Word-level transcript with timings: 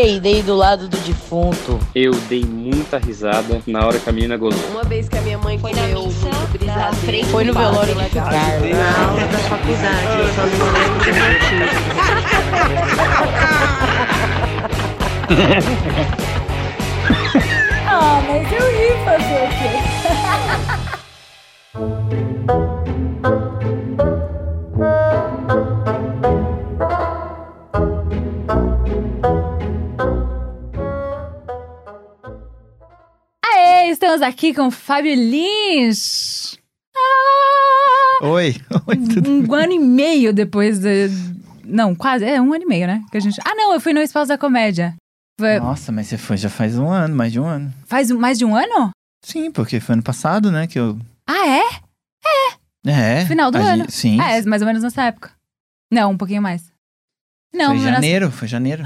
peidei 0.00 0.42
do 0.42 0.56
lado 0.56 0.88
do 0.88 0.96
defunto. 0.98 1.78
Eu 1.94 2.12
dei 2.28 2.42
muita 2.42 2.96
risada 2.96 3.60
na 3.66 3.84
hora 3.86 3.98
que 3.98 4.08
a 4.08 4.12
menina 4.12 4.34
gozou. 4.38 4.58
Uma 4.70 4.82
vez 4.84 5.06
que 5.10 5.18
a 5.18 5.20
minha 5.20 5.36
mãe 5.36 5.58
Foi 5.58 5.72
na 5.74 5.82
comeu 5.82 6.06
missa, 6.06 6.20
muito 6.24 6.36
na 6.40 6.46
brisadeiro. 6.48 6.96
frente 6.96 7.26
Foi 7.26 7.44
no 7.44 7.52
velório 7.52 7.94
legal. 7.94 8.28
Carlos. 8.30 8.70
Na 8.70 9.04
aula 9.04 9.26
da 9.26 9.38
faculdade, 9.38 10.18
eu 10.18 10.28
só 10.34 10.46
não 10.46 10.72
lembro 10.72 11.04
do 11.04 11.12
motivo. 11.20 12.80
Ah, 17.86 18.22
mas 18.26 18.52
eu 18.52 18.66
ri 18.70 18.90
fazer 19.04 19.42
o 19.44 19.48
quê? 19.58 19.72
estamos 34.10 34.22
aqui 34.22 34.52
com 34.52 34.66
o 34.66 34.70
Fábio 34.72 35.14
Lins. 35.14 36.58
Ah, 36.96 38.26
Oi, 38.26 38.56
oi, 38.88 38.96
um 39.28 39.54
ano 39.54 39.72
e 39.72 39.78
meio 39.78 40.32
depois 40.32 40.80
de... 40.80 41.08
Não, 41.64 41.94
quase, 41.94 42.24
é 42.24 42.40
um 42.40 42.52
ano 42.52 42.64
e 42.64 42.66
meio, 42.66 42.88
né? 42.88 43.04
Que 43.08 43.18
a 43.18 43.20
gente... 43.20 43.40
Ah, 43.44 43.54
não, 43.54 43.72
eu 43.72 43.80
fui 43.80 43.92
no 43.92 44.00
Espaço 44.00 44.26
da 44.28 44.36
Comédia. 44.36 44.96
Foi- 45.38 45.60
Nossa, 45.60 45.92
mas 45.92 46.08
você 46.08 46.18
foi 46.18 46.36
já 46.36 46.50
faz 46.50 46.76
um 46.76 46.88
ano, 46.90 47.14
mais 47.14 47.30
de 47.30 47.38
um 47.38 47.46
ano. 47.46 47.72
Faz 47.86 48.10
mais 48.10 48.36
de 48.36 48.44
um 48.44 48.56
ano? 48.56 48.90
Sim, 49.24 49.52
porque 49.52 49.78
foi 49.78 49.92
ano 49.92 50.02
passado, 50.02 50.50
né, 50.50 50.66
que 50.66 50.78
eu... 50.78 50.98
Ah, 51.28 51.46
é? 51.46 51.62
É. 52.90 53.26
Final 53.26 53.52
do 53.52 53.58
ano. 53.58 53.82
gente- 53.84 53.92
sim. 53.92 54.20
É, 54.20 54.42
mais 54.42 54.60
ou 54.60 54.66
menos 54.66 54.82
nessa 54.82 55.04
época. 55.04 55.30
Não, 55.92 56.10
um 56.10 56.16
pouquinho 56.18 56.42
mais. 56.42 56.64
Não, 57.54 57.76
foi 57.76 57.78
janeiro, 57.92 58.30
foi 58.32 58.48
janeiro. 58.48 58.82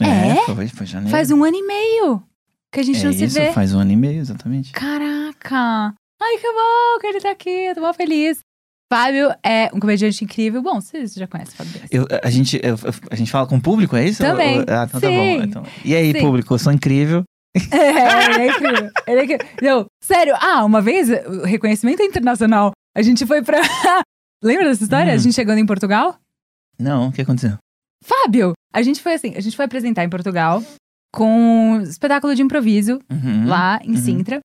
É? 0.00 0.36
foi, 0.46 0.68
foi 0.68 0.86
janeiro. 0.86 1.10
faz 1.10 1.30
um 1.30 1.44
ano 1.44 1.56
e 1.56 1.66
meio 1.66 2.27
que 2.72 2.80
a 2.80 2.82
gente 2.82 3.00
é 3.00 3.04
não 3.04 3.12
se 3.12 3.24
isso, 3.24 3.34
vê. 3.38 3.52
faz 3.52 3.74
um 3.74 3.78
ano 3.80 3.92
e 3.92 3.96
meio, 3.96 4.20
exatamente. 4.20 4.72
Caraca! 4.72 5.94
Ai, 6.20 6.36
que 6.38 6.52
bom 6.52 7.00
que 7.00 7.06
ele 7.06 7.20
tá 7.20 7.30
aqui, 7.30 7.48
eu 7.50 7.74
tô 7.74 7.80
mó 7.80 7.92
feliz. 7.92 8.38
Fábio 8.92 9.30
é 9.44 9.70
um 9.74 9.78
comediante 9.80 10.24
incrível. 10.24 10.62
Bom, 10.62 10.80
vocês 10.80 11.12
já 11.14 11.26
conhecem 11.26 11.54
o 11.54 11.56
Fábio. 11.58 11.82
Eu, 11.90 12.06
a, 12.22 12.30
gente, 12.30 12.58
eu- 12.62 12.76
a 13.10 13.14
gente 13.16 13.30
fala 13.30 13.46
com 13.46 13.56
o 13.56 13.60
público, 13.60 13.94
é 13.96 14.06
isso? 14.08 14.22
Também, 14.22 14.60
Ah, 14.60 14.86
então 14.88 15.00
tá 15.00 15.06
sim. 15.08 15.16
bom. 15.38 15.42
Então. 15.44 15.62
E 15.84 15.94
aí, 15.94 16.12
Sim. 16.12 16.20
público, 16.20 16.54
eu 16.54 16.58
sou 16.58 16.72
incrível. 16.72 17.22
É, 17.72 18.34
ele 18.34 18.42
é 18.42 18.46
incrível. 18.50 18.90
Ele 19.06 19.20
é 19.20 19.24
incrível. 19.24 19.46
Não, 19.62 19.86
sério, 20.02 20.34
ah, 20.40 20.64
uma 20.64 20.80
vez, 20.80 21.08
reconhecimento 21.44 22.02
internacional, 22.02 22.72
a 22.96 23.02
gente 23.02 23.26
foi 23.26 23.42
pra. 23.42 23.58
Lembra 24.42 24.66
dessa 24.68 24.84
história? 24.84 25.12
Hum. 25.12 25.14
A 25.14 25.18
gente 25.18 25.34
chegando 25.34 25.58
em 25.58 25.66
Portugal? 25.66 26.16
Não, 26.78 27.08
o 27.08 27.12
que 27.12 27.20
aconteceu? 27.22 27.56
Fábio, 28.04 28.52
a 28.72 28.82
gente 28.82 29.02
foi 29.02 29.14
assim, 29.14 29.34
a 29.34 29.40
gente 29.40 29.56
foi 29.56 29.64
apresentar 29.64 30.04
em 30.04 30.08
Portugal 30.08 30.62
com 31.12 31.72
um 31.78 31.82
espetáculo 31.82 32.34
de 32.34 32.42
improviso 32.42 33.00
Uhum. 33.10 33.46
lá 33.46 33.80
em 33.82 33.92
uhum. 33.92 33.96
Sintra. 33.96 34.40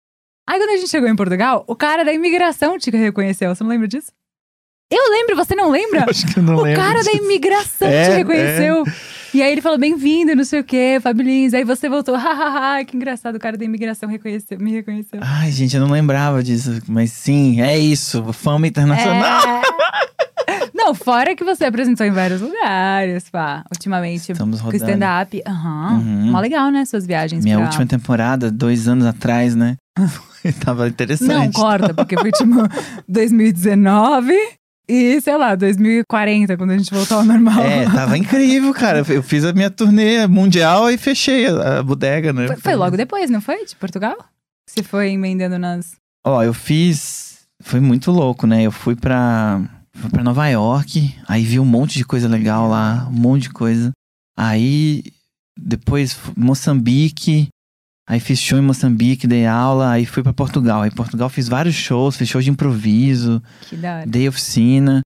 Aí 0.48 0.60
quando 0.60 0.72
a 0.72 0.78
gente 0.78 0.90
chegou 0.90 1.08
em 1.10 1.16
Portugal, 1.16 1.64
o 1.68 1.76
cara 1.76 2.04
da 2.04 2.12
imigração 2.14 2.78
te 2.78 2.90
reconheceu. 2.92 3.54
Você 3.54 3.64
não 3.64 3.70
lembra 3.70 3.88
disso? 3.88 4.12
Eu 4.92 5.10
lembro, 5.10 5.36
você 5.36 5.56
não 5.56 5.72
lembra? 5.72 6.06
Acho 6.10 6.28
que 6.32 6.38
eu 6.38 6.44
não 6.44 6.56
O 6.58 6.62
lembro. 6.62 6.80
cara 6.80 7.02
da 7.04 7.12
disso. 7.12 7.24
imigração 7.24 7.88
É, 7.88 8.04
te 8.10 8.16
reconheceu. 8.18 8.84
E 9.34 9.42
aí 9.42 9.52
ele 9.52 9.62
falou, 9.62 9.80
bem-vindo, 9.80 10.36
não 10.36 10.44
sei 10.44 10.60
o 10.60 10.64
quê, 10.64 11.00
Fábio 11.02 11.24
Lins. 11.24 11.54
Aí 11.56 11.64
você 11.64 11.90
voltou, 11.90 12.16
hahaha, 12.16 12.84
que 12.86 12.96
engraçado, 12.96 13.36
o 13.36 13.40
cara 13.40 13.58
da 13.58 13.66
imigração 13.66 14.08
reconheceu, 14.08 14.60
me 14.60 14.72
reconheceu. 14.72 15.20
Ai, 15.24 15.50
gente, 15.50 15.76
eu 15.76 15.82
não 15.82 15.92
lembrava 15.92 16.44
disso. 16.44 16.80
Mas 16.88 17.12
sim, 17.12 17.60
é 17.62 17.76
isso. 17.80 18.32
Fama 18.34 18.68
internacional. 18.68 19.42
É. 19.58 20.23
Não, 20.84 20.94
fora 20.94 21.34
que 21.34 21.46
você 21.46 21.64
apresentou 21.64 22.06
em 22.06 22.12
vários 22.12 22.42
lugares, 22.42 23.30
pá, 23.30 23.64
ultimamente. 23.72 24.34
Estamos 24.34 24.60
Com 24.60 24.66
rodando. 24.66 24.84
stand-up. 24.84 25.42
Aham. 25.48 25.94
Uhum. 25.94 26.32
Mó 26.32 26.40
legal, 26.42 26.70
né? 26.70 26.84
Suas 26.84 27.06
viagens. 27.08 27.44
Minha 27.44 27.56
pra... 27.56 27.66
última 27.66 27.86
temporada, 27.86 28.52
dois 28.52 28.88
anos 28.88 29.06
atrás, 29.06 29.56
né? 29.56 29.78
Tava 30.64 30.90
interessante. 30.90 31.30
Não, 31.30 31.52
corta, 31.52 31.94
porque 31.94 32.18
foi 32.18 32.32
tipo 32.32 32.54
2019 33.08 34.34
e, 34.90 35.22
sei 35.22 35.38
lá, 35.38 35.56
2040, 35.56 36.58
quando 36.58 36.72
a 36.72 36.78
gente 36.78 36.94
voltou 36.94 37.20
ao 37.20 37.24
normal. 37.24 37.64
É, 37.64 37.86
tava 37.86 38.18
incrível, 38.18 38.74
cara. 38.74 39.06
Eu 39.08 39.24
fiz 39.24 39.46
a 39.46 39.54
minha 39.54 39.70
turnê 39.70 40.28
mundial 40.28 40.92
e 40.92 40.98
fechei 40.98 41.48
a, 41.48 41.80
a 41.80 41.84
bodega, 41.84 42.34
né? 42.34 42.48
Foi, 42.48 42.58
foi 42.58 42.76
logo 42.76 42.98
depois, 42.98 43.30
não 43.30 43.40
foi? 43.40 43.66
De 43.66 43.76
Portugal? 43.78 44.18
Você 44.70 44.84
foi 44.84 45.12
emendando 45.12 45.58
nas. 45.58 45.96
Ó, 46.28 46.44
eu 46.44 46.54
fiz. 46.54 47.46
Foi 47.62 47.80
muito 47.80 48.12
louco, 48.12 48.46
né? 48.46 48.64
Eu 48.64 48.72
fui 48.72 48.96
pra. 48.98 49.62
Fui 49.96 50.10
pra 50.10 50.24
Nova 50.24 50.48
York, 50.48 51.16
aí 51.28 51.44
vi 51.44 51.60
um 51.60 51.66
monte 51.66 51.98
de 51.98 52.06
coisa 52.06 52.28
legal 52.28 52.68
lá, 52.68 53.08
um 53.10 53.14
monte 53.14 53.44
de 53.44 53.50
coisa. 53.52 53.92
Aí, 54.38 55.04
depois, 55.58 56.18
Moçambique. 56.36 57.48
Aí 58.10 58.20
fiz 58.20 58.40
show 58.40 58.58
em 58.60 58.62
Moçambique, 58.62 59.28
dei 59.28 59.46
aula, 59.46 59.92
aí 59.92 60.06
fui 60.06 60.22
pra 60.24 60.34
Portugal. 60.34 60.82
Aí, 60.82 60.90
em 60.90 60.96
Portugal 60.96 61.30
fiz 61.30 61.48
vários 61.48 61.76
shows, 61.76 62.18
fiz 62.18 62.28
shows 62.28 62.44
de 62.44 62.52
improviso. 62.52 63.42
Dei 64.10 64.28
oficina. 64.28 65.02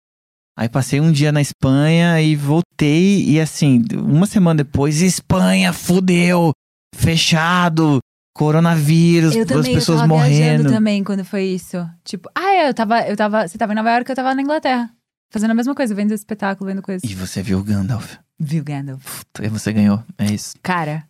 Aí 0.58 0.68
passei 0.68 1.00
um 1.00 1.10
dia 1.10 1.32
na 1.32 1.40
Espanha 1.40 2.20
e 2.20 2.36
voltei. 2.36 3.24
E 3.24 3.40
assim, 3.40 3.82
uma 3.94 4.26
semana 4.26 4.62
depois, 4.62 5.00
Espanha, 5.00 5.72
fudeu! 5.72 6.52
Fechado! 6.94 7.98
Coronavírus, 8.34 9.34
Eu 9.34 9.44
duas 9.44 9.58
também, 9.58 9.72
eu 9.72 9.78
pessoas 9.78 10.00
tava 10.00 10.14
viajando 10.14 10.62
morrendo. 10.62 10.72
também 10.72 11.04
quando 11.04 11.24
foi 11.24 11.44
isso. 11.44 11.86
Tipo, 12.04 12.30
ah, 12.34 12.66
eu 12.66 12.74
tava, 12.74 13.00
eu 13.02 13.16
tava. 13.16 13.46
Você 13.46 13.58
tava 13.58 13.72
em 13.72 13.76
Nova 13.76 13.90
York, 13.92 14.10
eu 14.10 14.16
tava 14.16 14.34
na 14.34 14.42
Inglaterra. 14.42 14.90
Fazendo 15.30 15.50
a 15.50 15.54
mesma 15.54 15.74
coisa, 15.74 15.94
vendo 15.94 16.12
espetáculo, 16.12 16.68
vendo 16.68 16.82
coisa. 16.82 17.04
E 17.06 17.14
você 17.14 17.42
viu 17.42 17.58
o 17.58 17.62
Gandalf. 17.64 18.16
Viu 18.44 18.64
Gandalf? 18.64 19.22
Você 19.52 19.72
ganhou. 19.72 20.02
É 20.18 20.24
isso. 20.26 20.56
Cara, 20.64 21.04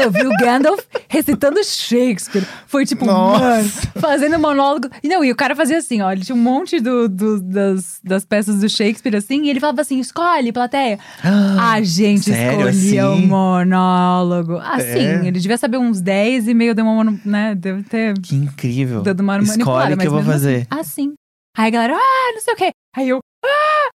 eu 0.00 0.12
vi 0.12 0.24
o 0.24 0.30
Gandalf 0.38 0.78
recitando 1.08 1.58
Shakespeare. 1.64 2.46
Foi 2.68 2.86
tipo, 2.86 3.04
Nossa. 3.04 3.40
mano, 3.44 3.68
fazendo 4.00 4.38
monólogo. 4.38 4.88
E 5.02 5.08
não, 5.08 5.24
e 5.24 5.32
o 5.32 5.34
cara 5.34 5.56
fazia 5.56 5.78
assim, 5.78 6.00
ó. 6.00 6.12
Ele 6.12 6.24
tinha 6.24 6.36
um 6.36 6.40
monte 6.40 6.78
do, 6.78 7.08
do- 7.08 7.40
das, 7.42 7.98
das 8.04 8.24
peças 8.24 8.60
do 8.60 8.68
Shakespeare, 8.68 9.16
assim, 9.16 9.42
e 9.42 9.50
ele 9.50 9.58
falava 9.58 9.80
assim: 9.80 9.98
escolhe, 9.98 10.52
plateia. 10.52 11.00
A 11.60 11.82
gente 11.82 12.30
Sério, 12.30 12.68
escolhia 12.68 13.08
o 13.08 13.12
assim? 13.14 13.26
monólogo. 13.26 14.56
Assim, 14.58 14.86
É? 14.86 15.26
ele 15.26 15.40
devia 15.40 15.58
saber 15.58 15.78
uns 15.78 16.00
10 16.00 16.46
e 16.46 16.54
meio 16.54 16.76
deu 16.76 16.84
uma, 16.86 17.18
né? 17.24 17.56
Deve 17.56 17.82
ter 17.82 18.14
Que 18.20 18.36
incrível. 18.36 19.02
dado 19.02 19.20
uma. 19.20 19.38
Escolhe 19.40 19.96
que 19.96 20.06
eu 20.06 20.10
vou 20.12 20.22
fazer. 20.22 20.66
Assim, 20.70 20.80
assim. 20.80 21.14
Aí 21.56 21.66
a 21.66 21.70
galera, 21.70 21.94
ah, 21.96 22.32
não 22.34 22.40
sei 22.40 22.54
o 22.54 22.56
quê. 22.56 22.70
Aí 22.96 23.08
eu, 23.08 23.18
ah, 23.44 23.88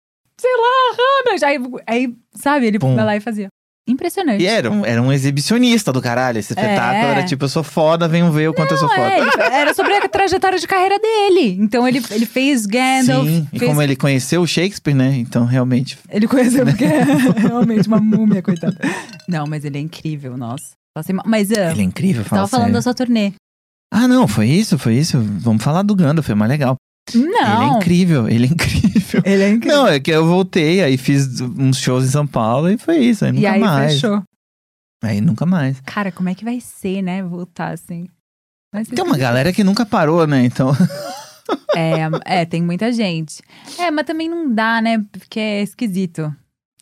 sei 0.42 0.50
lá, 0.56 0.96
Hannah. 0.98 1.46
Aí, 1.46 1.58
aí, 1.86 2.14
sabe, 2.34 2.66
ele 2.66 2.78
Pum. 2.78 2.94
vai 2.96 3.04
lá 3.04 3.16
e 3.16 3.20
fazia. 3.20 3.48
Impressionante. 3.88 4.40
E 4.40 4.46
era 4.46 4.70
um, 4.70 4.86
era 4.86 5.02
um 5.02 5.12
exibicionista 5.12 5.92
do 5.92 6.00
caralho. 6.00 6.38
Esse 6.38 6.52
espetáculo 6.52 7.04
É. 7.04 7.10
era 7.16 7.24
tipo, 7.24 7.44
eu 7.44 7.48
sou 7.48 7.64
foda, 7.64 8.06
venham 8.06 8.30
ver 8.30 8.48
o 8.48 8.54
quanto 8.54 8.70
eu 8.74 8.78
sou 8.78 8.86
Não, 8.86 8.94
foda. 8.94 9.42
é, 9.42 9.60
era 9.60 9.74
sobre 9.74 9.92
a 9.94 10.08
trajetória 10.08 10.56
de 10.58 10.68
carreira 10.68 11.00
dele. 11.00 11.56
Então 11.60 11.86
ele, 11.88 12.00
ele 12.12 12.24
fez 12.24 12.64
Gandalf. 12.64 13.26
Sim, 13.26 13.48
e 13.52 13.58
fez- 13.58 13.68
como 13.68 13.82
ele 13.82 13.96
conheceu 13.96 14.40
o 14.40 14.46
Shakespeare, 14.46 14.94
né? 14.94 15.16
Então, 15.16 15.44
realmente. 15.44 15.98
Ele 16.08 16.28
conheceu 16.28 16.64
porque 16.64 16.84
é 16.84 17.02
realmente 17.48 17.88
uma 17.88 17.98
múmia, 18.00 18.40
coitada. 18.40 18.78
Não, 19.28 19.46
mas 19.48 19.64
ele 19.64 19.78
é 19.78 19.80
incrível, 19.80 20.36
nossa. 20.36 20.70
Passei 20.94 21.12
mal- 21.14 21.24
Mas 21.26 21.50
ah, 21.50 21.72
Ele 21.72 21.80
é 21.80 21.84
incrível, 21.84 22.24
fala 22.24 22.42
tava 22.42 22.48
falando 22.50 22.64
sério. 22.66 22.74
da 22.74 22.82
sua 22.82 22.94
turnê. 22.94 23.32
Ah, 23.92 24.06
não, 24.06 24.28
foi 24.28 24.46
isso, 24.46 24.78
foi 24.78 24.94
isso. 24.94 25.18
Vamos 25.40 25.62
falar 25.62 25.82
do 25.82 25.94
Gandalf, 25.96 26.30
é 26.30 26.34
mais 26.36 26.50
legal. 26.50 26.76
Ele 27.12 27.24
é 27.26 27.30
Não. 27.42 27.76
incrível, 27.78 28.28
ele 28.28 28.44
é 28.46 28.48
incrível. 28.48 28.81
Ele 29.24 29.42
é 29.42 29.50
incrível. 29.50 29.78
Não, 29.78 29.88
é 29.88 30.00
que 30.00 30.10
eu 30.10 30.26
voltei, 30.26 30.82
aí 30.82 30.96
fiz 30.96 31.40
uns 31.40 31.78
shows 31.78 32.04
em 32.04 32.08
São 32.10 32.26
Paulo 32.26 32.70
e 32.70 32.78
foi 32.78 32.98
isso. 32.98 33.24
Aí 33.24 33.32
nunca 33.32 33.42
e 33.42 33.46
aí 33.46 33.60
mais. 33.60 33.92
fechou. 33.94 34.22
Aí 35.02 35.20
nunca 35.20 35.46
mais. 35.46 35.80
Cara, 35.80 36.12
como 36.12 36.28
é 36.28 36.34
que 36.34 36.44
vai 36.44 36.60
ser, 36.60 37.02
né? 37.02 37.22
Voltar 37.22 37.72
assim. 37.72 38.08
Tem 38.94 39.04
uma 39.04 39.18
galera 39.18 39.52
que 39.52 39.64
nunca 39.64 39.84
parou, 39.84 40.26
né? 40.26 40.44
Então. 40.44 40.72
É, 41.74 42.40
é, 42.40 42.44
tem 42.44 42.62
muita 42.62 42.92
gente. 42.92 43.42
É, 43.78 43.90
mas 43.90 44.06
também 44.06 44.28
não 44.28 44.54
dá, 44.54 44.80
né? 44.80 45.04
Porque 45.10 45.40
é 45.40 45.62
esquisito. 45.62 46.34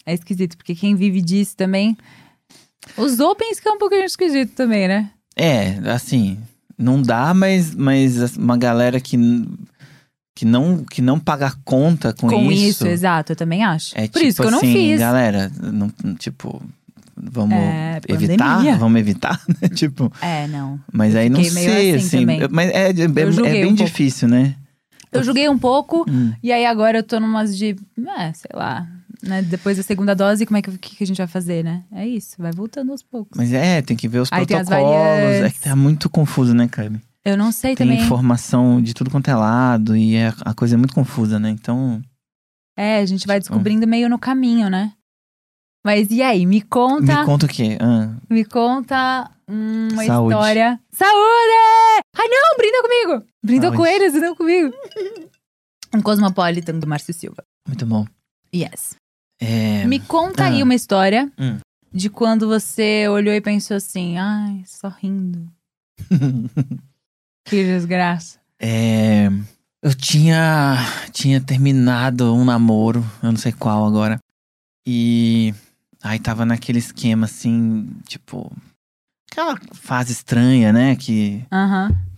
É 0.04 0.14
esquisito, 0.14 0.56
porque 0.56 0.74
quem 0.74 0.94
vive 0.94 1.20
disso 1.20 1.56
também. 1.56 1.96
Os 2.96 3.20
opens 3.20 3.60
que 3.60 3.68
é 3.68 3.72
um 3.72 3.78
pouquinho 3.78 4.04
esquisito 4.04 4.54
também, 4.54 4.88
né? 4.88 5.10
É, 5.36 5.78
assim, 5.90 6.38
não 6.76 7.00
dá, 7.00 7.32
mas, 7.34 7.74
mas 7.74 8.36
uma 8.36 8.56
galera 8.56 9.00
que, 9.00 9.16
que, 10.34 10.44
não, 10.44 10.84
que 10.84 11.02
não 11.02 11.18
paga 11.18 11.52
conta 11.64 12.12
com, 12.14 12.28
Com 12.28 12.50
isso, 12.52 12.68
isso. 12.70 12.86
exato, 12.86 13.32
eu 13.32 13.36
também 13.36 13.64
acho. 13.64 13.96
é 13.96 14.02
Por 14.08 14.14
tipo 14.20 14.26
isso 14.26 14.40
que 14.42 14.46
eu 14.46 14.50
não 14.50 14.58
assim, 14.58 14.72
fiz. 14.72 14.98
galera, 15.00 15.50
não, 15.60 15.88
tipo, 16.14 16.62
vamos 17.16 17.58
É, 17.58 18.00
evitar, 18.08 18.78
vamos 18.78 19.00
evitar, 19.00 19.40
né? 19.60 19.68
Tipo, 19.68 20.10
É, 20.22 20.46
não. 20.48 20.80
mas 20.92 21.14
Eu 21.14 21.20
aí 21.20 21.28
não 21.28 21.42
sei, 21.44 21.94
assim 21.96 22.24
assim, 22.24 22.26
mas 22.50 22.70
é, 22.70 22.86
é, 22.86 22.88
é- 22.90 23.08
bem 23.08 23.26
um 23.28 23.34
pouco. 23.34 23.84
difícil, 23.84 24.28
né? 24.28 24.54
Eu 25.12 25.24
julguei 25.24 25.48
um 25.48 25.58
pouco, 25.58 26.06
Hum. 26.08 26.32
e 26.40 26.52
aí 26.52 26.64
agora 26.64 26.98
eu 26.98 27.02
tô 27.02 27.18
numas 27.18 27.58
de. 27.58 27.74
É, 28.16 28.32
sei 28.32 28.50
lá. 28.54 28.86
Né? 29.22 29.42
Depois 29.42 29.76
da 29.76 29.82
segunda 29.82 30.14
dose, 30.14 30.46
como 30.46 30.56
é 30.56 30.62
que, 30.62 30.70
que, 30.78 31.04
a 31.04 31.06
gente 31.06 31.18
vai 31.18 31.26
fazer, 31.26 31.62
né? 31.62 31.82
É 31.92 32.06
isso, 32.06 32.36
vai 32.38 32.52
voltando 32.52 32.90
aos 32.92 33.02
poucos. 33.02 33.36
Mas 33.36 33.52
é, 33.52 33.82
tem 33.82 33.94
que 33.96 34.08
ver 34.08 34.20
os 34.20 34.30
Aí 34.32 34.46
protocolos. 34.46 35.34
É 35.36 35.50
que 35.50 35.60
tá 35.60 35.76
muito 35.76 36.08
confuso, 36.08 36.54
né, 36.54 36.68
Carmen? 36.68 37.02
Eu 37.24 37.36
não 37.36 37.52
sei 37.52 37.76
Tem 37.76 37.86
também. 37.86 38.02
informação 38.02 38.80
de 38.80 38.94
tudo 38.94 39.10
quanto 39.10 39.28
é 39.28 39.34
lado 39.34 39.94
e 39.96 40.16
é, 40.16 40.32
a 40.44 40.54
coisa 40.54 40.74
é 40.74 40.78
muito 40.78 40.94
confusa, 40.94 41.38
né? 41.38 41.50
Então, 41.50 42.00
É, 42.76 42.98
a 43.00 43.06
gente 43.06 43.26
vai 43.26 43.38
Tipo, 43.40 43.50
descobrindo 43.50 43.86
meio 43.86 44.08
no 44.08 44.18
caminho, 44.18 44.70
né? 44.70 44.92
Mas 45.84 46.10
e 46.10 46.22
aí, 46.22 46.44
me 46.46 46.60
conta. 46.62 47.20
me 47.20 47.24
conta 47.26 47.46
o 47.46 47.48
quê? 47.48 47.78
Ah, 47.80 48.14
Me 48.28 48.44
conta 48.44 49.30
uma 49.48 50.04
Saúde. 50.04 50.34
história. 50.34 50.80
Saúde! 50.92 52.02
Ai, 52.16 52.28
não, 52.28 52.56
brinda 52.56 52.82
comigo! 52.82 53.26
Brindou 53.44 53.70
Saúde. 53.70 53.76
com 53.76 53.86
eles 53.86 54.14
e 54.14 54.20
não 54.20 54.34
comigo. 54.34 54.72
Um 55.92 56.00
Cosmopolitan 56.02 56.78
do 56.78 56.86
Márcio 56.86 57.12
Silva. 57.12 57.42
Muito 57.66 57.84
bom. 57.84 58.06
Yes. 58.54 58.94
É, 59.40 59.84
Me 59.86 59.98
conta 59.98 60.44
aí 60.44 60.60
ah. 60.60 60.64
uma 60.64 60.74
história 60.74 61.32
Hum. 61.36 61.58
de 61.92 62.08
quando 62.08 62.46
você 62.46 63.08
olhou 63.08 63.34
e 63.34 63.40
pensou 63.40 63.76
assim: 63.76 64.16
ai, 64.16 64.62
só 64.66 64.88
rindo. 64.88 65.50
Que 67.50 67.64
desgraça. 67.64 68.38
é, 68.60 69.28
eu 69.82 69.94
tinha, 69.94 70.76
tinha 71.12 71.40
terminado 71.40 72.34
um 72.34 72.44
namoro, 72.44 73.04
eu 73.22 73.30
não 73.32 73.38
sei 73.38 73.50
qual 73.52 73.86
agora. 73.86 74.18
E 74.86 75.54
aí 76.02 76.18
tava 76.18 76.44
naquele 76.46 76.78
esquema 76.78 77.24
assim, 77.26 77.88
tipo. 78.06 78.50
Aquela 79.30 79.56
fase 79.72 80.12
estranha, 80.12 80.72
né? 80.72 80.96
Que 80.96 81.44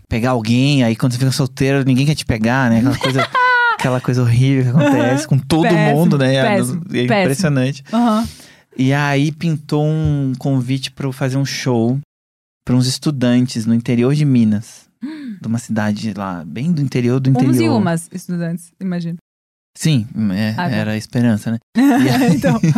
pegar 0.08 0.30
alguém, 0.30 0.82
aí 0.84 0.94
quando 0.96 1.12
você 1.12 1.18
fica 1.18 1.30
solteiro, 1.30 1.84
ninguém 1.84 2.06
quer 2.06 2.14
te 2.14 2.24
pegar, 2.24 2.68
né? 2.70 2.78
Aquela 2.78 2.98
coisa, 2.98 3.28
aquela 3.78 4.00
coisa 4.00 4.22
horrível 4.22 4.64
que 4.64 4.70
acontece 4.70 5.26
com 5.26 5.38
todo 5.38 5.62
Péssimo, 5.62 5.96
mundo, 5.96 6.18
né? 6.18 6.34
É 6.34 6.42
péssimo, 6.42 6.84
péssimo. 6.84 7.04
impressionante. 7.04 7.84
E 8.76 8.92
aí 8.92 9.30
pintou 9.32 9.84
um 9.86 10.32
convite 10.38 10.90
para 10.90 11.06
eu 11.06 11.12
fazer 11.12 11.36
um 11.36 11.44
show 11.44 11.98
para 12.64 12.74
uns 12.74 12.86
estudantes 12.86 13.66
no 13.66 13.74
interior 13.74 14.14
de 14.14 14.24
Minas. 14.24 14.88
De 15.40 15.46
uma 15.48 15.58
cidade 15.58 16.12
lá, 16.16 16.44
bem 16.46 16.72
do 16.72 16.80
interior 16.80 17.18
do 17.20 17.28
interior. 17.30 17.50
Uns 17.50 17.60
e 17.60 17.68
umas 17.68 18.08
estudantes, 18.12 18.72
imagino. 18.80 19.16
Sim, 19.76 20.06
é, 20.34 20.50
Ah, 20.50 20.68
tá. 20.68 20.70
era 20.70 20.90
a 20.92 20.96
esperança, 20.96 21.50
né? 21.50 21.58
então. 22.34 22.60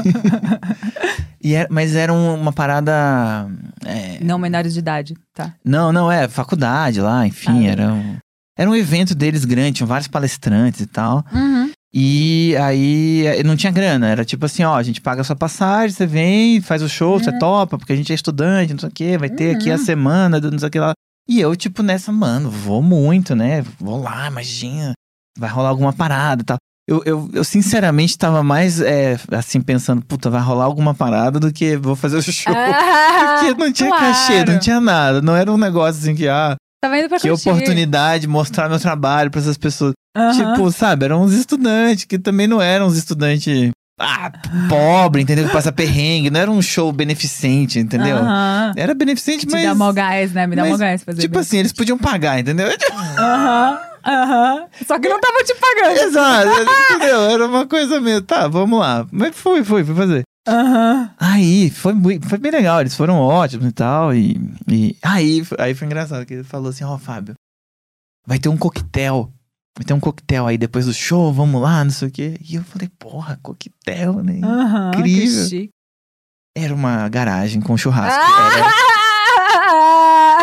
E 1.43 1.53
era- 1.55 1.69
mas 1.71 1.95
era 1.95 2.13
um- 2.13 2.41
uma 2.41 2.53
parada. 2.53 3.47
é, 3.85 4.19
Não 4.25 4.39
menores 4.39 4.73
de 4.73 4.79
idade, 4.79 5.15
tá. 5.35 5.55
não, 5.65 5.93
não, 5.93 6.11
é 6.11 6.27
faculdade 6.27 7.01
lá, 7.03 7.27
enfim, 7.27 7.67
Ah, 7.67 7.71
era 7.71 7.93
um, 7.93 8.17
era 8.59 8.71
um 8.71 8.75
evento 8.75 9.15
deles 9.15 9.45
grande, 9.45 9.73
tinham 9.73 9.87
vários 9.89 10.09
palestrantes 10.09 10.81
e 10.81 10.87
tal. 10.87 11.23
Uhum. 11.33 11.71
E 11.93 12.57
aí 12.57 13.27
eh, 13.27 13.43
não 13.45 13.57
tinha 13.57 13.71
grana, 13.71 14.09
era 14.09 14.25
tipo 14.25 14.47
assim, 14.47 14.65
ó, 14.65 14.75
a 14.75 14.83
gente 14.83 15.01
paga 15.03 15.21
a 15.21 15.25
sua 15.25 15.37
passagem, 15.37 15.95
você 15.95 16.07
vem, 16.07 16.61
faz 16.63 16.81
o 16.83 16.89
show, 16.89 17.19
você 17.19 17.31
topa, 17.39 17.77
porque 17.79 17.93
a 17.93 17.97
gente 17.97 18.11
é 18.11 18.15
estudante, 18.15 18.73
não 18.73 18.81
sei 18.81 18.89
o 18.89 18.93
quê, 18.93 19.19
vai 19.19 19.29
ter 19.29 19.55
aqui 19.55 19.71
a 19.71 19.75
Uhum. 19.77 19.85
semana, 19.85 20.41
não 20.41 20.59
sei 20.59 20.69
o 20.69 20.71
que 20.71 20.81
lá. 20.81 20.93
E 21.29 21.41
eu, 21.41 21.55
tipo, 21.57 21.83
nessa, 21.83 22.13
mano, 22.13 22.51
vou 22.51 22.83
muito, 22.83 23.35
né? 23.35 23.65
Vou 23.81 24.01
lá, 24.03 24.27
imagina, 24.27 24.93
vai 25.39 25.49
rolar 25.51 25.71
alguma 25.71 25.93
parada 25.93 26.43
e 26.43 26.45
tal. 26.45 26.57
Eu, 26.87 27.03
eu, 27.07 27.31
eu 27.33 27.43
sinceramente 27.45 28.19
tava 28.19 28.43
mais, 28.43 28.79
é, 28.79 29.19
assim, 29.33 29.59
pensando, 29.61 30.05
puta, 30.05 30.29
vai 30.29 30.43
rolar 30.43 30.67
alguma 30.67 30.95
parada 30.95 31.41
do 31.41 31.51
que 31.51 31.79
vou 31.79 31.97
fazer 31.97 32.19
o 32.19 32.21
show. 32.23 32.53
Ah, 32.55 33.37
Porque 33.39 33.55
não 33.55 33.73
tinha 33.73 33.89
claro. 33.89 34.05
cachê, 34.05 34.45
não 34.45 34.59
tinha 34.59 34.81
nada. 34.81 35.23
Não 35.23 35.35
era 35.35 35.51
um 35.51 35.57
negócio 35.57 36.01
assim 36.03 36.15
que, 36.15 36.29
ah, 36.29 36.57
Tava 36.83 36.99
indo 36.99 37.09
pra 37.09 37.19
que 37.19 37.27
curtir. 37.31 37.49
oportunidade, 37.49 38.27
mostrar 38.29 38.69
meu 38.69 38.79
trabalho 38.79 39.31
pra 39.31 39.41
essas 39.41 39.57
pessoas. 39.57 39.95
Tipo, 40.37 40.71
sabe, 40.71 41.07
eram 41.07 41.23
uns 41.23 41.33
estudantes 41.33 42.05
que 42.05 42.19
também 42.19 42.47
não 42.47 42.61
eram 42.61 42.87
uns 42.87 42.97
estudantes 42.99 43.71
ah, 43.99 44.33
pobre, 44.69 45.23
entendeu? 45.23 45.47
Que 45.47 45.53
passa 45.53 45.71
perrengue, 45.73 46.31
não 46.31 46.41
era 46.41 46.51
um 46.51 46.61
show 46.61 46.91
beneficente, 46.93 47.79
entendeu? 47.79 48.19
Era 48.77 48.93
beneficente, 48.95 49.47
Te 49.47 49.53
mas. 49.53 49.63
dá 49.63 49.75
mó 49.75 49.93
gás, 49.93 50.33
né? 50.33 50.47
Me 50.47 50.57
dá 50.57 50.65
mó 50.65 50.77
gás 50.77 51.05
fazer 51.05 51.21
Tipo 51.23 51.35
bem. 51.35 51.41
assim, 51.41 51.59
eles 51.59 51.73
podiam 51.73 51.97
pagar, 51.99 52.39
entendeu? 52.41 52.67
Aham, 53.19 53.79
aham. 54.05 54.67
Só 54.87 54.99
que 54.99 55.09
não 55.09 55.21
tava 55.21 55.43
te 55.45 55.55
pagando. 55.55 55.99
Exato, 56.01 56.49
entendeu? 56.93 57.21
Era 57.31 57.47
uma 57.47 57.67
coisa 57.67 58.01
meio, 58.01 58.21
tá, 58.23 58.49
vamos 58.49 58.79
lá. 58.81 59.07
Mas 59.13 59.37
foi, 59.37 59.63
foi, 59.65 59.85
fui 59.85 59.95
fazer. 59.95 60.23
Aham. 60.47 61.11
Aí, 61.19 61.71
foi, 61.71 61.95
mui- 61.95 62.21
foi 62.23 62.37
bem 62.39 62.51
legal, 62.53 62.81
eles 62.81 62.95
foram 62.97 63.15
ótimos 63.19 63.67
e 63.67 63.73
tal. 63.73 64.13
E, 64.15 64.39
e 64.69 64.97
aí, 65.03 65.43
aí 65.59 65.75
foi 65.75 65.87
engraçado, 65.87 66.27
que 66.27 66.35
ele 66.35 66.45
falou 66.45 66.69
assim, 66.71 66.85
ó, 66.85 66.99
Fábio, 66.99 67.35
vai 68.27 68.39
ter 68.39 68.49
um 68.49 68.57
coquetel. 68.57 69.33
Vai 69.77 69.85
ter 69.85 69.93
um 69.93 70.01
coquetel 70.01 70.47
aí 70.47 70.57
depois 70.57 70.87
do 70.87 70.93
show, 70.95 71.33
vamos 71.33 71.61
lá, 71.61 71.83
não 71.83 71.91
sei 71.91 72.09
o 72.09 72.11
quê. 72.11 72.39
E 72.49 72.55
eu 72.55 72.63
falei, 72.63 72.89
porra, 72.99 73.39
coquetel, 73.43 74.23
né? 74.23 74.41
Aham. 74.43 74.93
Incrível. 74.95 75.69
Era 76.57 76.73
uma 76.75 77.09
garagem 77.09 77.61
com 77.61 77.77
churrasco. 77.77 78.21
Ah! 78.23 78.59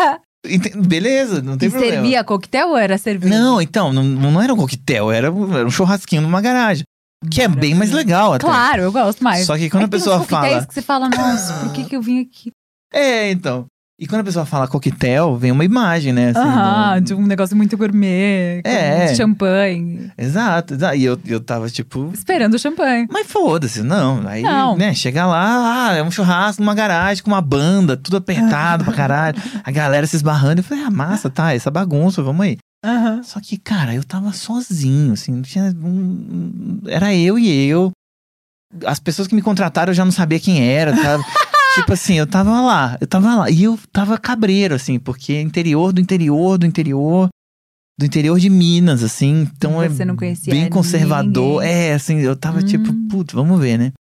Era... 0.04 0.20
Beleza, 0.86 1.40
não 1.40 1.56
tem 1.56 1.68
E 1.68 1.70
problema. 1.70 1.94
servia 1.94 2.24
coquetel 2.24 2.68
ou 2.70 2.76
era 2.76 2.98
cerveja? 2.98 3.34
Não, 3.38 3.62
então, 3.62 3.92
não, 3.92 4.02
não 4.02 4.42
era 4.42 4.52
um 4.52 4.56
coquetel, 4.56 5.10
era, 5.10 5.30
um- 5.32 5.56
era 5.56 5.66
um 5.66 5.70
churrasquinho 5.70 6.20
numa 6.22 6.40
garagem. 6.40 6.84
Que 7.30 7.40
é 7.42 7.48
bem 7.48 7.72
mais 7.74 7.92
legal 7.92 8.32
até. 8.34 8.44
Claro, 8.44 8.82
eu 8.82 8.90
gosto 8.92 9.22
mais. 9.22 9.46
Só 9.46 9.56
que 9.56 9.70
quando 9.70 9.84
É 9.84 9.86
a 9.86 9.88
pessoa 9.88 10.24
fala. 10.24 10.66
que 10.66 10.74
você 10.74 10.82
fala, 10.82 11.08
nossa, 11.08 11.54
por 11.60 11.72
que, 11.72 11.84
que 11.84 11.94
eu 11.96 12.02
vim 12.02 12.20
aqui? 12.20 12.50
É, 12.92 13.30
então. 13.30 13.66
E 14.02 14.06
quando 14.08 14.22
a 14.22 14.24
pessoa 14.24 14.44
fala 14.44 14.66
coquetel, 14.66 15.36
vem 15.36 15.52
uma 15.52 15.64
imagem, 15.64 16.12
né? 16.12 16.30
assim, 16.30 16.40
Aham, 16.40 16.98
do- 17.00 17.04
de 17.04 17.14
um 17.14 17.24
negócio 17.24 17.56
muito 17.56 17.76
gourmet, 17.76 18.60
com 18.64 18.68
É. 18.68 19.14
champanhe. 19.14 20.10
Exato, 20.18 20.74
exato. 20.74 20.96
E 20.96 21.04
eu, 21.04 21.16
eu 21.24 21.38
tava 21.38 21.70
tipo. 21.70 22.10
Esperando 22.12 22.54
o 22.54 22.58
champanhe. 22.58 23.06
Mas 23.12 23.28
foda-se, 23.28 23.80
não. 23.80 24.26
Aí, 24.26 24.42
Não. 24.42 24.76
né, 24.76 24.92
chega 24.92 25.24
lá, 25.24 25.90
ah, 25.90 25.94
é 25.94 26.02
um 26.02 26.10
churrasco 26.10 26.60
numa 26.60 26.74
garagem 26.74 27.22
com 27.22 27.30
uma 27.30 27.40
banda, 27.40 27.96
tudo 27.96 28.16
apertado 28.16 28.84
pra 28.84 28.92
caralho. 28.92 29.40
A 29.62 29.70
galera 29.70 30.04
se 30.04 30.16
esbarrando. 30.16 30.58
Eu 30.60 30.64
falei, 30.64 30.82
ah, 30.82 30.90
massa, 30.90 31.30
tá, 31.30 31.54
essa 31.54 31.70
bagunça, 31.70 32.24
vamos 32.24 32.44
aí. 32.44 32.58
Aham. 32.84 33.22
Só 33.22 33.38
que, 33.40 33.56
cara, 33.56 33.94
eu 33.94 34.02
tava 34.02 34.32
sozinho, 34.32 35.12
assim, 35.12 35.30
não 35.30 35.42
tinha. 35.42 35.72
um- 35.80 36.80
Era 36.88 37.14
eu 37.14 37.38
e 37.38 37.68
eu. 37.68 37.92
As 38.84 38.98
pessoas 38.98 39.28
que 39.28 39.34
me 39.36 39.42
contrataram 39.42 39.90
eu 39.90 39.94
já 39.94 40.04
não 40.04 40.10
sabia 40.10 40.40
quem 40.40 40.66
era, 40.66 40.96
sabe? 40.96 41.22
Tipo 41.74 41.92
assim, 41.92 42.14
eu 42.14 42.26
tava 42.26 42.60
lá, 42.60 42.96
eu 43.00 43.06
tava 43.06 43.34
lá. 43.34 43.50
E 43.50 43.64
eu 43.64 43.78
tava 43.92 44.18
cabreiro, 44.18 44.74
assim, 44.74 44.98
porque 44.98 45.40
interior 45.40 45.92
do 45.92 46.00
interior 46.00 46.58
do 46.58 46.66
interior. 46.66 47.28
Do 47.98 48.06
interior 48.06 48.40
de 48.40 48.48
Minas, 48.48 49.02
assim. 49.02 49.42
Então 49.56 49.74
Você 49.74 50.02
é 50.02 50.04
não 50.06 50.16
conhecia 50.16 50.52
bem 50.52 50.68
conservador. 50.68 51.62
ninguém. 51.62 51.74
É, 51.90 51.92
assim, 51.94 52.18
eu 52.18 52.34
tava 52.34 52.60
Hum. 52.60 52.64
tipo, 52.64 52.92
putz, 53.10 53.34
vamos 53.34 53.60
ver, 53.60 53.78
né? 53.78 53.92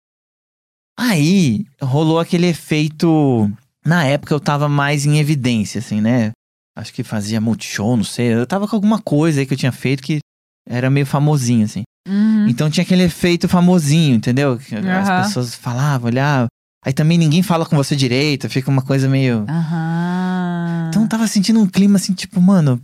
Aí 0.97 1.65
rolou 1.81 2.19
aquele 2.19 2.47
efeito. 2.47 3.51
Na 3.85 4.06
época 4.06 4.33
eu 4.33 4.39
tava 4.39 4.69
mais 4.69 5.06
em 5.06 5.18
evidência, 5.19 5.79
assim, 5.79 6.00
né? 6.01 6.31
Acho 6.75 6.94
que 6.94 7.03
fazia 7.03 7.41
multishow, 7.41 7.97
não 7.97 8.03
sei. 8.03 8.33
Eu 8.33 8.45
tava 8.45 8.68
com 8.68 8.75
alguma 8.75 9.00
coisa 9.01 9.39
aí 9.39 9.45
que 9.45 9.53
eu 9.53 9.57
tinha 9.57 9.71
feito 9.71 10.03
que 10.03 10.19
era 10.68 10.89
meio 10.89 11.06
famosinho, 11.06 11.65
assim. 11.65 11.83
Uhum. 12.07 12.47
Então 12.47 12.69
tinha 12.69 12.83
aquele 12.83 13.03
efeito 13.03 13.47
famosinho, 13.50 14.15
entendeu? 14.15 14.57
Que 14.57 14.75
As 14.75 15.27
pessoas 15.27 15.53
falavam, 15.56 16.07
olhavam. 16.09 16.47
Aí 16.83 16.94
também 16.94 17.18
ninguém 17.18 17.44
fala 17.44 17.66
com 17.66 17.75
você 17.75 17.95
direito, 17.95 18.50
fica 18.50 18.69
uma 18.72 18.81
coisa 18.81 19.07
meio. 19.07 19.45
Aham. 19.48 20.88
Então 20.90 21.04
eu 21.04 21.07
tava 21.07 21.28
sentindo 21.28 21.59
um 21.59 21.68
clima 21.68 21.97
assim, 21.97 22.14
tipo, 22.14 22.42
mano, 22.42 22.81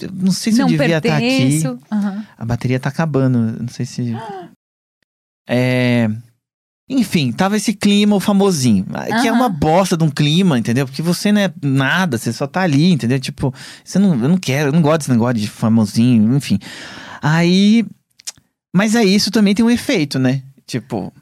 eu 0.00 0.10
não 0.12 0.32
sei 0.32 0.52
se 0.52 0.58
não 0.58 0.66
eu 0.66 0.76
devia 0.78 0.96
estar 0.98 1.16
aqui. 1.16 1.28
pertenço. 1.28 1.78
Aham. 1.92 2.26
A 2.38 2.44
bateria 2.44 2.80
tá 2.80 2.88
acabando, 2.88 3.38
não 3.60 3.68
sei 3.68 3.84
se. 3.86 4.16
É. 5.48 6.08
Enfim, 6.88 7.32
tava 7.32 7.56
esse 7.56 7.72
clima, 7.72 8.16
o 8.16 8.20
famosinho. 8.20 8.84
Que 8.84 9.28
é 9.28 9.30
Aham. 9.30 9.32
uma 9.32 9.48
bosta 9.48 9.96
de 9.96 10.04
um 10.04 10.10
clima, 10.10 10.58
entendeu? 10.58 10.86
Porque 10.86 11.00
você 11.00 11.32
não 11.32 11.40
é 11.40 11.52
nada, 11.62 12.18
você 12.18 12.32
só 12.32 12.46
tá 12.46 12.60
ali, 12.60 12.92
entendeu? 12.92 13.18
Tipo, 13.18 13.54
você 13.82 13.98
não, 13.98 14.12
eu 14.12 14.28
não 14.28 14.36
quero, 14.36 14.68
eu 14.68 14.72
não 14.72 14.82
gosto 14.82 14.98
desse 15.00 15.10
negócio 15.10 15.34
de 15.34 15.48
famosinho, 15.48 16.34
enfim. 16.36 16.58
Aí. 17.22 17.86
Mas 18.74 18.96
aí 18.96 19.14
isso 19.14 19.30
também 19.30 19.54
tem 19.54 19.64
um 19.64 19.70
efeito, 19.70 20.18
né? 20.18 20.42
Tipo, 20.66 21.12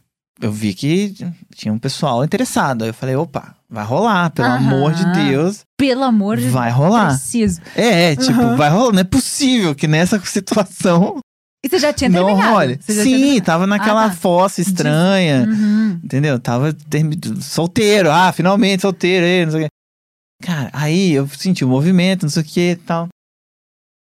eu 0.42 0.52
vi 0.52 0.74
que 0.74 1.14
tinha 1.54 1.72
um 1.72 1.78
pessoal 1.78 2.22
interessado. 2.24 2.82
Aí 2.82 2.90
eu 2.90 2.94
falei, 2.94 3.16
opa, 3.16 3.54
vai 3.70 3.84
rolar, 3.84 4.30
pelo 4.30 4.48
Aham. 4.48 4.56
amor 4.66 4.92
de 4.92 5.04
Deus, 5.12 5.60
Pelo 5.78 6.04
amor 6.04 6.36
de 6.36 6.42
Deus. 6.42 6.52
vai 6.54 6.70
rolar. 6.70 7.08
Preciso. 7.08 7.60
É, 7.74 8.14
tipo, 8.16 8.32
Aham. 8.40 8.56
vai 8.56 8.68
rolar. 8.70 8.92
Não 8.92 9.00
é 9.00 9.04
possível 9.04 9.74
que 9.74 9.86
nessa 9.88 10.18
situação 10.26 11.20
E 11.64 11.68
você 11.68 11.78
já 11.78 11.92
tinha 11.92 12.10
não 12.10 12.26
terminado? 12.26 12.78
já 12.88 13.02
Sim, 13.02 13.40
tava 13.40 13.66
naquela 13.66 14.04
Ah, 14.06 14.08
tá. 14.10 14.14
fossa 14.16 14.60
estranha. 14.60 15.46
Uhum. 15.48 16.00
Entendeu? 16.04 16.38
Tava 16.38 16.74
solteiro. 17.40 18.10
Ah, 18.10 18.32
finalmente 18.32 18.82
solteiro 18.82 19.24
aí, 19.24 19.44
não 19.44 19.52
sei 19.52 19.60
o 19.60 19.64
quê. 19.64 19.68
Cara, 20.44 20.70
aí 20.72 21.12
eu 21.12 21.28
senti 21.28 21.64
o 21.64 21.68
movimento, 21.68 22.22
não 22.24 22.30
sei 22.30 22.42
o 22.42 22.44
que 22.46 22.70
e 22.72 22.76
tal. 22.76 23.08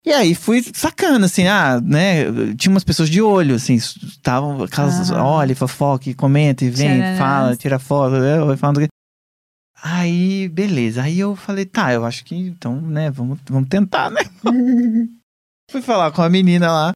E 0.05 0.11
aí 0.13 0.33
fui 0.33 0.63
sacando, 0.73 1.25
assim, 1.25 1.45
ah, 1.47 1.79
né? 1.81 2.25
Tinha 2.55 2.71
umas 2.71 2.83
pessoas 2.83 3.09
de 3.09 3.21
olho, 3.21 3.55
assim, 3.55 3.75
estavam 3.75 4.63
aquelas, 4.63 5.11
Aham. 5.11 5.23
olha, 5.23 5.55
fofoca, 5.55 6.13
comenta, 6.15 6.63
e 6.63 6.69
vem, 6.69 7.03
fala, 7.17 7.55
tira 7.55 7.77
foto, 7.77 8.13
né, 8.17 8.39
vai 8.39 8.55
falando. 8.55 8.87
Aí, 9.81 10.47
beleza. 10.49 11.03
Aí 11.03 11.19
eu 11.19 11.35
falei, 11.35 11.65
tá, 11.65 11.93
eu 11.93 12.05
acho 12.05 12.23
que 12.23 12.35
então, 12.35 12.79
né, 12.79 13.11
vamos, 13.11 13.39
vamos 13.49 13.69
tentar, 13.69 14.09
né? 14.09 14.21
Fui 15.71 15.81
falar 15.81 16.11
com 16.11 16.21
a 16.21 16.29
menina 16.29 16.71
lá. 16.71 16.91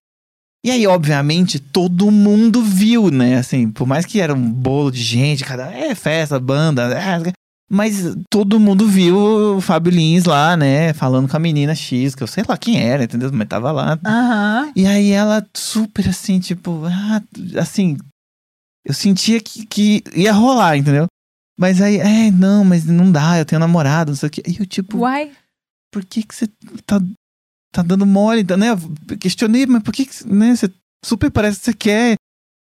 E 0.65 0.72
aí, 0.72 0.88
obviamente, 0.88 1.60
todo 1.60 2.10
mundo 2.10 2.62
viu, 2.63 3.12
né? 3.12 3.36
Assim, 3.38 3.69
por 3.69 3.86
mais 3.86 4.05
que 4.05 4.22
era 4.22 4.33
um 4.33 4.50
bolo 4.50 4.89
de 4.91 5.03
gente, 5.03 5.43
cada. 5.43 5.69
É, 5.72 5.93
festa, 5.93 6.39
banda. 6.39 6.83
é, 6.83 7.33
mas 7.70 8.15
todo 8.29 8.60
mundo 8.60 8.88
viu 8.88 9.55
o 9.58 9.62
Fábio 9.62 9.91
Lins 9.91 10.25
lá, 10.25 10.55
né? 10.55 10.93
Falando 10.93 11.27
com 11.29 11.36
a 11.36 11.39
menina 11.39 11.74
X, 11.74 12.13
que 12.13 12.22
eu 12.24 12.27
sei 12.27 12.43
lá 12.48 12.58
quem 12.58 12.79
era, 12.79 13.03
entendeu? 13.03 13.32
Mas 13.34 13.48
tava 13.48 13.72
lá. 13.72 14.00
Aham. 14.05 14.72
E 14.75 14.86
aí 14.86 15.12
ela 15.12 15.46
super 15.55 16.08
assim, 16.08 16.39
tipo, 16.39 16.84
ah, 16.86 17.22
assim. 17.60 17.98
Eu 18.86 18.93
sentia 18.93 19.39
que, 19.39 19.65
que 19.65 20.03
ia 20.13 20.34
rolar, 20.34 20.77
entendeu? 20.77 21.08
Mas 21.58 21.82
aí, 21.82 21.98
é, 21.98 22.29
não, 22.32 22.65
mas 22.65 22.86
não 22.86 23.12
dá, 23.12 23.39
eu 23.39 23.46
tenho 23.46 23.60
namorado, 23.60 24.12
não 24.12 24.15
sei 24.17 24.27
o 24.27 24.32
quê. 24.32 24.43
E 24.46 24.60
eu, 24.60 24.65
tipo, 24.65 24.98
Uai. 24.98 25.32
por 25.91 26.03
que 26.03 26.22
que 26.24 26.36
você 26.36 26.48
tá, 26.86 27.00
tá 27.72 27.82
dando 27.82 28.05
mole, 28.05 28.43
né? 28.58 28.72
Eu 28.72 29.17
questionei, 29.17 29.65
mas 29.65 29.82
por 29.82 29.93
que 29.93 30.05
que, 30.05 30.27
né, 30.27 30.55
você 30.55 30.70
super 31.03 31.32
parece 31.32 31.60
que 31.60 31.65
você 31.65 31.74
quer. 31.74 32.15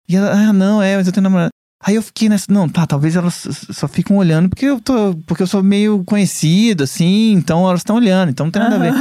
E 0.07 0.15
ela, 0.15 0.31
ah, 0.31 0.53
não, 0.53 0.81
é, 0.81 0.97
mas 0.97 1.07
eu 1.07 1.13
tenho 1.13 1.23
namorado. 1.23 1.51
Aí 1.81 1.95
eu 1.95 2.01
fiquei 2.01 2.27
nessa, 2.27 2.45
não, 2.49 2.67
tá, 2.67 2.85
talvez 2.85 3.15
elas 3.15 3.47
só 3.71 3.87
ficam 3.87 4.17
olhando 4.17 4.49
porque 4.49 4.65
eu 4.65 4.81
tô, 4.81 5.15
porque 5.25 5.41
eu 5.43 5.47
sou 5.47 5.63
meio 5.63 6.03
conhecido, 6.03 6.83
assim, 6.83 7.31
então 7.31 7.65
elas 7.65 7.79
estão 7.79 7.95
olhando, 7.95 8.29
então 8.29 8.45
não 8.47 8.51
tem 8.51 8.61
nada 8.61 8.75
a 8.75 8.79
ver. 8.79 8.91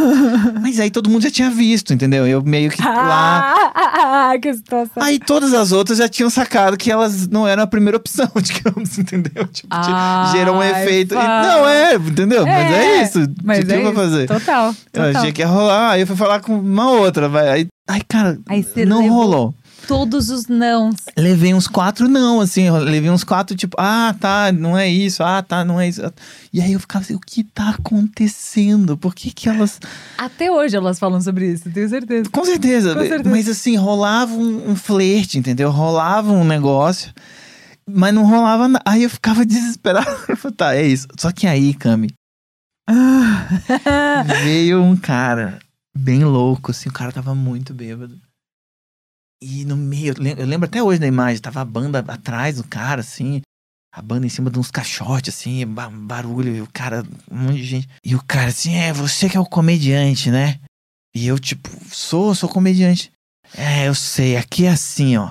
Mas 0.60 0.78
aí 0.78 0.88
todo 0.88 1.10
mundo 1.10 1.22
já 1.22 1.30
tinha 1.30 1.50
visto, 1.50 1.92
entendeu? 1.92 2.24
Eu 2.24 2.40
meio 2.40 2.70
que 2.70 2.80
lá. 2.80 3.52
Ah, 3.74 4.32
que 4.40 4.54
situação. 4.54 5.02
Aí 5.02 5.18
todas 5.18 5.52
as 5.54 5.72
outras 5.72 5.98
já 5.98 6.08
tinham 6.08 6.30
sacado 6.30 6.76
que 6.76 6.88
elas 6.88 7.26
não 7.26 7.48
eram 7.48 7.64
a 7.64 7.66
primeira 7.66 7.96
opção, 7.96 8.30
digamos, 8.40 8.96
entendeu? 8.96 9.44
Tipo, 9.48 9.68
Ai, 9.72 10.32
gerou 10.32 10.56
um 10.56 10.62
efeito. 10.62 11.14
E- 11.14 11.18
não, 11.18 11.68
é, 11.68 11.94
entendeu? 11.96 12.46
Mas 12.46 12.70
é 12.70 12.84
É, 12.98 13.02
isso. 13.02 13.18
Mas 13.42 13.58
o 13.64 13.66
que 13.66 13.72
é 13.72 13.76
eu 13.76 13.82
isso. 13.86 13.94
fazer? 13.94 14.26
Total, 14.28 14.68
Eu 14.68 15.02
total. 15.04 15.20
achei 15.20 15.32
que 15.32 15.42
ia 15.42 15.48
rolar, 15.48 15.90
aí 15.90 16.02
eu 16.02 16.06
fui 16.06 16.16
falar 16.16 16.38
com 16.40 16.56
uma 16.56 16.92
outra, 16.92 17.28
vai. 17.28 17.48
Aí, 17.48 17.66
aí 17.88 18.02
cara, 18.08 18.38
Aí 18.48 18.64
não 18.86 19.00
levou 19.02 19.16
rolou. 19.18 19.54
Todos 19.88 20.28
os 20.28 20.46
nãos. 20.46 20.96
Levei 21.16 21.54
uns 21.54 21.66
quatro 21.66 22.06
não, 22.08 22.42
assim, 22.42 22.70
levei 22.70 23.08
uns 23.08 23.24
quatro, 23.24 23.56
tipo, 23.56 23.74
ah, 23.80 24.14
tá, 24.20 24.52
não 24.52 24.76
é 24.76 24.86
isso, 24.86 25.22
ah, 25.22 25.42
tá, 25.42 25.64
não 25.64 25.80
é 25.80 25.88
isso. 25.88 26.02
E 26.52 26.60
aí 26.60 26.74
eu 26.74 26.80
ficava 26.80 27.02
assim, 27.02 27.14
o 27.14 27.18
que 27.18 27.42
tá 27.42 27.70
acontecendo? 27.70 28.98
Por 28.98 29.14
que 29.14 29.30
que 29.30 29.48
elas... 29.48 29.80
Até 30.18 30.50
hoje 30.50 30.76
elas 30.76 30.98
falam 30.98 31.22
sobre 31.22 31.50
isso, 31.50 31.70
tenho 31.70 31.88
certeza. 31.88 32.28
Com 32.28 32.44
certeza, 32.44 32.94
Com 32.94 33.00
certeza. 33.00 33.30
mas 33.30 33.48
assim, 33.48 33.76
rolava 33.76 34.34
um, 34.34 34.72
um 34.72 34.76
flerte, 34.76 35.38
entendeu? 35.38 35.70
Rolava 35.70 36.30
um 36.32 36.44
negócio, 36.44 37.10
mas 37.88 38.12
não 38.12 38.26
rolava 38.26 38.68
nada. 38.68 38.84
Aí 38.86 39.04
eu 39.04 39.10
ficava 39.10 39.42
desesperado. 39.46 40.24
Eu 40.28 40.36
falei, 40.36 40.54
tá, 40.54 40.74
é 40.74 40.86
isso. 40.86 41.08
Só 41.18 41.32
que 41.32 41.46
aí, 41.46 41.72
Cami, 41.72 42.12
veio 44.44 44.82
um 44.82 44.96
cara 44.96 45.58
bem 45.96 46.24
louco, 46.24 46.72
assim, 46.72 46.90
o 46.90 46.92
cara 46.92 47.10
tava 47.10 47.34
muito 47.34 47.72
bêbado. 47.72 48.27
E 49.42 49.64
no 49.64 49.76
meio, 49.76 50.14
eu 50.16 50.22
lem- 50.22 50.34
eu 50.36 50.46
lembro 50.46 50.66
até 50.68 50.82
hoje 50.82 50.98
da 51.00 51.06
imagem, 51.06 51.40
tava 51.40 51.60
a 51.60 51.64
banda 51.64 52.00
atrás 52.08 52.56
do 52.56 52.64
cara, 52.64 53.00
assim, 53.02 53.40
a 53.94 54.02
banda 54.02 54.26
em 54.26 54.28
cima 54.28 54.50
de 54.50 54.58
uns 54.58 54.70
caixotes, 54.70 55.34
assim, 55.34 55.64
ba- 55.66 55.88
barulho, 55.90 56.56
e 56.56 56.60
o 56.60 56.68
cara, 56.72 57.04
um 57.30 57.38
monte 57.44 57.56
de 57.56 57.64
gente. 57.64 57.88
E 58.04 58.14
o 58.16 58.22
cara 58.26 58.48
assim, 58.48 58.74
é, 58.74 58.92
você 58.92 59.28
que 59.28 59.36
é 59.36 59.40
o 59.40 59.46
comediante, 59.46 60.30
né? 60.30 60.58
E 61.14 61.26
eu, 61.26 61.38
tipo, 61.38 61.68
sou, 61.90 62.34
sou 62.34 62.48
comediante. 62.48 63.12
É, 63.56 63.88
eu 63.88 63.94
sei, 63.94 64.36
aqui 64.36 64.66
é 64.66 64.70
assim, 64.70 65.16
ó. 65.16 65.30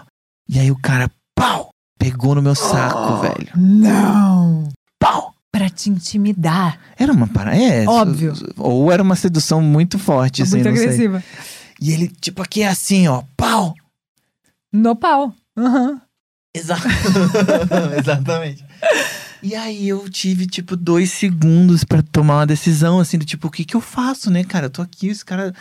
E 0.50 0.58
aí 0.58 0.72
o 0.72 0.80
cara, 0.80 1.12
pau, 1.36 1.70
pegou 2.00 2.34
no 2.34 2.42
meu 2.42 2.56
saco, 2.56 3.18
velho. 3.22 3.50
Não! 3.56 4.70
Pau! 5.00 5.34
Pra 5.52 5.70
te 5.70 5.90
intimidar. 5.90 6.80
Era 6.98 7.12
uma 7.12 7.28
parada, 7.28 7.58
é. 7.58 7.86
Óbvio. 7.88 8.34
Ou 8.58 8.92
era 8.92 9.02
uma 9.04 9.16
sedução 9.16 9.62
muito 9.62 9.98
forte, 10.00 10.42
assim, 10.44 10.56
muito 10.56 10.70
não 10.70 10.76
sei. 10.76 10.84
agressiva. 10.86 11.24
E 11.82 11.92
ele, 11.92 12.08
tipo, 12.08 12.42
aqui 12.42 12.62
é 12.64 12.68
assim, 12.68 13.08
ó, 13.08 13.24
pau. 13.36 13.76
No 14.78 14.96
pau. 14.96 15.34
Aham. 15.58 16.00
Exato. 16.56 16.84
Exatamente. 18.00 18.64
E 19.42 19.56
aí 19.56 19.90
eu 19.90 20.08
tive, 20.08 20.46
tipo, 20.46 20.76
dois 20.76 21.12
segundos 21.12 21.84
pra 21.84 22.04
tomar 22.04 22.36
uma 22.38 22.46
decisão, 22.46 23.00
assim, 23.00 23.18
do 23.18 23.26
tipo, 23.26 23.48
o 23.48 23.52
que 23.52 23.66
que 23.66 23.76
eu 23.76 23.82
faço, 23.82 24.30
né, 24.30 24.44
cara? 24.44 24.68
Eu 24.68 24.70
tô 24.70 24.84
aqui, 24.84 25.08
esse 25.08 25.26
cara. 25.26 25.52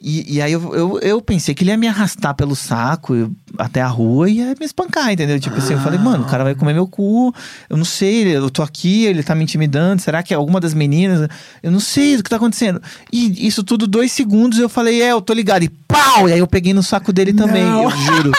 E, 0.00 0.34
e 0.36 0.42
aí 0.42 0.52
eu, 0.52 0.74
eu, 0.74 0.98
eu 1.00 1.22
pensei 1.22 1.54
que 1.54 1.64
ele 1.64 1.70
ia 1.70 1.76
me 1.78 1.88
arrastar 1.88 2.34
pelo 2.34 2.54
saco 2.54 3.14
eu- 3.14 3.30
até 3.56 3.80
a 3.80 3.86
rua 3.86 4.28
e 4.28 4.34
ia 4.38 4.54
me 4.58 4.66
espancar, 4.66 5.10
entendeu? 5.10 5.40
Tipo 5.40 5.56
assim, 5.56 5.72
eu 5.74 5.80
falei, 5.80 5.98
mano, 5.98 6.24
o 6.24 6.26
cara 6.26 6.44
vai 6.44 6.54
comer 6.54 6.74
meu 6.74 6.86
cu, 6.86 7.34
eu 7.70 7.76
não 7.76 7.84
sei, 7.86 8.36
eu 8.36 8.50
tô 8.50 8.62
aqui, 8.62 9.04
ele 9.06 9.22
tá 9.22 9.34
me 9.34 9.42
intimidando, 9.44 10.02
será 10.02 10.22
que 10.22 10.34
é 10.34 10.36
alguma 10.36 10.60
das 10.60 10.74
meninas? 10.74 11.26
Eu 11.62 11.70
não 11.70 11.80
sei 11.80 12.16
o 12.16 12.22
que 12.22 12.28
tá 12.28 12.36
acontecendo. 12.36 12.82
E 13.12 13.46
isso 13.46 13.64
tudo, 13.64 13.86
dois 13.86 14.12
segundos, 14.12 14.58
eu 14.58 14.68
falei, 14.68 15.00
é, 15.00 15.12
eu 15.12 15.22
tô 15.22 15.32
ligado. 15.32 15.62
E 15.62 15.68
pau! 15.68 16.28
E 16.28 16.32
aí 16.34 16.38
eu 16.38 16.46
peguei 16.46 16.74
no 16.74 16.82
saco 16.82 17.12
dele 17.12 17.32
também, 17.32 17.64
Não. 17.64 17.84
eu 17.84 17.90
juro. 17.96 18.32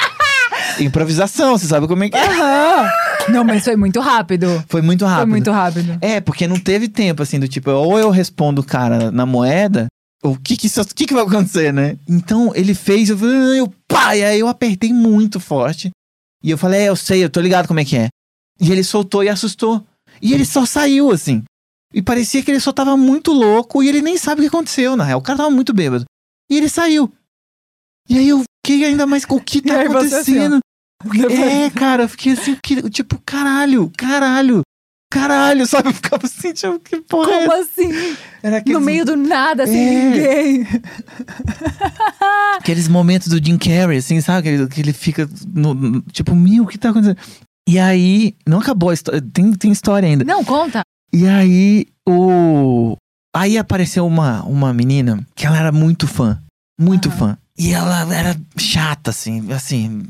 Improvisação, 0.80 1.58
você 1.58 1.68
sabe 1.68 1.88
como 1.88 2.04
é 2.04 2.10
que 2.10 2.18
é? 2.18 2.28
Aham. 2.28 2.90
Não, 3.30 3.44
mas 3.44 3.64
foi 3.64 3.76
muito 3.76 4.00
rápido. 4.00 4.64
Foi 4.68 4.82
muito 4.82 5.06
rápido. 5.06 5.22
Foi 5.22 5.30
muito 5.30 5.52
rápido. 5.52 5.98
É, 6.02 6.20
porque 6.20 6.48
não 6.48 6.60
teve 6.60 6.88
tempo, 6.88 7.24
assim, 7.24 7.40
do 7.40 7.48
tipo, 7.48 7.72
ou 7.72 7.98
eu 7.98 8.10
respondo 8.10 8.62
o 8.62 8.64
cara 8.64 9.10
na 9.10 9.26
moeda, 9.26 9.88
o 10.32 10.38
que 10.40 10.58
que, 10.58 10.68
isso, 10.68 10.84
que 10.96 11.06
que 11.06 11.14
vai 11.14 11.24
acontecer, 11.24 11.72
né? 11.74 11.98
Então, 12.08 12.52
ele 12.56 12.74
fez, 12.74 13.10
eu 13.10 13.18
falei, 13.18 13.36
"Ah", 13.36 13.58
eu, 13.58 13.74
pá, 13.88 14.16
e 14.16 14.24
aí 14.24 14.40
eu 14.40 14.48
apertei 14.48 14.92
muito 14.94 15.40
forte. 15.40 15.90
E 16.44 16.50
eu 16.52 16.58
falei, 16.58 16.82
é, 16.82 16.90
eu 16.90 16.96
sei, 16.96 17.24
eu 17.24 17.30
tô 17.30 17.40
ligado 17.42 17.68
como 17.68 17.80
é 17.80 17.86
que 17.86 17.96
é. 17.98 18.10
E 18.60 18.72
ele 18.72 18.84
soltou 18.84 19.24
e 19.24 19.30
assustou. 19.30 19.86
E 20.22 20.34
ele 20.34 20.46
só 20.46 20.66
saiu, 20.66 21.12
assim. 21.12 21.44
E 21.94 22.02
parecia 22.02 22.44
que 22.44 22.52
ele 22.52 22.60
só 22.60 22.72
tava 22.72 22.96
muito 22.98 23.32
louco 23.32 23.82
e 23.82 23.88
ele 23.90 24.02
nem 24.02 24.18
sabe 24.18 24.42
o 24.42 24.44
que 24.44 24.48
aconteceu, 24.50 24.96
na 24.96 25.04
real. 25.04 25.20
O 25.20 25.24
cara 25.24 25.38
tava 25.38 25.50
muito 25.52 25.74
bêbado. 25.74 26.06
E 26.52 26.58
ele 26.58 26.70
saiu. 26.70 27.12
E 28.10 28.18
aí 28.18 28.30
eu 28.30 28.44
fiquei 28.66 28.86
ainda 28.86 29.06
mais, 29.08 29.24
o 29.30 29.40
que 29.40 29.62
tá 29.62 29.82
assim, 29.82 29.90
acontecendo? 29.90 30.60
É, 31.32 31.70
cara, 31.70 32.04
eu 32.04 32.10
fiquei 32.10 32.34
assim, 32.34 32.56
que- 32.62 32.90
tipo, 32.90 33.20
caralho, 33.26 33.92
caralho, 33.98 34.62
caralho, 35.12 35.66
sabe? 35.66 35.90
Eu 35.90 35.94
ficava 35.94 36.26
assim, 36.26 36.54
tipo, 36.54 36.80
que 36.80 37.02
porra 37.02 37.32
é 37.32 37.40
Como 37.48 37.54
essa? 37.54 37.72
assim? 37.72 38.18
Era 38.44 38.58
aqueles, 38.58 38.80
No 38.80 38.86
meio 38.86 39.06
do 39.06 39.16
nada, 39.16 39.66
sem 39.66 39.78
É. 39.78 40.04
ninguém. 40.04 40.68
aqueles 42.60 42.88
momentos 42.88 43.28
do 43.28 43.44
Jim 43.44 43.58
Carrey, 43.58 43.98
assim, 43.98 44.20
sabe? 44.22 44.44
Que 44.44 44.50
ele, 44.50 44.68
que 44.68 44.82
ele 44.82 44.94
fica, 44.94 45.30
no, 45.54 45.74
no- 45.74 46.02
tipo, 46.12 46.36
meu, 46.36 46.64
o 46.64 46.68
que 46.68 46.78
tá 46.78 46.90
acontecendo? 46.90 47.18
E 47.68 47.80
aí, 47.80 48.36
não 48.48 48.60
acabou 48.60 48.90
a 48.90 48.94
história, 48.94 49.22
tem, 49.34 49.52
tem 49.54 49.72
história 49.72 50.08
ainda. 50.08 50.24
Não, 50.24 50.44
conta. 50.44 50.82
E 51.14 51.28
aí, 51.28 51.88
o... 52.08 52.96
Aí 53.36 53.58
apareceu 53.58 54.06
uma, 54.06 54.44
uma 54.44 54.74
menina 54.74 55.26
que 55.36 55.46
ela 55.46 55.58
era 55.58 55.72
muito 55.72 56.08
fã. 56.08 56.40
Muito 56.80 57.10
fã. 57.12 57.38
E 57.58 57.72
ela 57.72 58.14
era 58.14 58.36
chata, 58.58 59.12
assim, 59.12 59.52
assim, 59.54 60.04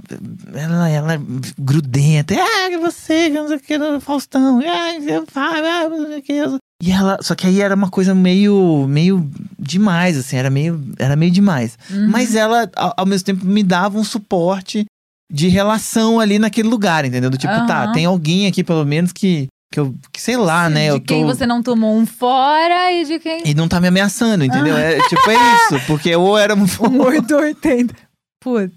ela, 0.54 0.90
ela 0.90 1.14
é 1.14 1.20
grudenta. 1.60 2.34
Ah, 2.34 2.70
que 2.70 2.78
você, 2.78 3.30
não 3.30 3.48
sei 3.48 3.58
o 3.58 3.60
que, 3.60 4.00
Faustão. 4.02 4.60
Ah, 4.66 4.96
eu 4.96 5.26
falo, 5.28 5.66
ah, 5.68 5.88
não 5.90 6.08
sei 6.08 6.20
o 6.20 6.24
que. 6.24 6.66
E 6.82 6.92
ela, 6.92 7.20
só 7.22 7.36
que 7.36 7.46
aí 7.46 7.62
era 7.62 7.76
uma 7.76 7.90
coisa 7.90 8.16
meio, 8.16 8.88
meio 8.88 9.30
demais, 9.60 10.18
assim, 10.18 10.38
era 10.38 10.50
meio, 10.50 10.82
era 10.98 11.16
meio 11.16 11.32
demais. 11.32 11.78
Uhum. 11.90 12.10
Mas 12.10 12.36
ela, 12.36 12.70
ao, 12.76 12.94
ao 12.98 13.06
mesmo 13.06 13.26
tempo, 13.26 13.46
me 13.46 13.62
dava 13.64 13.98
um 13.98 14.04
suporte 14.04 14.86
de 15.32 15.48
relação 15.48 16.20
ali 16.20 16.40
naquele 16.40 16.68
lugar, 16.68 17.06
entendeu? 17.06 17.30
Do 17.30 17.38
tipo, 17.38 17.54
tá, 17.68 17.84
Aham. 17.84 17.92
tem 17.94 18.06
alguém 18.06 18.48
aqui 18.48 18.64
pelo 18.64 18.86
menos 18.86 19.12
que, 19.12 19.48
que 19.76 19.80
eu, 19.82 19.94
que 20.10 20.22
sei 20.22 20.38
lá, 20.38 20.70
né? 20.70 20.84
de 20.84 20.88
eu 20.88 21.00
tô... 21.02 21.14
quem 21.14 21.26
você 21.26 21.46
não 21.46 21.62
tomou 21.62 21.94
um 21.94 22.06
fora 22.06 22.94
e 22.94 23.04
de 23.04 23.20
quem. 23.20 23.42
E 23.46 23.54
não 23.54 23.68
tá 23.68 23.82
me 23.82 23.90
ameaçando, 23.90 24.46
entendeu? 24.46 24.78
É, 24.78 25.02
tipo, 25.10 25.30
é 25.30 25.36
isso. 25.36 25.86
Porque 25.86 26.16
ou 26.16 26.38
era 26.38 26.56
um. 26.56 26.66
Um 26.86 27.02
880. 27.02 27.94
Putz. 28.42 28.74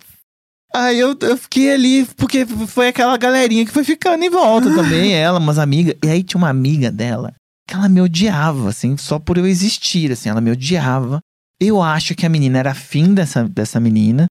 Aí 0.74 0.98
eu, 0.98 1.16
eu 1.20 1.36
fiquei 1.36 1.72
ali, 1.72 2.04
porque 2.16 2.44
foi 2.44 2.88
aquela 2.88 3.16
galerinha 3.16 3.64
que 3.64 3.70
foi 3.70 3.84
ficando 3.84 4.24
em 4.24 4.28
volta 4.28 4.74
também, 4.74 5.14
ela, 5.16 5.38
umas 5.38 5.58
amigas. 5.58 5.94
E 6.04 6.08
aí 6.08 6.22
tinha 6.22 6.38
uma 6.38 6.48
amiga 6.48 6.90
dela 6.90 7.32
que 7.66 7.74
ela 7.74 7.88
me 7.88 8.00
odiava, 8.00 8.68
assim, 8.68 8.96
só 8.96 9.18
por 9.18 9.38
eu 9.38 9.46
existir, 9.46 10.10
assim, 10.10 10.28
ela 10.28 10.40
me 10.40 10.50
odiava. 10.50 11.20
Eu 11.60 11.80
acho 11.80 12.14
que 12.14 12.26
a 12.26 12.28
menina 12.28 12.58
era 12.58 12.72
afim 12.72 13.14
dessa, 13.14 13.44
dessa 13.44 13.78
menina. 13.78 14.26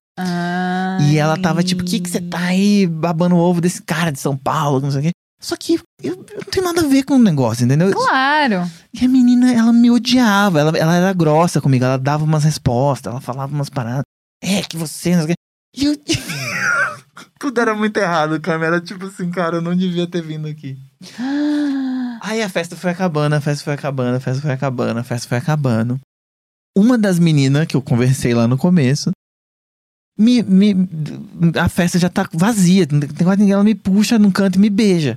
E 1.10 1.16
ela 1.16 1.36
tava 1.36 1.62
tipo, 1.62 1.82
o 1.82 1.84
que 1.84 2.00
que 2.00 2.10
você 2.10 2.20
tá 2.20 2.38
aí 2.38 2.86
babando 2.86 3.36
o 3.36 3.38
ovo 3.38 3.60
desse 3.60 3.80
cara 3.82 4.10
de 4.10 4.18
São 4.18 4.36
Paulo, 4.36 4.80
não 4.80 4.90
sei 4.90 5.00
o 5.00 5.02
quê. 5.04 5.10
Só 5.40 5.56
que 5.56 5.74
eu, 5.74 5.82
eu 6.02 6.16
não 6.16 6.50
tenho 6.50 6.66
nada 6.66 6.80
a 6.80 6.88
ver 6.88 7.04
com 7.04 7.14
o 7.14 7.22
negócio, 7.22 7.64
entendeu? 7.64 7.92
Claro. 7.92 8.68
E 8.92 9.04
a 9.04 9.08
menina, 9.08 9.52
ela 9.52 9.72
me 9.72 9.90
odiava, 9.90 10.60
ela, 10.60 10.76
ela 10.76 10.96
era 10.96 11.12
grossa 11.12 11.60
comigo, 11.60 11.84
ela 11.84 11.96
dava 11.96 12.24
umas 12.24 12.42
respostas, 12.42 13.12
ela 13.12 13.20
falava 13.20 13.54
umas 13.54 13.70
paradas. 13.70 14.02
É, 14.42 14.62
que 14.62 14.76
você. 14.76 15.12
E 15.76 15.84
eu. 15.84 15.96
Tudo 17.38 17.60
era 17.60 17.74
muito 17.74 17.96
errado, 17.96 18.40
cara. 18.40 18.66
Era 18.66 18.80
tipo 18.80 19.06
assim, 19.06 19.30
cara, 19.30 19.56
eu 19.56 19.62
não 19.62 19.76
devia 19.76 20.08
ter 20.08 20.22
vindo 20.22 20.48
aqui. 20.48 20.76
Aí 22.20 22.42
a 22.42 22.48
festa 22.48 22.74
foi 22.74 22.90
acabando, 22.90 23.36
a 23.36 23.40
festa 23.40 23.64
foi 23.64 23.74
acabando, 23.74 24.16
a 24.16 24.20
festa 24.20 24.42
foi 24.42 24.50
acabando, 24.50 24.98
a 24.98 25.04
festa 25.04 25.28
foi 25.28 25.38
acabando. 25.38 26.00
Uma 26.76 26.98
das 26.98 27.18
meninas 27.18 27.66
que 27.66 27.76
eu 27.76 27.82
conversei 27.82 28.34
lá 28.34 28.48
no 28.48 28.58
começo, 28.58 29.12
me, 30.18 30.42
me, 30.42 30.74
a 31.56 31.68
festa 31.68 31.96
já 31.96 32.08
tá 32.08 32.28
vazia, 32.32 32.86
não 32.90 33.00
tem 33.00 33.24
quase 33.24 33.40
ninguém, 33.40 33.54
ela 33.54 33.62
me 33.62 33.74
puxa 33.74 34.18
num 34.18 34.32
canto 34.32 34.56
e 34.56 34.58
me 34.58 34.68
beija. 34.68 35.16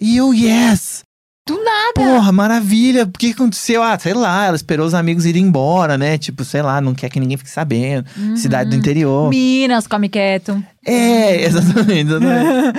E 0.00 0.16
eu, 0.16 0.32
yes! 0.32 1.02
Do 1.46 1.62
nada. 1.62 1.92
Porra, 1.94 2.32
maravilha. 2.32 3.04
O 3.04 3.10
que 3.10 3.32
aconteceu? 3.32 3.82
Ah, 3.82 3.98
sei 3.98 4.14
lá, 4.14 4.46
ela 4.46 4.56
esperou 4.56 4.86
os 4.86 4.94
amigos 4.94 5.26
irem 5.26 5.44
embora, 5.44 5.98
né? 5.98 6.16
Tipo, 6.16 6.44
sei 6.44 6.62
lá, 6.62 6.80
não 6.80 6.94
quer 6.94 7.10
que 7.10 7.18
ninguém 7.18 7.36
fique 7.36 7.50
sabendo. 7.50 8.06
Uhum. 8.16 8.36
Cidade 8.36 8.70
do 8.70 8.76
interior. 8.76 9.28
Minas, 9.28 9.86
come 9.86 10.08
quieto. 10.08 10.62
É, 10.86 11.42
exatamente, 11.44 12.10
exatamente. 12.10 12.78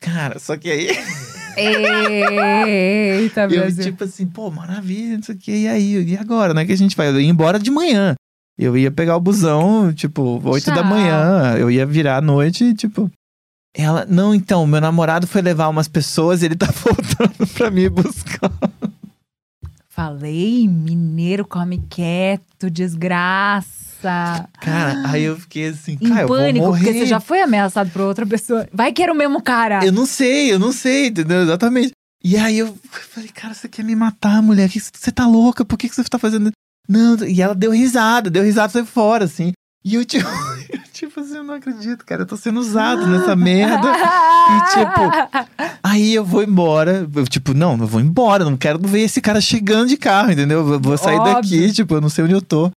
Cara, 0.00 0.38
só 0.38 0.56
que 0.56 0.70
aí 0.70 0.88
Eita, 1.56 3.42
eu, 3.44 3.48
Brasil. 3.48 3.84
tipo 3.84 4.04
assim, 4.04 4.26
pô, 4.26 4.50
maravilha, 4.50 5.16
não 5.16 5.22
sei 5.22 5.34
o 5.34 5.38
que. 5.38 5.52
E 5.52 5.66
aí, 5.68 6.02
e 6.12 6.16
agora, 6.18 6.52
né? 6.52 6.66
que 6.66 6.72
a 6.72 6.76
gente 6.76 6.94
vai? 6.94 7.08
Eu 7.08 7.18
ia 7.20 7.30
embora 7.30 7.58
de 7.58 7.70
manhã. 7.70 8.14
Eu 8.58 8.76
ia 8.76 8.90
pegar 8.90 9.16
o 9.16 9.20
busão, 9.20 9.92
tipo, 9.92 10.40
8 10.44 10.66
da 10.66 10.76
Tchau. 10.76 10.84
manhã. 10.84 11.56
Eu 11.58 11.70
ia 11.70 11.86
virar 11.86 12.18
à 12.18 12.20
noite, 12.20 12.74
tipo. 12.74 13.10
Ela, 13.78 14.06
não, 14.08 14.34
então, 14.34 14.66
meu 14.66 14.80
namorado 14.80 15.26
foi 15.26 15.42
levar 15.42 15.68
umas 15.68 15.86
pessoas 15.86 16.40
e 16.40 16.46
ele 16.46 16.56
tá 16.56 16.66
voltando 16.72 17.46
pra 17.52 17.70
me 17.70 17.88
buscar. 17.90 18.50
Falei, 19.90 20.66
mineiro 20.66 21.46
come 21.46 21.82
quieto, 21.90 22.70
desgraça. 22.70 24.48
Cara, 24.60 25.02
aí 25.08 25.24
eu 25.24 25.38
fiquei 25.38 25.68
assim, 25.68 25.98
Em 26.00 26.08
cara, 26.08 26.26
vou 26.26 26.36
pânico, 26.36 26.66
porque 26.66 26.92
você 26.92 27.06
já 27.06 27.20
foi 27.20 27.42
ameaçado 27.42 27.90
por 27.90 28.02
outra 28.02 28.26
pessoa. 28.26 28.66
Vai 28.72 28.92
que 28.92 29.02
era 29.02 29.12
o 29.12 29.16
mesmo 29.16 29.42
cara. 29.42 29.84
Eu 29.84 29.92
não 29.92 30.06
sei, 30.06 30.52
eu 30.52 30.58
não 30.58 30.72
sei, 30.72 31.08
entendeu? 31.08 31.42
Exatamente. 31.42 31.92
E 32.24 32.36
aí 32.36 32.58
eu 32.58 32.76
falei, 32.90 33.28
cara, 33.28 33.52
você 33.52 33.68
quer 33.68 33.84
me 33.84 33.94
matar, 33.94 34.42
mulher? 34.42 34.70
Você 34.70 35.12
tá 35.12 35.26
louca? 35.26 35.64
Por 35.64 35.78
que 35.78 35.88
que 35.88 35.94
você 35.94 36.04
tá 36.04 36.18
fazendo? 36.18 36.50
Não, 36.88 37.16
e 37.26 37.42
ela 37.42 37.54
deu 37.54 37.72
risada, 37.72 38.30
deu 38.30 38.42
risada 38.42 38.72
saiu 38.72 38.86
fora, 38.86 39.24
assim. 39.24 39.52
E 39.84 39.94
eu, 39.94 40.04
tipo, 40.04 40.26
eu, 40.72 40.80
tipo 40.92 41.20
assim, 41.20 41.36
eu 41.36 41.44
não 41.44 41.54
acredito, 41.54 42.04
cara, 42.04 42.22
eu 42.22 42.26
tô 42.26 42.36
sendo 42.36 42.60
usado 42.60 43.06
nessa 43.06 43.34
merda. 43.36 43.88
E, 43.88 44.70
tipo, 44.74 45.56
Aí 45.82 46.14
eu 46.14 46.24
vou 46.24 46.42
embora. 46.42 47.08
Eu, 47.14 47.26
tipo, 47.26 47.54
não, 47.54 47.76
eu 47.78 47.86
vou 47.86 48.00
embora. 48.00 48.44
Não 48.44 48.56
quero 48.56 48.78
ver 48.78 49.00
esse 49.02 49.20
cara 49.20 49.40
chegando 49.40 49.88
de 49.88 49.96
carro, 49.96 50.32
entendeu? 50.32 50.68
Eu 50.68 50.80
vou 50.80 50.98
sair 50.98 51.16
Óbvio. 51.16 51.34
daqui, 51.34 51.72
tipo, 51.72 51.94
eu 51.94 52.00
não 52.00 52.08
sei 52.08 52.24
onde 52.24 52.34
eu 52.34 52.42
tô. 52.42 52.70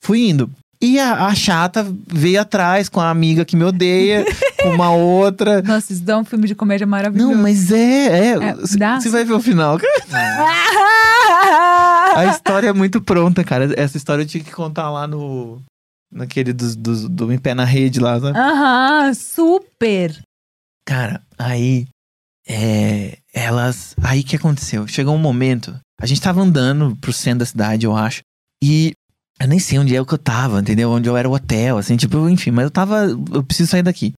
Fui 0.00 0.28
indo. 0.28 0.50
E 0.80 0.98
a, 0.98 1.26
a 1.26 1.34
chata 1.34 1.86
veio 2.06 2.40
atrás 2.40 2.88
com 2.88 3.00
a 3.00 3.08
amiga 3.08 3.44
que 3.44 3.56
me 3.56 3.64
odeia, 3.64 4.24
com 4.62 4.70
uma 4.70 4.90
outra. 4.90 5.62
Nossa, 5.62 5.92
isso 5.92 6.02
dá 6.02 6.18
um 6.18 6.24
filme 6.24 6.46
de 6.46 6.54
comédia 6.54 6.86
maravilhoso. 6.86 7.32
Não, 7.32 7.42
mas 7.42 7.72
é, 7.72 7.78
é. 7.78 8.28
É, 8.34 8.54
Você 8.54 8.78
você 8.78 9.08
vai 9.08 9.24
ver 9.24 9.32
o 9.32 9.40
final. 9.40 9.78
A 12.16 12.26
história 12.26 12.68
é 12.68 12.72
muito 12.72 13.00
pronta, 13.00 13.44
cara. 13.44 13.72
Essa 13.76 13.96
história 13.96 14.22
eu 14.22 14.26
tinha 14.26 14.42
que 14.42 14.50
contar 14.52 14.90
lá 14.90 15.06
no. 15.06 15.60
Naquele 16.16 16.52
dos, 16.52 16.74
dos, 16.74 17.08
do 17.08 17.30
Em 17.32 17.38
Pé 17.38 17.54
na 17.54 17.64
Rede 17.64 18.00
lá, 18.00 18.18
sabe? 18.18 18.38
Aham, 18.38 19.12
super. 19.14 20.18
Cara, 20.86 21.22
aí. 21.38 21.86
É, 22.48 23.18
elas. 23.34 23.94
Aí 24.02 24.22
que 24.22 24.36
aconteceu? 24.36 24.86
Chegou 24.86 25.14
um 25.14 25.18
momento. 25.18 25.78
A 26.00 26.06
gente 26.06 26.20
tava 26.20 26.40
andando 26.40 26.96
pro 26.96 27.12
centro 27.12 27.40
da 27.40 27.46
cidade, 27.46 27.84
eu 27.84 27.94
acho. 27.94 28.22
E 28.62 28.92
eu 29.40 29.48
nem 29.48 29.58
sei 29.58 29.78
onde 29.78 29.94
é 29.94 30.04
que 30.04 30.14
eu 30.14 30.18
tava, 30.18 30.60
entendeu? 30.60 30.90
Onde 30.90 31.08
eu 31.08 31.16
era 31.16 31.28
o 31.28 31.32
hotel, 31.34 31.76
assim, 31.76 31.96
tipo, 31.96 32.28
enfim, 32.28 32.50
mas 32.50 32.64
eu 32.64 32.70
tava. 32.70 33.04
Eu 33.32 33.42
preciso 33.44 33.70
sair 33.70 33.82
daqui. 33.82 34.12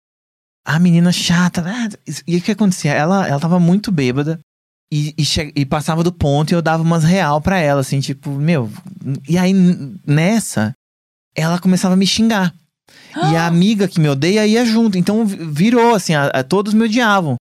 A 0.64 0.78
menina 0.78 1.10
chata. 1.10 1.64
ah, 1.66 1.88
E 2.26 2.36
o 2.36 2.42
que 2.42 2.52
acontecia? 2.52 2.92
Ela, 2.92 3.26
ela 3.26 3.40
tava 3.40 3.58
muito 3.58 3.90
bêbada. 3.90 4.38
E, 4.92 5.14
e, 5.18 5.24
e 5.56 5.66
passava 5.66 6.02
do 6.02 6.12
ponto 6.12 6.50
e 6.50 6.54
eu 6.54 6.62
dava 6.62 6.82
umas 6.82 7.04
real 7.04 7.40
pra 7.42 7.58
ela, 7.58 7.80
assim, 7.80 8.00
tipo, 8.00 8.30
meu. 8.30 8.70
E 9.28 9.36
aí, 9.36 9.52
nessa, 10.06 10.72
ela 11.40 11.58
começava 11.58 11.94
a 11.94 11.96
me 11.96 12.06
xingar. 12.06 12.52
E 13.30 13.36
a 13.36 13.46
amiga 13.46 13.88
que 13.88 14.00
me 14.00 14.08
odeia 14.08 14.46
ia 14.46 14.64
junto. 14.64 14.96
Então 14.96 15.26
vi- 15.26 15.36
virou, 15.44 15.94
assim, 15.94 16.14
a- 16.14 16.26
a- 16.28 16.44
todos 16.44 16.72
me 16.74 16.84
odiavam. 16.84 17.36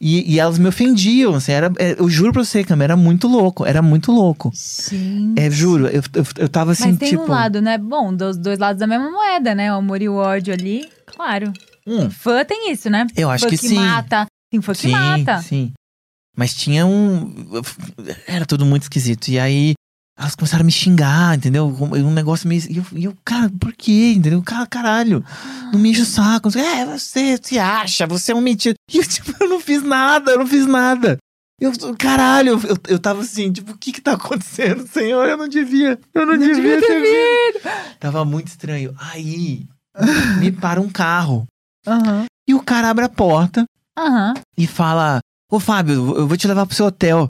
E, 0.00 0.34
e 0.34 0.38
elas 0.38 0.58
me 0.58 0.68
ofendiam, 0.68 1.34
assim, 1.34 1.52
era, 1.52 1.72
é, 1.78 1.96
eu 1.98 2.08
juro 2.08 2.30
pra 2.32 2.44
você, 2.44 2.62
Cam, 2.62 2.82
era 2.82 2.94
muito 2.98 3.26
louco, 3.26 3.64
era 3.64 3.80
muito 3.80 4.12
louco. 4.12 4.52
Gente. 4.54 5.40
É, 5.40 5.50
juro, 5.50 5.86
eu, 5.86 6.02
eu, 6.14 6.26
eu 6.36 6.48
tava 6.50 6.72
assim, 6.72 6.90
Mas 6.90 6.98
tem 6.98 7.08
tipo. 7.10 7.22
um 7.22 7.28
lado, 7.28 7.62
né? 7.62 7.78
Bom, 7.78 8.14
dos 8.14 8.36
dois 8.36 8.58
lados 8.58 8.78
da 8.78 8.86
mesma 8.86 9.10
moeda, 9.10 9.54
né? 9.54 9.72
O 9.72 9.76
amor 9.76 10.02
e 10.02 10.08
o 10.08 10.14
ódio 10.16 10.52
ali, 10.52 10.86
claro. 11.06 11.50
hum, 11.86 12.10
Fã 12.10 12.44
tem 12.44 12.70
isso, 12.70 12.90
né? 12.90 13.06
eu 13.16 13.30
acho 13.30 13.44
fã 13.44 13.50
que, 13.50 13.56
que 13.58 13.68
sim. 13.68 13.74
mata. 13.74 14.26
Tem 14.52 14.60
fã 14.60 14.72
que 14.74 14.78
sim, 14.82 14.90
mata. 14.90 15.40
sim. 15.40 15.72
Mas 16.36 16.54
tinha 16.54 16.84
um. 16.84 17.32
Era 18.26 18.44
tudo 18.44 18.66
muito 18.66 18.82
esquisito. 18.82 19.28
E 19.28 19.38
aí, 19.38 19.72
elas 20.18 20.34
começaram 20.34 20.62
a 20.62 20.64
me 20.64 20.72
xingar, 20.72 21.36
entendeu? 21.36 21.66
Um 21.68 22.10
negócio 22.10 22.48
meio. 22.48 22.62
E 22.70 22.78
eu, 22.78 22.86
e 22.92 23.04
eu 23.04 23.16
cara, 23.22 23.50
por 23.60 23.72
quê? 23.74 24.14
Entendeu? 24.16 24.42
Cara, 24.42 24.66
caralho. 24.66 25.22
Não 25.72 25.78
me 25.78 25.90
enche 25.90 26.02
o 26.02 26.06
saco. 26.06 26.48
É, 26.58 26.86
você 26.86 27.38
se 27.42 27.58
acha, 27.58 28.06
você 28.06 28.32
é 28.32 28.34
um 28.34 28.40
mentira. 28.40 28.74
E 28.90 28.98
eu, 28.98 29.04
tipo, 29.04 29.34
eu 29.40 29.48
não 29.48 29.60
fiz 29.60 29.82
nada, 29.82 30.30
eu 30.30 30.38
não 30.38 30.46
fiz 30.46 30.64
nada. 30.64 31.18
Eu, 31.60 31.72
caralho, 31.98 32.60
eu, 32.66 32.78
eu 32.88 32.98
tava 32.98 33.22
assim, 33.22 33.50
tipo, 33.50 33.72
o 33.72 33.78
que 33.78 33.92
que 33.92 34.00
tá 34.00 34.12
acontecendo, 34.12 34.86
senhor? 34.86 35.26
Eu 35.28 35.36
não 35.36 35.48
devia, 35.48 35.98
eu 36.14 36.26
não, 36.26 36.36
devia, 36.36 36.80
ter 36.80 37.02
vindo. 37.02 37.62
Tava 37.98 38.24
muito 38.24 38.48
estranho. 38.48 38.94
Aí, 38.98 39.66
me 40.38 40.52
para 40.52 40.80
um 40.80 40.88
carro. 40.88 41.46
Aham. 41.86 42.26
E 42.48 42.54
o 42.54 42.62
cara 42.62 42.90
abre 42.90 43.04
a 43.04 43.08
porta 43.08 43.64
Aham. 43.98 44.34
e 44.56 44.66
fala: 44.66 45.20
Ô 45.50 45.58
Fábio, 45.58 46.16
eu 46.16 46.26
vou 46.26 46.36
te 46.36 46.46
levar 46.46 46.66
pro 46.66 46.76
seu 46.76 46.86
hotel. 46.86 47.26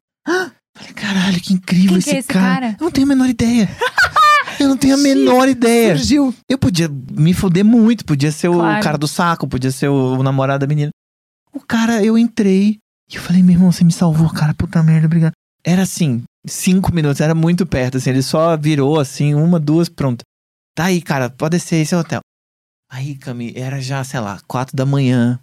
Falei, 0.77 0.93
caralho, 0.93 1.41
que 1.41 1.55
incrível 1.55 1.89
Quem 1.91 1.99
esse, 1.99 2.11
que 2.11 2.17
é 2.17 2.19
esse 2.19 2.29
cara. 2.29 2.45
cara? 2.73 2.77
Eu 2.79 2.85
não 2.85 2.91
tenho 2.91 3.07
a 3.07 3.09
menor 3.09 3.29
ideia. 3.29 3.69
eu 4.61 4.69
não 4.69 4.77
tenho 4.77 4.95
a 4.95 4.99
menor 4.99 5.49
ideia. 5.49 5.97
Surgiu. 5.97 6.35
Eu 6.49 6.59
podia 6.59 6.89
me 6.89 7.33
foder 7.33 7.65
muito, 7.65 8.05
podia 8.05 8.31
ser 8.31 8.51
Claro. 8.51 8.81
o 8.81 8.83
cara 8.83 8.99
do 8.99 9.09
saco, 9.09 9.49
podia 9.49 9.71
ser 9.71 9.89
o, 9.89 10.19
o 10.19 10.23
namorado 10.23 10.61
da 10.61 10.67
menina. 10.67 10.91
O 11.53 11.61
cara, 11.61 12.05
eu 12.05 12.19
entrei 12.19 12.79
e 13.11 13.17
eu 13.17 13.23
falei, 13.23 13.43
meu 13.43 13.55
irmão, 13.55 13.73
você 13.73 13.85
me 13.85 13.93
salvou, 13.93 14.29
cara, 14.31 14.53
puta 14.53 14.83
merda, 14.83 15.07
obrigado. 15.07 15.33
Era 15.65 15.83
assim, 15.83 16.23
cinco 16.47 16.95
minutos, 16.95 17.21
era 17.21 17.35
muito 17.35 17.65
perto, 17.67 17.97
assim, 17.97 18.11
ele 18.11 18.23
só 18.23 18.57
virou 18.57 19.01
assim, 19.01 19.35
uma, 19.35 19.59
duas, 19.59 19.89
pronto. 19.89 20.23
Tá 20.77 20.85
aí, 20.85 21.01
cara, 21.01 21.31
pode 21.31 21.59
ser 21.59 21.77
esse 21.77 21.95
é 21.95 21.97
o 21.97 22.01
hotel. 22.01 22.21
Aí, 22.91 23.17
Cami, 23.17 23.53
era 23.57 23.81
já, 23.81 24.05
sei 24.05 24.21
lá, 24.21 24.39
quatro 24.47 24.77
da 24.77 24.85
manhã. 24.87 25.41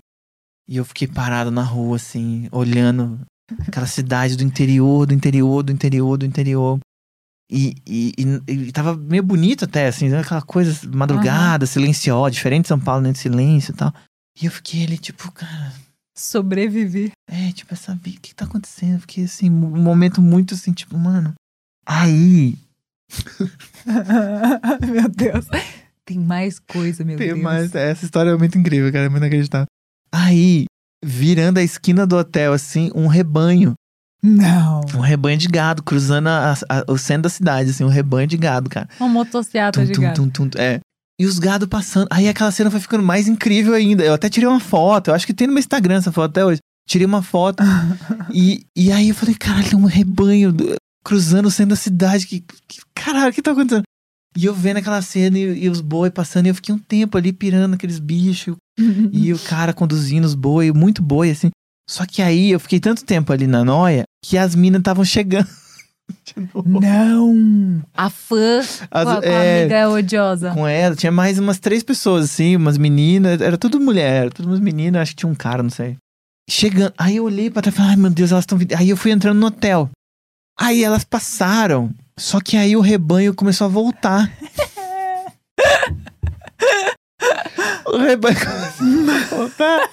E 0.69 0.77
eu 0.77 0.85
fiquei 0.85 1.07
parado 1.07 1.51
na 1.51 1.63
rua, 1.63 1.97
assim, 1.97 2.47
olhando 2.51 3.19
aquela 3.67 3.85
cidade 3.87 4.35
do 4.37 4.43
interior, 4.43 5.05
do 5.05 5.13
interior, 5.13 5.63
do 5.63 5.71
interior, 5.71 6.17
do 6.17 6.25
interior. 6.25 6.79
E, 7.51 7.75
e, 7.85 8.13
e, 8.47 8.51
e 8.51 8.71
tava 8.71 8.95
meio 8.95 9.21
bonito 9.21 9.65
até, 9.65 9.87
assim, 9.87 10.09
né? 10.09 10.19
aquela 10.19 10.41
coisa 10.41 10.87
madrugada, 10.89 11.65
silenciosa, 11.65 12.31
diferente 12.31 12.63
de 12.63 12.67
São 12.69 12.79
Paulo, 12.79 13.03
né? 13.03 13.11
De 13.11 13.19
silêncio 13.19 13.73
e 13.73 13.75
tal. 13.75 13.93
E 14.41 14.45
eu 14.45 14.51
fiquei 14.51 14.83
ali, 14.85 14.97
tipo, 14.97 15.31
cara, 15.31 15.71
Sobreviver. 16.17 17.11
é, 17.29 17.51
tipo, 17.51 17.73
essa 17.73 17.93
vida, 17.95 18.17
o 18.17 18.21
que 18.21 18.33
tá 18.33 18.45
acontecendo? 18.45 18.93
Eu 18.95 18.99
fiquei 19.01 19.25
assim, 19.25 19.49
um 19.49 19.81
momento 19.81 20.21
muito 20.21 20.53
assim, 20.55 20.71
tipo, 20.73 20.97
mano. 20.97 21.33
Aí, 21.85 22.57
meu 24.91 25.09
Deus. 25.09 25.45
Tem 26.05 26.17
mais 26.19 26.59
coisa, 26.59 27.03
meu 27.03 27.17
Tem 27.17 27.27
Deus. 27.29 27.39
mais- 27.41 27.75
essa 27.75 28.03
história 28.05 28.31
é 28.31 28.37
muito 28.37 28.57
incrível, 28.57 28.91
cara, 28.91 29.05
é 29.05 29.09
muito 29.09 29.21
inacreditável. 29.21 29.67
Aí, 30.11 30.65
virando 31.03 31.57
a 31.59 31.63
esquina 31.63 32.05
do 32.07 32.15
hotel, 32.17 32.53
assim, 32.53 32.89
um 32.95 33.07
rebanho. 33.07 33.73
Não. 34.21 34.81
Um 34.95 35.01
rebanho 35.01 35.37
de 35.37 35.47
gado, 35.47 35.83
cruzando 35.83 36.27
a- 36.29 36.53
a- 36.69 36.85
o 36.91 36.97
centro 36.97 37.23
da 37.23 37.29
cidade, 37.29 37.71
assim, 37.71 37.83
um 37.83 37.89
rebanho 37.89 38.25
de 38.27 38.37
gado, 38.37 38.69
cara. 38.69 38.87
Uma 38.99 39.09
motocicleta 39.09 39.81
Tum, 39.81 39.85
de 39.85 39.91
tum, 39.93 40.01
gato. 40.01 40.15
tum, 40.29 40.47
tum, 40.47 40.49
é. 40.57 40.79
E 41.19 41.25
os 41.25 41.37
gados 41.39 41.67
passando. 41.67 42.07
Aí 42.09 42.27
aquela 42.27 42.49
cena 42.51 42.71
foi 42.71 42.79
ficando 42.79 43.03
mais 43.03 43.27
incrível 43.27 43.73
ainda. 43.73 44.03
Eu 44.03 44.13
até 44.13 44.29
tirei 44.29 44.47
uma 44.47 44.59
foto. 44.59 45.09
Eu 45.09 45.13
acho 45.15 45.25
que 45.27 45.33
tem 45.33 45.45
no 45.45 45.53
meu 45.53 45.59
Instagram 45.59 45.95
essa 45.95 46.11
foto 46.11 46.31
até 46.31 46.45
hoje. 46.45 46.59
Tirei 46.89 47.05
uma 47.05 47.21
foto. 47.21 47.61
e, 48.33 48.65
e 48.75 48.91
aí 48.91 49.09
eu 49.09 49.15
falei, 49.15 49.35
caralho, 49.35 49.69
tem 49.69 49.77
um 49.79 49.85
rebanho 49.85 50.51
do- 50.51 50.75
cruzando 51.03 51.45
o 51.47 51.51
centro 51.51 51.71
da 51.71 51.75
cidade. 51.75 52.25
Que, 52.25 52.39
que- 52.39 52.81
caralho, 52.95 53.29
o 53.29 53.33
que 53.33 53.41
tá 53.41 53.51
acontecendo? 53.51 53.83
E 54.35 54.45
eu 54.45 54.53
vendo 54.53 54.77
aquela 54.77 55.01
cena 55.01 55.37
e, 55.37 55.63
e 55.65 55.69
os 55.69 55.81
boi 55.81 56.09
passando. 56.09 56.45
E 56.47 56.49
eu 56.49 56.55
fiquei 56.55 56.73
um 56.73 56.79
tempo 56.79 57.17
ali 57.17 57.31
pirando 57.31 57.73
aqueles 57.75 57.99
bichos. 57.99 58.55
E 59.13 59.31
o 59.31 59.37
cara 59.37 59.71
conduzindo 59.71 60.25
os 60.25 60.33
boi, 60.33 60.71
muito 60.71 61.01
boi, 61.03 61.29
assim. 61.29 61.51
Só 61.87 62.05
que 62.07 62.21
aí 62.23 62.49
eu 62.49 62.59
fiquei 62.59 62.79
tanto 62.79 63.05
tempo 63.05 63.31
ali 63.31 63.45
na 63.45 63.63
noia 63.63 64.03
que 64.25 64.35
as 64.37 64.55
minas 64.55 64.79
estavam 64.79 65.05
chegando. 65.05 65.47
de 66.25 66.49
novo. 66.53 66.79
Não. 66.81 67.83
A 67.93 68.09
fã 68.09 68.59
As- 68.61 68.79
com 68.89 68.97
a, 68.97 69.03
com 69.21 69.29
a 69.29 69.31
é, 69.31 69.59
amiga 69.61 69.89
odiosa. 69.89 70.51
com 70.51 70.67
ela. 70.67 70.95
Tinha 70.95 71.11
mais 71.11 71.37
umas 71.37 71.59
três 71.59 71.83
pessoas, 71.83 72.25
assim, 72.25 72.55
umas 72.55 72.77
meninas. 72.79 73.39
Era 73.41 73.57
tudo 73.59 73.79
mulher, 73.79 74.23
era 74.23 74.31
tudo 74.31 74.47
umas 74.47 74.59
meninas, 74.59 75.03
acho 75.03 75.11
que 75.11 75.17
tinha 75.17 75.31
um 75.31 75.35
cara, 75.35 75.61
não 75.61 75.69
sei. 75.69 75.97
Chegando. 76.49 76.93
Aí 76.97 77.17
eu 77.17 77.25
olhei 77.25 77.49
pra 77.51 77.61
trás 77.61 77.75
e 77.75 77.77
falei, 77.77 77.91
ai 77.91 77.97
meu 77.97 78.09
Deus, 78.09 78.31
elas 78.31 78.43
estão 78.43 78.57
vindo. 78.57 78.73
Aí 78.73 78.89
eu 78.89 78.97
fui 78.97 79.11
entrando 79.11 79.39
no 79.39 79.45
hotel. 79.47 79.89
Aí 80.59 80.83
elas 80.83 81.03
passaram. 81.03 81.93
Só 82.17 82.39
que 82.39 82.55
aí 82.57 82.75
o 82.75 82.81
rebanho 82.81 83.33
começou 83.33 83.65
a 83.65 83.69
voltar. 83.69 84.31
o 87.85 87.97
rebanho 87.97 88.35
começou 88.39 89.11
a 89.11 89.35
voltar. 89.37 89.89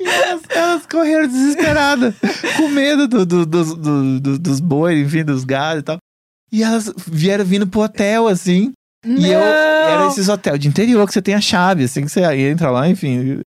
E 0.00 0.04
elas, 0.06 0.42
elas 0.50 0.86
correram 0.86 1.26
desesperadas, 1.26 2.14
com 2.56 2.68
medo 2.68 3.08
do, 3.08 3.26
do- 3.26 3.46
dos- 3.46 3.74
do- 3.74 4.20
do- 4.20 4.38
dos 4.38 4.60
bois, 4.60 5.04
enfim, 5.06 5.24
dos 5.24 5.44
gados 5.44 5.80
e 5.80 5.84
tal. 5.84 5.98
E 6.52 6.62
elas 6.62 6.92
vieram 7.06 7.44
vindo 7.44 7.66
pro 7.66 7.80
hotel, 7.80 8.28
assim. 8.28 8.72
E 9.04 9.26
eu 9.28 9.40
era 9.40 10.06
esses 10.08 10.28
hotéis 10.28 10.58
de 10.60 10.68
interior 10.68 11.06
que 11.06 11.12
você 11.12 11.22
tem 11.22 11.34
a 11.34 11.40
chave, 11.40 11.84
assim, 11.84 12.02
que 12.04 12.08
você 12.10 12.20
entra 12.36 12.70
lá, 12.70 12.88
enfim. 12.88 13.40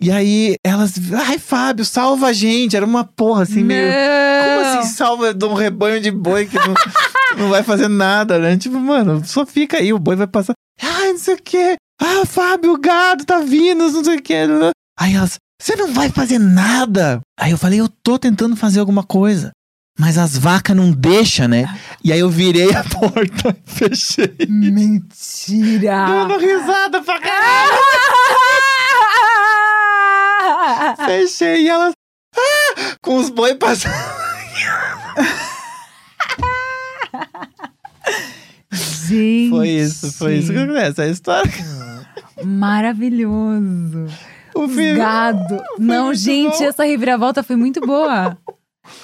E 0.00 0.10
aí 0.10 0.54
elas, 0.64 0.94
ai, 1.12 1.38
Fábio, 1.38 1.84
salva 1.84 2.28
a 2.28 2.32
gente. 2.32 2.76
Era 2.76 2.86
uma 2.86 3.04
porra 3.04 3.42
assim, 3.42 3.62
meio. 3.62 3.92
Como 3.92 4.62
Não. 4.62 4.78
assim 4.80 4.88
salva 4.94 5.34
de 5.34 5.44
um 5.44 5.52
rebanho 5.54 6.00
de 6.00 6.10
boi 6.10 6.46
que 6.46 6.56
não, 6.56 6.74
não 7.36 7.48
vai 7.50 7.62
fazer 7.62 7.88
nada, 7.88 8.38
né? 8.38 8.56
Tipo, 8.56 8.78
mano, 8.80 9.22
só 9.24 9.44
fica 9.44 9.76
aí, 9.76 9.92
o 9.92 9.98
boi 9.98 10.16
vai 10.16 10.26
passar. 10.26 10.54
Ai, 10.80 11.12
não 11.12 11.18
sei 11.18 11.34
o 11.34 11.42
quê. 11.42 11.76
Ah, 12.00 12.24
Fábio, 12.24 12.72
o 12.72 12.78
gado 12.78 13.26
tá 13.26 13.40
vindo, 13.40 13.90
não 13.90 14.02
sei 14.02 14.16
o 14.16 14.22
quê. 14.22 14.36
Aí 14.98 15.14
elas, 15.14 15.36
você 15.60 15.76
não 15.76 15.92
vai 15.92 16.08
fazer 16.08 16.38
nada. 16.38 17.20
Aí 17.38 17.50
eu 17.50 17.58
falei, 17.58 17.78
eu 17.80 17.88
tô 18.02 18.18
tentando 18.18 18.56
fazer 18.56 18.80
alguma 18.80 19.02
coisa. 19.04 19.50
Mas 19.98 20.16
as 20.16 20.38
vacas 20.38 20.74
não 20.74 20.90
deixam, 20.90 21.46
né? 21.46 21.78
E 22.02 22.10
aí 22.10 22.20
eu 22.20 22.30
virei 22.30 22.74
a 22.74 22.82
porta 22.88 23.54
e 23.66 23.70
fechei. 23.70 24.34
Mentira. 24.48 26.06
Dando 26.06 26.38
risada 26.38 27.02
pra 27.02 27.20
caralho. 27.20 27.72
Fechei 31.06 31.62
e 31.62 31.68
elas. 31.68 31.92
Ah! 32.36 32.96
Com 33.02 33.16
os 33.16 33.30
boi 33.30 33.54
passando. 33.54 33.94
Gente. 38.72 39.50
Foi 39.50 39.68
isso, 39.68 40.12
foi 40.12 40.36
isso 40.36 40.52
que 40.52 40.66
começa 40.66 41.02
a 41.02 41.08
história. 41.08 41.50
Maravilhoso. 42.44 44.06
O 44.54 44.68
filme. 44.68 44.94
Gado. 44.94 45.60
Não, 45.78 46.14
gente, 46.14 46.58
bom. 46.58 46.64
essa 46.64 46.84
reviravolta 46.84 47.42
foi 47.42 47.56
muito 47.56 47.80
boa. 47.80 48.36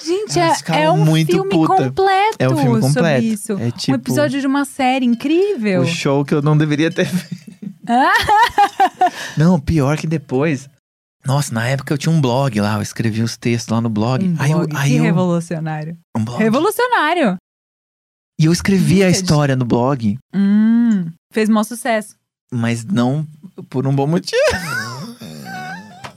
Gente, 0.04 0.38
é, 0.38 0.82
é 0.82 0.90
um 0.90 1.04
filme 1.24 1.50
puta. 1.50 1.76
completo 1.76 2.36
É 2.38 2.48
um 2.48 2.56
filme 2.56 2.80
sobre 2.80 2.94
completo. 2.94 3.24
isso. 3.24 3.52
É 3.58 3.70
tipo 3.70 3.92
Um 3.92 3.94
episódio 3.94 4.40
de 4.40 4.46
uma 4.46 4.64
série 4.64 5.04
incrível. 5.04 5.82
o 5.82 5.86
show 5.86 6.24
que 6.24 6.34
eu 6.34 6.42
não 6.42 6.56
deveria 6.56 6.90
ter 6.90 7.06
feito. 7.06 7.46
não, 9.36 9.60
pior 9.60 9.96
que 9.96 10.06
depois. 10.06 10.68
Nossa, 11.26 11.52
na 11.52 11.66
época 11.66 11.92
eu 11.92 11.98
tinha 11.98 12.12
um 12.14 12.20
blog 12.20 12.60
lá, 12.60 12.76
eu 12.76 12.82
escrevia 12.82 13.24
os 13.24 13.36
textos 13.36 13.72
lá 13.72 13.80
no 13.80 13.88
blog. 13.90 14.24
Um 14.26 14.36
aí 14.38 14.50
eu, 14.52 14.58
blog, 14.58 14.76
aí 14.76 14.90
que 14.90 14.96
eu, 14.96 15.02
revolucionário. 15.02 15.98
um 16.16 16.24
blog. 16.24 16.38
Revolucionário. 16.38 17.36
E 18.38 18.44
eu 18.44 18.52
escrevia 18.52 19.04
a 19.06 19.08
Vintage. 19.08 19.22
história 19.24 19.56
no 19.56 19.64
blog, 19.64 20.18
Hum, 20.34 21.10
fez 21.32 21.48
maior 21.48 21.64
sucesso. 21.64 22.14
mas 22.52 22.84
não 22.84 23.26
por 23.70 23.86
um 23.86 23.94
bom 23.94 24.06
motivo. 24.06 24.40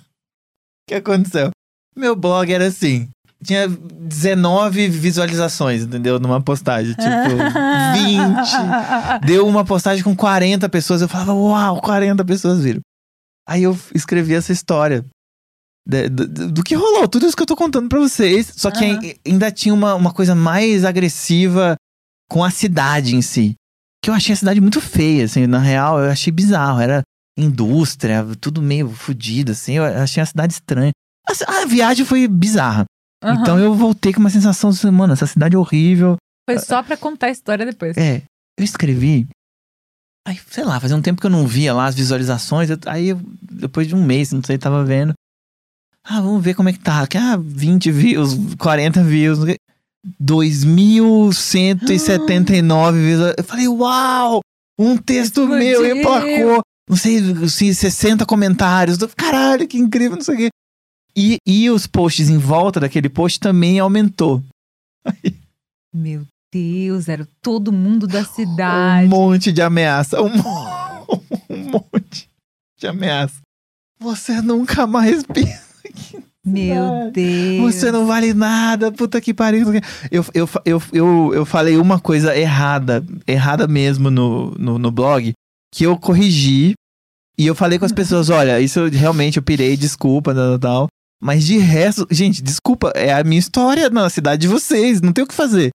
O 0.04 0.90
que 0.90 0.96
aconteceu? 0.96 1.52
Meu 1.96 2.16
blog 2.16 2.52
era 2.52 2.68
assim. 2.68 3.08
Tinha 3.44 3.68
19 3.70 4.90
visualizações, 4.90 5.84
entendeu? 5.84 6.20
Numa 6.20 6.42
postagem. 6.42 6.94
Tipo, 6.94 7.10
20. 7.94 9.24
Deu 9.26 9.48
uma 9.48 9.64
postagem 9.64 10.04
com 10.04 10.14
40 10.16 10.68
pessoas. 10.68 11.02
Eu 11.02 11.08
falava, 11.08 11.34
uau, 11.34 11.80
40 11.82 12.26
pessoas 12.26 12.62
viram. 12.62 12.82
Aí 13.50 13.64
eu 13.64 13.78
escrevi 13.96 14.34
essa 14.36 14.52
história. 14.52 15.04
da- 15.88 16.08
Do, 16.08 16.52
do- 16.52 16.64
que 16.64 16.76
rolou, 16.76 17.08
tudo 17.08 17.26
isso 17.26 17.36
que 17.36 17.42
eu 17.42 17.48
tô 17.48 17.56
contando 17.56 17.90
pra 17.90 18.00
vocês. 18.00 18.52
Só 18.56 18.70
que 18.70 18.86
ai- 18.86 19.16
ainda 19.26 19.52
tinha 19.52 19.74
uma, 19.74 19.96
uma 19.96 20.14
coisa 20.14 20.36
mais 20.36 20.86
agressiva 20.86 21.76
com 22.30 22.44
a 22.44 22.52
cidade 22.52 23.16
em 23.16 23.22
si. 23.24 23.56
Que 24.04 24.10
eu 24.10 24.14
achei 24.14 24.34
a 24.34 24.36
cidade 24.38 24.62
muito 24.62 24.80
feia, 24.80 25.26
assim. 25.26 25.48
Na 25.48 25.58
real, 25.60 26.00
eu 26.00 26.12
achei 26.12 26.32
bizarro. 26.32 26.80
Era 26.80 27.02
indústria, 27.38 28.24
tudo 28.40 28.62
meio 28.62 28.90
fodido, 28.92 29.52
assim. 29.54 29.74
Eu 29.74 29.84
achei 29.84 30.22
a 30.22 30.26
cidade 30.26 30.54
estranha. 30.54 30.92
A, 31.28 31.62
a 31.62 31.66
viagem 31.66 32.06
foi 32.06 32.28
bizarra. 32.28 32.86
Aham. 33.24 33.42
Então 33.42 33.60
eu 33.60 33.74
voltei 33.74 34.14
com 34.14 34.20
uma 34.20 34.30
sensação 34.30 34.70
assim, 34.70 34.90
mano, 34.92 35.14
essa 35.14 35.26
cidade 35.26 35.56
é 35.56 35.60
horrível. 35.60 36.18
Foi 36.50 36.60
só 36.60 36.84
pra 36.84 36.96
contar 36.98 37.28
a 37.28 37.32
história 37.32 37.66
depois. 37.66 37.98
É, 37.98 38.22
eu 38.60 38.64
escrevi. 38.64 39.28
Aí, 40.28 40.40
sei 40.50 40.64
lá, 40.64 40.80
fazia 40.80 40.96
um 40.96 41.02
tempo 41.02 41.20
que 41.22 41.28
eu 41.28 41.32
não 41.32 41.48
via 41.48 41.74
lá 41.74 41.86
as 41.88 41.96
visualizações. 41.96 42.70
eu- 42.70 42.78
aí, 42.86 43.10
eu- 43.10 43.22
depois 43.42 43.88
de 43.88 43.96
um 43.96 44.04
mês, 44.04 44.32
não 44.32 44.44
sei, 44.44 44.58
tava 44.58 44.84
vendo. 44.84 45.14
Ah, 46.04 46.22
vamos 46.22 46.44
ver 46.44 46.54
como 46.56 46.70
é 46.70 46.74
que 46.74 46.80
tá. 46.80 47.08
Ah, 47.16 47.38
20 47.38 47.92
views, 47.92 48.36
40 48.58 49.04
views. 49.04 49.40
não 49.40 49.46
sei 49.46 49.56
o 49.56 49.58
quê. 49.58 49.62
2.179 50.20 52.98
visualizações. 53.00 53.36
Eu 53.38 53.44
falei, 53.44 53.68
uau! 53.68 54.40
Um 54.78 54.98
texto 54.98 55.48
meu 55.48 55.60
Explodiu. 55.84 55.98
emplacou. 55.98 56.62
Não 56.90 56.96
sei, 56.96 57.20
assim, 57.44 57.74
60 57.74 58.26
comentários. 58.26 58.98
Caralho, 59.16 59.68
que 59.68 59.78
incrível, 59.78 60.16
não 60.18 60.24
sei 60.24 60.36
o 60.36 60.38
quê. 60.38 60.50
E, 61.16 61.38
e 61.46 61.70
os 61.70 61.86
posts 61.86 62.30
em 62.30 62.38
volta 62.38 62.80
daquele 62.80 63.10
post 63.10 63.40
também 63.40 63.78
aumentou. 63.80 64.42
Meu 65.94 66.26
Deus, 66.52 67.08
era 67.08 67.28
todo 67.42 67.72
mundo 67.72 68.08
da 68.08 68.22
Um 68.22 68.26
cidade. 68.26 69.08
monte 69.08 69.52
de 69.52 69.62
ameaça. 69.62 70.22
Um, 70.22 70.30
mo- 70.36 71.22
um 71.50 71.58
monte 71.72 72.30
de 72.80 72.88
ameaça. 72.88 73.40
Você 74.00 74.42
nunca 74.42 74.88
mais 74.88 75.24
pensa. 75.32 75.70
Meu 76.46 77.12
Deus. 77.12 77.76
Você 77.76 77.92
não 77.92 78.08
vale 78.08 78.34
nada. 78.34 78.92
Puta 78.92 79.22
que 79.22 79.34
pariu. 79.34 79.68
Eu, 80.10 80.26
eu, 80.34 80.50
eu, 80.66 80.82
eu, 80.94 81.32
eu 81.36 81.46
falei 81.46 81.78
uma 81.78 82.00
coisa 82.00 82.36
errada. 82.36 83.06
Errada 83.28 83.68
mesmo 83.68 84.10
no, 84.10 84.52
no, 84.58 84.80
no 84.80 84.92
blog. 84.92 85.34
Que 85.74 85.84
eu 85.84 85.98
corrigi. 85.98 86.74
E 87.38 87.46
eu 87.46 87.54
falei 87.54 87.78
com 87.78 87.86
as 87.86 87.92
pessoas: 87.92 88.30
olha, 88.32 88.60
isso 88.60 88.80
eu, 88.80 88.90
realmente 88.90 89.38
eu 89.38 89.44
pirei, 89.44 89.78
desculpa, 89.78 90.34
tal, 90.34 90.58
tal. 90.58 90.88
Mas 91.22 91.46
de 91.46 91.58
resto, 91.58 92.08
gente, 92.10 92.42
desculpa, 92.42 92.94
é 92.96 93.14
a 93.14 93.24
minha 93.26 93.40
história 93.40 93.90
na 93.90 94.10
cidade 94.10 94.42
de 94.44 94.48
vocês. 94.48 95.02
Não 95.02 95.12
tem 95.12 95.24
o 95.24 95.28
que 95.28 95.34
fazer. 95.36 95.70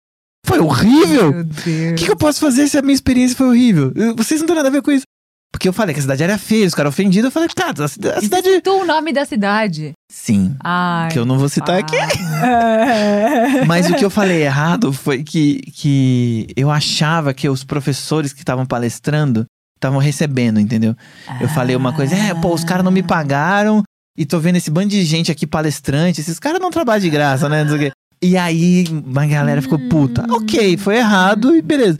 Foi 0.46 0.58
horrível. 0.58 1.30
Meu 1.32 1.40
O 1.40 1.44
Deus. 1.44 1.62
que, 2.00 2.04
que 2.06 2.10
eu 2.10 2.16
posso 2.16 2.40
fazer 2.40 2.68
se 2.68 2.76
a 2.76 2.82
minha 2.82 2.94
experiência 2.94 3.36
foi 3.36 3.46
horrível? 3.48 3.92
Eu- 3.94 4.14
Vocês 4.16 4.40
não 4.40 4.46
têm 4.46 4.56
nada 4.56 4.68
a 4.68 4.72
ver 4.72 4.82
com 4.82 4.90
isso. 4.90 5.04
Porque 5.52 5.68
eu 5.68 5.72
falei 5.72 5.92
que 5.94 5.98
a 6.00 6.02
cidade 6.02 6.22
era 6.22 6.38
feia, 6.38 6.66
os 6.66 6.74
caras 6.74 6.92
ofendidos. 6.92 7.26
Eu 7.26 7.30
falei, 7.30 7.48
cara, 7.54 7.84
a 7.84 7.88
cida- 7.88 8.14
a 8.16 8.20
cidade. 8.20 8.48
citou 8.50 8.80
o 8.82 8.86
nome 8.86 9.12
da 9.12 9.24
cidade. 9.26 9.92
Sim, 10.10 10.56
Ai. 10.64 11.10
que 11.10 11.18
eu 11.18 11.26
não 11.26 11.38
vou 11.38 11.48
citar 11.48 11.78
aqui. 11.78 11.94
aqui. 11.96 12.18
Mas 13.68 13.88
o 13.90 13.94
que 13.94 14.04
eu 14.04 14.10
falei 14.10 14.42
errado 14.42 14.92
foi 14.92 15.22
que, 15.22 15.60
que 15.74 16.46
eu 16.56 16.70
achava 16.70 17.34
que 17.34 17.48
os 17.48 17.64
professores 17.64 18.32
que 18.32 18.40
estavam 18.40 18.64
palestrando 18.64 19.44
estavam 19.76 19.98
recebendo, 19.98 20.58
entendeu? 20.58 20.96
Eu 21.40 21.48
falei 21.50 21.76
uma 21.76 21.92
coisa, 21.92 22.14
é, 22.14 22.34
pô, 22.34 22.54
os 22.54 22.64
caras 22.64 22.84
não 22.84 22.92
me 22.92 23.02
pagaram 23.02 23.82
e 24.16 24.24
tô 24.24 24.38
vendo 24.40 24.56
esse 24.56 24.70
bando 24.70 24.88
de 24.88 25.04
gente 25.04 25.30
aqui 25.30 25.46
palestrante, 25.46 26.20
esses 26.20 26.38
caras 26.38 26.60
não 26.60 26.70
trabalham 26.70 27.00
de 27.00 27.10
graça, 27.10 27.48
né? 27.48 27.62
Não 27.62 27.70
sei 27.70 27.76
o 27.76 27.80
quê. 27.80 27.92
E 28.22 28.36
aí 28.36 28.84
a 29.16 29.26
galera 29.26 29.60
ficou 29.60 29.78
puta. 29.88 30.24
Ok, 30.30 30.76
foi 30.76 30.96
errado 30.98 31.56
e 31.56 31.60
beleza. 31.62 31.98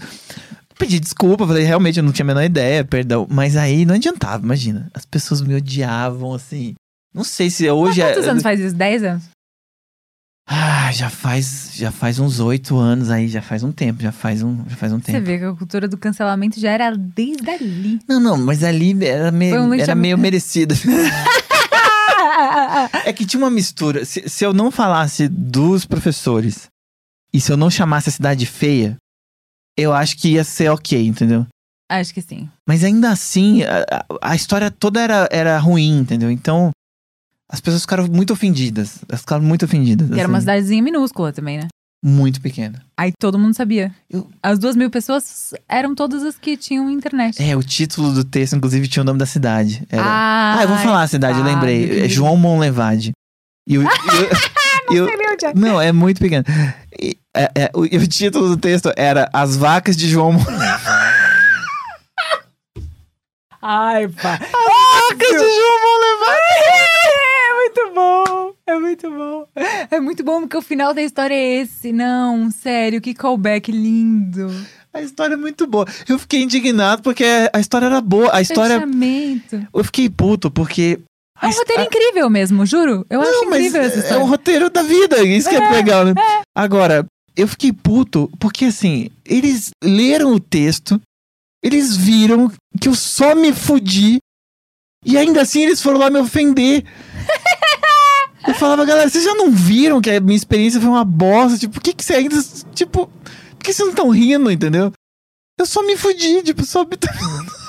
Pedi 0.78 0.98
desculpa, 1.00 1.46
falei, 1.46 1.64
realmente 1.64 1.98
eu 1.98 2.02
não 2.02 2.12
tinha 2.12 2.24
a 2.24 2.26
menor 2.26 2.44
ideia, 2.44 2.84
perdão. 2.84 3.26
Mas 3.28 3.56
aí 3.56 3.84
não 3.84 3.94
adiantava, 3.94 4.42
imagina. 4.44 4.88
As 4.94 5.04
pessoas 5.04 5.40
me 5.40 5.54
odiavam, 5.54 6.32
assim. 6.34 6.74
Não 7.14 7.24
sei 7.24 7.50
se 7.50 7.68
hoje 7.70 8.00
é. 8.00 8.12
Quantos 8.12 8.28
anos 8.28 8.42
faz 8.42 8.58
isso? 8.60 8.74
10 8.74 9.02
anos? 9.04 9.24
Ah, 10.48 10.90
já 10.92 11.08
faz, 11.08 11.70
já 11.74 11.90
faz 11.92 12.18
uns 12.18 12.40
oito 12.40 12.76
anos 12.76 13.10
aí, 13.10 13.28
já 13.28 13.40
faz 13.40 13.62
um 13.62 13.70
tempo, 13.70 14.02
já 14.02 14.10
faz 14.10 14.42
um, 14.42 14.58
já 14.68 14.76
faz 14.76 14.92
um 14.92 14.98
Você 14.98 15.12
tempo. 15.12 15.24
vê 15.24 15.38
que 15.38 15.44
a 15.44 15.52
cultura 15.54 15.86
do 15.86 15.96
cancelamento 15.96 16.58
já 16.58 16.70
era 16.72 16.96
desde 16.96 17.48
ali. 17.48 18.00
Não, 18.08 18.18
não, 18.18 18.36
mas 18.36 18.64
ali 18.64 18.92
era, 19.04 19.30
me- 19.30 19.50
Foi 19.50 19.60
um 19.60 19.72
era 19.74 19.94
meio 19.94 20.18
merecido. 20.18 20.74
é 23.04 23.12
que 23.12 23.26
tinha 23.26 23.38
uma 23.42 23.50
mistura. 23.50 24.04
Se, 24.04 24.28
se 24.28 24.44
eu 24.44 24.52
não 24.52 24.70
falasse 24.70 25.28
dos 25.28 25.84
professores 25.84 26.68
e 27.32 27.40
se 27.40 27.50
eu 27.52 27.56
não 27.56 27.70
chamasse 27.70 28.08
a 28.08 28.12
cidade 28.12 28.46
feia, 28.46 28.96
eu 29.76 29.92
acho 29.92 30.16
que 30.18 30.30
ia 30.32 30.44
ser 30.44 30.68
ok, 30.70 31.06
entendeu? 31.06 31.46
Acho 31.90 32.12
que 32.14 32.22
sim. 32.22 32.48
Mas 32.66 32.84
ainda 32.84 33.10
assim, 33.10 33.62
a, 33.64 34.04
a- 34.22 34.34
história 34.36 34.70
toda 34.70 35.00
era, 35.00 35.28
era 35.30 35.58
ruim, 35.58 35.98
entendeu? 35.98 36.30
Então, 36.30 36.70
as 37.50 37.60
pessoas 37.60 37.82
ficaram 37.82 38.06
muito 38.08 38.32
ofendidas. 38.32 39.00
Elas 39.08 39.20
ficaram 39.20 39.42
muito 39.42 39.64
ofendidas. 39.64 40.08
E 40.10 40.18
era 40.18 40.26
uma 40.28 40.38
assim. 40.38 40.44
cidadezinha 40.46 40.82
minúscula 40.82 41.32
também, 41.32 41.58
né? 41.58 41.68
Muito 42.04 42.40
pequena. 42.40 42.82
Aí 42.96 43.12
todo 43.18 43.38
mundo 43.38 43.54
sabia. 43.54 43.94
Eu- 44.10 44.28
As 44.42 44.58
duas 44.58 44.74
mil 44.74 44.90
pessoas 44.90 45.54
eram 45.68 45.94
todas 45.94 46.22
as 46.24 46.36
que 46.36 46.56
tinham 46.56 46.90
internet. 46.90 47.40
É, 47.40 47.56
o 47.56 47.62
título 47.62 48.12
do 48.12 48.24
texto, 48.24 48.56
inclusive, 48.56 48.88
tinha 48.88 49.02
o 49.02 49.06
nome 49.06 49.18
da 49.20 49.26
cidade. 49.26 49.86
Era... 49.88 50.02
Ah, 50.04 50.56
Ah, 50.58 50.62
eu 50.64 50.68
vou 50.68 50.78
falar 50.78 51.02
a 51.02 51.06
cidade, 51.08 51.38
eu 51.38 51.44
lembrei. 51.44 52.04
É 52.04 52.08
João 52.08 52.36
Monlevade. 52.36 53.12
E 53.68 53.78
o, 53.78 53.82
e 53.82 53.86
o- 53.86 53.88
e 54.96 55.00
o- 55.00 55.06
não, 55.54 55.80
é 55.80 55.92
muito 55.92 56.18
pequeno. 56.18 56.44
E, 57.00 57.16
é- 57.36 57.50
é, 57.54 57.70
o, 57.72 57.84
e 57.86 57.96
o 57.96 58.06
título 58.08 58.48
do 58.48 58.56
texto 58.56 58.92
era 58.96 59.30
As 59.32 59.56
Vacas 59.56 59.96
de 59.96 60.08
João. 60.08 60.32
Ai, 63.62 64.08
pá. 64.08 64.38
Vacas 64.38 65.18
de 65.18 65.56
João 65.56 65.78
Monlevade! 65.84 66.91
É 67.72 67.84
muito 67.84 67.94
bom. 67.94 68.52
É 68.66 68.78
muito 68.78 69.10
bom. 69.10 69.46
É 69.90 70.00
muito 70.00 70.24
bom 70.24 70.40
porque 70.42 70.56
o 70.56 70.62
final 70.62 70.92
da 70.92 71.02
história 71.02 71.34
é 71.34 71.62
esse. 71.62 71.92
Não, 71.92 72.50
sério, 72.50 73.00
que 73.00 73.14
callback 73.14 73.72
lindo. 73.72 74.50
A 74.92 75.00
história 75.00 75.34
é 75.34 75.36
muito 75.38 75.66
boa. 75.66 75.86
Eu 76.06 76.18
fiquei 76.18 76.42
indignado 76.42 77.02
porque 77.02 77.24
a 77.52 77.58
história 77.58 77.86
era 77.86 78.00
boa. 78.00 78.34
A 78.34 78.42
história. 78.42 78.80
Fechamento. 78.80 79.66
Eu 79.74 79.84
fiquei 79.84 80.10
puto 80.10 80.50
porque. 80.50 81.00
É 81.40 81.46
um 81.46 81.50
roteiro 81.50 81.82
incrível 81.82 82.30
mesmo, 82.30 82.64
juro. 82.66 83.06
Eu 83.08 83.20
acho 83.20 83.32
Não, 83.32 83.50
mas 83.50 83.60
incrível 83.60 83.80
essa 83.82 83.96
é 83.96 83.98
história. 84.00 84.24
um 84.24 84.28
roteiro 84.28 84.70
da 84.70 84.82
vida, 84.82 85.22
isso 85.24 85.48
que 85.48 85.56
é, 85.56 85.70
legal, 85.70 86.04
né? 86.04 86.14
Agora, 86.54 87.04
eu 87.34 87.48
fiquei 87.48 87.72
puto 87.72 88.30
porque 88.38 88.66
assim, 88.66 89.10
eles 89.24 89.70
leram 89.82 90.34
o 90.34 90.38
texto, 90.38 91.00
eles 91.64 91.96
viram 91.96 92.52
que 92.80 92.88
eu 92.88 92.94
só 92.94 93.34
me 93.34 93.52
fudi 93.52 94.18
e 95.04 95.18
ainda 95.18 95.42
assim 95.42 95.62
eles 95.62 95.82
foram 95.82 95.98
lá 95.98 96.10
me 96.10 96.20
ofender. 96.20 96.84
Eu 98.52 98.58
falava, 98.58 98.84
galera, 98.84 99.08
vocês 99.08 99.24
já 99.24 99.34
não 99.34 99.50
viram 99.50 100.00
que 100.00 100.10
a 100.10 100.20
minha 100.20 100.36
experiência 100.36 100.80
foi 100.80 100.88
uma 100.90 101.04
bosta? 101.04 101.58
Tipo, 101.58 101.74
por 101.74 101.82
que, 101.82 101.92
que 101.94 102.04
você 102.04 102.14
ainda. 102.14 102.36
Tipo, 102.74 103.06
por 103.06 103.58
que 103.64 103.72
vocês 103.72 103.86
não 103.86 103.90
estão 103.90 104.08
rindo, 104.10 104.50
entendeu? 104.50 104.92
Eu 105.58 105.66
só 105.66 105.82
me 105.82 105.96
fudi, 105.96 106.42
tipo, 106.42 106.64
só. 106.64 106.84
me- 106.84 106.90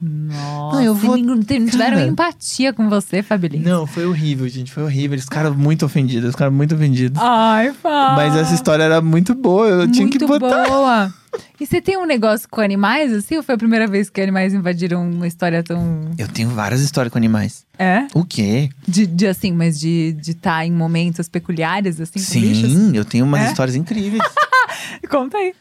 Nossa, 0.00 0.76
Não, 0.76 0.82
eu 0.84 0.94
vou- 0.94 1.16
não 1.16 1.40
tiveram 1.42 1.96
Cara. 1.96 2.06
empatia 2.06 2.72
com 2.72 2.88
você, 2.88 3.22
Fabelino? 3.22 3.68
Não, 3.68 3.86
foi 3.86 4.06
horrível, 4.06 4.48
gente. 4.48 4.70
Foi 4.72 4.82
horrível. 4.84 5.14
Eles 5.14 5.24
ficaram 5.24 5.52
muito 5.54 5.84
ofendidos. 5.84 6.22
Eles 6.24 6.34
ficaram 6.34 6.52
muito 6.52 6.74
ofendidos. 6.74 7.20
Ai, 7.20 7.72
Fá. 7.72 8.14
Mas 8.16 8.36
essa 8.36 8.54
história 8.54 8.84
era 8.84 9.00
muito 9.00 9.34
boa. 9.34 9.66
Eu 9.68 9.90
tinha 9.90 10.08
que. 10.08 10.18
Muito 10.18 10.26
botar. 10.40 10.68
boa. 10.68 11.12
E 11.60 11.66
você 11.66 11.80
tem 11.80 11.96
um 11.98 12.06
negócio 12.06 12.48
com 12.48 12.60
animais, 12.60 13.12
assim? 13.12 13.36
Ou 13.36 13.42
foi 13.42 13.54
a 13.54 13.58
primeira 13.58 13.86
vez 13.86 14.08
que 14.08 14.18
animais 14.20 14.54
invadiram 14.54 15.08
uma 15.08 15.26
história 15.26 15.62
tão. 15.62 16.10
Eu 16.16 16.26
tenho 16.26 16.48
várias 16.48 16.80
histórias 16.80 17.12
com 17.12 17.18
animais. 17.18 17.66
É? 17.78 18.06
O 18.14 18.24
quê? 18.24 18.70
De, 18.86 19.06
de 19.06 19.26
assim, 19.26 19.52
mas 19.52 19.78
de 19.78 20.14
estar 20.16 20.22
de 20.22 20.34
tá 20.34 20.64
em 20.66 20.72
momentos 20.72 21.28
peculiares, 21.28 22.00
assim? 22.00 22.18
Sim, 22.18 22.96
eu 22.96 23.04
tenho 23.04 23.24
umas 23.26 23.42
É? 23.42 23.46
histórias 23.48 23.76
incríveis. 23.76 24.22
Conta 25.10 25.36
aí. 25.36 25.52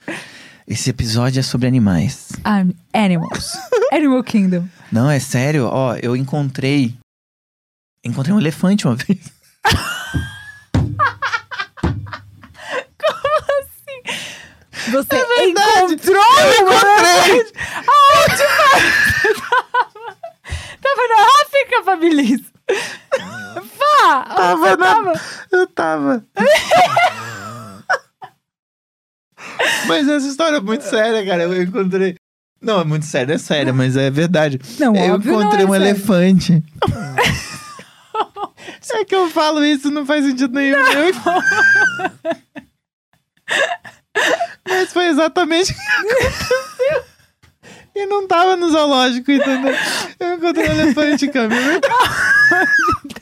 Esse 0.68 0.90
episódio 0.90 1.40
é 1.40 1.44
sobre 1.44 1.68
animais. 1.68 2.30
Ah, 2.44 2.64
animals. 2.94 3.54
Animal 3.92 4.22
Kingdom. 4.24 4.68
Não, 4.92 5.10
é 5.10 5.20
sério. 5.20 5.66
Ó, 5.66 5.96
eu 5.96 6.16
encontrei. 6.16 6.98
Encontrei 8.04 8.34
um 8.36 8.40
elefante 8.40 8.86
uma 8.86 8.96
vez. 9.00 9.20
Você 14.92 15.16
É 15.16 15.46
encontrou 15.50 16.24
um 16.24 16.40
elefante? 16.40 17.54
Aonde 17.88 18.38
você 18.38 18.48
tava? 19.34 20.18
Tava 20.82 21.08
na 21.10 21.28
África, 21.44 21.84
Fabilis. 21.84 22.42
Vá! 23.78 24.24
Tava 24.36 24.78
na- 24.78 24.96
tava? 24.96 25.14
Eu 25.52 25.68
tava. 25.68 26.26
mas 29.88 30.08
essa 30.08 30.28
história 30.28 30.58
é 30.58 30.62
muito 30.62 30.84
séria, 30.84 31.26
cara. 31.26 31.44
Eu 31.44 31.62
encontrei. 31.64 32.16
Não, 32.62 32.82
é 32.82 32.84
muito 32.84 33.06
sério, 33.06 33.34
é 33.36 33.38
sério, 33.38 33.74
mas 33.74 33.96
é 33.96 34.10
verdade. 34.10 34.60
Não, 34.80 34.96
eu 34.96 35.14
óbvio 35.14 35.34
não 35.34 35.42
encontrei 35.42 35.64
é 35.64 35.68
um 35.68 35.72
sério. 35.72 35.86
elefante. 35.88 36.64
é 38.94 39.06
que 39.06 39.16
eu 39.16 39.30
falo 39.30 39.64
isso, 39.64 39.92
não 39.92 40.06
faz 40.06 40.26
sentido 40.26 40.54
nenhum. 40.54 40.78
Eu- 40.78 41.14
Mas 44.68 44.92
foi 44.92 45.06
exatamente 45.08 45.72
o 45.72 45.76
que 45.76 45.82
aconteceu. 45.82 47.04
E 47.96 48.06
não 48.06 48.28
tava 48.28 48.56
no 48.56 48.70
zoológico, 48.70 49.32
entendeu? 49.32 49.74
Eu 50.20 50.34
encontrei 50.36 50.70
um 50.70 50.72
elefante, 50.72 51.28
Camila. 51.30 51.80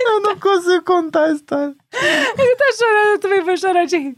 Eu 0.00 0.20
não 0.22 0.38
consigo 0.38 0.84
contar 0.84 1.24
a 1.26 1.32
história. 1.32 1.74
Ele 1.92 2.56
tá 2.56 2.64
chorando, 2.78 3.08
eu 3.12 3.18
também 3.20 3.42
vou 3.44 3.56
chorar 3.56 3.84
de 3.86 3.96
rir. 3.96 4.14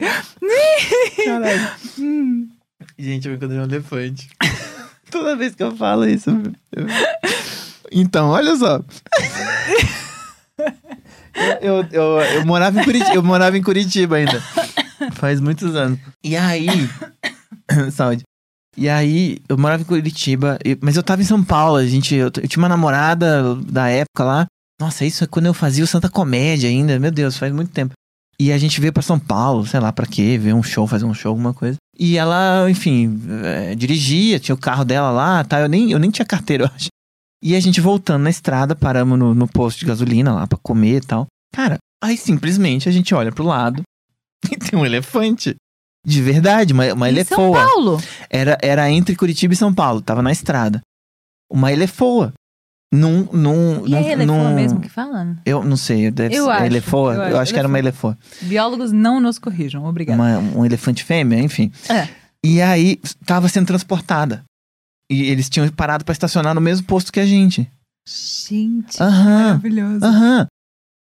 Caralho. 1.24 1.70
Hum. 1.98 2.48
Gente, 2.98 3.28
eu 3.28 3.34
encontrei 3.34 3.58
um 3.58 3.64
elefante. 3.64 4.28
Toda 5.10 5.36
vez 5.36 5.54
que 5.54 5.62
eu 5.62 5.74
falo 5.76 6.06
isso. 6.08 6.30
eu- 6.30 6.86
Então, 7.92 8.30
olha 8.30 8.56
só. 8.56 8.80
Eu, 11.60 11.78
eu, 11.82 11.88
eu, 11.92 12.02
eu 12.36 12.46
morava 12.46 12.80
em 12.80 12.84
Curitiba, 12.84 13.14
eu 13.14 13.22
morava 13.22 13.56
em 13.56 13.62
Curitiba 13.62 14.16
ainda. 14.16 14.40
Faz 15.14 15.40
muitos 15.40 15.74
anos. 15.74 15.98
E 16.22 16.36
aí. 16.36 16.66
Saúde. 17.92 18.22
E 18.76 18.88
aí, 18.88 19.38
eu 19.48 19.58
morava 19.58 19.82
em 19.82 19.86
Curitiba, 19.86 20.58
mas 20.80 20.96
eu 20.96 21.02
tava 21.02 21.20
em 21.20 21.26
São 21.26 21.42
Paulo. 21.44 21.84
Gente, 21.86 22.14
eu, 22.14 22.26
eu 22.26 22.48
tinha 22.48 22.62
uma 22.62 22.68
namorada 22.68 23.54
da 23.56 23.88
época 23.88 24.24
lá. 24.24 24.46
Nossa, 24.82 25.04
isso 25.04 25.22
é 25.22 25.28
quando 25.28 25.46
eu 25.46 25.54
fazia 25.54 25.84
o 25.84 25.86
Santa 25.86 26.08
Comédia 26.08 26.68
ainda. 26.68 26.98
Meu 26.98 27.12
Deus, 27.12 27.38
faz 27.38 27.52
muito 27.52 27.70
tempo. 27.70 27.92
E 28.36 28.50
a 28.50 28.58
gente 28.58 28.80
veio 28.80 28.92
pra 28.92 29.00
São 29.00 29.16
Paulo, 29.16 29.64
sei 29.64 29.78
lá 29.78 29.92
pra 29.92 30.06
quê, 30.06 30.36
ver 30.36 30.52
um 30.54 30.62
show, 30.62 30.88
fazer 30.88 31.04
um 31.04 31.14
show, 31.14 31.30
alguma 31.30 31.54
coisa. 31.54 31.76
E 31.96 32.18
ela, 32.18 32.68
enfim, 32.68 33.22
eh, 33.44 33.76
dirigia, 33.76 34.40
tinha 34.40 34.56
o 34.56 34.58
carro 34.58 34.84
dela 34.84 35.12
lá, 35.12 35.44
tá? 35.44 35.60
Eu 35.60 35.68
nem, 35.68 35.92
eu 35.92 36.00
nem 36.00 36.10
tinha 36.10 36.26
carteira, 36.26 36.64
eu 36.66 36.70
acho. 36.74 36.88
E 37.40 37.54
a 37.54 37.60
gente 37.60 37.80
voltando 37.80 38.24
na 38.24 38.30
estrada, 38.30 38.74
paramos 38.74 39.16
no, 39.16 39.32
no 39.32 39.46
posto 39.46 39.78
de 39.78 39.86
gasolina 39.86 40.34
lá 40.34 40.48
pra 40.48 40.58
comer 40.60 40.96
e 40.96 41.06
tal. 41.06 41.26
Cara, 41.54 41.78
aí 42.02 42.16
simplesmente 42.16 42.88
a 42.88 42.92
gente 42.92 43.14
olha 43.14 43.30
pro 43.30 43.44
lado 43.44 43.82
e 44.50 44.56
tem 44.56 44.76
um 44.76 44.84
elefante. 44.84 45.54
De 46.04 46.20
verdade, 46.20 46.72
uma, 46.72 46.92
uma 46.92 47.08
Em 47.08 47.24
São 47.24 47.44
elefoa. 47.44 47.64
Paulo. 47.64 48.02
Era, 48.28 48.58
era 48.60 48.90
entre 48.90 49.14
Curitiba 49.14 49.54
e 49.54 49.56
São 49.56 49.72
Paulo, 49.72 50.02
tava 50.02 50.22
na 50.22 50.32
estrada. 50.32 50.80
Uma 51.48 51.72
elefoa. 51.72 52.32
Num. 52.92 53.26
num, 53.32 53.86
E 53.86 53.90
num, 53.90 53.96
é 53.96 54.12
elefoa 54.12 54.36
num- 54.50 54.54
mesmo 54.54 54.78
que 54.80 54.88
fala? 54.88 55.36
Eu 55.46 55.64
não 55.64 55.76
sei, 55.78 56.10
deve 56.10 56.34
Eu 56.36 56.44
ser. 56.44 56.50
acho, 56.50 56.64
elefoa? 56.64 57.14
eu 57.14 57.18
Eu 57.20 57.26
acho, 57.28 57.36
acho, 57.38 57.52
que 57.54 57.58
era 57.58 57.66
uma 57.68 57.78
elefoa. 57.78 58.18
Biólogos 58.42 58.92
não 58.92 59.18
nos 59.18 59.38
corrijam, 59.38 59.84
obrigada. 59.86 60.20
Uma- 60.20 60.38
um 60.38 60.64
elefante 60.66 61.02
fêmea, 61.02 61.38
enfim. 61.40 61.72
É. 61.88 62.06
E 62.44 62.60
aí 62.60 63.00
tava 63.24 63.48
sendo 63.48 63.66
transportada. 63.66 64.44
E 65.10 65.22
eles 65.30 65.48
tinham 65.48 65.68
parado 65.70 66.04
pra 66.04 66.12
estacionar 66.12 66.54
no 66.54 66.60
mesmo 66.60 66.86
posto 66.86 67.12
que 67.12 67.20
a 67.20 67.26
gente. 67.26 67.66
Gente, 68.06 69.00
Aham. 69.02 69.44
maravilhoso. 69.44 70.04
Aham. 70.04 70.46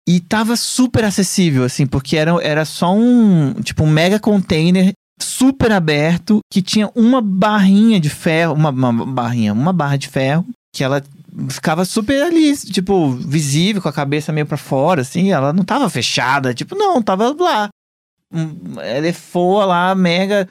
E 0.07 0.19
tava 0.19 0.55
super 0.57 1.03
acessível, 1.05 1.63
assim, 1.63 1.85
porque 1.85 2.17
era, 2.17 2.31
era 2.43 2.65
só 2.65 2.93
um, 2.93 3.53
tipo, 3.63 3.83
um 3.83 3.89
mega 3.89 4.19
container 4.19 4.91
super 5.21 5.71
aberto 5.71 6.39
que 6.51 6.61
tinha 6.61 6.89
uma 6.95 7.21
barrinha 7.21 7.99
de 7.99 8.09
ferro, 8.09 8.53
uma, 8.53 8.69
uma 8.71 9.05
barrinha, 9.05 9.53
uma 9.53 9.71
barra 9.71 9.95
de 9.97 10.07
ferro, 10.07 10.45
que 10.75 10.83
ela 10.83 11.03
ficava 11.49 11.85
super 11.85 12.21
ali, 12.23 12.55
tipo, 12.57 13.11
visível, 13.11 13.81
com 13.81 13.89
a 13.89 13.93
cabeça 13.93 14.31
meio 14.31 14.45
pra 14.45 14.57
fora, 14.57 15.01
assim, 15.01 15.31
ela 15.31 15.51
não 15.53 15.63
tava 15.63 15.89
fechada, 15.89 16.53
tipo, 16.53 16.75
não, 16.75 17.01
tava 17.01 17.35
lá. 17.39 17.69
Um, 18.33 18.79
elefoa 18.81 19.65
lá, 19.65 19.95
mega. 19.95 20.47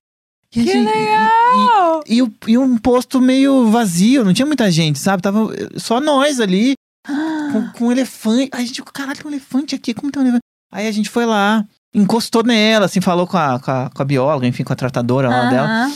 E 0.53 0.55
Que 0.55 0.65
gente- 0.65 0.77
e- 0.77 0.85
legal! 0.85 2.03
e, 2.07 2.23
o- 2.23 2.33
e 2.49 2.59
um 2.59 2.77
posto 2.77 3.21
meio 3.21 3.71
vazio, 3.71 4.25
não 4.25 4.33
tinha 4.35 4.47
muita 4.47 4.71
gente, 4.71 4.99
sabe? 4.99 5.23
Tava 5.23 5.49
só 5.77 6.01
nós 6.01 6.41
ali, 6.41 6.75
com, 7.07 7.71
com 7.73 7.85
um 7.87 7.93
elefante. 7.93 8.51
Aí 8.53 8.63
a 8.63 8.67
gente, 8.67 8.83
caralho, 8.85 9.17
tem 9.17 9.27
um 9.27 9.35
elefante 9.35 9.75
aqui, 9.75 9.95
como 9.95 10.11
tem 10.13 10.21
um 10.21 10.25
elefante? 10.25 10.43
Aí 10.73 10.87
a 10.87 10.93
gente 10.93 11.09
foi 11.09 11.25
lá, 11.27 11.65
encostou 11.95 12.43
nela, 12.45 12.87
assim, 12.87 13.01
falou 13.01 13.27
com 13.27 13.37
a, 13.37 13.59
com 13.61 13.71
a, 13.71 13.91
com 13.91 14.03
a 14.03 14.05
bióloga, 14.05 14.47
enfim, 14.47 14.63
com 14.65 14.73
a 14.73 14.77
tratadora 14.77 15.29
lá 15.29 15.49
dela. 15.51 15.67
Aham. 15.69 15.93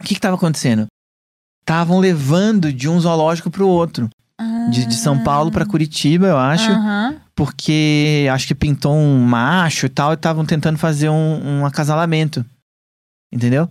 O 0.00 0.04
que 0.04 0.14
que 0.14 0.20
tava 0.20 0.36
acontecendo? 0.36 0.86
Estavam 1.68 1.98
levando 1.98 2.72
de 2.72 2.88
um 2.88 2.98
zoológico 2.98 3.50
pro 3.50 3.68
outro. 3.68 4.08
De, 4.70 4.86
de 4.86 4.94
São 4.94 5.22
Paulo 5.22 5.50
pra 5.50 5.66
Curitiba, 5.66 6.26
eu 6.28 6.38
acho. 6.38 6.70
Aham. 6.70 7.20
Porque 7.36 8.26
acho 8.32 8.46
que 8.46 8.54
pintou 8.54 8.94
um 8.94 9.18
macho 9.20 9.84
e 9.84 9.88
tal, 9.90 10.12
e 10.12 10.14
estavam 10.14 10.46
tentando 10.46 10.78
fazer 10.78 11.10
um, 11.10 11.60
um 11.60 11.66
acasalamento. 11.66 12.42
Entendeu? 13.30 13.68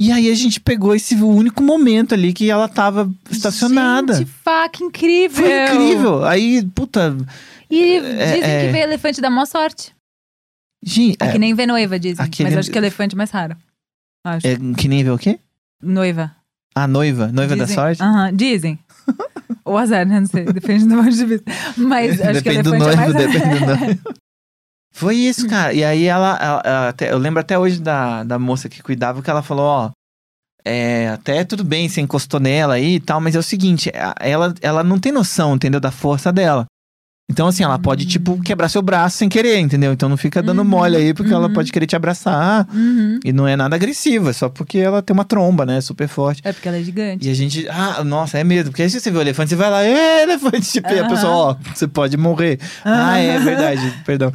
E 0.00 0.10
aí 0.12 0.30
a 0.30 0.34
gente 0.34 0.60
pegou 0.60 0.94
esse 0.94 1.14
único 1.16 1.62
momento 1.62 2.14
ali 2.14 2.32
que 2.32 2.48
ela 2.50 2.68
tava 2.68 3.12
estacionada. 3.30 4.14
Gente, 4.14 4.30
que 4.72 4.84
incrível! 4.84 5.44
Foi 5.44 5.64
incrível. 5.74 6.24
Aí, 6.24 6.64
puta. 6.74 7.16
E 7.70 7.96
É, 7.96 8.34
dizem 8.36 8.50
é. 8.50 8.66
que 8.66 8.72
ver 8.72 8.78
elefante 8.80 9.20
dá 9.20 9.28
maior 9.28 9.46
sorte. 9.46 9.94
Gente, 10.82 11.16
Aqui 11.20 11.36
é, 11.36 11.38
nem 11.38 11.54
ver 11.54 11.66
noiva, 11.66 11.98
dizem. 11.98 12.24
aquele- 12.24 12.48
Mas 12.50 12.58
acho 12.60 12.70
que 12.70 12.78
elefante 12.78 13.14
é 13.14 13.18
mais 13.18 13.30
raro. 13.30 13.56
Acho. 14.24 14.46
é 14.46 14.56
que 14.76 14.88
nem 14.88 15.02
vê 15.04 15.10
o 15.10 15.18
quê? 15.18 15.38
Noiva. 15.82 16.35
A 16.76 16.86
noiva. 16.86 17.28
Noiva 17.32 17.56
da 17.56 17.64
Dizem. 17.64 17.74
sorte? 17.74 18.02
Aham, 18.02 18.32
dizem. 18.36 18.78
Ou 19.64 19.78
azar, 19.78 20.06
né? 20.06 20.20
Não 20.20 20.26
sei. 20.26 20.44
Depende 20.44 20.86
do 20.86 20.94
ponto 20.96 21.10
de 21.10 21.24
vista. 21.24 21.50
Mas 21.76 22.20
acho 22.20 22.42
que 22.42 22.50
depende 22.50 22.62
do 22.62 22.74
elefante 22.74 22.92
é 22.92 22.96
noivo, 22.96 23.12
mais 23.14 23.32
depende 23.32 23.58
do 23.60 23.66
noivo. 23.66 24.00
Foi 24.92 25.14
isso, 25.16 25.46
cara. 25.48 25.72
E 25.72 25.84
aí 25.84 26.04
ela, 26.04 26.38
ela- 26.40 26.62
ela 26.64 26.88
até- 26.88 27.12
eu 27.12 27.18
lembro 27.18 27.40
até 27.40 27.58
hoje 27.58 27.80
da, 27.80 28.22
da 28.24 28.38
moça 28.38 28.68
que 28.68 28.82
cuidava 28.82 29.22
que 29.22 29.28
ela 29.28 29.42
falou, 29.42 29.64
ó, 29.66 29.90
é, 30.64 31.08
até 31.08 31.44
tudo 31.44 31.62
bem, 31.64 31.88
você 31.88 32.00
encostou 32.00 32.40
nela 32.40 32.74
aí 32.74 32.94
e 32.96 33.00
tal, 33.00 33.20
mas 33.20 33.34
é 33.34 33.38
o 33.38 33.42
seguinte, 33.42 33.90
ela, 34.18 34.54
ela 34.62 34.82
não 34.82 34.98
tem 34.98 35.12
noção, 35.12 35.54
entendeu, 35.54 35.80
da 35.80 35.90
força 35.90 36.32
dela. 36.32 36.64
Então, 37.28 37.48
assim, 37.48 37.64
ela 37.64 37.76
pode, 37.76 38.06
tipo, 38.06 38.40
quebrar 38.40 38.68
seu 38.68 38.80
braço 38.80 39.18
sem 39.18 39.28
querer, 39.28 39.58
entendeu? 39.58 39.92
Então 39.92 40.08
não 40.08 40.16
fica 40.16 40.40
dando 40.40 40.60
Uhum, 40.60 40.64
mole 40.68 40.96
aí, 40.96 41.12
porque 41.12 41.32
ela 41.32 41.48
uhum. 41.48 41.52
pode 41.52 41.72
querer 41.72 41.86
te 41.86 41.96
abraçar. 41.96 42.68
Uhum. 42.72 43.18
E 43.24 43.32
não 43.32 43.48
é 43.48 43.56
nada 43.56 43.74
agressivo, 43.74 44.30
é 44.30 44.32
só 44.32 44.48
porque 44.48 44.78
ela 44.78 45.02
tem 45.02 45.12
uma 45.12 45.24
tromba, 45.24 45.66
né? 45.66 45.80
Super 45.80 46.06
forte. 46.06 46.40
É 46.44 46.52
porque 46.52 46.68
ela 46.68 46.76
é 46.78 46.82
gigante. 46.84 47.26
E 47.26 47.30
a 47.30 47.34
gente, 47.34 47.66
ah, 47.68 48.04
nossa, 48.04 48.38
é 48.38 48.44
mesmo. 48.44 48.70
Porque 48.70 48.82
aí 48.82 48.88
se 48.88 49.00
você 49.00 49.10
vê 49.10 49.18
o 49.18 49.20
elefante, 49.20 49.48
você 49.50 49.56
vai 49.56 49.68
lá, 49.70 49.84
elefante. 49.84 50.70
Tipo, 50.70 50.88
e 50.92 51.00
a 51.00 51.08
pessoa, 51.08 51.32
ó, 51.32 51.56
você 51.74 51.88
pode 51.88 52.16
morrer. 52.16 52.60
Ah, 52.84 53.18
é 53.18 53.40
verdade, 53.40 53.92
perdão. 54.06 54.32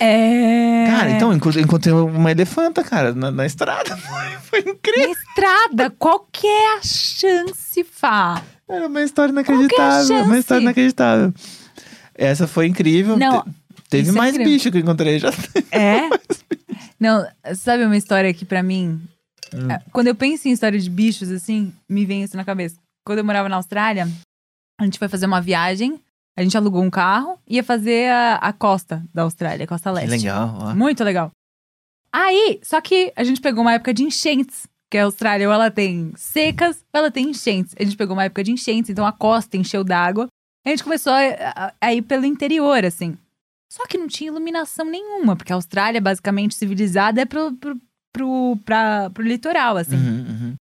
É. 0.00 0.86
Cara, 0.88 1.10
então, 1.12 1.32
enco- 1.32 1.56
encontrei 1.56 1.94
uma 1.94 2.32
elefanta, 2.32 2.82
cara, 2.82 3.14
na, 3.14 3.30
na 3.30 3.46
estrada. 3.46 3.96
Foi, 4.50 4.58
incrível. 4.58 5.06
Na 5.06 5.12
estrada, 5.12 5.90
qual 5.96 6.26
que 6.32 6.46
é 6.46 6.76
a 6.76 6.80
chance, 6.82 7.84
Fá? 7.88 8.42
Era 8.68 8.88
uma 8.88 9.00
história 9.02 9.30
é 9.30 9.32
inacreditável. 9.32 10.24
Uma 10.24 10.38
história 10.38 10.62
inacreditável. 10.62 11.32
Essa 12.14 12.46
foi 12.46 12.66
incrível. 12.66 13.16
Não, 13.16 13.42
Te- 13.42 13.50
teve 13.90 14.02
isso 14.08 14.12
é 14.16 14.18
mais 14.18 14.34
incrível. 14.34 14.52
bicho 14.52 14.70
que 14.70 14.76
eu 14.76 14.82
encontrei 14.82 15.18
já. 15.18 15.30
É? 15.72 16.08
Não, 17.00 17.26
sabe 17.56 17.84
uma 17.84 17.96
história 17.96 18.32
que 18.32 18.44
pra 18.44 18.62
mim. 18.62 19.00
Hum. 19.54 19.70
é, 19.70 19.80
Quando 19.92 20.06
eu 20.08 20.14
penso 20.14 20.48
em 20.48 20.52
história 20.52 20.78
de 20.78 20.88
bichos, 20.88 21.30
assim, 21.30 21.72
me 21.88 22.04
vem 22.04 22.22
isso 22.22 22.36
na 22.36 22.44
cabeça. 22.44 22.76
Quando 23.04 23.18
eu 23.18 23.24
morava 23.24 23.48
na 23.48 23.56
Austrália, 23.56 24.08
a 24.80 24.84
gente 24.84 24.98
foi 24.98 25.08
fazer 25.08 25.26
uma 25.26 25.40
viagem, 25.40 26.00
a 26.36 26.42
gente 26.42 26.56
alugou 26.56 26.82
um 26.82 26.90
carro 26.90 27.38
e 27.48 27.56
ia 27.56 27.64
fazer 27.64 28.10
a, 28.10 28.36
a 28.36 28.52
costa 28.52 29.02
da 29.12 29.22
Austrália, 29.22 29.64
a 29.64 29.66
costa 29.66 29.90
leste. 29.90 30.10
legal, 30.10 30.56
ó. 30.60 30.74
Muito 30.74 31.02
legal. 31.02 31.30
Aí, 32.12 32.60
só 32.62 32.80
que 32.80 33.12
a 33.16 33.24
gente 33.24 33.40
pegou 33.40 33.62
uma 33.62 33.72
época 33.74 33.92
de 33.94 34.02
enchentes. 34.02 34.66
Porque 34.88 34.98
a 34.98 35.04
Austrália 35.04 35.48
ou 35.48 35.54
ela 35.54 35.70
tem 35.70 36.12
secas 36.16 36.84
ou 36.92 36.98
ela 37.00 37.10
tem 37.10 37.30
enchentes. 37.30 37.74
A 37.80 37.82
gente 37.82 37.96
pegou 37.96 38.14
uma 38.14 38.24
época 38.24 38.44
de 38.44 38.52
enchentes, 38.52 38.90
então 38.90 39.06
a 39.06 39.12
costa 39.12 39.56
encheu 39.56 39.82
d'água. 39.82 40.26
A 40.64 40.68
gente 40.70 40.84
começou 40.84 41.12
a, 41.12 41.92
ir 41.92 42.02
pelo 42.02 42.24
interior, 42.24 42.84
assim. 42.84 43.16
Só 43.72 43.86
que 43.86 43.98
não 43.98 44.06
tinha 44.06 44.28
iluminação 44.30 44.84
nenhuma, 44.86 45.34
porque 45.34 45.52
a 45.52 45.56
Austrália, 45.56 46.00
basicamente 46.00 46.54
civilizada, 46.54 47.22
é 47.22 47.24
pro, 47.24 47.52
pro, 47.54 47.76
pro, 48.12 48.58
pra, 48.64 49.10
pro 49.10 49.22
litoral, 49.24 49.76
assim. 49.76 49.96
Uhum, 49.96 50.26
uhum. 50.28 50.54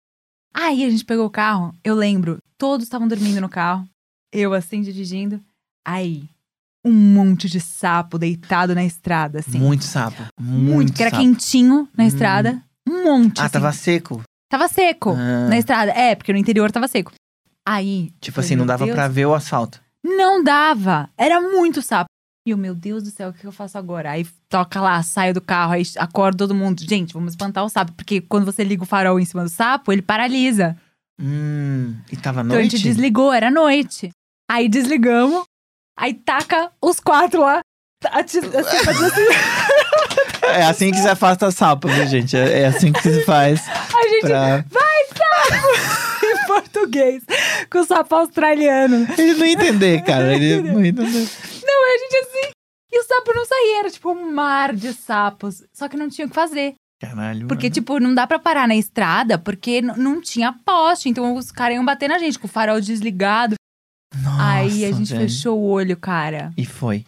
Aí 0.53 0.85
a 0.85 0.89
gente 0.89 1.05
pegou 1.05 1.25
o 1.25 1.29
carro, 1.29 1.73
eu 1.83 1.95
lembro, 1.95 2.37
todos 2.57 2.85
estavam 2.85 3.07
dormindo 3.07 3.41
no 3.41 3.49
carro, 3.49 3.87
eu 4.31 4.53
assim 4.53 4.81
dirigindo. 4.81 5.41
Aí, 5.85 6.23
um 6.85 6.91
monte 6.93 7.49
de 7.49 7.59
sapo 7.59 8.17
deitado 8.17 8.73
na 8.75 8.85
estrada, 8.85 9.39
assim. 9.39 9.57
Muito 9.59 9.83
sapo. 9.83 10.21
Muito, 10.39 10.73
Muito, 10.73 10.93
que 10.93 11.01
era 11.01 11.11
sapo. 11.11 11.23
quentinho 11.23 11.89
na 11.97 12.03
Hum. 12.03 12.07
estrada. 12.07 12.63
Um 12.87 13.03
monte. 13.03 13.39
Ah, 13.41 13.45
assim. 13.45 13.53
tava 13.53 13.71
seco. 13.73 14.21
Tava 14.49 14.67
seco 14.67 15.11
Ah. 15.11 15.47
na 15.49 15.57
estrada. 15.57 15.91
É, 15.91 16.15
porque 16.15 16.31
no 16.33 16.39
interior 16.39 16.71
tava 16.71 16.87
seco. 16.87 17.11
Aí. 17.67 18.11
Tipo 18.19 18.35
falei, 18.35 18.47
assim, 18.47 18.55
não 18.55 18.65
dava 18.65 18.87
pra 18.87 19.07
ver 19.07 19.25
o 19.25 19.33
asfalto. 19.33 19.81
Não 20.03 20.43
dava. 20.43 21.09
Era 21.17 21.39
muito 21.41 21.81
sapo. 21.81 22.07
E 22.47 22.51
eu, 22.51 22.57
meu 22.57 22.73
Deus 22.73 23.03
do 23.03 23.11
céu, 23.11 23.29
o 23.29 23.33
que 23.33 23.45
eu 23.45 23.51
faço 23.51 23.77
agora? 23.77 24.11
Aí 24.11 24.25
toca 24.47 24.79
lá, 24.81 25.01
saio 25.03 25.33
do 25.33 25.41
carro, 25.41 25.73
aí 25.73 25.83
acorda 25.97 26.37
todo 26.37 26.55
mundo. 26.55 26.81
Gente, 26.87 27.13
vamos 27.13 27.33
espantar 27.33 27.63
o 27.65 27.69
sapo. 27.69 27.91
Porque 27.93 28.21
quando 28.21 28.45
você 28.45 28.63
liga 28.63 28.81
o 28.83 28.87
farol 28.87 29.19
em 29.19 29.25
cima 29.25 29.43
do 29.43 29.49
sapo, 29.49 29.91
ele 29.91 30.01
paralisa. 30.01 30.75
Hum, 31.21 31.95
e 32.11 32.15
tava 32.15 32.39
à 32.39 32.43
Então 32.43 32.55
a 32.55 32.59
noite? 32.59 32.77
gente 32.77 32.83
desligou, 32.83 33.33
era 33.33 33.51
noite. 33.51 34.09
Aí 34.49 34.69
desligamos, 34.69 35.43
aí 35.99 36.13
taca 36.13 36.71
os 36.81 36.99
quatro 36.99 37.41
lá. 37.41 37.59
ati- 38.05 38.39
assim, 38.39 38.47
assim. 38.57 39.21
É 40.41 40.63
assim 40.65 40.89
que 40.89 40.97
se 40.97 41.07
afasta 41.07 41.51
sapo, 41.51 41.87
viu, 41.87 42.07
gente? 42.07 42.35
É, 42.35 42.61
é 42.61 42.65
assim 42.67 42.91
que 42.91 43.01
se 43.03 43.23
faz 43.23 43.67
A 43.69 44.07
gente 44.07 44.21
pra... 44.21 44.59
em 44.59 44.63
português, 46.61 47.23
com 47.71 47.79
o 47.79 47.85
sapo 47.85 48.15
australiano. 48.15 49.07
Ele 49.17 49.33
não 49.35 49.45
ia 49.45 49.53
entender, 49.53 50.03
cara. 50.03 50.33
Ele 50.35 50.61
não 50.61 50.81
ia 50.83 50.89
entender. 50.89 51.27
Não, 51.65 51.85
a 51.85 51.97
gente 51.97 52.15
assim. 52.17 52.51
E 52.91 52.99
o 52.99 53.03
sapo 53.03 53.33
não 53.35 53.45
saía, 53.45 53.79
era 53.79 53.89
tipo 53.91 54.11
um 54.11 54.31
mar 54.33 54.75
de 54.75 54.93
sapos. 54.93 55.63
Só 55.73 55.87
que 55.87 55.95
não 55.97 56.09
tinha 56.09 56.25
o 56.25 56.29
que 56.29 56.35
fazer. 56.35 56.73
Caralho, 57.01 57.47
Porque, 57.47 57.67
mano. 57.67 57.73
tipo, 57.73 57.99
não 57.99 58.13
dá 58.13 58.27
pra 58.27 58.39
parar 58.39 58.67
na 58.67 58.75
estrada, 58.75 59.37
porque 59.37 59.81
não 59.81 60.19
tinha 60.21 60.51
poste. 60.51 61.07
Então 61.07 61.35
os 61.35 61.51
caras 61.51 61.75
iam 61.75 61.85
bater 61.85 62.09
na 62.09 62.17
gente 62.17 62.37
com 62.37 62.45
o 62.47 62.49
farol 62.49 62.81
desligado. 62.81 63.55
aí 64.39 64.83
a 64.85 64.89
Nossa, 64.89 64.97
gente 64.99 65.13
velho. 65.13 65.21
fechou 65.29 65.57
o 65.59 65.63
olho, 65.69 65.95
cara. 65.95 66.51
E 66.57 66.65
foi. 66.65 67.05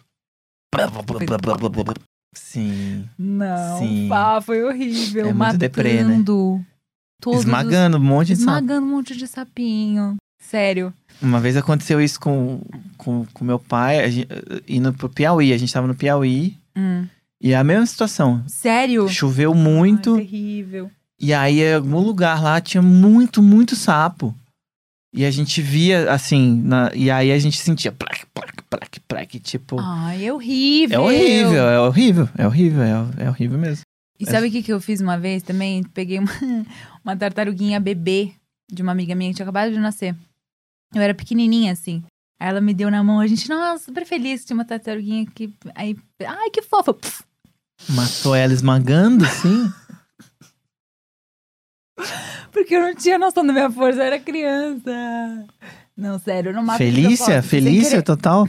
Sim. 2.34 3.06
Não, 3.18 3.78
Sim. 3.78 4.08
pá, 4.08 4.40
foi 4.40 4.62
horrível. 4.64 5.26
É 5.26 5.32
muito 5.34 5.58
deprê, 5.58 6.02
né? 6.02 6.22
Todos 7.22 7.38
os- 7.40 7.44
Esmagando 7.46 7.96
um 7.96 8.00
monte 8.00 8.28
de 8.28 8.36
sapo. 8.36 8.50
Esmagando 8.50 8.86
um 8.86 8.90
monte 8.90 9.16
de 9.16 9.26
sapinho. 9.26 10.16
Sério. 10.40 10.92
Uma 11.22 11.40
vez 11.40 11.56
aconteceu 11.56 12.00
isso 12.00 12.18
com, 12.20 12.60
com, 12.98 13.24
com 13.32 13.44
meu 13.44 13.58
pai, 13.58 14.00
a 14.04 14.10
gente, 14.10 14.28
indo 14.68 14.92
pro 14.92 15.08
Piauí. 15.08 15.52
A 15.52 15.56
gente 15.56 15.72
tava 15.72 15.86
no 15.86 15.94
Piauí. 15.94 16.56
Hum. 16.76 17.06
E 17.40 17.52
é 17.52 17.56
a 17.56 17.64
mesma 17.64 17.86
situação. 17.86 18.42
Sério? 18.48 19.08
Choveu 19.08 19.54
muito. 19.54 20.14
Ai, 20.16 20.20
terrível. 20.24 20.90
E 21.20 21.32
aí, 21.32 21.60
em 21.60 21.74
algum 21.74 22.00
lugar 22.00 22.42
lá, 22.42 22.60
tinha 22.60 22.82
muito, 22.82 23.40
muito 23.40 23.76
sapo. 23.76 24.34
E 25.14 25.24
a 25.24 25.30
gente 25.30 25.60
via, 25.62 26.10
assim, 26.12 26.60
na- 26.64 26.90
e 26.94 27.10
aí 27.10 27.30
a 27.30 27.38
gente 27.38 27.58
sentia 27.58 27.92
plaque, 27.92 28.24
plaque, 28.34 28.62
plaque, 28.68 29.00
plaque, 29.00 29.38
tipo... 29.38 29.76
Ai, 29.78 30.24
é 30.26 30.32
horrível. 30.32 31.00
é 31.00 31.04
horrível, 31.04 31.62
é 31.68 31.80
horrível, 31.80 32.28
é 32.36 32.46
horrível, 32.46 32.82
é, 32.82 33.24
é 33.24 33.28
horrível 33.28 33.58
mesmo. 33.58 33.82
E 34.22 34.26
sabe 34.30 34.48
o 34.48 34.50
que, 34.50 34.62
que 34.62 34.72
eu 34.72 34.80
fiz 34.80 35.00
uma 35.00 35.18
vez 35.18 35.42
também? 35.42 35.82
Peguei 35.82 36.18
uma, 36.18 36.30
uma 37.04 37.16
tartaruguinha 37.16 37.80
bebê 37.80 38.32
de 38.70 38.82
uma 38.82 38.92
amiga 38.92 39.14
minha 39.14 39.30
que 39.30 39.36
tinha 39.36 39.44
acabado 39.44 39.72
de 39.72 39.78
nascer. 39.78 40.14
Eu 40.94 41.02
era 41.02 41.14
pequenininha, 41.14 41.72
assim. 41.72 42.02
Aí 42.38 42.48
ela 42.48 42.60
me 42.60 42.72
deu 42.74 42.90
na 42.90 43.02
mão, 43.02 43.20
a 43.20 43.26
gente, 43.26 43.48
nossa, 43.48 43.84
super 43.84 44.06
feliz 44.06 44.44
tinha 44.44 44.56
uma 44.56 44.64
tartaruguinha 44.64 45.26
que. 45.26 45.52
Aí, 45.74 45.96
ai, 46.24 46.50
que 46.50 46.62
fofa. 46.62 46.94
Pff, 46.94 47.24
Matou 47.88 48.34
ela 48.34 48.52
esmagando, 48.52 49.24
assim? 49.24 49.72
Porque 52.52 52.74
eu 52.74 52.82
não 52.82 52.94
tinha 52.94 53.18
noção 53.18 53.46
da 53.46 53.52
minha 53.52 53.70
força, 53.70 54.00
eu 54.00 54.04
era 54.04 54.18
criança. 54.18 54.90
Não, 55.96 56.18
sério, 56.18 56.50
eu 56.50 56.54
não 56.54 56.62
mato 56.62 56.78
Felícia, 56.78 57.42
Felícia 57.42 58.02
total. 58.02 58.48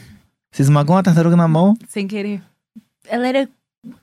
Você 0.51 0.61
esmagou 0.61 0.95
uma 0.95 1.03
tartaruga 1.03 1.35
na 1.35 1.47
mão? 1.47 1.75
Sem 1.87 2.07
querer. 2.07 2.41
Ela 3.05 3.27
era. 3.27 3.49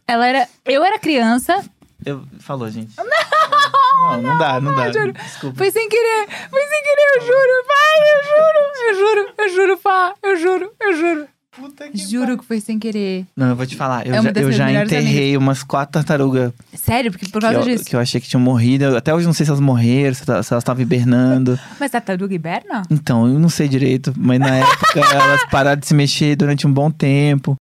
Ela 0.07 0.27
era. 0.27 0.49
Eu 0.65 0.85
era 0.85 0.99
criança, 0.99 1.63
Eu, 2.05 2.25
falou, 2.41 2.71
gente. 2.71 2.93
Não, 2.97 4.23
não, 4.23 4.39
dá, 4.39 4.61
não 4.61 4.75
dá. 4.75 4.91
juro. 4.93 5.13
Desculpa. 5.13 5.57
Foi 5.59 5.71
sem 5.71 5.89
querer, 5.89 6.27
foi 6.49 6.61
sem 6.63 6.83
querer, 6.83 7.17
eu 7.17 7.21
juro, 7.23 7.67
pai, 7.69 8.01
eu 8.15 8.23
juro, 8.25 8.89
eu 8.89 8.95
juro, 8.95 9.35
eu 9.39 9.49
juro, 9.55 9.79
pá, 9.79 10.15
eu 10.23 10.37
juro, 10.37 10.73
eu 10.81 10.97
juro. 10.97 11.27
Puta 11.53 11.91
Juro 11.93 12.39
que 12.39 12.45
foi 12.45 12.61
sem 12.61 12.79
querer. 12.79 13.27
Não, 13.37 13.49
eu 13.49 13.57
vou 13.57 13.67
te 13.67 13.75
falar. 13.77 14.07
Eu 14.07 14.15
É 14.15 14.23
já, 14.23 14.31
eu 14.37 14.53
já 14.53 14.73
enterrei 14.85 15.37
umas 15.37 15.65
quatro 15.65 15.93
tartarugas 15.95 16.53
Sério, 16.73 17.11
porque 17.11 17.27
por 17.27 17.41
que 17.41 17.47
causa 17.47 17.59
eu, 17.59 17.65
disso. 17.65 17.85
que 17.85 17.97
eu 17.97 18.01
achei 18.01 18.21
que 18.21 18.29
tinham 18.29 18.41
morrido. 18.41 18.85
Eu- 18.85 18.97
Até 18.97 19.13
hoje 19.13 19.27
não 19.27 19.33
sei 19.33 19.45
se 19.45 19.51
elas 19.51 19.61
morreram, 19.61 20.15
se 20.15 20.23
elas 20.31 20.51
estavam 20.53 20.81
hibernando. 20.81 21.59
Mas 21.81 21.91
tartaruga 21.91 22.33
hiberna? 22.33 22.83
Então, 22.89 23.27
eu 23.27 23.37
não 23.39 23.49
sei 23.49 23.67
direito. 23.67 24.15
Mas 24.17 24.39
na 24.39 24.59
época 24.59 25.01
elas 25.13 25.45
pararam 25.51 25.79
de 25.81 25.89
se 25.89 25.93
mexer 25.95 26.37
durante 26.37 26.69
um 26.69 26.73
bom 26.73 26.89
tempo. 26.89 27.57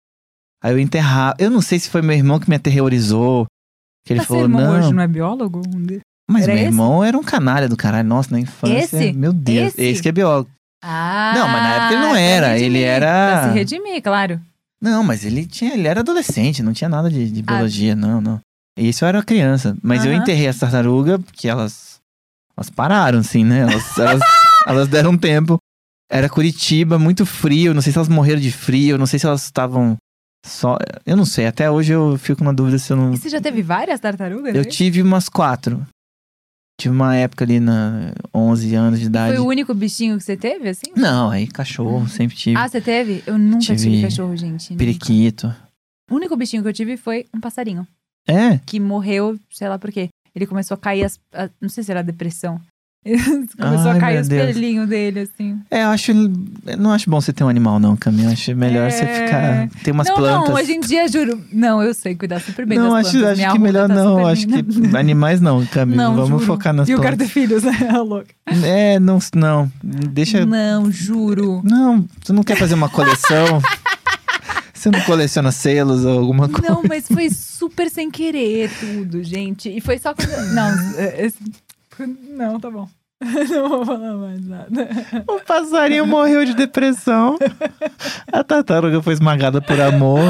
Aí 0.63 0.71
eu 0.73 0.79
enterrava. 0.79 1.35
Eu 1.39 1.49
não 1.49 1.61
sei 1.61 1.79
se 1.79 1.89
foi 1.89 2.01
meu 2.01 2.15
irmão 2.15 2.39
que 2.39 2.49
me 2.49 2.55
aterrorizou. 2.55 3.45
Que 4.05 4.13
ele 4.13 4.19
Mas 4.19 4.27
falou, 4.27 4.43
irmão 4.43 4.61
não. 4.61 4.79
hoje 4.79 4.93
não 4.93 5.03
é 5.03 5.07
biólogo? 5.07 5.61
Mas 6.29 6.43
era 6.43 6.53
meu 6.53 6.61
esse? 6.63 6.65
irmão 6.71 7.03
era 7.03 7.17
um 7.17 7.23
canalha 7.23 7.67
do 7.69 7.77
caralho. 7.77 8.07
Nossa, 8.07 8.31
na 8.31 8.39
infância. 8.39 8.77
Esse? 8.97 9.13
Meu 9.13 9.31
Deus. 9.33 9.69
Esse? 9.73 9.81
Esse 9.83 10.01
que 10.01 10.09
é 10.09 10.11
biólogo. 10.11 10.49
Ah, 10.83 11.33
Não, 11.35 11.47
mas 11.49 11.61
na 11.63 11.73
época 11.75 11.93
ele 11.93 12.01
não 12.03 12.15
era, 12.15 12.47
redimir, 12.53 12.65
ele 12.77 12.83
era- 12.83 13.41
Pra 13.41 13.49
se 13.49 13.53
redimir, 13.57 14.01
claro. 14.01 14.39
Não, 14.81 15.03
mas 15.03 15.25
ele 15.25 15.45
tinha, 15.45 15.73
ele 15.73 15.87
era 15.89 15.99
adolescente, 15.99 16.63
não 16.63 16.71
tinha 16.71 16.87
nada 16.89 17.09
de, 17.09 17.29
de 17.29 17.43
Ah. 17.45 17.51
biologia, 17.53 17.95
não, 17.97 18.21
não. 18.21 18.39
Isso 18.77 19.03
eu 19.03 19.09
era 19.09 19.21
criança. 19.21 19.75
Mas 19.83 20.05
eu 20.05 20.13
enterrei 20.13 20.47
as 20.47 20.57
tartarugas 20.57 21.19
porque 21.21 21.49
elas. 21.49 21.99
Elas 22.55 22.69
pararam, 22.69 23.19
assim, 23.19 23.43
né? 23.43 23.59
Elas, 23.61 23.97
elas, 23.97 24.21
elas 24.67 24.87
deram 24.87 25.11
um 25.11 25.17
tempo. 25.17 25.57
Era 26.09 26.29
Curitiba, 26.29 26.97
muito 26.97 27.25
frio. 27.25 27.73
Não 27.73 27.81
sei 27.81 27.91
se 27.91 27.97
elas 27.97 28.07
morreram 28.09 28.39
de 28.39 28.51
frio, 28.51 28.97
não 28.97 29.05
sei 29.05 29.19
se 29.19 29.25
elas 29.25 29.43
estavam 29.43 29.97
só. 30.45 30.77
Eu 31.05 31.15
não 31.17 31.25
sei, 31.25 31.45
até 31.47 31.69
hoje 31.69 31.91
eu 31.93 32.17
fico 32.17 32.43
na 32.43 32.51
dúvida 32.51 32.77
se 32.77 32.91
eu 32.91 32.97
não. 32.97 33.13
E 33.13 33.17
você 33.17 33.29
já 33.29 33.41
teve 33.41 33.61
várias 33.61 33.99
tartarugas? 33.99 34.53
Eu 34.55 34.63
né? 34.63 34.69
tive 34.69 35.01
umas 35.01 35.29
quatro. 35.29 35.85
Tive 36.79 36.95
uma 36.95 37.13
época 37.15 37.43
ali 37.43 37.59
na 37.59 38.13
11 38.33 38.73
anos 38.73 38.99
de 39.01 39.07
idade. 39.07 39.35
Foi 39.35 39.43
o 39.45 39.47
único 39.47 39.73
bichinho 39.73 40.17
que 40.17 40.23
você 40.23 40.37
teve, 40.37 40.69
assim? 40.69 40.91
Não, 40.95 41.29
aí 41.29 41.45
cachorro, 41.45 42.07
sempre 42.07 42.37
tive. 42.37 42.55
Ah, 42.57 42.69
você 42.69 42.79
teve? 42.79 43.21
Eu 43.27 43.37
nunca 43.37 43.59
tive, 43.75 43.77
Tive 43.77 44.01
cachorro, 44.03 44.35
gente. 44.37 44.69
nunca. 44.71 44.77
periquito. 44.77 45.53
O 46.09 46.15
único 46.15 46.37
bichinho 46.37 46.63
que 46.63 46.69
eu 46.69 46.73
tive 46.73 46.95
foi 46.95 47.25
um 47.35 47.39
passarinho. 47.41 47.85
É, 48.25 48.59
Que 48.59 48.79
morreu, 48.79 49.37
sei 49.51 49.67
lá 49.67 49.77
por 49.77 49.91
quê. 49.91 50.07
Ele 50.33 50.47
começou 50.47 50.75
a 50.75 50.77
cair 50.77 51.03
as. 51.03 51.19
a- 51.33 51.49
não 51.59 51.67
sei 51.67 51.83
se 51.83 51.91
era 51.91 52.01
depressão. 52.01 52.61
começou 53.57 53.91
Ai, 53.91 53.97
a 53.97 53.99
cair 53.99 54.21
os 54.21 54.27
pelinhos 54.27 54.87
dele, 54.89 55.21
assim. 55.21 55.57
É, 55.71 55.83
eu 55.83 55.87
acho. 55.89 56.11
não 56.77 56.91
acho 56.91 57.09
bom 57.09 57.19
você 57.21 57.31
ter 57.31 57.43
um 57.43 57.49
animal, 57.49 57.79
não, 57.79 57.95
Cami. 57.95 58.23
Eu 58.25 58.29
acho 58.29 58.53
melhor 58.55 58.91
você 58.91 59.03
É. 59.05 59.25
ficar. 59.25 59.69
Ter 59.83 59.91
umas 59.91 60.07
não, 60.09 60.15
plantas. 60.15 60.49
não, 60.49 60.55
hoje 60.55 60.73
em 60.73 60.79
dia, 60.81 61.07
juro. 61.07 61.41
Não, 61.51 61.81
eu 61.81 61.93
sei 61.93 62.13
cuidar 62.13 62.41
super 62.41 62.65
bem 62.65 62.77
não, 62.77 62.89
das 62.91 63.07
acho, 63.07 63.11
plantas. 63.11 63.29
acho 63.31 63.37
Minha 63.41 63.51
que 63.53 63.59
melhor 63.59 63.87
tá 63.87 63.95
não. 63.95 64.27
Acho 64.27 64.47
linda. 64.47 64.89
que 64.89 64.95
animais 64.97 65.39
não, 65.39 65.65
Cami. 65.67 65.95
Não, 65.95 66.13
Vamos 66.13 66.29
juro. 66.29 66.45
focar 66.45 66.73
nas 66.73 66.89
E 66.89 66.91
eu 66.91 66.99
quero 66.99 67.15
plantas. 67.15 67.33
ter 67.33 67.39
filhos, 67.41 67.63
né? 67.63 67.71
louca. 68.05 68.27
É, 68.63 68.99
não, 68.99 69.17
não. 69.33 69.71
Deixa. 69.81 70.45
Não, 70.45 70.91
juro. 70.91 71.61
Não, 71.63 72.05
você 72.21 72.33
não 72.33 72.43
quer 72.43 72.57
fazer 72.57 72.73
uma 72.75 72.89
coleção? 72.89 73.61
você 74.73 74.89
não 74.91 75.01
coleciona 75.01 75.51
selos 75.51 76.03
ou 76.05 76.19
alguma 76.19 76.47
coisa? 76.49 76.69
Não, 76.73 76.83
mas 76.87 77.05
foi 77.07 77.29
super 77.29 77.89
sem 77.89 78.11
querer 78.11 78.69
tudo, 78.79 79.23
gente. 79.23 79.69
E 79.69 79.79
foi 79.81 79.97
só 79.97 80.13
quando. 80.13 80.53
Não, 80.53 80.69
é- 80.97 81.31
não, 82.07 82.59
tá 82.59 82.69
bom. 82.69 82.87
Não 83.49 83.67
vou 83.67 83.85
falar 83.85 84.13
mais 84.15 84.47
nada. 84.47 84.87
O 85.27 85.41
passarinho 85.41 86.07
morreu 86.07 86.45
de 86.45 86.53
depressão. 86.55 87.37
A 88.31 88.41
tartaruga 88.45 89.01
foi 89.01 89.11
esmagada 89.11 89.61
por 89.61 89.77
amor. 89.81 90.21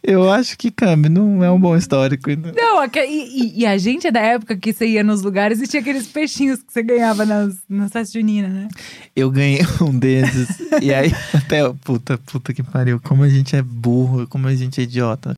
Eu 0.00 0.30
acho 0.30 0.56
que, 0.56 0.70
Cami, 0.70 1.08
não 1.08 1.42
é 1.42 1.50
um 1.50 1.58
bom 1.58 1.76
histórico. 1.76 2.30
Não, 2.56 2.78
aque- 2.78 3.04
e, 3.04 3.42
e- 3.56 3.60
e 3.62 3.66
a 3.66 3.76
gente 3.76 4.06
é 4.06 4.12
da 4.12 4.20
época 4.20 4.56
que 4.56 4.72
você 4.72 4.86
ia 4.86 5.02
nos 5.02 5.20
lugares 5.20 5.60
e 5.60 5.66
tinha 5.66 5.80
aqueles 5.80 6.06
peixinhos 6.06 6.62
que 6.62 6.72
você 6.72 6.80
ganhava 6.80 7.26
nas, 7.26 7.56
nas 7.68 7.90
festas 7.90 8.12
juninas, 8.12 8.52
né? 8.52 8.68
Eu 9.16 9.32
ganhei 9.32 9.58
um 9.82 9.98
desses. 9.98 10.48
e 10.80 10.94
aí, 10.94 11.10
até. 11.34 11.68
Puta, 11.84 12.18
puta 12.18 12.54
que 12.54 12.62
pariu. 12.62 13.00
Como 13.02 13.24
a 13.24 13.28
gente 13.28 13.56
é 13.56 13.62
burro, 13.62 14.28
como 14.28 14.46
a 14.46 14.54
gente 14.54 14.80
é 14.80 14.84
idiota. 14.84 15.34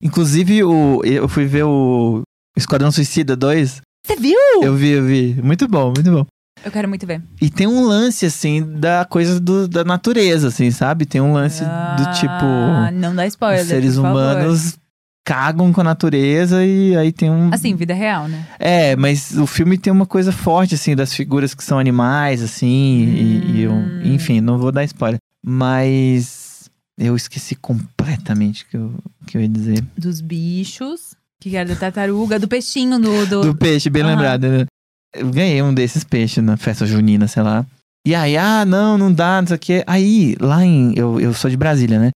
Inclusive, 0.00 0.62
o, 0.62 1.02
eu 1.04 1.28
fui 1.28 1.44
ver 1.44 1.64
o 1.64 2.22
Esquadrão 2.56 2.92
Suicida 2.92 3.34
2. 3.34 3.80
Você 4.10 4.16
viu? 4.16 4.38
Eu 4.62 4.74
vi, 4.74 4.88
eu 4.90 5.04
vi. 5.04 5.40
Muito 5.42 5.68
bom, 5.68 5.92
muito 5.94 6.10
bom. 6.10 6.26
Eu 6.64 6.70
quero 6.72 6.88
muito 6.88 7.06
ver. 7.06 7.22
E 7.40 7.48
tem 7.48 7.66
um 7.66 7.84
lance, 7.86 8.26
assim, 8.26 8.60
da 8.78 9.04
coisa 9.04 9.38
do- 9.40 9.68
da 9.68 9.84
natureza, 9.84 10.48
assim, 10.48 10.70
sabe? 10.72 11.06
Tem 11.06 11.20
um 11.20 11.32
lance 11.32 11.62
do 11.96 12.10
tipo. 12.12 12.44
Ah, 12.44 12.90
não 12.92 13.14
dá 13.14 13.24
spoiler. 13.28 13.62
Os 13.62 13.68
seres 13.68 13.94
por 13.94 14.02
favor. 14.02 14.18
humanos 14.20 14.76
cagam 15.24 15.72
com 15.72 15.80
a 15.80 15.84
natureza 15.84 16.64
e 16.64 16.96
aí 16.96 17.12
tem 17.12 17.30
um. 17.30 17.50
Assim, 17.54 17.74
vida 17.76 17.94
real, 17.94 18.26
né? 18.26 18.46
É, 18.58 18.96
mas 18.96 19.30
o 19.38 19.46
filme 19.46 19.78
tem 19.78 19.92
uma 19.92 20.06
coisa 20.06 20.32
forte, 20.32 20.74
assim, 20.74 20.96
das 20.96 21.14
figuras 21.14 21.54
que 21.54 21.62
são 21.62 21.78
animais, 21.78 22.42
assim, 22.42 22.66
e, 23.04 23.52
e 23.58 23.60
eu- 23.62 23.72
Hum. 23.72 24.00
enfim, 24.04 24.40
não 24.40 24.58
vou 24.58 24.72
dar 24.72 24.82
spoiler. 24.84 25.18
Mas 25.46 26.68
eu 26.98 27.14
esqueci 27.16 27.54
completamente 27.54 28.64
o 28.64 28.66
que 28.66 28.76
eu, 28.76 28.94
que 29.26 29.36
eu 29.38 29.40
ia 29.40 29.48
dizer. 29.48 29.82
Dos 29.96 30.20
bichos, 30.20 31.14
que 31.40 31.56
era 31.56 31.68
da 31.68 31.74
tartaruga, 31.76 32.38
do 32.38 32.46
peixinho, 32.46 33.00
do. 33.00 33.26
do... 33.26 33.40
Do 33.40 33.56
peixe, 33.56 33.88
bem 33.88 34.02
Aham. 34.02 34.10
lembrado. 34.12 34.66
Eu 35.14 35.30
ganhei 35.30 35.60
um 35.62 35.74
desses 35.74 36.04
peixes 36.04 36.44
na 36.44 36.56
festa 36.56 36.86
junina, 36.86 37.26
sei 37.26 37.42
lá. 37.42 37.66
E 38.06 38.14
aí, 38.14 38.36
ah, 38.36 38.64
não, 38.64 38.96
não 38.96 39.12
dá, 39.12 39.40
não 39.40 39.48
sei 39.48 39.56
o 39.56 39.58
quê. 39.58 39.84
Aí, 39.86 40.36
lá 40.40 40.64
em. 40.64 40.92
Eu, 40.96 41.18
eu 41.18 41.34
sou 41.34 41.50
de 41.50 41.56
Brasília, 41.56 41.98
né? 41.98 42.10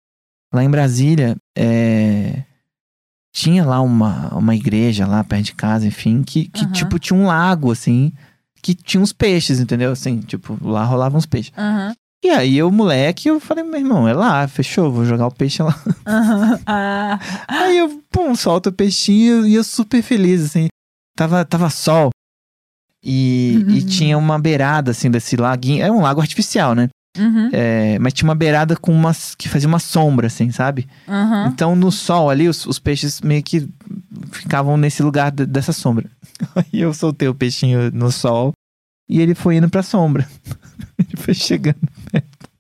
Lá 0.53 0.65
em 0.65 0.71
Brasília, 0.71 1.37
é, 1.57 2.43
tinha 3.33 3.65
lá 3.65 3.81
uma, 3.81 4.35
uma 4.35 4.57
igreja 4.57 5.07
lá 5.07 5.23
perto 5.23 5.45
de 5.45 5.55
casa, 5.55 5.87
enfim, 5.87 6.23
que, 6.25 6.49
que 6.49 6.65
Aham. 6.65 6.73
tipo 6.73 6.99
tinha 6.99 7.17
um 7.17 7.27
lago, 7.27 7.71
assim, 7.71 8.13
que 8.61 8.75
tinha 8.75 9.01
uns 9.01 9.13
peixes, 9.13 9.61
entendeu? 9.61 9.93
Assim, 9.93 10.19
tipo, 10.21 10.59
lá 10.61 10.85
rolavam 10.85 11.19
uns 11.19 11.27
peixes. 11.27 11.53
Aham. 11.57 11.95
E 12.23 12.29
aí, 12.29 12.59
eu, 12.59 12.71
moleque, 12.71 13.29
eu 13.29 13.41
falei, 13.41 13.65
meu 13.65 13.79
irmão, 13.81 14.07
é 14.07 14.13
lá, 14.13 14.47
fechou, 14.47 14.93
vou 14.93 15.07
jogar 15.07 15.27
o 15.27 15.35
peixe 15.35 15.63
lá. 15.63 15.75
Aham. 16.07 16.61
Ah. 16.67 17.19
Aí 17.49 17.79
eu, 17.79 18.03
pum, 18.11 18.35
solto 18.35 18.69
o 18.69 18.73
peixinho 18.73 19.47
e 19.47 19.55
eu 19.55 19.65
super 19.65 20.03
feliz, 20.03 20.45
assim. 20.45 20.69
Tava, 21.17 21.45
tava 21.45 21.71
sol. 21.71 22.11
E, 23.03 23.65
e 23.69 23.81
Uhum. 23.81 23.87
tinha 23.87 24.19
uma 24.19 24.39
beirada, 24.39 24.91
assim, 24.91 25.11
desse 25.11 25.35
laguinho. 25.37 25.83
É 25.83 25.91
um 25.91 26.03
lago 26.03 26.21
artificial, 26.21 26.75
né? 26.75 26.89
Uhum. 27.19 27.49
É, 27.53 27.99
mas 27.99 28.13
tinha 28.13 28.29
uma 28.29 28.35
beirada 28.35 28.77
com 28.77 28.93
umas. 28.93 29.35
que 29.35 29.49
fazia 29.49 29.67
uma 29.69 29.79
sombra, 29.81 30.27
assim, 30.27 30.51
sabe? 30.53 30.87
Aham. 31.09 31.49
Então 31.49 31.75
no 31.75 31.91
sol 31.91 32.29
ali, 32.31 32.49
os, 32.49 32.67
os 32.67 32.79
peixes 32.79 33.21
meio 33.23 33.43
que 33.43 33.67
ficavam 34.31 34.77
nesse 34.77 35.03
lugar 35.03 35.31
de- 35.33 35.47
dessa 35.47 35.73
sombra. 35.73 36.09
Aí 36.55 36.81
eu 36.81 36.93
soltei 36.95 37.27
o 37.29 37.35
peixinho 37.35 37.91
no 37.93 38.13
sol 38.13 38.53
e 39.09 39.21
ele 39.21 39.35
foi 39.35 39.57
indo 39.57 39.69
pra 39.71 39.83
sombra. 39.83 40.29
ele 40.99 41.17
foi 41.17 41.35
chegando 41.35 41.81
perto. 42.13 42.51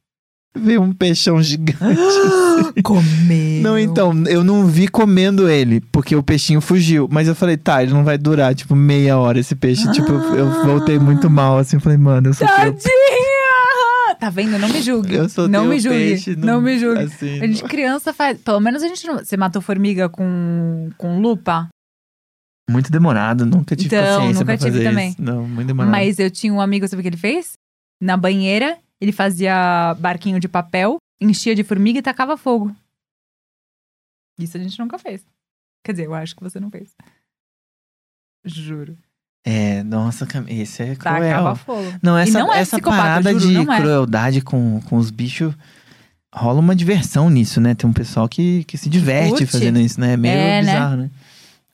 Veio 0.56 0.82
um 0.82 0.92
peixão 0.92 1.40
gigante. 1.40 1.78
Comeu. 2.82 3.62
Não, 3.62 3.78
então, 3.78 4.12
eu 4.26 4.42
não 4.42 4.66
vi 4.66 4.88
comendo 4.88 5.48
ele, 5.48 5.80
porque 5.92 6.16
o 6.16 6.22
peixinho 6.24 6.60
fugiu. 6.60 7.08
Mas 7.10 7.28
eu 7.28 7.36
falei, 7.36 7.56
tá, 7.56 7.82
ele 7.82 7.92
não 7.92 8.02
vai 8.02 8.18
durar, 8.18 8.52
tipo, 8.54 8.74
meia 8.74 9.16
hora 9.16 9.38
esse 9.38 9.54
peixe. 9.54 9.90
Tipo, 9.92 10.10
eu, 10.10 10.34
eu 10.34 10.64
voltei 10.64 10.98
muito 10.98 11.30
mal, 11.30 11.56
assim, 11.58 11.78
falei, 11.78 11.96
mano, 11.98 12.28
eu 12.28 12.32
o, 12.32 12.36
Tadinha! 12.36 12.80
Tá 14.18 14.28
vendo? 14.28 14.58
Não 14.58 14.68
me 14.68 14.82
julgue. 14.82 15.14
eu 15.14 15.28
soltei 15.28 15.52
não 15.52 15.66
me 15.66 15.78
julgue. 15.80 15.98
peixe. 15.98 16.36
Não 16.36 16.60
me 16.60 16.78
julgue. 16.78 17.04
Assim, 17.04 17.40
A 17.40 17.46
gente 17.46 17.62
criança 17.64 18.12
faz. 18.12 18.38
Pelo 18.38 18.60
menos 18.60 18.82
a 18.82 18.88
gente 18.88 19.06
não. 19.06 19.18
Você 19.18 19.34
matou 19.36 19.62
formiga 19.62 20.10
com, 20.10 20.90
com 20.98 21.20
lupa? 21.20 21.68
Muito 22.68 22.92
demorado, 22.92 23.46
nunca 23.46 23.74
tive 23.74 23.96
Então, 23.96 24.18
paciência 24.18 24.32
nunca 24.40 24.44
pra 24.44 24.58
fazer 24.58 24.70
tive 24.70 24.78
isso. 24.82 24.90
também. 24.90 25.16
Não, 25.18 25.48
muito 25.48 25.66
demorado. 25.68 25.90
Mas 25.90 26.18
eu 26.18 26.30
tinha 26.30 26.52
um 26.52 26.60
amigo, 26.60 26.86
sabe 26.86 27.00
o 27.00 27.02
que 27.02 27.08
ele 27.08 27.16
fez? 27.16 27.52
Na 28.00 28.16
banheira, 28.16 28.76
ele 29.00 29.12
fazia 29.12 29.94
barquinho 29.98 30.38
de 30.38 30.48
papel, 30.48 30.98
enchia 31.20 31.54
de 31.54 31.64
formiga 31.64 31.98
e 31.98 32.02
tacava 32.02 32.36
fogo. 32.36 32.74
Isso 34.38 34.56
a 34.56 34.60
gente 34.60 34.78
nunca 34.78 34.98
fez. 34.98 35.24
Quer 35.84 35.92
dizer, 35.92 36.06
eu 36.06 36.14
acho 36.14 36.34
que 36.34 36.42
você 36.42 36.58
não 36.60 36.70
fez. 36.70 36.94
Juro. 38.44 38.96
É, 39.44 39.82
nossa, 39.82 40.26
esse 40.48 40.82
é 40.82 40.96
cruel. 40.96 41.20
Tacava 41.20 41.54
fogo. 41.56 41.98
Não, 42.02 42.16
essa, 42.16 42.38
não 42.38 42.52
é 42.52 42.60
essa 42.60 42.80
parada 42.80 43.32
juro, 43.38 43.64
de 43.64 43.70
é. 43.70 43.76
crueldade 43.80 44.40
com, 44.42 44.80
com 44.82 44.96
os 44.96 45.10
bichos 45.10 45.54
rola 46.32 46.60
uma 46.60 46.76
diversão 46.76 47.28
nisso, 47.28 47.60
né? 47.60 47.74
Tem 47.74 47.88
um 47.88 47.92
pessoal 47.92 48.28
que, 48.28 48.64
que 48.64 48.78
se 48.78 48.88
diverte 48.88 49.46
fazendo 49.46 49.80
isso, 49.80 50.00
né? 50.00 50.12
É 50.12 50.16
meio 50.16 50.32
É, 50.34 50.62
né? 50.62 50.72
bizarro, 50.72 50.96
né? 50.96 51.10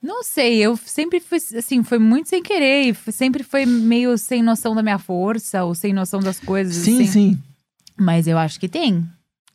Não 0.01 0.23
sei, 0.23 0.57
eu 0.59 0.77
sempre 0.77 1.19
fui, 1.19 1.39
assim, 1.57 1.83
foi 1.83 1.97
muito 1.99 2.29
sem 2.29 2.41
querer. 2.43 2.89
e 3.07 3.11
Sempre 3.11 3.43
foi 3.43 3.65
meio 3.65 4.17
sem 4.17 4.41
noção 4.43 4.75
da 4.75 4.83
minha 4.83 4.99
força, 4.99 5.63
ou 5.63 5.73
sem 5.73 5.91
noção 5.93 6.19
das 6.19 6.39
coisas. 6.39 6.75
Sim, 6.75 7.01
assim. 7.03 7.05
sim. 7.11 7.37
Mas 7.97 8.27
eu 8.27 8.37
acho 8.37 8.59
que 8.59 8.69
tem. 8.69 9.03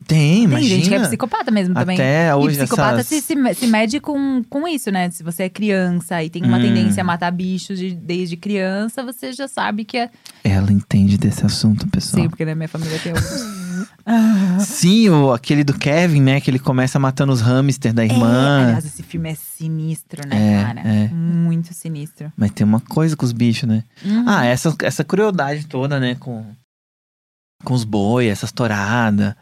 Tem, 0.05 0.43
imagina. 0.43 0.59
Tem 0.68 0.68
gente 0.80 0.88
que 0.88 0.95
é 0.97 1.01
psicopata 1.07 1.51
mesmo 1.53 1.74
também. 1.76 1.95
Até 1.97 2.30
E 2.30 2.34
hoje 2.34 2.59
psicopata 2.59 3.01
essas... 3.03 3.07
se, 3.07 3.20
se, 3.20 3.55
se 3.55 3.66
mede 3.68 4.01
com, 4.01 4.43
com 4.51 4.66
isso, 4.66 4.90
né? 4.90 5.09
Se 5.12 5.22
você 5.22 5.45
é 5.45 5.49
criança 5.49 6.20
e 6.24 6.28
tem 6.28 6.43
uma 6.43 6.59
Hum. 6.59 6.62
tendência 6.62 7.03
a 7.03 7.05
matar 7.05 7.30
bichos 7.30 7.78
de- 7.78 7.95
desde 7.95 8.36
criança, 8.36 9.05
você 9.05 9.32
já 9.32 9.47
sabe 9.47 9.84
que 9.84 9.97
é. 9.97 10.11
Ela 10.43 10.72
entende 10.72 11.16
desse 11.16 11.47
assunto, 11.47 11.86
pessoal. 11.88 12.24
Sim, 12.24 12.28
porque 12.28 12.45
na 12.45 12.57
minha 12.57 12.68
família 12.68 12.99
tem 12.99 13.12
alguns. 13.12 13.61
Sim, 14.60 15.08
o, 15.10 15.32
aquele 15.32 15.64
do 15.64 15.74
Kevin, 15.74 16.20
né? 16.22 16.40
Que 16.40 16.50
ele 16.50 16.58
começa 16.58 16.98
matando 16.98 17.32
os 17.32 17.40
hamsters 17.40 17.94
da 17.94 18.02
É, 18.02 18.06
irmã. 18.06 18.64
aliás, 18.66 18.84
esse 18.84 19.02
filme 19.02 19.30
é 19.30 19.34
sinistro, 19.34 20.26
né, 20.26 20.36
É, 20.60 20.64
cara? 20.64 20.80
é. 20.80 21.08
Muito 21.08 21.72
sinistro. 21.74 22.32
Mas 22.36 22.50
tem 22.50 22.64
uma 22.66 22.80
coisa 22.80 23.16
com 23.16 23.24
os 23.24 23.32
bichos, 23.32 23.68
né? 23.68 23.84
Uhum. 24.04 24.24
Ah, 24.26 24.44
essa, 24.44 24.74
essa 24.82 25.04
crueldade 25.04 25.66
toda, 25.66 25.98
né? 26.00 26.14
Com, 26.18 26.44
com 27.64 27.74
os 27.74 27.84
boi, 27.84 28.26
essas 28.28 28.52
touradas. 28.52 29.34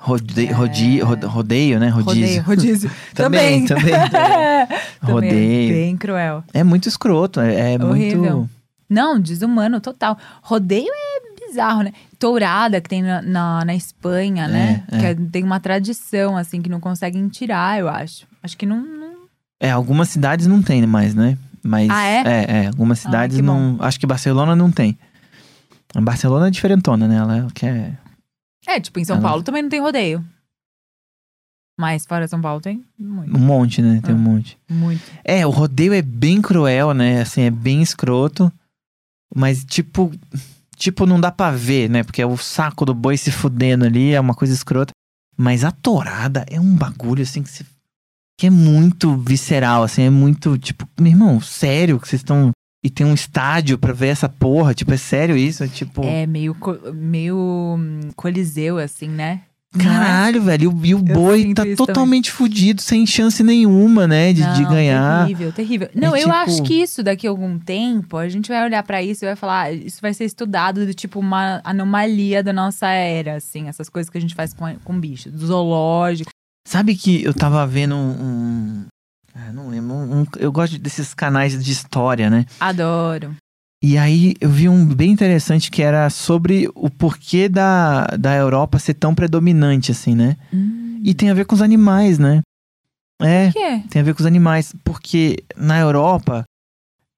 Rode, 0.00 0.46
É. 0.46 0.52
rodi- 0.52 1.00
ro- 1.00 1.26
rodeio, 1.28 1.80
né? 1.80 1.88
Rodízio. 1.88 2.42
Rodeio, 2.42 2.42
rodízio. 2.44 2.90
Também, 3.14 3.66
também, 3.66 3.90
também. 4.08 4.08
Também 4.10 4.70
é 4.70 5.10
Rodeio. 5.12 5.74
bem 5.74 5.96
cruel. 5.96 6.44
É 6.54 6.62
muito 6.62 6.88
escroto, 6.88 7.40
é, 7.40 7.72
é 7.74 7.78
muito. 7.78 8.48
Não, 8.88 9.18
desumano 9.20 9.80
total. 9.80 10.16
Rodeio 10.40 10.86
é 10.88 11.27
bizarro, 11.48 11.82
né? 11.82 11.92
Tourada, 12.18 12.80
que 12.80 12.88
tem 12.88 13.02
na, 13.02 13.20
na, 13.22 13.64
na 13.64 13.74
Espanha, 13.74 14.46
né? 14.48 14.84
É, 14.92 14.98
Que 14.98 15.06
é. 15.06 15.10
é- 15.10 15.14
tem 15.14 15.42
uma 15.44 15.58
tradição, 15.60 16.36
assim, 16.36 16.60
que 16.62 16.68
não 16.68 16.80
conseguem 16.80 17.28
tirar, 17.28 17.78
eu 17.78 17.88
acho. 17.88 18.26
Acho 18.42 18.56
que 18.56 18.66
não. 18.66 18.80
não- 18.80 19.16
É, 19.60 19.70
algumas 19.70 20.08
cidades 20.08 20.46
não 20.46 20.62
tem 20.62 20.86
mais, 20.86 21.14
né? 21.14 21.36
Mas. 21.62 21.90
Ah, 21.90 22.04
é? 22.04 22.22
É, 22.26 22.44
é, 22.64 22.66
algumas 22.68 22.98
cidades 23.00 23.36
que 23.36 23.42
bom. 23.42 23.72
não. 23.76 23.84
Acho 23.84 23.98
que 23.98 24.06
Barcelona 24.06 24.54
não 24.54 24.70
tem. 24.70 24.96
A 25.94 26.00
Barcelona 26.00 26.48
é 26.48 26.50
diferentona, 26.50 27.08
né? 27.08 27.16
Ela 27.16 27.48
quer. 27.54 27.98
É, 28.66 28.78
tipo, 28.78 28.98
em 29.00 29.04
São 29.04 29.16
Ela- 29.16 29.28
Paulo 29.28 29.42
também 29.42 29.62
não 29.62 29.70
tem 29.70 29.80
rodeio. 29.80 30.24
Mas 31.80 32.04
fora 32.04 32.26
São 32.26 32.40
Paulo 32.40 32.60
tem 32.60 32.84
muito. 32.98 33.36
Um 33.36 33.40
monte, 33.40 33.80
né? 33.80 34.00
Tem 34.04 34.14
um 34.14 34.18
Ah. 34.18 34.20
monte. 34.20 34.58
Muito. 34.68 35.02
É, 35.24 35.46
o 35.46 35.50
rodeio 35.50 35.94
é 35.94 36.02
bem 36.02 36.42
cruel, 36.42 36.92
né? 36.92 37.20
Assim, 37.20 37.42
é 37.42 37.50
bem 37.50 37.80
escroto. 37.82 38.52
Mas, 39.34 39.64
tipo. 39.64 40.10
Tipo, 40.78 41.04
não 41.06 41.20
dá 41.20 41.32
pra 41.32 41.50
ver, 41.50 41.90
né? 41.90 42.02
Porque 42.04 42.22
é 42.22 42.26
o 42.26 42.36
saco 42.36 42.84
do 42.84 42.94
boi 42.94 43.16
se 43.16 43.30
fudendo 43.32 43.84
ali, 43.84 44.12
é 44.14 44.20
uma 44.20 44.34
coisa 44.34 44.54
escrota. 44.54 44.92
Mas 45.36 45.64
a 45.64 45.70
tourada 45.72 46.44
é 46.48 46.60
um 46.60 46.74
bagulho, 46.74 47.22
assim, 47.22 47.42
que, 47.42 47.50
se, 47.50 47.66
que 48.38 48.46
é 48.46 48.50
muito 48.50 49.16
visceral, 49.16 49.82
assim, 49.82 50.02
é 50.02 50.10
muito, 50.10 50.56
tipo, 50.58 50.88
meu 51.00 51.10
irmão, 51.12 51.40
sério 51.40 51.98
que 51.98 52.08
vocês 52.08 52.20
estão. 52.20 52.50
E 52.84 52.88
tem 52.88 53.04
um 53.04 53.14
estádio 53.14 53.76
pra 53.76 53.92
ver 53.92 54.06
essa 54.08 54.28
porra, 54.28 54.72
tipo, 54.72 54.92
é 54.92 54.96
sério 54.96 55.36
isso? 55.36 55.64
É 55.64 55.68
tipo. 55.68 56.04
É 56.04 56.26
meio, 56.26 56.54
co- 56.54 56.78
meio 56.94 57.36
hum, 57.76 58.10
coliseu, 58.14 58.78
assim, 58.78 59.08
né? 59.08 59.42
É? 59.78 59.82
Caralho, 59.84 60.42
velho. 60.42 60.80
E 60.84 60.94
o, 60.94 60.98
boi 60.98 61.52
tá 61.52 61.62
isso 61.62 61.76
também. 61.76 61.76
totalmente 61.76 62.30
fudido, 62.30 62.80
sem 62.80 63.06
chance 63.06 63.42
nenhuma, 63.42 64.06
né? 64.06 64.32
De, 64.32 64.40
de 64.54 64.62
Não, 64.62 64.70
ganhar. 64.70 65.26
Terrível, 65.26 65.52
terrível. 65.52 65.90
Não, 65.94 66.16
eu 66.16 66.22
tipo- 66.24 66.32
acho 66.32 66.62
que 66.62 66.74
isso 66.82 67.02
daqui 67.02 67.26
a 67.26 67.30
algum 67.30 67.58
tempo, 67.58 68.16
a 68.16 68.28
gente 68.28 68.48
vai 68.48 68.64
olhar 68.64 68.82
pra 68.82 69.02
isso 69.02 69.24
e 69.24 69.26
vai 69.26 69.36
falar, 69.36 69.64
"Ah, 69.64 69.72
isso 69.72 70.00
vai 70.00 70.14
ser 70.14 70.24
estudado 70.24 70.86
do 70.86 70.94
tipo 70.94 71.20
uma 71.20 71.60
anomalia 71.64 72.42
da 72.42 72.52
nossa 72.52 72.86
era, 72.88 73.36
assim, 73.36 73.68
essas 73.68 73.88
coisas 73.90 74.08
que 74.08 74.16
a 74.16 74.20
gente 74.20 74.34
faz 74.34 74.54
com, 74.54 74.74
com 74.82 74.98
bicho, 74.98 75.30
do 75.30 75.46
zoológico. 75.46 76.30
Sabe 76.66 76.94
que 76.96 77.22
eu 77.22 77.34
tava 77.34 77.66
vendo 77.66 77.94
um. 77.94 78.10
um- 78.10 78.86
ah, 79.34 79.52
não 79.52 79.68
lembro. 79.68 79.94
um- 79.94 80.26
eu 80.38 80.50
gosto 80.50 80.78
desses 80.78 81.12
canais 81.14 81.62
de 81.62 81.70
história, 81.72 82.28
né? 82.30 82.46
Adoro. 82.58 83.34
E 83.82 83.96
aí 83.96 84.34
eu 84.40 84.50
vi 84.50 84.68
um 84.68 84.84
bem 84.84 85.12
interessante 85.12 85.70
que 85.70 85.82
era 85.82 86.10
sobre 86.10 86.68
o 86.74 86.90
porquê 86.90 87.48
da, 87.48 88.06
da 88.06 88.34
Europa 88.34 88.78
ser 88.78 88.94
tão 88.94 89.14
predominante, 89.14 89.92
assim, 89.92 90.14
né? 90.14 90.36
Hum. 90.52 91.00
E 91.04 91.14
tem 91.14 91.30
a 91.30 91.34
ver 91.34 91.46
com 91.46 91.54
os 91.54 91.62
animais, 91.62 92.18
né? 92.18 92.42
É, 93.20 93.46
é? 93.56 93.78
tem 93.88 94.02
a 94.02 94.04
ver 94.04 94.14
com 94.14 94.20
os 94.20 94.26
animais. 94.26 94.74
Porque 94.82 95.44
na 95.56 95.78
Europa, 95.78 96.44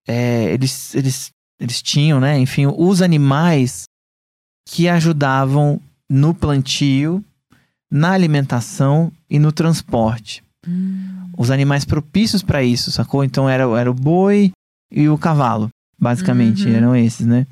é, 0.06 0.52
eles, 0.52 0.94
eles, 0.94 1.30
eles 1.58 1.80
tinham, 1.80 2.20
né? 2.20 2.38
Enfim, 2.38 2.66
os 2.66 3.00
animais 3.00 3.84
que 4.66 4.86
ajudavam 4.86 5.80
no 6.08 6.34
plantio, 6.34 7.24
na 7.90 8.12
alimentação 8.12 9.10
e 9.30 9.38
no 9.38 9.50
transporte. 9.50 10.42
Hum. 10.68 11.30
Os 11.38 11.50
animais 11.50 11.86
propícios 11.86 12.42
para 12.42 12.62
isso, 12.62 12.90
sacou? 12.90 13.24
Então 13.24 13.48
era, 13.48 13.64
era 13.78 13.90
o 13.90 13.94
boi 13.94 14.52
e 14.92 15.08
o 15.08 15.16
cavalo, 15.16 15.70
basicamente, 16.00 16.66
Uhum. 16.66 16.74
eram 16.74 16.96
esses, 16.96 17.26
né? 17.26 17.46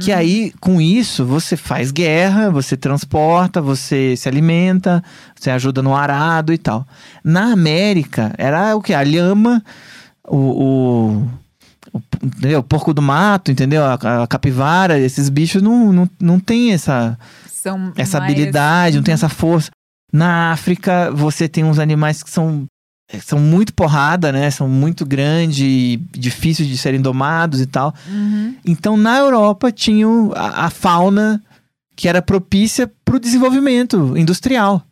Que 0.00 0.10
Hum. 0.12 0.16
aí, 0.16 0.52
com 0.58 0.80
isso, 0.80 1.24
você 1.24 1.54
faz 1.56 1.90
guerra, 1.92 2.50
você 2.50 2.76
transporta, 2.78 3.60
você 3.60 4.16
se 4.16 4.26
alimenta, 4.28 5.04
você 5.38 5.50
ajuda 5.50 5.82
no 5.82 5.94
arado 5.94 6.50
e 6.52 6.56
tal. 6.58 6.86
Na 7.22 7.52
América, 7.52 8.32
era 8.38 8.74
o 8.74 8.80
que? 8.80 8.94
A 8.94 9.02
lhama, 9.02 9.62
o, 10.26 10.36
o, 10.36 11.28
o, 11.92 12.02
entendeu? 12.22 12.60
o 12.60 12.62
porco 12.62 12.94
do 12.94 13.02
mato, 13.02 13.50
entendeu? 13.52 13.84
A, 13.84 14.22
a 14.22 14.26
capivara, 14.26 14.98
esses 14.98 15.28
bichos 15.28 15.60
não, 15.62 15.92
não, 15.92 16.10
não 16.18 16.40
tem 16.40 16.72
essa, 16.72 17.18
São 17.46 17.92
essa 17.94 18.18
mais- 18.18 18.32
habilidade, 18.32 18.96
não 18.96 19.02
tem 19.04 19.12
Uhum. 19.12 19.16
essa 19.16 19.28
força. 19.28 19.70
Na 20.10 20.52
África, 20.52 21.10
você 21.10 21.46
tem 21.48 21.64
uns 21.64 21.78
animais 21.78 22.22
que 22.22 22.30
são 22.30 22.64
são 23.20 23.38
muito 23.38 23.72
porrada, 23.74 24.32
né? 24.32 24.50
São 24.50 24.68
muito 24.68 25.04
grandes 25.04 25.58
e 25.60 26.00
difíceis 26.12 26.68
de 26.68 26.76
serem 26.78 27.00
domados 27.00 27.60
e 27.60 27.66
tal. 27.66 27.94
Uhum. 28.08 28.54
Então, 28.64 28.96
na 28.96 29.18
Europa, 29.18 29.70
tinham 29.72 30.32
a, 30.34 30.66
a 30.66 30.70
fauna 30.70 31.42
que 31.96 32.08
era 32.08 32.22
propícia 32.22 32.90
para 33.04 33.16
o 33.16 33.20
desenvolvimento 33.20 34.16
industrial, 34.16 34.82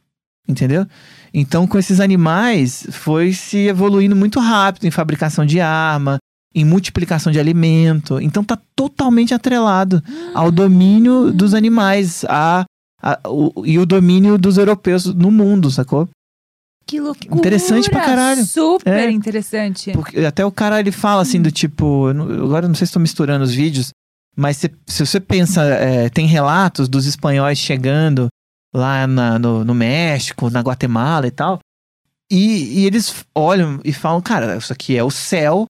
entendeu? 0.47 0.87
Então, 1.33 1.67
com 1.67 1.79
esses 1.79 2.01
animais, 2.01 2.87
foi 2.91 3.33
se 3.33 3.69
evoluindo 3.69 4.15
muito 4.17 4.39
rápido 4.41 4.85
em 4.87 4.91
fabricação 4.91 5.47
de 5.47 5.61
arma, 5.61 6.19
em 6.55 6.65
multiplicação 6.65 7.33
de 7.33 7.39
alimento. 7.39 8.21
Então, 8.21 8.43
tá 8.45 8.59
totalmente 8.75 9.33
atrelado 9.33 10.03
ao 10.35 10.51
domínio 10.51 11.33
dos 11.33 11.55
animais 11.55 12.25
a, 12.29 12.65
a- 13.01 13.19
o- 13.29 13.65
e 13.65 13.79
o 13.79 13.87
domínio 13.87 14.37
dos 14.37 14.59
europeus 14.59 15.07
no 15.07 15.31
mundo, 15.31 15.71
sacou? 15.71 16.09
Que 16.91 16.99
loucura! 17.01 17.35
Interessante 17.37 17.89
pra 17.89 18.01
caralho. 18.05 18.45
Super 18.45 19.09
É. 19.09 19.11
interessante. 19.11 19.93
Porque 19.93 20.19
até 20.21 20.45
o 20.45 20.51
cara 20.51 20.81
ele 20.81 20.91
fala 20.91 21.23
assim 21.23 21.41
do 21.41 21.51
tipo, 21.53 22.09
agora 22.09 22.65
eu 22.65 22.69
não 22.69 22.75
sei 22.75 22.87
se 22.87 22.91
estou 22.91 23.01
misturando 23.01 23.45
os 23.45 23.53
vídeos, 23.55 23.91
mas 24.37 24.57
se, 24.57 24.71
se 24.87 25.07
você 25.07 25.21
pensa, 25.21 25.63
é, 25.65 26.09
tem 26.09 26.27
relatos 26.27 26.89
dos 26.89 27.07
espanhóis 27.07 27.59
chegando 27.59 28.27
lá 28.75 29.07
na- 29.07 29.39
no, 29.39 29.65
no 29.65 29.75
México, 29.75 30.51
na 30.51 30.61
Guatemala 30.61 31.27
e 31.27 31.31
tal, 31.31 31.61
e, 32.31 32.81
e 32.81 32.87
eles 32.87 33.25
olham 33.35 33.81
e 33.85 33.93
falam, 33.93 34.21
cara, 34.21 34.57
isso 34.57 34.73
aqui 34.73 34.97
é 34.97 35.05
o 35.05 35.11
céu, 35.11 35.67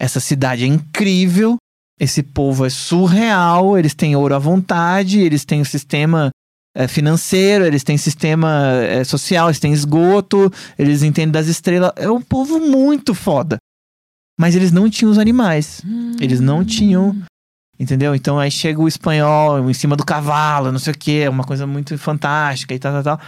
essa 0.00 0.20
cidade 0.20 0.64
é 0.64 0.66
incrível, 0.66 1.56
esse 2.00 2.22
povo 2.22 2.64
é 2.64 2.70
surreal, 2.70 3.76
eles 3.76 3.94
têm 3.94 4.14
ouro 4.16 4.34
à 4.34 4.38
vontade, 4.38 5.20
eles 5.20 5.44
têm 5.44 5.60
o 5.60 5.64
sistema 5.66 6.30
é, 6.78 6.86
financeiro, 6.86 7.64
eles 7.64 7.82
têm 7.82 7.98
sistema 7.98 8.70
é, 8.82 9.02
social, 9.02 9.48
eles 9.48 9.58
têm 9.58 9.72
esgoto, 9.72 10.50
eles 10.78 11.02
entendem 11.02 11.32
das 11.32 11.48
estrelas. 11.48 11.90
É 11.96 12.08
um 12.08 12.20
povo 12.22 12.60
muito 12.60 13.14
foda. 13.14 13.56
Mas 14.40 14.54
eles 14.54 14.70
não 14.70 14.88
tinham 14.88 15.10
os 15.10 15.18
animais, 15.18 15.82
eles 16.20 16.38
não 16.38 16.64
tinham- 16.64 17.16
entendeu? 17.80 18.14
Então 18.14 18.38
aí 18.38 18.50
chega 18.52 18.80
o 18.80 18.86
espanhol 18.86 19.68
em 19.68 19.74
cima 19.74 19.96
do 19.96 20.04
cavalo, 20.04 20.70
não 20.70 20.78
sei 20.78 20.92
o 20.92 20.96
que, 20.96 21.20
é 21.22 21.28
uma 21.28 21.42
coisa 21.42 21.66
muito 21.66 21.98
fantástica 21.98 22.72
e 22.72 22.78
tal, 22.78 23.02
tal, 23.02 23.18
tal. 23.18 23.26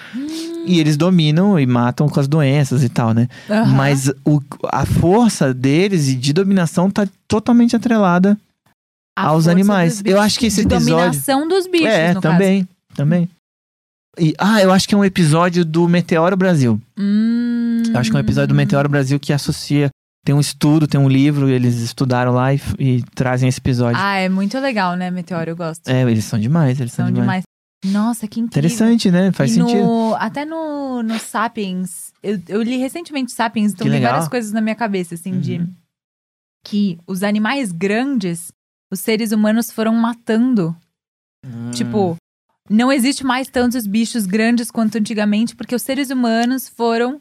E 0.67 0.79
eles 0.79 0.97
dominam 0.97 1.59
e 1.59 1.67
matam 1.67 2.09
com 2.09 2.21
as 2.21 2.29
doenças 2.29 2.85
e 2.85 2.89
tal, 2.89 3.13
né? 3.13 3.29
Aham. 3.51 3.73
Mas 3.75 4.09
o- 4.25 4.41
a 4.73 4.87
força 4.87 5.53
deles 5.53 6.07
e 6.09 6.15
de 6.15 6.33
dominação 6.33 6.89
tá 6.89 7.09
totalmente 7.27 7.75
atrelada 7.75 8.39
A 9.19 9.27
aos 9.29 9.49
animais. 9.49 10.01
Eu 10.05 10.21
acho 10.21 10.39
que 10.39 10.47
esse 10.47 10.65
De 10.65 10.73
episódio- 10.73 10.97
dominação 10.97 11.49
dos 11.49 11.67
bichos, 11.67 11.89
é, 11.89 12.15
também, 12.15 12.69
também. 12.95 13.29
E, 14.19 14.35
ah, 14.39 14.61
eu 14.61 14.73
acho 14.73 14.89
que 14.89 14.95
é 14.95 14.99
um 14.99 15.05
episódio 15.05 15.65
do 15.65 15.89
Meteoro 15.89 16.37
Brasil. 16.37 16.81
Hum... 16.99 17.83
Eu 17.93 17.99
acho 17.99 18.11
que 18.11 18.17
é 18.17 18.19
um 18.19 18.23
episódio 18.23 18.49
do 18.49 18.55
Meteoro 18.55 18.89
Brasil 18.89 19.19
que 19.21 19.33
associa. 19.33 19.89
Tem 20.25 20.35
um 20.35 20.41
estudo, 20.41 20.87
tem 20.87 21.01
um 21.01 21.09
livro, 21.09 21.49
eles 21.49 21.77
estudaram 21.77 22.33
lá 22.33 22.53
e, 22.53 22.61
e 22.79 23.03
trazem 23.15 23.49
esse 23.49 23.59
episódio. 23.59 23.99
Ah, 23.99 24.17
é 24.17 24.29
muito 24.29 24.59
legal, 24.59 24.95
né, 24.97 25.11
Meteoro? 25.11 25.51
Eu 25.51 25.57
gosto. 25.57 25.89
É, 25.89 26.03
eles 26.03 26.25
são 26.25 26.39
demais, 26.39 26.79
eles 26.79 26.93
são, 26.93 27.07
São 27.07 27.13
demais. 27.15 27.43
demais. 27.83 27.95
Nossa, 27.95 28.29
que 28.29 28.39
incrível. 28.41 28.69
Interessante, 28.69 29.11
né? 29.11 29.33
Faz 29.33 29.53
E 29.53 29.55
sentido. 29.55 29.79
no- 29.83 30.15
até 30.17 30.45
no, 30.45 31.03
no 31.03 31.19
Sapiens, 31.19 32.13
eu, 32.23 32.39
eu 32.49 32.61
li 32.63 32.77
recentemente 32.77 33.33
Sapiens, 33.33 33.73
então 33.73 33.87
Que 33.87 33.91
legal. 33.91 34.13
várias 34.13 34.29
coisas 34.29 34.53
na 34.53 34.61
minha 34.61 34.75
cabeça, 34.75 35.15
assim, 35.15 35.41
de 35.41 35.57
Uhum. 35.57 35.73
que 36.67 36.99
os 37.07 37.23
animais 37.23 37.73
grandes, 37.73 38.53
os 38.93 39.01
seres 39.01 39.33
humanos 39.33 39.71
foram 39.73 39.95
matando. 39.95 40.77
Hum. 41.47 41.71
Tipo, 41.71 42.17
não 42.71 42.93
existe 42.93 43.25
mais 43.25 43.49
tantos 43.49 43.87
bichos 43.87 44.27
grandes 44.27 44.71
quanto 44.71 44.97
antigamente, 44.97 45.57
porque 45.57 45.75
os 45.75 45.83
seres 45.83 46.11
humanos 46.11 46.69
foram 46.69 47.19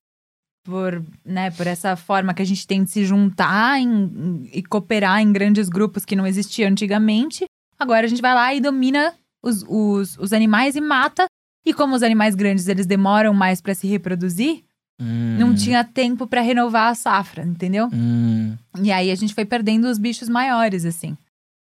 por, 0.66 1.04
né, 1.26 1.50
por 1.52 1.66
essa 1.66 1.96
forma 1.96 2.34
que 2.34 2.42
a 2.42 2.46
gente 2.46 2.68
tem 2.68 2.84
de 2.84 2.92
se 2.92 3.04
juntar 3.06 3.80
em- 3.80 4.04
em- 4.04 4.50
e 4.54 4.62
cooperar 4.64 5.20
em 5.22 5.32
grandes 5.34 5.68
grupos 5.70 6.06
que 6.06 6.16
não 6.16 6.28
existia 6.28 6.70
antigamente. 6.70 7.46
Agora 7.80 8.06
a 8.06 8.10
gente 8.10 8.22
vai 8.22 8.36
lá 8.36 8.54
e 8.54 8.60
domina 8.62 9.14
os, 9.44 9.64
os, 9.68 10.18
os 10.20 10.34
animais 10.34 10.76
e 10.76 10.82
mata. 10.82 11.26
E 11.66 11.74
como 11.74 11.96
os 11.96 12.04
animais 12.04 12.36
grandes 12.36 12.68
eles 12.68 12.86
demoram 12.86 13.34
mais 13.34 13.62
pra 13.62 13.74
se 13.74 13.88
reproduzir, 13.88 14.64
Hum. 15.02 15.38
não 15.40 15.56
tinha 15.56 15.82
tempo 15.84 16.28
pra 16.28 16.42
renovar 16.42 16.90
a 16.92 16.96
safra, 16.96 17.44
entendeu? 17.44 17.88
Hum. 17.94 18.58
E 18.84 18.92
aí 18.92 19.10
a 19.10 19.16
gente 19.16 19.34
foi 19.34 19.46
perdendo 19.46 19.86
os 19.90 19.98
bichos 19.98 20.28
maiores, 20.28 20.84
assim. 20.84 21.18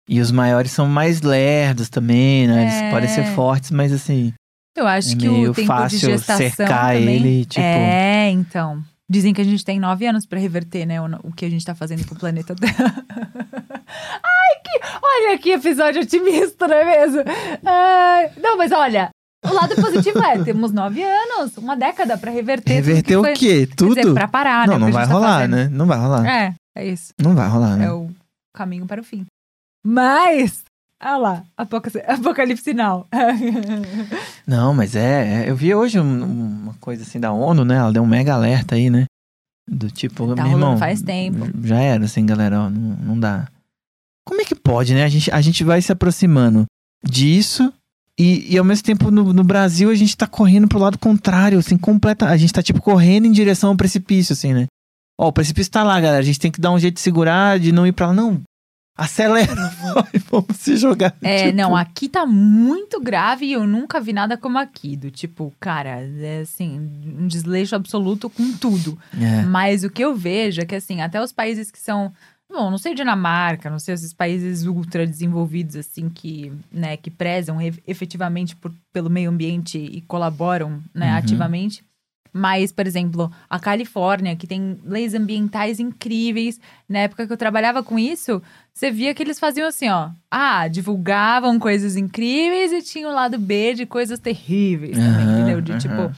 E 0.09 0.21
os 0.21 0.31
maiores 0.31 0.71
são 0.71 0.87
mais 0.87 1.23
lerdos 1.23 1.89
também, 1.89 2.47
né? 2.47 2.63
Eles 2.63 2.75
É. 2.75 2.91
podem 2.91 3.09
ser 3.09 3.25
fortes, 3.35 3.71
mas 3.71 3.93
assim. 3.93 4.33
Eu 4.77 4.87
acho 4.87 5.13
É 5.13 5.17
que 5.17 5.29
o 5.29 5.55
tempo 5.55 5.67
fácil 5.69 5.99
de 5.99 6.07
gestação 6.07 6.51
cercar 6.51 6.95
também... 6.95 7.15
ele, 7.17 7.45
tipo- 7.45 7.61
É, 7.65 8.29
então. 8.31 8.83
Dizem 9.09 9.33
que 9.35 9.41
a 9.41 9.45
gente 9.45 9.65
tem 9.65 9.79
nove 9.79 10.07
anos 10.07 10.27
pra 10.27 10.39
reverter, 10.39 10.85
né, 10.87 11.01
o, 11.01 11.05
o 11.25 11.33
que 11.33 11.45
a 11.45 11.51
gente 11.51 11.65
tá 11.65 11.75
fazendo 11.75 12.07
com 12.07 12.15
o 12.15 12.19
planeta 12.19 12.55
Terra. 12.57 13.05
Ai, 13.87 14.61
que... 14.65 14.81
Olha 15.03 15.39
que 15.39 15.51
episódio 15.51 16.03
otimista, 16.03 16.67
não 16.67 16.75
é 16.77 16.85
mesmo? 16.85 17.23
Ai, 17.65 18.31
não, 18.43 18.57
mas 18.57 18.73
olha, 18.73 19.11
o 19.45 19.53
lado 19.53 19.75
positivo 19.77 20.19
é, 20.25 20.43
temos 20.43 20.73
nove 20.73 21.03
anos, 21.03 21.57
uma 21.59 21.77
década 21.77 22.17
pra 22.19 22.31
reverter 22.31 22.77
tudo 22.83 22.87
Reverter 22.87 23.03
que 23.05 23.17
o 23.17 23.23
quê? 23.35 23.67
Quer 23.67 23.75
Tudo? 23.77 23.95
dizer, 23.95 24.15
pra 24.15 24.27
parar, 24.29 24.67
não, 24.67 24.75
né? 24.75 24.81
não 24.81 24.89
a 24.89 24.91
vai 24.91 25.07
tá 25.07 25.13
rolar, 25.13 25.35
fazendo. 25.41 25.51
né? 25.57 25.69
Não 25.71 25.87
vai 25.87 25.99
rolar. 25.99 26.27
É, 26.27 26.55
é 26.77 26.87
isso. 26.87 27.13
Não 27.23 27.35
vai 27.35 27.49
rolar, 27.49 27.77
né? 27.77 27.87
É 27.87 27.93
o 27.93 28.11
caminho 28.55 28.87
para 28.87 29.01
o 29.01 29.05
fim. 29.05 29.25
Mas, 29.85 30.63
olha 31.03 31.17
lá, 31.17 31.45
apoca- 31.57 31.91
apocalipse 32.09 32.65
sinal. 32.65 33.07
Não, 34.47 34.75
mas 34.75 34.95
é, 34.97 35.45
é- 35.45 35.51
Eu 35.51 35.57
vi 35.57 35.75
hoje 35.75 35.99
um- 36.01 36.25
uma 36.63 36.75
coisa 36.81 37.03
assim 37.03 37.21
da 37.21 37.33
ONU, 37.33 37.65
né? 37.65 37.77
Ela 37.77 37.93
deu 37.93 38.03
um 38.03 38.07
mega 38.07 38.35
alerta 38.35 38.75
aí, 38.75 38.91
né? 38.91 39.05
Do 39.69 39.91
tipo, 39.91 40.35
Tá 40.35 40.43
meu 40.45 40.53
irmão. 40.53 40.77
faz 40.77 41.01
tempo. 41.03 41.47
Já 41.67 41.79
era, 41.81 42.05
assim, 42.05 42.25
galera, 42.27 42.63
ó, 42.63 42.71
não, 42.71 42.97
não 42.97 43.19
dá. 43.21 43.49
Como 44.27 44.41
é 44.41 44.45
que 44.45 44.55
pode, 44.55 44.95
né? 44.95 45.05
A 45.05 45.09
gente, 45.09 45.31
a 45.31 45.41
gente 45.41 45.65
vai 45.65 45.81
se 45.83 45.91
aproximando 45.93 46.65
disso 47.05 47.73
e, 48.19 48.53
e 48.55 48.59
ao 48.59 48.65
mesmo 48.65 48.85
tempo 48.85 49.11
no, 49.11 49.33
no 49.33 49.45
Brasil 49.45 49.91
a 49.91 49.95
gente 49.95 50.17
tá 50.17 50.27
correndo 50.27 50.69
pro 50.69 50.79
lado 50.79 50.99
contrário, 50.99 51.59
assim, 51.59 51.77
completa. 51.79 52.27
A 52.29 52.37
gente 52.37 52.53
tá, 52.53 52.63
tipo, 52.63 52.81
correndo 52.81 53.27
em 53.27 53.33
direção 53.33 53.71
ao 53.71 53.77
precipício, 53.77 54.33
assim, 54.35 54.53
né? 54.53 54.67
Ó, 55.19 55.29
o 55.29 55.33
precipício 55.33 55.71
tá 55.73 55.83
lá, 55.83 55.99
galera. 56.01 56.19
A 56.21 56.25
gente 56.27 56.41
tem 56.41 56.51
que 56.51 56.61
dar 56.61 56.71
um 56.71 56.79
jeito 56.79 56.95
de 56.97 57.01
segurar, 57.01 57.59
de 57.59 57.71
não 57.73 57.87
ir 57.87 57.93
pra 57.93 58.09
lá. 58.09 58.13
Não, 58.13 58.41
acelera, 58.97 59.55
vai, 59.95 60.13
vamos 60.31 60.57
se 60.57 60.77
jogar. 60.77 61.15
É, 61.23 61.47
tipo, 61.47 61.57
não, 61.57 61.77
aqui 61.77 62.09
tá 62.09 62.25
muito 62.27 63.01
grave 63.01 63.47
e 63.47 63.53
eu 63.53 63.67
nunca 63.67 64.01
vi 64.01 64.13
nada 64.13 64.37
como 64.37 64.59
aqui. 64.59 64.97
Do 64.97 65.11
tipo, 65.11 65.53
cara, 65.61 66.01
é 66.01 66.41
assim, 66.41 66.79
um 67.19 67.27
desleixo 67.27 67.75
absoluto 67.75 68.31
com 68.31 68.53
tudo. 68.53 68.99
É. 69.21 69.43
Mas 69.43 69.85
o 69.85 69.91
que 69.91 70.05
eu 70.05 70.15
vejo 70.15 70.61
é 70.61 70.65
que, 70.65 70.75
assim, 70.75 71.01
até 71.01 71.21
os 71.23 71.33
países 71.33 71.71
que 71.71 71.79
são. 71.79 72.13
Bom, 72.49 72.71
não 72.71 72.79
sei 72.79 72.95
Dinamarca, 72.95 73.69
não 73.69 73.79
sei 73.81 73.95
esses 73.95 74.13
países 74.13 74.65
ultra 74.65 75.05
desenvolvidos, 75.07 75.75
assim, 75.75 76.09
que, 76.09 76.53
né, 76.71 76.97
que 76.97 77.11
prezam 77.11 77.59
efetivamente 77.87 78.55
por, 78.55 78.73
pelo 78.93 79.11
meio 79.11 79.31
ambiente 79.31 79.77
e 79.79 80.01
colaboram, 80.03 80.81
né, 80.95 81.11
Uhum. 81.11 81.17
ativamente. 81.19 81.83
Mas, 82.37 82.73
por 82.73 82.85
exemplo, 82.85 83.33
a 83.49 83.61
Califórnia, 83.61 84.35
que 84.35 84.45
tem 84.45 84.77
leis 84.85 85.15
ambientais 85.15 85.79
incríveis. 85.79 86.59
Na 86.89 86.99
época 86.99 87.29
que 87.29 87.33
eu 87.33 87.37
trabalhava 87.37 87.81
com 87.81 87.97
isso, 87.97 88.43
você 88.73 88.91
via 88.91 89.15
que 89.15 89.23
eles 89.23 89.39
faziam 89.39 89.69
assim, 89.69 89.89
ó. 89.89 90.11
Ah, 90.29 90.67
divulgavam 90.67 91.61
coisas 91.61 91.95
incríveis 91.97 92.73
e 92.73 92.83
tinha 92.83 93.09
o 93.09 93.13
lado 93.15 93.39
B 93.39 93.75
de 93.75 93.87
coisas 93.87 94.19
terríveis 94.19 94.97
também, 94.97 95.27
Aham, 95.27 95.33
entendeu? 95.33 95.61
De 95.61 95.71
aham. 95.73 95.79
tipo, 95.81 96.13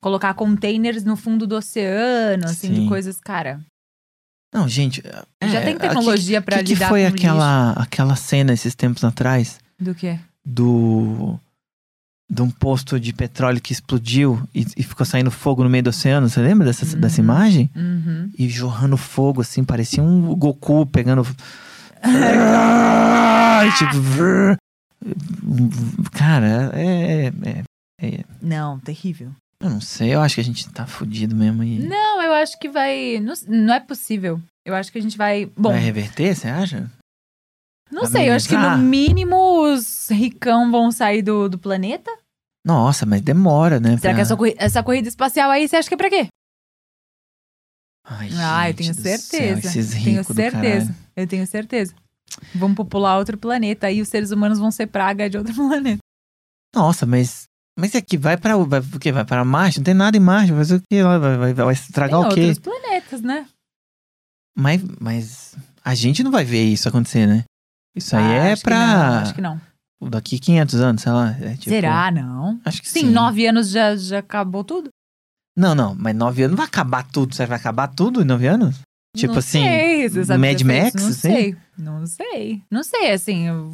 colocar 0.00 0.34
containers 0.34 1.02
no 1.02 1.16
fundo 1.16 1.48
do 1.48 1.56
oceano, 1.56 2.44
assim, 2.44 2.72
de 2.72 2.80
Sim. 2.82 2.86
coisas, 2.88 3.20
cara. 3.20 3.60
Não, 4.54 4.68
gente. 4.68 5.02
já 5.42 5.58
é, 5.58 5.64
tem 5.64 5.76
tecnologia 5.76 6.40
que- 6.40 6.44
pra 6.46 6.58
que 6.58 6.62
que 6.64 6.74
lidar 6.74 6.88
foi 6.88 7.02
com 7.02 7.08
aquela, 7.08 7.72
aquela 7.72 8.14
cena 8.14 8.52
esses 8.52 8.74
tempos 8.76 9.02
atrás 9.02 9.58
Do 9.80 9.94
quê? 9.96 10.16
do 10.44 11.38
de 12.28 12.42
um 12.42 12.50
posto 12.50 12.98
de 12.98 13.12
petróleo 13.12 13.60
que 13.60 13.72
explodiu 13.72 14.42
e, 14.54 14.66
e 14.76 14.82
ficou 14.82 15.06
saindo 15.06 15.30
fogo 15.30 15.62
no 15.62 15.70
meio 15.70 15.84
do 15.84 15.90
oceano. 15.90 16.28
Você 16.28 16.40
lembra 16.40 16.66
dessa, 16.66 16.84
Uhum. 16.94 17.00
dessa 17.00 17.20
imagem? 17.20 17.70
Uhum. 17.76 18.30
E 18.38 18.48
jorrando 18.48 18.96
fogo, 18.96 19.40
assim, 19.40 19.62
parecia 19.62 20.02
um 20.02 20.34
Goku 20.34 20.84
pegando. 20.86 21.24
Ai, 22.02 23.68
tipo. 23.78 23.96
Cara, 26.12 26.70
é, 26.74 27.26
é- 27.44 27.62
é- 28.00 28.24
Não, 28.42 28.78
terrível. 28.80 29.30
Eu 29.60 29.70
não 29.70 29.80
sei, 29.80 30.14
eu 30.14 30.20
acho 30.20 30.34
que 30.34 30.40
a 30.40 30.44
gente 30.44 30.68
tá 30.70 30.86
fudido 30.86 31.34
mesmo 31.34 31.62
e. 31.62 31.78
Não, 31.78 32.22
eu 32.22 32.32
acho 32.34 32.58
que 32.58 32.68
vai. 32.68 33.18
Não, 33.20 33.32
não 33.48 33.74
é 33.74 33.80
possível. 33.80 34.40
Eu 34.66 34.74
acho 34.74 34.90
que 34.92 34.98
a 34.98 35.02
gente 35.02 35.16
vai. 35.16 35.46
Bom, 35.56 35.70
Vai 35.70 35.80
reverter, 35.80 36.34
você 36.34 36.48
acha? 36.48 36.90
Não 37.90 38.06
sei, 38.06 38.28
eu 38.28 38.34
acho 38.34 38.48
que 38.48 38.54
no 38.56 38.60
amenizar? 38.66 38.84
mínimo 38.88 39.62
os 39.72 40.08
ricão 40.10 40.70
vão 40.70 40.90
sair 40.90 41.22
do, 41.22 41.48
do 41.48 41.58
planeta. 41.58 42.10
Nossa, 42.64 43.06
mas 43.06 43.20
demora, 43.22 43.78
né? 43.78 43.90
Será 43.98 44.00
pra- 44.00 44.14
que 44.14 44.20
essa, 44.22 44.36
corri- 44.36 44.54
essa 44.58 44.82
corrida 44.82 45.08
espacial 45.08 45.50
aí 45.50 45.68
você 45.68 45.76
acha 45.76 45.88
que 45.88 45.94
é 45.94 45.96
pra 45.98 46.10
quê? 46.10 46.26
Ai, 48.04 48.28
Ah, 48.38 48.70
eu 48.70 48.74
tenho 48.74 48.94
céu, 48.94 49.18
certeza. 49.18 49.68
esses 49.68 50.02
tenho 50.02 50.24
certeza. 50.24 50.94
Eu 51.16 51.26
tenho 51.26 51.46
certeza. 51.46 51.94
Vamos 52.54 52.76
popular 52.76 53.18
outro 53.18 53.36
planeta. 53.38 53.86
Aí 53.88 54.00
os 54.00 54.08
seres 54.08 54.30
humanos 54.30 54.58
vão 54.58 54.70
ser 54.70 54.86
praga 54.86 55.28
de 55.28 55.36
outro 55.38 55.54
planeta. 55.54 55.98
Nossa, 56.74 57.06
mas 57.06 57.44
Mas 57.78 57.94
é 57.94 58.00
que 58.00 58.16
vai 58.16 58.36
pra, 58.36 58.56
vai, 58.56 58.80
o 58.80 58.98
quê? 58.98 59.10
vai 59.12 59.24
pra 59.24 59.44
Marte? 59.44 59.78
Não 59.78 59.84
tem 59.84 59.94
nada 59.94 60.16
em 60.16 60.20
Marte. 60.20 60.50
Vai 60.52 60.58
fazer 60.60 60.76
o 60.76 60.82
quê? 60.90 61.02
Vai, 61.02 61.18
vai, 61.18 61.54
vai 61.54 61.72
estragar 61.72 62.20
Tem 62.22 62.30
o 62.30 62.34
quê? 62.34 62.40
outros 62.48 62.58
planetas, 62.58 63.20
né? 63.22 63.46
Mas, 64.56 64.80
mas 65.00 65.54
a 65.84 65.94
gente 65.94 66.22
não 66.22 66.30
vai 66.30 66.44
ver 66.44 66.62
isso 66.64 66.88
acontecer, 66.88 67.26
né? 67.26 67.44
Isso 67.96 68.14
aí 68.16 68.22
Ah, 68.24 68.34
é 68.48 68.52
acho 68.52 68.62
que 68.62 68.68
pra 68.68 68.78
não, 68.78 69.18
acho 69.22 69.34
que 69.34 69.40
não. 69.40 69.60
daqui 70.10 70.38
500 70.38 70.80
anos, 70.80 71.02
sei 71.02 71.12
lá. 71.12 71.30
é 71.40 71.52
tipo- 71.54 71.70
Será? 71.70 72.10
Não. 72.10 72.60
Acho 72.64 72.82
que 72.82 72.88
Sim, 72.88 73.00
sim. 73.06 73.10
nove 73.10 73.46
anos 73.46 73.70
já, 73.70 73.96
já 73.96 74.18
acabou 74.18 74.62
tudo? 74.62 74.90
Não, 75.56 75.74
não, 75.74 75.94
mas 75.98 76.14
nove 76.14 76.42
anos 76.42 76.50
não 76.52 76.58
vai 76.58 76.66
acabar 76.66 77.06
tudo. 77.10 77.34
Você 77.34 77.46
vai 77.46 77.56
acabar 77.58 77.88
tudo 77.88 78.20
em 78.20 78.24
nove 78.26 78.46
anos? 78.46 78.76
Tipo 79.16 79.32
não 79.32 79.38
assim, 79.38 79.62
sei, 79.62 80.08
você 80.10 80.24
sabe 80.26 80.46
Mad? 80.46 80.60
Max, 80.60 81.02
Não 81.02 81.08
assim? 81.08 81.20
sei. 81.20 81.56
Não 81.78 82.06
sei. 82.06 82.62
Não 82.70 82.82
sei, 82.84 83.12
assim. 83.12 83.46
Eu... 83.46 83.72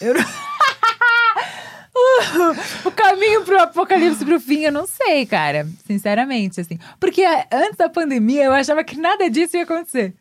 eu 0.00 0.14
o 2.84 2.90
caminho 2.90 3.44
pro 3.44 3.60
apocalipse, 3.60 4.24
pro 4.24 4.40
fim, 4.40 4.60
eu 4.60 4.72
não 4.72 4.86
sei, 4.86 5.26
cara. 5.26 5.68
Sinceramente, 5.86 6.60
assim. 6.60 6.78
Porque 6.98 7.22
antes 7.52 7.76
da 7.76 7.88
pandemia, 7.88 8.44
eu 8.44 8.52
achava 8.52 8.82
que 8.82 8.96
nada 8.98 9.28
disso 9.30 9.56
ia 9.56 9.64
acontecer. 9.64 10.14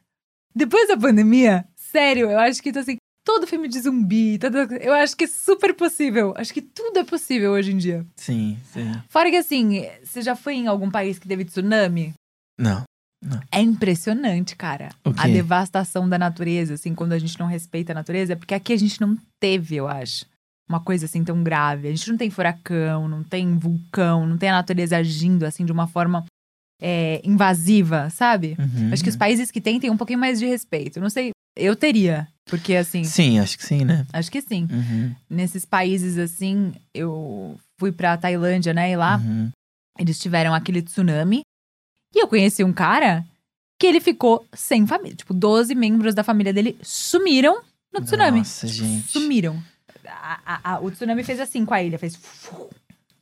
Depois 0.54 0.88
da 0.88 0.98
pandemia, 0.98 1.66
sério, 1.92 2.30
eu 2.30 2.40
acho 2.40 2.62
que, 2.62 2.70
assim, 2.70 2.98
todo 3.26 3.48
filme 3.48 3.68
de 3.68 3.80
zumbi, 3.80 4.38
todo... 4.40 4.58
eu 4.58 4.94
acho 4.94 5.16
que 5.16 5.26
é 5.26 5.28
super 5.28 5.74
possível. 5.74 6.34
Acho 6.38 6.54
que 6.54 6.62
tudo 6.62 7.00
é 7.00 7.04
possível 7.04 7.52
hoje 7.52 7.72
em 7.72 7.78
dia. 7.78 8.06
sim, 8.16 8.58
sim. 8.72 8.92
Fora 9.10 9.30
que, 9.30 9.38
assim, 9.38 9.86
você 10.04 10.22
já 10.22 10.36
foi 10.36 10.56
em 10.56 10.68
algum 10.68 10.90
país 10.90 11.20
que 11.20 11.28
teve 11.28 11.46
tsunami? 11.46 12.14
Não. 12.60 12.86
É 13.52 13.62
impressionante, 13.62 14.56
cara. 14.56 14.90
A 15.16 15.28
devastação 15.28 16.10
da 16.10 16.18
natureza, 16.18 16.74
assim, 16.74 16.96
quando 16.96 17.14
a 17.14 17.20
gente 17.20 17.40
não 17.40 17.46
respeita 17.46 17.92
a 17.92 17.96
natureza, 17.96 18.36
porque 18.36 18.56
aqui 18.56 18.74
a 18.74 18.78
gente 18.78 19.00
não 19.00 19.16
teve, 19.40 19.76
eu 19.76 19.88
acho, 19.88 20.26
uma 20.68 20.80
coisa 20.80 21.06
assim 21.06 21.24
tão 21.24 21.44
grave. 21.44 21.88
A 21.88 21.92
gente 21.92 22.10
não 22.10 22.18
tem 22.18 22.30
furacão, 22.30 23.08
não 23.08 23.24
tem 23.24 23.58
vulcão, 23.58 24.26
não 24.26 24.38
tem 24.38 24.50
a 24.50 24.54
natureza 24.54 24.98
agindo 24.98 25.44
assim 25.46 25.66
de 25.66 25.72
uma 25.72 25.86
forma 25.86 26.26
é, 26.82 27.22
invasiva, 27.24 28.10
sabe? 28.10 28.58
Uhum. 28.58 28.92
Acho 28.92 29.04
que 29.04 29.10
os 29.10 29.16
países 29.16 29.52
que 29.52 29.62
têm 29.62 29.80
têm 29.80 29.92
um 29.92 29.98
pouquinho 29.98 30.20
mais 30.20 30.40
de 30.40 30.48
respeito. 30.48 31.00
Não 31.00 31.10
sei, 31.10 31.32
eu 31.56 31.76
teria, 31.76 32.28
porque 32.46 32.76
assim, 32.76 33.04
Sim, 33.04 33.40
acho 33.40 33.58
que 33.58 33.66
sim, 33.66 33.84
né? 33.86 34.06
acho 34.14 34.32
que 34.32 34.42
sim. 34.42 34.68
Uhum. 34.72 35.16
Nesses 35.30 35.66
países 35.66 36.18
assim, 36.18 36.74
eu 36.94 37.60
fui 37.80 37.92
pra 37.92 38.18
Tailândia, 38.18 38.74
né, 38.74 38.92
e 38.92 38.96
lá 38.96 39.18
Uhum. 39.18 39.50
eles 40.00 40.20
tiveram 40.20 40.54
aquele 40.54 40.82
tsunami. 40.82 41.42
E 42.14 42.20
eu 42.22 42.28
conheci 42.28 42.64
um 42.64 42.74
cara 42.74 43.26
que 43.80 43.88
ele 43.88 44.00
ficou 44.02 44.46
sem 44.54 44.86
família. 44.86 45.16
Tipo, 45.16 45.34
12 45.34 45.74
membros 45.74 46.14
da 46.14 46.24
família 46.24 46.54
dele 46.54 46.78
sumiram 46.84 47.62
no 47.94 48.02
tsunami. 48.02 48.40
Nossa, 48.40 48.68
gente. 48.68 49.08
Sumiram. 49.08 49.62
A- 50.06 50.40
a- 50.46 50.74
a- 50.74 50.80
o 50.82 50.92
tsunami 50.92 51.24
fez 51.24 51.40
assim 51.40 51.66
com 51.66 51.74
a 51.74 51.82
ilha. 51.82 51.98
Fez. 51.98 52.20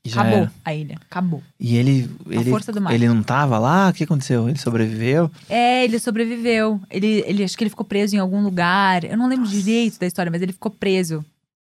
Já 0.10 0.22
acabou 0.22 0.40
era. 0.40 0.52
a 0.66 0.74
ilha. 0.76 0.96
Acabou. 1.10 1.44
E 1.60 1.78
ele, 1.78 2.10
ele, 2.30 2.50
força 2.50 2.72
do 2.72 2.82
mar. 2.82 2.94
ele 2.94 3.08
não 3.08 3.24
tava 3.24 3.58
lá? 3.60 3.90
O 3.90 3.94
que 3.94 4.04
aconteceu? 4.04 4.50
Ele 4.50 4.58
sobreviveu? 4.58 5.32
É, 5.50 5.84
ele 5.86 6.00
sobreviveu. 6.00 6.80
Ele, 6.90 7.24
ele 7.26 7.44
acho 7.44 7.58
que 7.58 7.64
ele 7.64 7.70
ficou 7.70 7.86
preso 7.86 8.16
em 8.16 8.20
algum 8.20 8.42
lugar. 8.44 9.04
Eu 9.04 9.18
não 9.18 9.28
lembro 9.28 9.48
direito 9.48 10.00
da 10.00 10.06
história, 10.08 10.32
mas 10.32 10.42
ele 10.42 10.54
ficou 10.54 10.72
preso. 10.72 11.24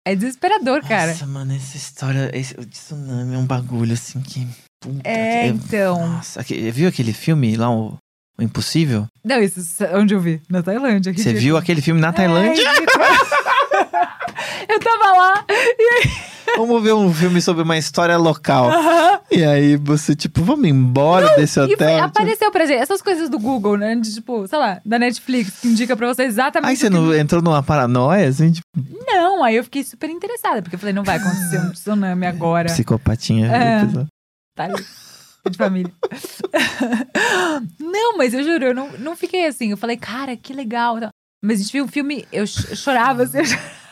É 0.07 0.13
desesperador, 0.15 0.81
cara. 0.87 1.11
Nossa, 1.13 1.25
mano, 1.25 1.53
essa 1.55 1.75
história, 1.77 2.29
esse, 2.37 2.53
o 2.59 2.63
tsunami 2.65 3.33
é 3.33 3.37
um 3.39 3.45
bagulho 3.45 3.93
assim 3.93 4.21
que. 4.21 4.47
Puta 4.79 5.01
É, 5.09 5.41
que- 5.43 5.47
então. 5.49 6.07
Nossa, 6.09 6.43
viu 6.43 6.87
aquele 6.87 7.11
filme 7.11 7.55
lá, 7.57 7.71
o, 7.71 7.97
o 8.37 8.43
Impossível? 8.43 9.07
Não, 9.23 9.39
isso 9.41 9.83
é 9.83 9.97
onde 9.97 10.13
eu 10.13 10.19
vi? 10.19 10.39
Na 10.47 10.61
Tailândia. 10.61 11.11
Você 11.11 11.33
viu 11.33 11.57
aquele 11.57 11.81
filme 11.81 11.99
na 11.99 12.09
É, 12.09 12.11
Tailândia? 12.11 12.71
ridículo. 12.71 13.03
eu 14.69 14.79
tava 14.79 15.11
lá. 15.17 15.45
Vamos 16.57 16.81
ver 16.83 16.93
um 16.93 17.13
filme 17.13 17.41
sobre 17.41 17.63
uma 17.63 17.77
história 17.77 18.17
local. 18.17 18.69
aham, 18.69 19.19
E 19.31 19.43
aí 19.43 19.75
você, 19.77 20.15
tipo, 20.15 20.43
vamos 20.43 20.67
embora 20.67 21.35
desse 21.35 21.59
E 21.59 21.63
foi, 21.65 21.73
hotel. 21.73 21.89
tipo- 21.95 22.05
apareceu 22.05 22.51
pra 22.51 22.65
gente 22.65 22.79
essas 22.81 23.01
coisas 23.01 23.29
do 23.29 23.39
Google, 23.39 23.77
né? 23.77 23.95
De, 23.95 24.13
tipo, 24.13 24.47
sei 24.47 24.57
lá, 24.59 24.79
da 24.85 24.99
Netflix, 24.99 25.59
que 25.59 25.67
indica 25.67 25.95
pra 25.97 26.07
você 26.07 26.23
exatamente. 26.23 26.69
Aí 26.69 26.75
você 26.77 26.87
que- 26.89 26.93
não 26.95 27.13
entrou 27.13 27.41
numa 27.41 27.61
paranoia, 27.63 28.27
assim, 28.29 28.51
tipo, 28.51 28.65
Não, 29.07 29.43
aí 29.43 29.55
eu 29.55 29.63
fiquei 29.63 29.83
super 29.83 30.09
interessada, 30.09 30.61
porque 30.61 30.75
eu 30.75 30.79
falei, 30.79 30.93
não 30.93 31.03
vai 31.03 31.17
acontecer 31.17 31.59
um 31.59 31.71
tsunami 31.71 32.25
agora. 32.25 32.69
psicopatinha. 32.69 33.51
É. 33.55 33.81
episódio. 33.83 34.07
Tá 34.55 34.63
ali. 34.65 34.85
De 35.49 35.57
família. 35.57 35.91
não, 37.79 38.17
mas 38.17 38.33
eu 38.33 38.43
juro, 38.43 38.65
eu 38.65 38.73
não, 38.73 38.89
não 38.97 39.15
fiquei 39.15 39.45
assim. 39.45 39.71
Eu 39.71 39.77
falei, 39.77 39.97
cara, 39.97 40.35
que 40.35 40.53
legal. 40.53 40.97
Mas 41.43 41.59
a 41.59 41.63
gente 41.63 41.71
viu 41.73 41.85
um 41.85 41.87
filme, 41.87 42.25
eu 42.31 42.45
ch- 42.47 42.69
eu 42.71 42.75
chorava, 42.75 43.23
assim. 43.23 43.37
eu 43.39 43.45
chorava. 43.45 43.84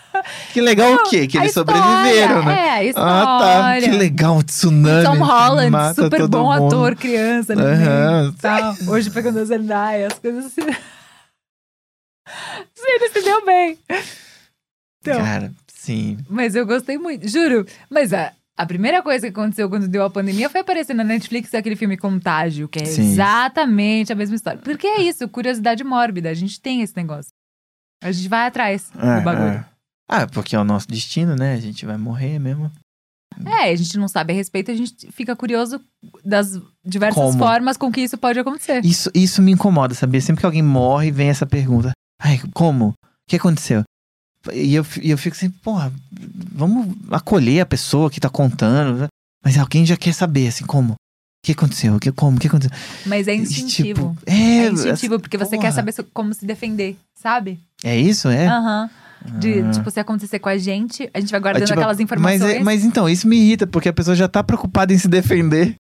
Que 0.54 0.62
legal 0.62 0.94
o 0.94 1.04
quê? 1.10 1.28
Que 1.28 1.38
eles 1.38 1.50
história, 1.50 1.74
sobreviveram, 1.82 2.44
né? 2.46 2.68
É, 2.68 2.72
a 2.72 2.84
história. 2.84 3.12
Ah, 3.12 3.40
tá. 3.40 3.82
Que 3.82 3.90
legal, 3.92 4.38
um 4.38 4.42
tsunami. 4.44 5.06
Tom 5.06 5.24
Holland, 5.24 5.76
super 5.96 6.28
bom 6.28 6.52
mundo. 6.54 6.66
ator, 6.68 6.96
criança, 6.96 7.56
né? 7.56 7.64
Aham. 7.64 8.36
Tal. 8.42 8.76
Hoje 8.88 9.10
pegando 9.10 9.40
a 9.40 9.46
Zendaya, 9.46 10.08
as 10.08 10.20
coisas 10.20 10.46
assim. 10.46 10.62
Sim, 12.76 12.88
ele 12.96 13.10
se 13.10 13.22
deu 13.22 13.46
bem. 13.46 13.78
Então, 15.02 15.20
Cara, 15.22 15.52
sim. 15.68 16.18
mas 16.30 16.56
eu 16.56 16.66
gostei 16.66 16.98
muito, 16.98 17.28
juro. 17.28 17.66
Mas 17.90 18.14
a, 18.14 18.32
a 18.58 18.66
primeira 18.66 19.02
coisa 19.02 19.30
que 19.30 19.38
aconteceu 19.38 19.70
quando 19.70 19.88
deu 19.88 20.04
a 20.06 20.10
pandemia 20.10 20.50
foi 20.50 20.62
aparecer 20.62 20.94
na 20.94 21.04
Netflix 21.04 21.54
aquele 21.54 21.76
filme 21.76 21.98
Contágio, 21.98 22.70
que 22.70 22.80
é 22.80 22.86
Sim. 22.86 23.12
exatamente 23.12 24.12
a 24.14 24.16
mesma 24.16 24.36
história. 24.36 24.60
Porque 24.64 24.88
é 24.88 25.02
isso, 25.02 25.28
curiosidade 25.28 25.84
mórbida. 25.84 26.30
A 26.30 26.34
gente 26.34 26.62
tem 26.62 26.82
esse 26.82 26.96
negócio. 26.96 27.32
A 28.02 28.12
gente 28.12 28.28
vai 28.30 28.48
atrás 28.48 28.90
É, 28.98 29.18
do 29.18 29.22
bagulho. 29.24 29.48
é. 29.50 29.66
Ah, 30.16 30.28
porque 30.28 30.56
é 30.56 30.60
o 30.60 30.64
nosso 30.64 30.88
destino, 30.88 31.36
né? 31.36 31.56
A 31.56 31.60
gente 31.60 31.86
vai 31.86 31.98
morrer 31.98 32.38
mesmo. 32.40 32.72
É, 33.46 33.72
a 33.72 33.76
gente 33.76 33.98
não 33.98 34.08
sabe 34.08 34.32
a 34.32 34.36
respeito, 34.36 34.70
a 34.70 34.76
gente 34.76 35.12
fica 35.12 35.36
curioso 35.36 35.82
das 36.24 36.52
diversas 36.86 37.16
Como? 37.32 37.40
formas 37.40 37.78
com 37.78 37.92
que 37.92 38.02
isso 38.02 38.16
pode 38.16 38.38
acontecer. 38.38 38.86
Isso, 38.86 39.10
isso 39.14 39.42
me 39.42 39.52
incomoda, 39.52 39.96
sabia? 39.96 40.22
Sempre 40.22 40.42
que 40.42 40.46
alguém 40.46 40.62
morre, 40.62 41.10
vem 41.10 41.30
essa 41.30 41.46
pergunta. 41.48 41.92
Ai, 42.22 42.40
como? 42.54 42.90
O 42.90 42.94
que 43.28 43.38
aconteceu? 43.38 43.84
E 44.54 44.76
eu, 44.76 44.86
e 45.02 45.10
eu 45.10 45.18
fico 45.18 45.36
assim, 45.36 45.50
porra, 45.50 45.92
vamos 46.52 46.96
acolher 47.10 47.62
a 47.62 47.66
pessoa 47.66 48.12
que 48.12 48.20
tá 48.20 48.30
contando. 48.30 49.00
né? 49.00 49.08
Mas 49.44 49.58
alguém 49.58 49.84
já 49.84 49.98
quer 49.98 50.14
saber, 50.14 50.50
assim, 50.50 50.66
como? 50.66 50.94
O 50.94 50.96
que 51.46 51.54
aconteceu? 51.54 51.96
O 51.96 52.00
que, 52.00 52.12
como? 52.12 52.38
O 52.38 52.40
que 52.40 52.48
aconteceu? 52.48 52.78
Mas 53.08 53.28
é 53.28 53.34
E, 53.36 53.40
instintivo. 53.40 54.16
Tipo, 54.20 54.30
é, 54.32 54.66
É 54.68 54.70
instintivo, 54.72 55.20
porque 55.20 55.38
você 55.40 55.56
porra. 55.58 55.62
quer 55.64 55.72
saber 55.72 55.94
como 56.14 56.34
se 56.36 56.46
defender, 56.46 56.98
sabe? 57.16 57.60
É 57.84 57.98
isso, 58.00 58.30
é? 58.30 58.46
Aham. 58.48 58.90
De, 59.40 59.62
Ah. 59.62 59.72
tipo, 59.72 59.90
se 59.92 60.00
acontecer 60.00 60.40
com 60.40 60.50
a 60.50 60.58
gente, 60.58 61.10
a 61.14 61.20
gente 61.20 61.32
vai 61.32 61.40
guardando 61.40 61.66
tipo, 61.66 61.80
aquelas 61.80 61.98
mas, 61.98 62.04
informações. 62.04 62.42
é- 62.44 62.60
mas 62.60 62.84
então, 62.84 63.08
isso 63.10 63.28
me 63.28 63.38
irrita, 63.38 63.66
porque 63.66 63.90
a 63.90 63.94
pessoa 63.94 64.16
já 64.16 64.28
tá 64.28 64.44
preocupada 64.44 64.94
em 64.94 64.98
se 64.98 65.08
defender. 65.08 65.76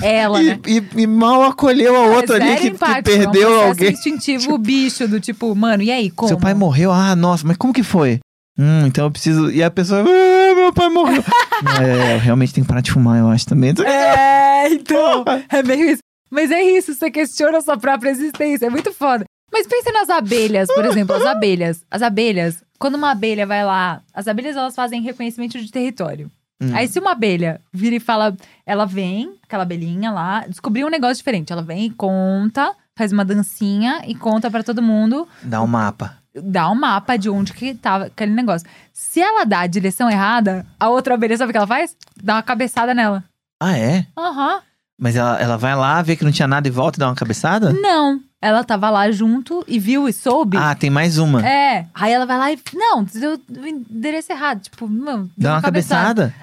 Ela, 0.00 0.40
e, 0.42 0.46
né? 0.46 0.58
e- 0.66 1.02
e 1.02 1.06
mal 1.06 1.42
acolheu 1.42 1.96
a 1.96 2.06
outra 2.16 2.36
ali 2.36 2.44
Zero 2.46 2.56
que, 2.60 2.68
que 2.70 2.74
empático, 2.76 3.02
perdeu 3.18 3.48
é 3.54 3.64
um 3.64 3.68
alguém. 3.68 3.92
instintivo 3.92 4.56
bicho 4.58 5.08
do 5.08 5.18
tipo, 5.18 5.54
mano, 5.56 5.82
e 5.82 5.90
aí, 5.90 6.10
como? 6.10 6.28
Seu 6.28 6.38
pai 6.38 6.54
morreu? 6.54 6.92
Ah, 6.92 7.16
nossa, 7.16 7.46
mas 7.46 7.56
como 7.56 7.72
que 7.72 7.82
foi? 7.82 8.20
Hum, 8.58 8.84
então 8.86 9.06
eu 9.06 9.10
preciso. 9.10 9.50
E 9.50 9.62
a 9.62 9.70
pessoa, 9.70 10.02
ah, 10.02 10.54
meu 10.54 10.72
pai 10.72 10.88
morreu. 10.90 11.22
É, 11.80 12.16
eu 12.16 12.18
realmente 12.18 12.52
tenho 12.52 12.64
que 12.64 12.68
parar 12.68 12.80
de 12.80 12.90
fumar, 12.90 13.18
eu 13.20 13.28
acho 13.28 13.46
também. 13.46 13.72
É, 13.86 14.68
então, 14.72 15.24
é 15.48 15.62
meio 15.62 15.90
isso. 15.90 16.00
Mas 16.30 16.50
é 16.50 16.60
isso, 16.62 16.92
você 16.92 17.10
questiona 17.10 17.58
a 17.58 17.60
sua 17.60 17.76
própria 17.78 18.10
existência, 18.10 18.66
é 18.66 18.70
muito 18.70 18.92
foda. 18.92 19.24
Mas 19.52 19.66
pense 19.66 19.92
nas 19.92 20.08
abelhas, 20.10 20.68
por 20.74 20.84
exemplo, 20.84 21.14
as 21.14 21.24
abelhas. 21.24 21.82
As 21.90 22.02
abelhas, 22.02 22.62
quando 22.82 22.96
uma 22.96 23.12
abelha 23.12 23.46
vai 23.46 23.64
lá, 23.64 24.02
as 24.12 24.26
abelhas 24.26 24.56
elas 24.56 24.74
fazem 24.74 25.00
reconhecimento 25.02 25.56
de 25.56 25.70
território. 25.70 26.28
Hum. 26.60 26.74
Aí 26.74 26.88
se 26.88 26.98
uma 26.98 27.12
abelha 27.12 27.60
vira 27.72 27.94
e 27.94 28.00
fala, 28.00 28.36
ela 28.66 28.84
vem, 28.84 29.36
aquela 29.40 29.62
abelhinha 29.62 30.10
lá, 30.10 30.44
descobriu 30.48 30.88
um 30.88 30.90
negócio 30.90 31.18
diferente. 31.18 31.52
Ela 31.52 31.62
vem 31.62 31.86
e 31.86 31.90
conta, 31.90 32.74
faz 32.98 33.12
uma 33.12 33.24
dancinha 33.24 34.02
e 34.04 34.16
conta 34.16 34.50
pra 34.50 34.64
todo 34.64 34.82
mundo, 34.82 35.28
Dá 35.44 35.62
um 35.62 35.66
mapa. 35.68 36.16
dá 36.34 36.68
um 36.68 36.74
mapa 36.74 37.16
de 37.16 37.30
onde 37.30 37.52
que 37.52 37.72
tava 37.72 38.06
aquele 38.06 38.32
negócio. 38.32 38.68
Se 38.92 39.20
ela 39.20 39.44
dá 39.44 39.60
a 39.60 39.66
direção 39.68 40.10
errada, 40.10 40.66
a 40.80 40.88
outra 40.88 41.14
abelha 41.14 41.36
sabe 41.36 41.50
o 41.50 41.52
que 41.52 41.58
ela 41.58 41.66
faz? 41.68 41.96
Dá 42.20 42.34
uma 42.34 42.42
cabeçada 42.42 42.92
nela. 42.92 43.22
Ah, 43.62 43.78
é? 43.78 44.08
Aham. 44.18 44.60
Mas 45.00 45.14
ela, 45.14 45.40
ela 45.40 45.56
vai 45.56 45.76
lá, 45.76 46.02
vê 46.02 46.16
que 46.16 46.24
não 46.24 46.32
tinha 46.32 46.48
nada 46.48 46.66
e 46.66 46.70
volta 46.72 46.98
e 46.98 47.00
dá 47.00 47.06
uma 47.08 47.14
cabeçada? 47.14 47.72
Não. 47.72 48.20
Ela 48.44 48.64
tava 48.64 48.90
lá 48.90 49.08
junto 49.12 49.64
e 49.68 49.78
viu 49.78 50.08
e 50.08 50.12
soube. 50.12 50.56
Ah, 50.56 50.74
tem 50.74 50.90
mais 50.90 51.16
uma. 51.16 51.46
É. 51.46 51.86
Aí 51.94 52.12
ela 52.12 52.26
vai 52.26 52.36
lá 52.36 52.52
e. 52.52 52.58
Não, 52.74 53.04
deu 53.04 53.40
o 53.48 53.66
endereço 53.66 54.32
errado. 54.32 54.60
Tipo, 54.62 54.88
não. 54.88 55.26
deu 55.26 55.30
Dá 55.38 55.52
uma 55.54 55.62
cabeçada. 55.62 56.34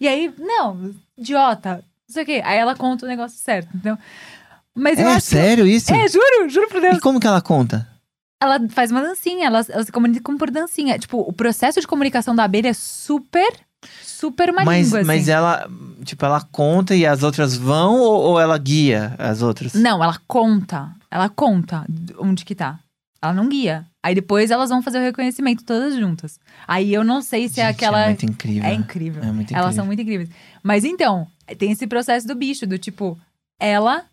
E 0.00 0.08
aí, 0.08 0.34
não, 0.36 0.92
idiota. 1.16 1.76
Não 2.08 2.12
sei 2.12 2.24
o 2.24 2.26
quê. 2.26 2.42
Aí 2.44 2.58
ela 2.58 2.74
conta 2.74 3.06
o 3.06 3.08
negócio 3.08 3.38
certo, 3.38 3.68
entendeu? 3.68 3.96
Mas 4.74 4.98
eu 4.98 5.06
É 5.08 5.14
acho. 5.14 5.26
sério 5.26 5.64
isso? 5.64 5.94
É, 5.94 6.08
juro, 6.08 6.48
juro 6.48 6.68
por 6.68 6.80
Deus. 6.80 6.96
E 6.96 7.00
como 7.00 7.20
que 7.20 7.26
ela 7.28 7.40
conta? 7.40 7.88
Ela 8.42 8.58
faz 8.70 8.90
uma 8.90 9.00
dancinha, 9.00 9.46
ela, 9.46 9.64
ela 9.68 9.84
se 9.84 9.92
comunica 9.92 10.36
por 10.36 10.50
dancinha. 10.50 10.98
Tipo, 10.98 11.18
o 11.20 11.32
processo 11.32 11.80
de 11.80 11.86
comunicação 11.86 12.34
da 12.34 12.42
abelha 12.42 12.68
é 12.70 12.74
super, 12.74 13.52
super 14.02 14.50
uma 14.50 14.64
mas, 14.64 14.86
língua, 14.86 14.98
assim. 14.98 15.06
mas 15.06 15.28
ela, 15.28 15.68
tipo, 16.04 16.24
ela 16.26 16.40
conta 16.50 16.96
e 16.96 17.06
as 17.06 17.22
outras 17.22 17.56
vão 17.56 18.00
ou, 18.00 18.20
ou 18.20 18.40
ela 18.40 18.58
guia 18.58 19.14
as 19.18 19.40
outras? 19.40 19.72
Não, 19.74 20.02
ela 20.02 20.18
conta. 20.26 20.90
Ela 21.14 21.28
conta 21.28 21.86
onde 22.18 22.44
que 22.44 22.56
tá. 22.56 22.80
Ela 23.22 23.32
não 23.32 23.48
guia. 23.48 23.86
Aí 24.02 24.16
depois 24.16 24.50
elas 24.50 24.68
vão 24.68 24.82
fazer 24.82 24.98
o 24.98 25.02
reconhecimento 25.02 25.64
todas 25.64 25.94
juntas. 25.94 26.40
Aí 26.66 26.92
eu 26.92 27.04
não 27.04 27.22
sei 27.22 27.48
se 27.48 27.60
é 27.60 27.66
Gente, 27.68 27.76
aquela. 27.76 28.02
É 28.02 28.06
muito 28.06 28.26
incrível. 28.26 28.68
É 28.68 28.74
incrível. 28.74 29.22
É 29.22 29.26
muito 29.30 29.52
Elas 29.54 29.66
incrível. 29.66 29.72
são 29.76 29.86
muito 29.86 30.02
incríveis. 30.02 30.28
Mas 30.60 30.84
então, 30.84 31.28
tem 31.56 31.70
esse 31.70 31.86
processo 31.86 32.26
do 32.26 32.34
bicho, 32.34 32.66
do 32.66 32.76
tipo, 32.76 33.16
ela. 33.60 34.04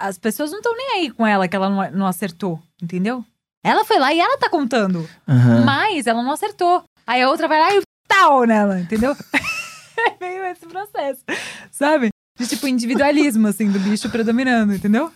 As 0.00 0.18
pessoas 0.18 0.50
não 0.50 0.58
estão 0.58 0.76
nem 0.76 0.90
aí 0.94 1.10
com 1.12 1.24
ela 1.24 1.46
que 1.46 1.54
ela 1.54 1.70
não, 1.70 1.98
não 1.98 2.06
acertou, 2.06 2.60
entendeu? 2.82 3.24
Ela 3.64 3.84
foi 3.84 3.98
lá 4.00 4.12
e 4.12 4.18
ela 4.18 4.36
tá 4.36 4.50
contando. 4.50 5.08
Aham. 5.28 5.64
Mas 5.64 6.08
ela 6.08 6.22
não 6.24 6.32
acertou. 6.32 6.82
Aí 7.06 7.22
a 7.22 7.30
outra 7.30 7.46
vai 7.46 7.60
lá 7.60 7.74
e 7.74 7.82
tal 8.08 8.44
nela, 8.44 8.80
entendeu? 8.80 9.12
é 9.96 10.16
meio 10.20 10.44
esse 10.46 10.66
processo, 10.66 11.22
sabe? 11.70 12.08
De 12.36 12.46
tipo 12.48 12.66
individualismo, 12.68 13.46
assim, 13.46 13.70
do 13.70 13.78
bicho 13.80 14.10
predominando, 14.10 14.74
entendeu? 14.74 15.12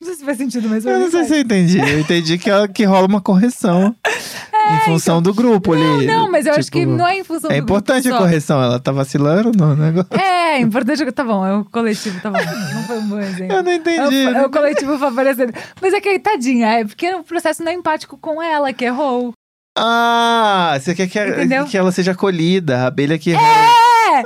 Não 0.00 0.06
sei 0.08 0.16
se 0.16 0.24
faz 0.24 0.36
sentido, 0.36 0.68
mas 0.68 0.84
Eu 0.84 0.98
não 1.00 1.10
sei 1.10 1.24
se 1.24 1.34
eu 1.34 1.40
entendi. 1.40 1.78
Eu 1.78 1.98
entendi 2.00 2.36
que, 2.36 2.50
ela- 2.50 2.68
que 2.68 2.84
rola 2.84 3.06
uma 3.06 3.20
correção 3.20 3.94
em 4.04 4.80
função 4.84 5.22
do 5.22 5.32
grupo 5.32 5.72
ali. 5.72 6.04
É, 6.04 6.06
Não, 6.06 6.30
mas 6.30 6.44
eu 6.44 6.52
acho 6.52 6.64
Tipo, 6.64 6.78
que 6.78 6.86
não 6.86 7.06
é 7.06 7.18
em 7.18 7.24
função 7.24 7.50
É 7.50 7.54
do 7.54 7.56
grupo 7.64 7.72
importante 7.78 8.08
a 8.10 8.18
correção. 8.18 8.62
Ela 8.62 8.78
tá 8.78 8.92
vacilando 8.92 9.52
no 9.56 9.74
negócio. 9.74 10.10
É, 10.12 10.58
importante. 10.60 11.10
Tá 11.12 11.24
bom, 11.24 11.46
é 11.46 11.54
o 11.56 11.64
coletivo, 11.64 12.20
tá 12.20 12.30
bom. 12.30 12.38
Não 12.38 12.82
foi 12.84 12.98
um 12.98 13.08
bom 13.08 13.18
exemplo. 13.20 13.56
Eu 13.56 13.62
não 13.62 13.70
É 13.70 13.74
entendi. 13.76 14.26
o, 14.26 14.36
é 14.36 14.46
o 14.46 14.50
coletivo 14.50 14.98
favorecendo. 14.98 15.52
Mas 15.80 15.94
é 15.94 16.00
que, 16.00 16.18
tadinha, 16.18 16.66
é 16.80 16.84
porque 16.84 17.14
o 17.14 17.22
processo 17.24 17.62
não 17.64 17.72
é 17.72 17.74
empático 17.74 18.18
com 18.18 18.42
ela, 18.42 18.72
que 18.74 18.84
errou. 18.84 19.32
Ah, 19.78 20.76
você 20.80 20.94
quer 20.94 21.06
que, 21.06 21.18
Entendeu? 21.22 21.64
que 21.66 21.76
ela 21.76 21.92
seja 21.92 22.12
acolhida, 22.12 22.78
a 22.82 22.86
abelha 22.86 23.18
que. 23.18 23.32
É! 23.34 23.36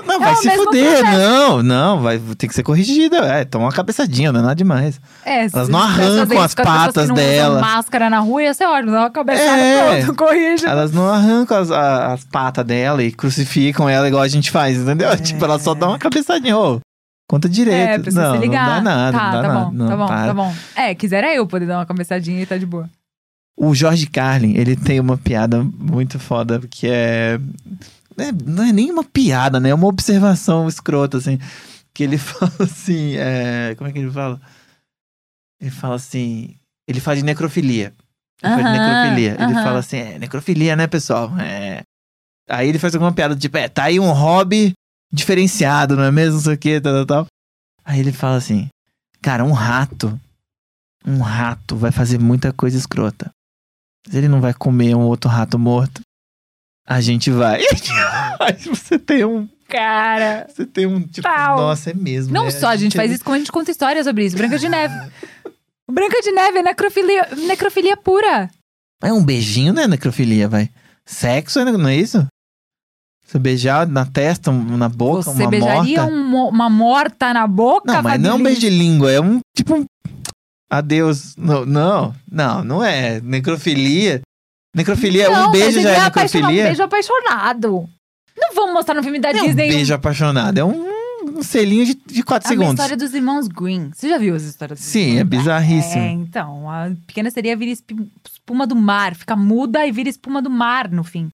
Não, 0.07 0.15
é 0.17 0.19
vai 0.19 0.37
se 0.37 0.51
fuder. 0.51 0.99
processo. 1.01 1.19
Não, 1.19 1.63
não, 1.63 2.01
vai 2.01 2.19
ter 2.37 2.49
que 2.49 2.55
ser 2.55 2.63
corrigida. 2.63 3.17
É, 3.19 3.45
toma 3.45 3.67
uma 3.67 3.73
cabeçadinha, 3.73 4.33
não 4.33 4.41
é 4.41 4.43
nada 4.43 4.55
demais. 4.55 5.01
É, 5.25 5.45
Elas 5.53 5.69
não 5.69 5.79
arrancam 5.81 6.41
as 6.43 6.55
patas 6.55 7.09
não 7.09 7.15
dela. 7.15 7.57
Usam 7.59 7.61
máscara 7.71 8.11
na 8.11 8.19
rua 8.21 8.43
ia 8.43 8.55
ser 8.55 8.65
ótimo, 8.67 8.93
dá 8.93 9.01
uma 9.01 9.11
cabeçada 9.11 9.61
É. 9.61 10.03
pronto, 10.03 10.15
corrige. 10.17 10.67
Elas 10.67 10.93
não 10.93 11.09
arrancam 11.09 11.59
as, 11.59 11.71
a- 11.71 12.13
as 12.13 12.25
patas 12.25 12.65
dela 12.65 13.03
e 13.03 13.11
crucificam 13.13 13.89
ela 13.89 14.07
igual 14.09 14.23
a 14.23 14.29
gente 14.29 14.51
faz, 14.51 14.77
entendeu? 14.77 15.09
Tipo, 15.21 15.45
ela 15.45 15.59
só 15.59 15.75
dá 15.75 15.89
uma 15.89 15.99
cabeçadinha. 15.99 16.57
Ô, 16.57 16.81
conta 17.29 17.49
direito. 17.49 17.89
É, 17.91 17.99
precisa 17.99 18.23
não, 18.29 18.35
se 18.35 18.41
ligar. 18.41 18.67
não 18.67 18.75
dá 18.77 18.81
nada, 18.83 19.19
tá, 19.19 19.25
não 19.25 19.33
dá 19.33 19.43
tá 19.43 19.49
nada. 19.49 19.65
bom, 19.67 19.73
não, 19.73 19.87
tá 19.89 19.97
bom, 19.97 20.07
para. 20.07 20.27
tá 20.27 20.35
bom. 20.35 20.55
É, 20.75 20.95
quisera 20.95 21.35
eu 21.35 21.47
poder 21.47 21.67
dar 21.67 21.79
uma 21.79 21.87
cabeçadinha 21.87 22.43
e 22.43 22.47
tá 22.47 22.57
de 22.59 22.67
boa. 22.67 22.89
O 23.57 23.75
Jorge 23.75 24.07
Carlin, 24.07 24.55
ele 24.57 24.75
tem 24.75 24.99
uma 24.99 25.19
piada 25.19 25.63
muito 25.79 26.19
foda, 26.19 26.61
que 26.71 26.89
é... 26.89 27.39
né, 28.21 28.39
Não 28.45 28.63
é 28.63 28.73
nem 28.73 28.91
uma 28.91 29.05
piada, 29.05 29.59
né? 29.59 29.71
É 29.71 29.75
uma 29.75 29.87
observação 29.87 30.69
escrota, 30.69 31.19
assim. 31.19 31.39
Que 31.93 32.05
ele 32.05 32.17
fala 32.19 32.53
assim... 32.61 33.17
é, 33.17 33.75
Como 33.77 33.89
é 33.89 33.93
que 33.93 33.99
ele 33.99 34.11
fala? 34.11 34.41
Ele 35.61 35.71
fala 35.71 35.97
assim... 35.97 36.57
Ele 36.89 37.01
fala 37.01 37.17
de 37.17 37.23
necrofilia. 37.25 37.93
Ele 38.43 38.55
fala 38.55 38.73
de 38.73 38.79
necrofilia. 38.79 39.33
Ele 39.35 39.55
aham. 39.55 39.65
fala 39.65 39.79
assim, 39.79 39.97
é, 39.99 40.19
necrofilia, 40.19 40.77
né, 40.77 40.87
pessoal? 40.87 41.31
É. 41.39 41.83
Aí 42.49 42.69
ele 42.69 42.79
faz 42.79 42.95
alguma 42.95 43.13
piada, 43.13 43.37
tipo, 43.37 43.57
é, 43.57 43.69
tá 43.69 43.85
aí 43.85 44.01
um 44.01 44.11
hobby 44.11 44.73
diferenciado, 45.13 45.95
não 45.95 46.03
é 46.03 46.11
mesmo? 46.11 46.35
Não 46.35 46.41
sei 46.41 46.55
o 46.55 46.59
que, 46.59 46.81
tal, 46.81 46.93
tal, 46.93 47.07
tal. 47.07 47.27
Aí 47.85 48.01
ele 48.01 48.13
fala 48.13 48.37
assim, 48.37 48.69
cara, 49.23 49.45
um 49.45 49.53
rato, 49.53 50.19
um 51.07 51.21
rato 51.21 51.77
vai 51.77 51.93
fazer 51.93 52.19
muita 52.19 52.53
coisa 52.53 52.77
escrota. 52.77 53.31
Mas 54.07 54.17
ele 54.17 54.29
não 54.29 54.41
vai 54.41 54.55
comer 54.55 54.95
um 54.97 55.03
outro 55.03 55.31
rato 55.31 55.59
morto. 55.59 56.01
A 56.91 57.01
gente 57.01 57.31
vai. 57.31 57.63
Você 58.67 58.99
tem 58.99 59.25
um, 59.25 59.49
Cara. 59.69 60.49
você 60.49 60.67
tem 60.67 60.87
um, 60.87 61.01
tipo, 61.01 61.23
Tal. 61.23 61.57
nossa, 61.57 61.91
é 61.91 61.95
mesmo. 61.95 62.35
Não 62.35 62.47
né? 62.47 62.51
só, 62.51 62.67
a 62.67 62.77
gente 62.77 62.97
faz 62.97 63.13
isso 63.13 63.23
como 63.23 63.37
a 63.37 63.39
gente 63.39 63.53
conta 63.53 63.71
histórias 63.71 64.05
sobre 64.05 64.25
isso. 64.25 64.37
Branca 64.37 64.59
de 64.59 64.69
Neve. 64.69 64.95
Branca 65.89 66.21
de 66.21 66.33
Neve 66.33 66.59
é 66.59 66.63
necrofilia, 66.63 67.29
necrofilia 67.47 67.97
pura. 67.97 68.51
É 69.01 69.13
um 69.13 69.25
beijinho, 69.25 69.73
né, 69.73 69.87
necrofilia, 69.87 70.49
vai. 70.49 70.69
Sexo, 71.07 71.65
né, 71.65 71.71
não 71.71 71.89
é 71.89 71.95
isso? 71.95 72.27
Você 73.25 73.39
beijar 73.39 73.87
na 73.87 74.05
testa, 74.05 74.51
na 74.51 74.89
boca, 74.89 75.23
Você 75.23 75.43
uma 75.45 75.51
beijaria 75.51 76.01
morta. 76.03 76.13
um 76.13 76.25
mo- 76.29 76.49
uma 76.49 76.69
morta 76.69 77.33
na 77.33 77.47
boca? 77.47 77.93
Não, 77.93 78.03
mas 78.03 78.21
não 78.21 78.31
é 78.31 78.35
um 78.35 78.43
beijo 78.43 78.61
de 78.61 78.69
língua, 78.71 79.13
é 79.13 79.21
um 79.21 79.39
tipo 79.57 79.77
um 79.77 79.85
adeus. 80.69 81.37
Não, 81.37 81.65
não, 81.65 82.15
não, 82.29 82.65
não 82.65 82.85
é. 82.85 83.21
Necrofilia. 83.21 84.21
Necrofilia, 84.75 85.29
Não, 85.31 85.49
um 85.49 85.53
beijo 85.53 85.81
já 85.81 85.91
ele 85.91 85.99
é 85.99 86.01
apaixonado, 86.01 86.35
Um 86.35 86.39
necrofilia. 86.55 86.65
beijo 86.65 86.83
apaixonado. 86.83 87.89
Não 88.37 88.55
vamos 88.55 88.73
mostrar 88.75 88.95
no 88.95 89.03
filme 89.03 89.19
da 89.19 89.33
Não 89.33 89.41
é 89.41 89.43
um 89.43 89.47
Disney. 89.47 89.69
beijo 89.69 89.93
apaixonado, 89.95 90.59
é 90.59 90.65
um, 90.65 90.89
um 91.39 91.43
selinho 91.43 91.85
de, 91.87 91.95
de 91.95 92.23
4 92.23 92.47
a 92.47 92.49
segundos. 92.49 92.73
história 92.75 92.97
dos 92.97 93.13
irmãos 93.13 93.49
Green. 93.49 93.91
Você 93.95 94.09
já 94.09 94.17
viu 94.19 94.35
as 94.35 94.43
histórias 94.43 94.79
dos 94.79 94.87
Sim, 94.89 95.01
é 95.01 95.21
irmãos? 95.21 95.29
bizarríssimo. 95.29 96.03
É, 96.03 96.09
então, 96.13 96.71
a 96.71 96.91
pequena 97.07 97.31
sereia 97.31 97.57
vira 97.57 97.73
espuma 97.73 98.67
do 98.67 98.77
mar, 98.77 99.15
fica 99.15 99.35
muda 99.37 99.85
e 99.87 99.93
vira 99.93 100.09
espuma 100.09 100.41
do 100.41 100.49
mar 100.51 100.89
no 100.91 101.03
fim. 101.05 101.29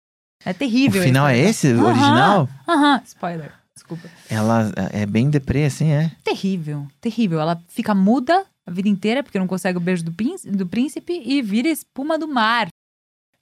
É 0.44 0.50
O 0.50 0.54
terrível. 0.54 1.00
a 1.02 1.04
final 1.04 1.28
é 1.28 1.38
esse, 1.38 1.68
o 1.72 1.80
Aham. 1.80 1.88
original? 1.90 2.48
Aham, 2.68 3.00
spoiler. 3.04 3.52
Desculpa. 3.74 4.08
Ela 4.30 4.72
é 4.92 5.04
bem 5.04 5.28
deprê, 5.28 5.66
assim, 5.66 5.90
é. 5.92 6.10
Terrível, 6.24 6.86
terrível. 7.00 7.38
Ela 7.40 7.60
fica 7.68 7.94
muda 7.94 8.44
a 8.66 8.70
vida 8.70 8.88
inteira 8.88 9.22
porque 9.22 9.38
não 9.38 9.46
consegue 9.46 9.76
o 9.76 9.80
beijo 9.80 10.02
do, 10.02 10.12
príncipe, 10.12 10.56
do 10.56 10.66
príncipe 10.66 11.22
e 11.24 11.42
vira 11.42 11.68
espuma 11.68 12.18
do 12.18 12.26
mar. 12.26 12.68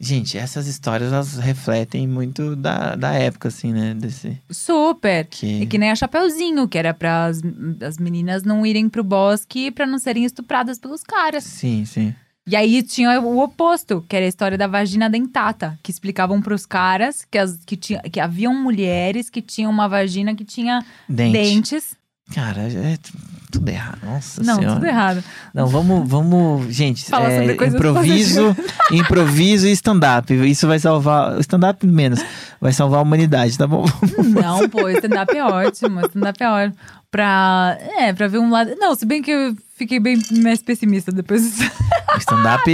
Gente, 0.01 0.37
essas 0.37 0.67
histórias, 0.67 1.13
elas 1.13 1.37
refletem 1.37 2.07
muito 2.07 2.57
da, 2.57 2.95
da 2.97 3.13
época, 3.13 3.49
assim, 3.49 3.73
né? 3.73 3.95
Desse... 3.95 4.39
Super. 4.51 5.27
Que... 5.27 5.63
É 5.63 5.67
que 5.67 5.79
nem 5.79 5.91
a 5.91 5.95
Chapeuzinho, 5.95 6.69
que 6.69 6.77
era 6.77 6.93
para 6.93 7.27
as 7.27 7.99
meninas 7.99 8.43
não 8.43 8.67
irem 8.67 8.89
pro 8.89 9.05
bosque 9.05 9.71
pra 9.71 9.87
não 9.87 9.99
serem 9.99 10.25
estupradas 10.25 10.79
pelos 10.79 11.03
caras. 11.03 11.45
Sim, 11.45 11.85
sim. 11.85 12.15
E 12.47 12.55
aí 12.55 12.83
tinha 12.83 13.19
o 13.21 13.39
oposto, 13.39 14.05
que 14.07 14.15
era 14.15 14.27
a 14.27 14.29
história 14.29 14.59
da 14.59 14.67
vagina 14.67 15.09
dentata, 15.09 15.79
que 15.83 15.91
explicavam 15.91 16.43
pros 16.43 16.67
caras 16.67 17.25
que, 17.25 17.39
as, 17.39 17.59
que, 17.65 17.75
tinha, 17.75 18.01
que 18.03 18.21
haviam 18.21 18.55
mulheres 18.55 19.31
que 19.31 19.41
tinham 19.41 19.71
uma 19.71 19.89
vagina 19.89 20.35
que 20.35 20.45
tinha 20.45 20.85
Dente. 21.09 21.33
dentes. 21.33 21.97
Cara, 22.33 22.63
é 22.63 22.97
t- 22.97 23.13
tudo 23.53 23.69
errado. 23.69 23.99
Nossa 24.03 24.43
não, 24.43 24.55
senhora. 24.57 24.75
tudo 24.77 24.87
errado. 24.87 25.25
Não, 25.53 25.67
vamos, 25.67 26.09
vamos, 26.09 26.75
gente, 26.75 27.05
Falar 27.05 27.31
é, 27.31 27.39
sobre 27.41 27.55
coisas 27.55 27.75
improviso, 27.75 28.57
improviso 28.91 29.67
e 29.69 29.73
stand-up. 29.73 30.33
Isso 30.49 30.67
vai 30.67 30.79
salvar, 30.79 31.39
stand-up 31.41 31.87
menos, 31.87 32.25
vai 32.61 32.73
salvar 32.73 33.01
a 33.01 33.03
humanidade, 33.03 33.57
tá 33.59 33.67
bom? 33.67 33.85
Não, 34.25 34.69
pô, 34.69 34.89
stand-up 34.89 35.37
é 35.37 35.45
ótimo, 35.45 36.01
stand-up 36.07 36.43
é 36.43 36.51
ótimo. 36.51 36.77
Pra, 37.11 37.79
é, 37.99 38.13
pra 38.13 38.27
ver 38.27 38.39
um 38.39 38.51
lado... 38.51 38.75
Não, 38.77 38.93
se 38.97 39.07
bem 39.07 39.23
que 39.23 39.31
eu 39.31 39.55
fiquei 39.77 40.01
bem 40.01 40.21
mais 40.43 40.61
pessimista 40.61 41.13
depois 41.13 41.43
disso. 41.43 41.71
Stand-up 42.19 42.69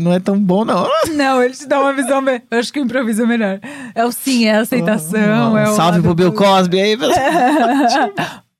não 0.00 0.12
é 0.12 0.20
tão 0.20 0.38
bom, 0.38 0.64
não. 0.64 0.86
Não, 1.16 1.42
ele 1.42 1.54
te 1.54 1.66
dá 1.66 1.80
uma 1.80 1.92
visão... 1.92 2.20
me- 2.22 2.40
Eu 2.48 2.58
acho 2.60 2.72
que 2.72 2.78
o 2.78 2.84
improviso 2.84 3.22
é 3.22 3.26
melhor. 3.26 3.58
É 3.92 4.04
o 4.04 4.12
sim, 4.12 4.44
é 4.46 4.54
a 4.58 4.60
aceitação, 4.60 5.58
é 5.58 5.68
o... 5.68 5.74
Salve 5.74 6.00
pro 6.00 6.14
Bill 6.14 6.32
Cosby 6.32 6.78
aí, 6.80 6.96
pessoal. 6.96 8.12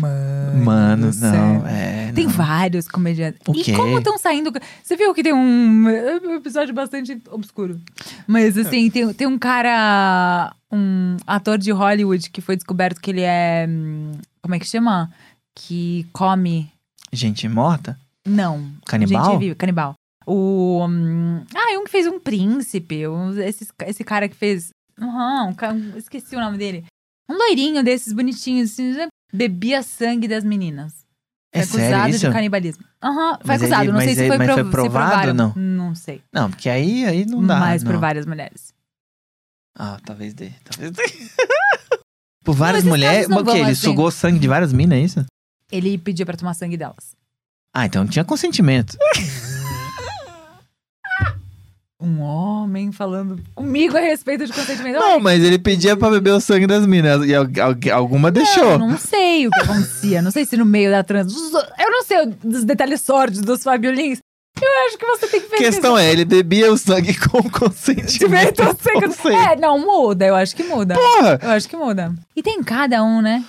Mano, 0.00 0.64
Mano, 0.64 1.12
céu. 1.12 1.30
não, 1.32 1.66
é. 1.66 2.12
Tem 2.12 2.24
não. 2.26 2.32
vários 2.32 2.88
comediantes. 2.88 3.40
O 3.46 3.52
e 3.54 3.62
quê? 3.62 3.72
como 3.72 3.98
estão 3.98 4.18
saindo. 4.18 4.52
Você 4.82 4.96
viu 4.96 5.14
que 5.14 5.22
tem 5.22 5.32
um 5.32 5.84
um 5.86 6.34
episódio 6.36 6.74
bastante 6.74 7.20
obscuro. 7.30 7.80
Mas 8.26 8.56
assim, 8.58 8.90
tem, 8.90 9.12
tem 9.12 9.26
um 9.26 9.38
cara. 9.38 10.52
Um 10.70 11.16
ator 11.26 11.56
de 11.58 11.70
Hollywood 11.70 12.28
que 12.30 12.40
foi 12.40 12.56
descoberto 12.56 13.00
que 13.00 13.10
ele 13.10 13.22
é. 13.22 13.66
hum, 13.68 14.12
Como 14.42 14.54
é 14.54 14.58
que 14.58 14.66
chama? 14.66 15.10
Que 15.56 16.06
come. 16.12 16.70
Gente 17.12 17.48
morta? 17.48 17.98
Não. 18.26 18.70
Canibal? 18.86 19.24
Gente 19.32 19.38
viva, 19.40 19.54
canibal. 19.54 19.94
O. 20.26 20.84
hum, 20.86 21.42
ah, 21.54 21.72
é 21.72 21.78
um 21.78 21.84
que 21.84 21.90
fez 21.90 22.06
um 22.06 22.20
príncipe. 22.20 23.06
um- 23.08 23.38
esse, 23.40 23.66
esse 23.86 24.04
cara 24.04 24.28
que 24.28 24.36
fez. 24.36 24.70
Aham, 25.00 25.54
um 25.62 25.74
um- 25.74 25.96
esqueci 25.96 26.36
o 26.36 26.40
nome 26.40 26.58
dele. 26.58 26.84
Um 27.30 27.34
loirinho 27.36 27.82
desses 27.82 28.12
bonitinhos. 28.12 28.72
Assim, 28.72 29.08
bebia 29.32 29.82
sangue 29.82 30.26
das 30.28 30.44
meninas. 30.44 31.06
É 31.52 31.64
Foi 31.64 31.80
sério 31.80 31.96
acusado 31.96 32.10
isso? 32.16 32.26
de 32.26 32.32
canibalismo. 32.32 32.84
Aham, 33.02 33.36
foi 33.38 33.46
Mas 33.46 33.62
acusado. 33.62 33.82
ele- 33.84 33.92
não 33.92 34.00
sei 34.00 34.14
se 34.14 34.20
ele- 34.20 34.28
foi, 34.28 34.38
prov- 34.38 34.60
foi 34.60 34.70
provado 34.70 35.28
ou 35.28 35.34
não? 35.34 35.52
Não 35.56 35.94
sei. 35.94 36.22
Não, 36.32 36.50
porque 36.50 36.68
aí, 36.68 37.06
aí 37.06 37.24
não 37.24 37.44
dá. 37.46 37.58
Mas 37.58 37.82
não. 37.82 37.92
por 37.92 37.98
várias 38.00 38.26
mulheres. 38.26 38.74
Ah, 39.78 39.98
talvez 40.04 40.34
dê. 40.34 40.50
Talvez 40.64 40.90
dê. 40.92 41.02
por 42.44 42.54
várias 42.54 42.80
esses 42.80 42.88
mulheres. 42.88 43.28
não 43.28 43.36
Mas 43.38 43.48
o 43.48 43.50
quê? 43.56 43.58
Ele 43.62 43.70
assim. 43.70 43.74
sugou 43.86 44.10
sangue 44.10 44.38
de 44.38 44.48
várias 44.48 44.72
minas, 44.72 44.98
é 44.98 45.00
isso? 45.02 45.24
Ele 45.72 45.96
pediu 45.98 46.26
pra 46.26 46.36
tomar 46.36 46.54
sangue 46.54 46.76
delas. 46.76 47.16
Ah, 47.74 47.86
então 47.86 48.02
não 48.04 48.10
tinha 48.10 48.24
consentimento. 48.24 48.96
Um 52.00 52.20
homem 52.20 52.92
falando 52.92 53.40
comigo 53.56 53.96
a 53.96 54.00
respeito 54.00 54.46
de 54.46 54.52
consentimento. 54.52 55.00
Não, 55.00 55.18
mas 55.18 55.42
ele 55.42 55.58
pedia 55.58 55.96
pra 55.96 56.08
beber 56.10 56.30
o 56.32 56.40
sangue 56.40 56.64
das 56.64 56.86
minas. 56.86 57.26
E 57.26 57.34
al- 57.34 57.44
al- 57.44 57.96
alguma 57.98 58.30
deixou. 58.30 58.70
Eu 58.72 58.78
não 58.78 58.96
sei 58.96 59.48
o 59.48 59.50
que 59.50 59.60
acontecia. 59.62 60.22
Não 60.22 60.30
sei 60.30 60.44
se 60.44 60.56
no 60.56 60.64
meio 60.64 60.92
da 60.92 61.02
trans. 61.02 61.34
Eu 61.76 61.90
não 61.90 62.04
sei 62.04 62.26
dos 62.44 62.62
detalhes 62.62 63.00
sórdidos 63.00 63.42
dos 63.44 63.64
Fabiolins. 63.64 64.20
Eu 64.60 64.68
acho 64.86 64.96
que 64.98 65.06
você 65.06 65.26
tem 65.26 65.40
que 65.40 65.46
A 65.46 65.50
pesquisar. 65.50 65.70
questão 65.72 65.98
é, 65.98 66.10
ele 66.12 66.24
bebia 66.24 66.72
o 66.72 66.78
sangue 66.78 67.14
com 67.18 67.42
consentimento. 67.50 68.54
Tivesse 68.54 68.62
o 68.62 68.76
sangue- 68.80 69.06
Não 69.06 69.12
sei. 69.12 69.34
É, 69.34 69.56
não, 69.56 69.78
muda. 69.80 70.24
Eu 70.24 70.36
acho 70.36 70.54
que 70.54 70.62
muda. 70.62 70.94
Porra! 70.94 71.40
Eu 71.42 71.50
acho 71.50 71.68
que 71.68 71.76
muda. 71.76 72.14
E 72.36 72.42
tem 72.44 72.62
cada 72.62 73.02
um, 73.02 73.20
né? 73.20 73.42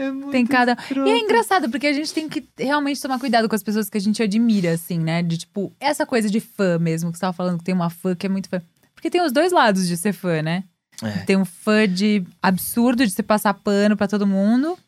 É 0.00 0.10
muito 0.10 0.30
Tem 0.30 0.46
cada. 0.46 0.72
escroto. 0.72 1.08
E 1.08 1.12
é 1.12 1.18
engraçado, 1.18 1.70
porque 1.70 1.86
a 1.86 1.92
gente 1.92 2.12
tem 2.12 2.28
que 2.28 2.46
realmente 2.58 3.00
tomar 3.00 3.18
cuidado 3.18 3.48
com 3.48 3.54
as 3.54 3.62
pessoas 3.62 3.88
que 3.90 3.98
a 3.98 4.00
gente 4.00 4.22
admira, 4.22 4.72
assim, 4.72 4.98
né? 4.98 5.22
De 5.22 5.36
tipo, 5.38 5.72
essa 5.80 6.06
coisa 6.06 6.30
de 6.30 6.40
fã 6.40 6.78
mesmo, 6.78 7.10
que 7.12 7.18
você 7.18 7.22
tava 7.22 7.32
falando 7.32 7.58
que 7.58 7.64
tem 7.64 7.74
uma 7.74 7.90
fã 7.90 8.14
que 8.14 8.26
é 8.26 8.28
muito 8.28 8.48
fã. 8.48 8.62
Porque 8.94 9.10
tem 9.10 9.22
os 9.22 9.32
dois 9.32 9.52
lados 9.52 9.86
de 9.88 9.96
ser 9.96 10.12
fã, 10.12 10.42
né? 10.42 10.64
É. 11.02 11.24
Tem 11.24 11.36
um 11.36 11.44
fã 11.44 11.88
de 11.88 12.22
absurdo 12.42 13.04
de 13.06 13.10
você 13.12 13.22
passar 13.22 13.54
pano 13.54 13.96
pra 13.96 14.06
todo 14.08 14.26
mundo. 14.26 14.78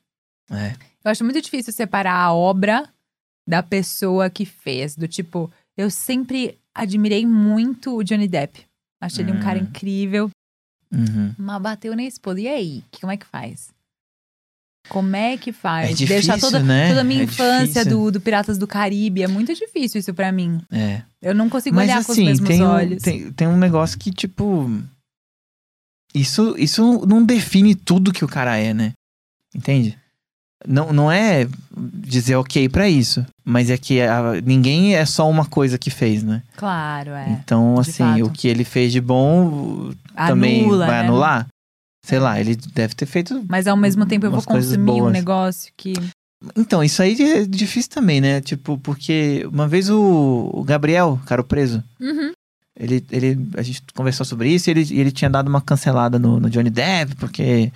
É. 0.50 0.74
Eu 1.04 1.10
acho 1.10 1.24
muito 1.24 1.40
difícil 1.40 1.72
separar 1.72 2.14
a 2.14 2.32
obra 2.32 2.88
da 3.48 3.62
pessoa 3.62 4.28
que 4.30 4.44
fez. 4.44 4.94
Do 4.94 5.08
tipo, 5.08 5.50
eu 5.76 5.90
sempre 5.90 6.58
admirei 6.74 7.24
muito 7.26 7.96
o 7.96 8.04
Johnny 8.04 8.28
Depp. 8.28 8.66
Achei 9.00 9.24
ele 9.24 9.32
um 9.32 9.40
cara 9.40 9.58
Hum. 9.58 9.62
incrível. 9.62 10.30
Uhum. 10.92 11.34
Mas 11.38 11.62
bateu 11.62 11.96
na 11.96 12.02
esposa. 12.02 12.40
E 12.40 12.46
aí? 12.48 12.84
Como 13.00 13.10
é 13.10 13.16
que 13.16 13.24
faz? 13.26 13.71
Como 14.88 15.14
é 15.16 15.36
que 15.36 15.52
faz? 15.52 15.90
É 15.90 15.94
difícil, 15.94 16.14
Deixar 16.32 16.38
toda, 16.40 16.60
né? 16.60 16.88
toda 16.88 17.00
a 17.00 17.04
minha 17.04 17.20
É 17.20 17.24
infância 17.24 17.84
do, 17.84 18.10
do 18.10 18.20
Piratas 18.20 18.58
do 18.58 18.66
Caribe. 18.66 19.22
É 19.22 19.28
muito 19.28 19.54
difícil 19.54 20.00
isso 20.00 20.12
pra 20.12 20.30
mim. 20.32 20.60
É. 20.70 21.02
Eu 21.22 21.34
não 21.34 21.48
consigo 21.48 21.76
Mas 21.76 21.88
olhar 21.88 22.04
com 22.04 22.12
os 22.12 22.18
assim, 22.18 22.24
mesmos 22.26 22.48
tem 22.48 22.62
olhos. 22.62 23.02
tem, 23.02 23.30
tem 23.32 23.48
um 23.48 23.56
negócio 23.56 23.98
que, 23.98 24.10
tipo. 24.10 24.68
Isso, 26.14 26.54
isso 26.58 27.06
não 27.06 27.24
define 27.24 27.74
tudo 27.74 28.12
que 28.12 28.24
o 28.24 28.28
cara 28.28 28.56
é, 28.58 28.74
né? 28.74 28.92
Entende? 29.54 29.96
Não, 30.66 30.92
não 30.92 31.10
é 31.10 31.48
dizer 31.76 32.36
ok 32.36 32.68
pra 32.68 32.88
isso. 32.88 33.24
Mas 33.44 33.70
é 33.70 33.78
que 33.78 34.00
a- 34.00 34.40
ninguém 34.44 34.94
é 34.94 35.04
só 35.06 35.28
uma 35.28 35.46
coisa 35.46 35.78
que 35.78 35.90
fez, 35.90 36.22
né? 36.22 36.42
Claro, 36.56 37.10
é. 37.12 37.30
Então, 37.30 37.78
assim, 37.78 37.92
fato. 38.04 38.24
o 38.26 38.30
que 38.30 38.46
ele 38.46 38.62
fez 38.64 38.92
de 38.92 39.00
bom 39.00 39.90
também 40.26 40.62
Anula, 40.64 40.86
vai 40.86 41.00
né? 41.02 41.08
anular. 41.08 41.46
Sei 42.04 42.18
lá, 42.18 42.40
ele 42.40 42.56
deve 42.56 42.94
ter 42.94 43.06
feito. 43.06 43.44
Mas 43.48 43.66
ao 43.66 43.76
mesmo 43.76 44.04
tempo 44.06 44.26
eu 44.26 44.30
vou 44.30 44.42
consumir 44.42 44.90
um 44.90 44.98
boas. 44.98 45.12
negócio 45.12 45.72
que. 45.76 45.92
Então, 46.56 46.82
isso 46.82 47.00
aí 47.00 47.16
é 47.22 47.46
difícil 47.46 47.90
também, 47.90 48.20
né? 48.20 48.40
Tipo, 48.40 48.76
porque 48.78 49.46
uma 49.52 49.68
vez 49.68 49.88
o, 49.88 50.50
o 50.52 50.64
Gabriel, 50.64 51.20
cara, 51.26 51.40
o 51.40 51.44
preso, 51.44 51.82
Uhum. 52.00 52.32
Ele, 52.74 53.04
ele, 53.12 53.38
a 53.56 53.62
gente 53.62 53.82
conversou 53.94 54.24
sobre 54.24 54.48
isso 54.48 54.68
e 54.68 54.70
ele, 54.70 54.80
ele 54.98 55.12
tinha 55.12 55.28
dado 55.28 55.46
uma 55.46 55.60
cancelada 55.60 56.18
no, 56.18 56.40
no 56.40 56.50
Johnny 56.50 56.70
Depp, 56.70 57.14
porque. 57.16 57.70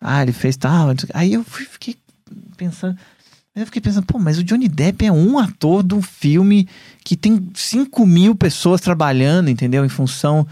Ah, 0.00 0.22
ele 0.22 0.32
fez 0.32 0.56
tal. 0.56 0.90
Aí 1.12 1.32
eu 1.32 1.42
fui, 1.42 1.64
fiquei 1.64 1.96
pensando. 2.56 2.96
Eu 3.56 3.66
fiquei 3.66 3.80
pensando, 3.82 4.06
pô, 4.06 4.18
mas 4.18 4.38
o 4.38 4.44
Johnny 4.44 4.68
Depp 4.68 5.04
é 5.04 5.10
um 5.10 5.38
ator 5.38 5.82
de 5.82 5.94
um 5.94 6.02
filme 6.02 6.68
que 7.02 7.16
tem 7.16 7.50
5 7.52 8.06
mil 8.06 8.36
pessoas 8.36 8.80
trabalhando, 8.80 9.50
entendeu? 9.50 9.84
Em 9.84 9.88
função 9.88 10.46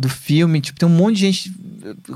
do 0.00 0.08
filme. 0.08 0.60
Tipo, 0.60 0.78
tem 0.78 0.88
um 0.88 0.92
monte 0.92 1.16
de 1.16 1.20
gente 1.32 1.52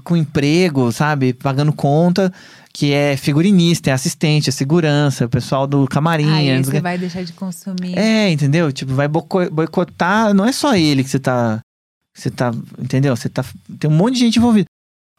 com 0.03 0.16
emprego, 0.16 0.91
sabe? 0.93 1.32
Pagando 1.32 1.72
conta, 1.72 2.32
que 2.72 2.93
é 2.93 3.16
figurinista, 3.16 3.91
é 3.91 3.93
assistente, 3.93 4.49
é 4.49 4.53
segurança, 4.53 5.26
o 5.26 5.28
pessoal 5.28 5.66
do 5.66 5.87
camarim. 5.87 6.30
Aí 6.30 6.61
o 6.61 6.64
você 6.64 6.80
vai 6.80 6.99
deixar 6.99 7.22
de 7.24 7.32
consumir. 7.32 7.97
É, 7.99 8.30
entendeu? 8.30 8.72
Tipo, 8.72 8.95
vai 8.95 9.09
boico- 9.09 9.51
boicotar. 9.51 10.35
Não 10.35 10.45
é 10.45 10.53
só 10.53 10.74
ele 10.76 11.05
que 11.05 11.11
você 11.11 11.18
tá. 11.18 11.61
Você 12.14 12.30
tá. 12.30 12.53
Entendeu? 12.78 13.14
Você 13.16 13.28
tá. 13.28 13.45
Tem 13.78 13.91
um 13.91 13.95
monte 13.95 14.14
de 14.14 14.20
gente 14.20 14.39
envolvida. 14.39 14.66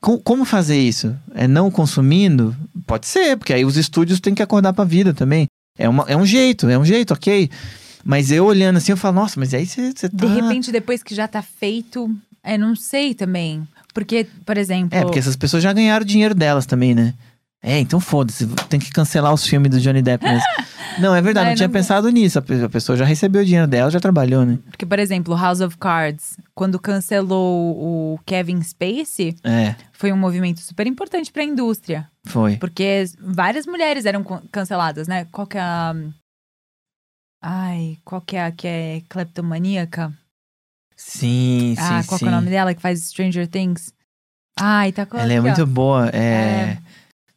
Com- 0.01 0.19
como 0.19 0.45
fazer 0.45 0.79
isso? 0.79 1.15
É 1.33 1.47
não 1.47 1.71
consumindo? 1.71 2.55
Pode 2.85 3.07
ser, 3.07 3.37
porque 3.37 3.53
aí 3.53 3.65
os 3.65 3.75
estúdios 3.77 4.19
têm 4.19 4.35
que 4.35 4.43
acordar 4.43 4.71
pra 4.73 4.83
vida 4.83 5.13
também. 5.13 5.47
É, 5.77 5.89
uma, 5.89 6.05
é 6.07 6.15
um 6.15 6.25
jeito, 6.25 6.69
é 6.69 6.77
um 6.77 6.85
jeito, 6.85 7.13
ok. 7.13 7.49
Mas 8.07 8.29
eu 8.31 8.45
olhando 8.45 8.77
assim, 8.77 8.91
eu 8.91 8.97
falo, 8.97 9.15
nossa, 9.15 9.39
mas 9.39 9.51
aí 9.53 9.65
você, 9.65 9.91
você 9.91 10.07
tá. 10.07 10.27
De 10.27 10.31
repente, 10.31 10.71
depois 10.71 11.01
que 11.01 11.15
já 11.15 11.27
tá 11.27 11.41
feito, 11.41 12.15
é, 12.45 12.57
não 12.57 12.75
sei 12.75 13.13
também. 13.13 13.67
Porque, 13.93 14.27
por 14.45 14.57
exemplo. 14.57 14.97
É, 14.97 15.01
porque 15.03 15.19
essas 15.19 15.35
pessoas 15.35 15.63
já 15.63 15.73
ganharam 15.73 16.03
o 16.03 16.07
dinheiro 16.07 16.35
delas 16.35 16.65
também, 16.65 16.93
né? 16.95 17.13
É, 17.63 17.79
então 17.79 17.99
foda-se, 17.99 18.45
tem 18.69 18.79
que 18.79 18.91
cancelar 18.91 19.33
os 19.33 19.43
filmes 19.47 19.71
do 19.71 19.79
Johnny 19.79 20.01
Depp 20.01 20.23
mesmo. 20.23 20.43
não, 20.99 21.15
é 21.15 21.21
verdade, 21.21 21.45
Ai, 21.47 21.51
não 21.53 21.55
tinha 21.55 21.67
não- 21.67 21.73
pensado 21.73 22.09
nisso. 22.09 22.37
A 22.37 22.41
pe- 22.41 22.63
a 22.63 22.69
pessoa 22.69 22.95
já 22.95 23.03
recebeu 23.05 23.41
o 23.41 23.45
dinheiro 23.45 23.67
dela, 23.67 23.89
já 23.89 23.99
trabalhou, 23.99 24.45
né? 24.45 24.59
Porque, 24.69 24.85
por 24.85 24.99
exemplo, 24.99 25.35
House 25.35 25.61
of 25.61 25.75
Cards, 25.77 26.37
quando 26.53 26.77
cancelou 26.77 27.75
o 28.13 28.19
Kevin 28.25 28.61
Spacey, 28.61 29.35
É, 29.43 29.73
foi 29.93 30.11
um 30.11 30.17
movimento 30.17 30.59
super 30.59 30.85
importante 30.85 31.31
pra 31.31 31.43
indústria. 31.43 32.07
foi. 32.27 32.57
Porque 32.57 33.05
várias 33.19 33.65
mulheres 33.65 34.05
eram 34.05 34.23
canceladas, 34.51 35.07
né? 35.07 35.25
Qual 35.31 35.47
que 35.47 35.57
é 35.57 35.61
a. 35.61 35.95
Ai, 37.41 37.97
qual 38.03 38.21
que 38.21 38.35
é 38.35 38.45
a 38.45 38.51
que 38.51 38.67
é 38.67 39.01
cleptomaníaca? 39.09 40.13
Sim, 40.95 41.75
sim, 41.77 41.81
ah, 41.81 42.03
qual 42.07 42.17
sim. 42.19 42.25
é 42.25 42.27
o 42.29 42.31
nome 42.31 42.49
dela 42.49 42.73
que 42.73 42.81
faz 42.81 43.01
Stranger 43.09 43.47
Things? 43.47 43.93
Ai, 44.59 44.91
tá 44.91 45.05
com 45.05 45.17
Ela 45.17 45.33
é 45.33 45.37
aqui, 45.37 45.39
ó. 45.39 45.41
muito 45.51 45.65
boa. 45.67 46.09
É. 46.13 46.17
É. 46.19 46.77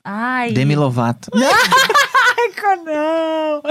Ai. 0.05 0.53
Demi 0.53 0.77
Lovato. 0.77 1.31
Não! 2.85 3.63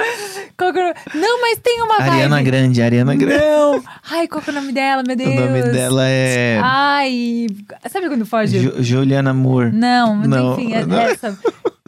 Qual 0.57 0.73
que 0.73 0.79
é? 0.79 0.93
Não, 1.15 1.41
mas 1.41 1.59
tem 1.59 1.81
uma 1.81 1.95
Ariana 2.01 2.35
vibe. 2.37 2.45
Grande, 2.45 2.81
Ariana 2.81 3.15
Grande. 3.15 3.43
Não! 3.43 3.83
Ai, 4.09 4.27
qual 4.27 4.41
que 4.41 4.49
é 4.49 4.53
o 4.53 4.55
nome 4.55 4.71
dela, 4.73 5.03
meu 5.05 5.15
Deus? 5.15 5.29
O 5.37 5.45
nome 5.45 5.61
dela 5.63 6.07
é. 6.07 6.59
Ai, 6.63 7.47
sabe 7.89 8.07
quando 8.09 8.25
foge? 8.25 8.59
Ju- 8.59 8.83
Juliana 8.83 9.33
Moore. 9.33 9.71
Não, 9.71 10.15
mas 10.15 10.27
Não, 10.27 10.53
enfim, 10.53 10.73
é 10.73 10.85
não. 10.85 10.97
essa 10.99 11.37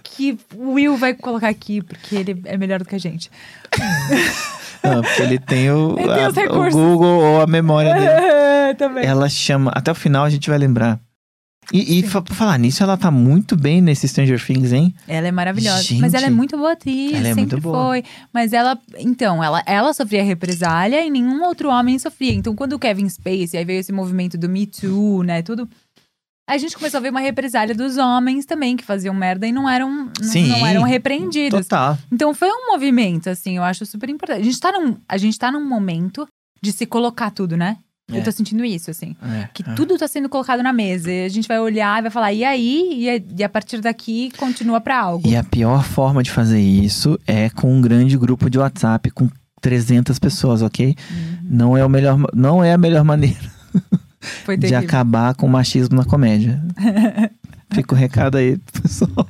que 0.03 0.37
o 0.55 0.73
Will 0.73 0.97
vai 0.97 1.13
colocar 1.13 1.49
aqui, 1.49 1.81
porque 1.81 2.15
ele 2.15 2.41
é 2.45 2.57
melhor 2.57 2.79
do 2.79 2.85
que 2.85 2.95
a 2.95 2.99
gente. 2.99 3.29
Não, 4.83 5.01
porque 5.01 5.21
ele 5.21 5.39
tem 5.39 5.69
o, 5.71 5.95
Ele 5.99 6.07
tem 6.33 6.45
a- 6.45 6.51
o. 6.53 6.69
Google 6.71 7.19
ou 7.19 7.41
a 7.41 7.47
memória 7.47 7.93
dele. 7.93 8.73
Também. 8.77 9.05
Ela 9.05 9.27
chama. 9.29 9.71
Até 9.75 9.91
o 9.91 9.95
final 9.95 10.23
a 10.25 10.29
gente 10.29 10.49
vai 10.49 10.57
lembrar. 10.57 10.99
E, 11.71 11.99
e 11.99 12.03
por 12.03 12.25
falar 12.33 12.57
nisso, 12.57 12.81
ela 12.81 12.97
tá 12.97 13.11
muito 13.11 13.55
bem 13.55 13.79
nesse 13.79 14.07
Stranger 14.07 14.43
Things, 14.43 14.73
hein? 14.73 14.91
Ela 15.07 15.27
é 15.27 15.31
maravilhosa. 15.31 15.83
Gente, 15.83 16.01
mas 16.01 16.15
ela 16.15 16.25
é 16.25 16.29
muito 16.31 16.57
boa 16.57 16.71
atriz, 16.71 17.11
ela 17.13 17.27
é 17.27 17.33
sempre 17.35 17.41
muito 17.41 17.61
boa. 17.61 17.85
foi. 17.89 18.03
Mas 18.33 18.53
ela, 18.53 18.75
então, 18.97 19.43
ela, 19.43 19.61
ela 19.67 19.93
sofria 19.93 20.23
represália 20.23 21.05
e 21.05 21.11
nenhum 21.11 21.43
outro 21.43 21.69
homem 21.69 21.99
sofria. 21.99 22.33
Então, 22.33 22.55
quando 22.55 22.73
o 22.73 22.79
Kevin 22.79 23.07
Spacey, 23.07 23.59
aí 23.59 23.65
veio 23.65 23.79
esse 23.81 23.91
movimento 23.91 24.35
do 24.35 24.49
Me 24.49 24.65
Too, 24.65 25.21
né, 25.21 25.43
tudo. 25.43 25.69
A 26.49 26.57
gente 26.57 26.75
começou 26.75 26.97
a 26.97 27.01
ver 27.01 27.09
uma 27.11 27.19
represália 27.19 27.75
dos 27.75 27.97
homens 27.97 28.45
também, 28.45 28.75
que 28.75 28.83
faziam 28.83 29.13
merda 29.13 29.45
e 29.47 29.51
não 29.51 29.69
eram, 29.69 29.89
não- 30.05 30.11
Sim, 30.21 30.47
não 30.47 30.65
eram 30.65 30.81
repreendidos. 30.83 31.59
Total. 31.67 31.97
Então 32.11 32.33
foi 32.33 32.49
um 32.49 32.71
movimento, 32.71 33.29
assim, 33.29 33.57
eu 33.57 33.63
acho 33.63 33.85
super 33.85 34.09
importante. 34.09 34.41
A 34.41 34.43
gente 34.43 34.59
tá 34.59 34.71
num, 34.71 34.97
a 35.07 35.17
gente 35.17 35.37
tá 35.37 35.51
num 35.51 35.63
momento 35.67 36.27
de 36.61 36.71
se 36.71 36.85
colocar 36.85 37.29
tudo, 37.31 37.55
né? 37.55 37.77
É. 38.11 38.17
Eu 38.17 38.23
tô 38.23 38.31
sentindo 38.31 38.65
isso, 38.65 38.89
assim. 38.89 39.15
É, 39.21 39.47
Que 39.53 39.61
é. 39.69 39.73
tudo 39.75 39.95
tá 39.95 40.07
sendo 40.07 40.27
colocado 40.27 40.63
na 40.63 40.73
mesa. 40.73 41.11
E 41.11 41.25
a 41.25 41.29
gente 41.29 41.47
vai 41.47 41.59
olhar 41.59 41.99
e 41.99 42.01
vai 42.01 42.09
falar, 42.11 42.33
e 42.33 42.43
aí? 42.43 42.93
E 43.35 43.43
a, 43.43 43.45
a 43.45 43.49
partir 43.49 43.79
daqui 43.81 44.31
continua 44.35 44.81
pra 44.81 44.99
algo. 44.99 45.27
E 45.27 45.35
a 45.35 45.43
pior 45.43 45.83
forma 45.83 46.23
de 46.23 46.31
fazer 46.31 46.59
isso 46.59 47.19
é 47.27 47.51
com 47.51 47.71
um 47.71 47.79
grande 47.79 48.17
grupo 48.17 48.49
de 48.49 48.57
WhatsApp 48.57 49.11
com 49.11 49.29
300 49.61 50.17
pessoas, 50.17 50.63
ok? 50.63 50.95
Uhum. 51.11 51.37
Não 51.43 51.77
é 51.77 51.85
o 51.85 51.89
melhor, 51.89 52.17
não 52.33 52.63
é 52.63 52.73
a 52.73 52.77
melhor 52.79 53.03
maneira 53.05 53.37
Foi 54.19 54.57
de 54.57 54.67
terrível. 54.67 54.87
acabar 54.87 55.33
com 55.35 55.45
o 55.45 55.49
machismo 55.49 55.95
na 55.95 56.05
comédia. 56.05 56.61
Fica 57.71 57.93
o 57.93 57.97
recado 57.97 58.37
aí, 58.37 58.57
pessoal. 58.81 59.27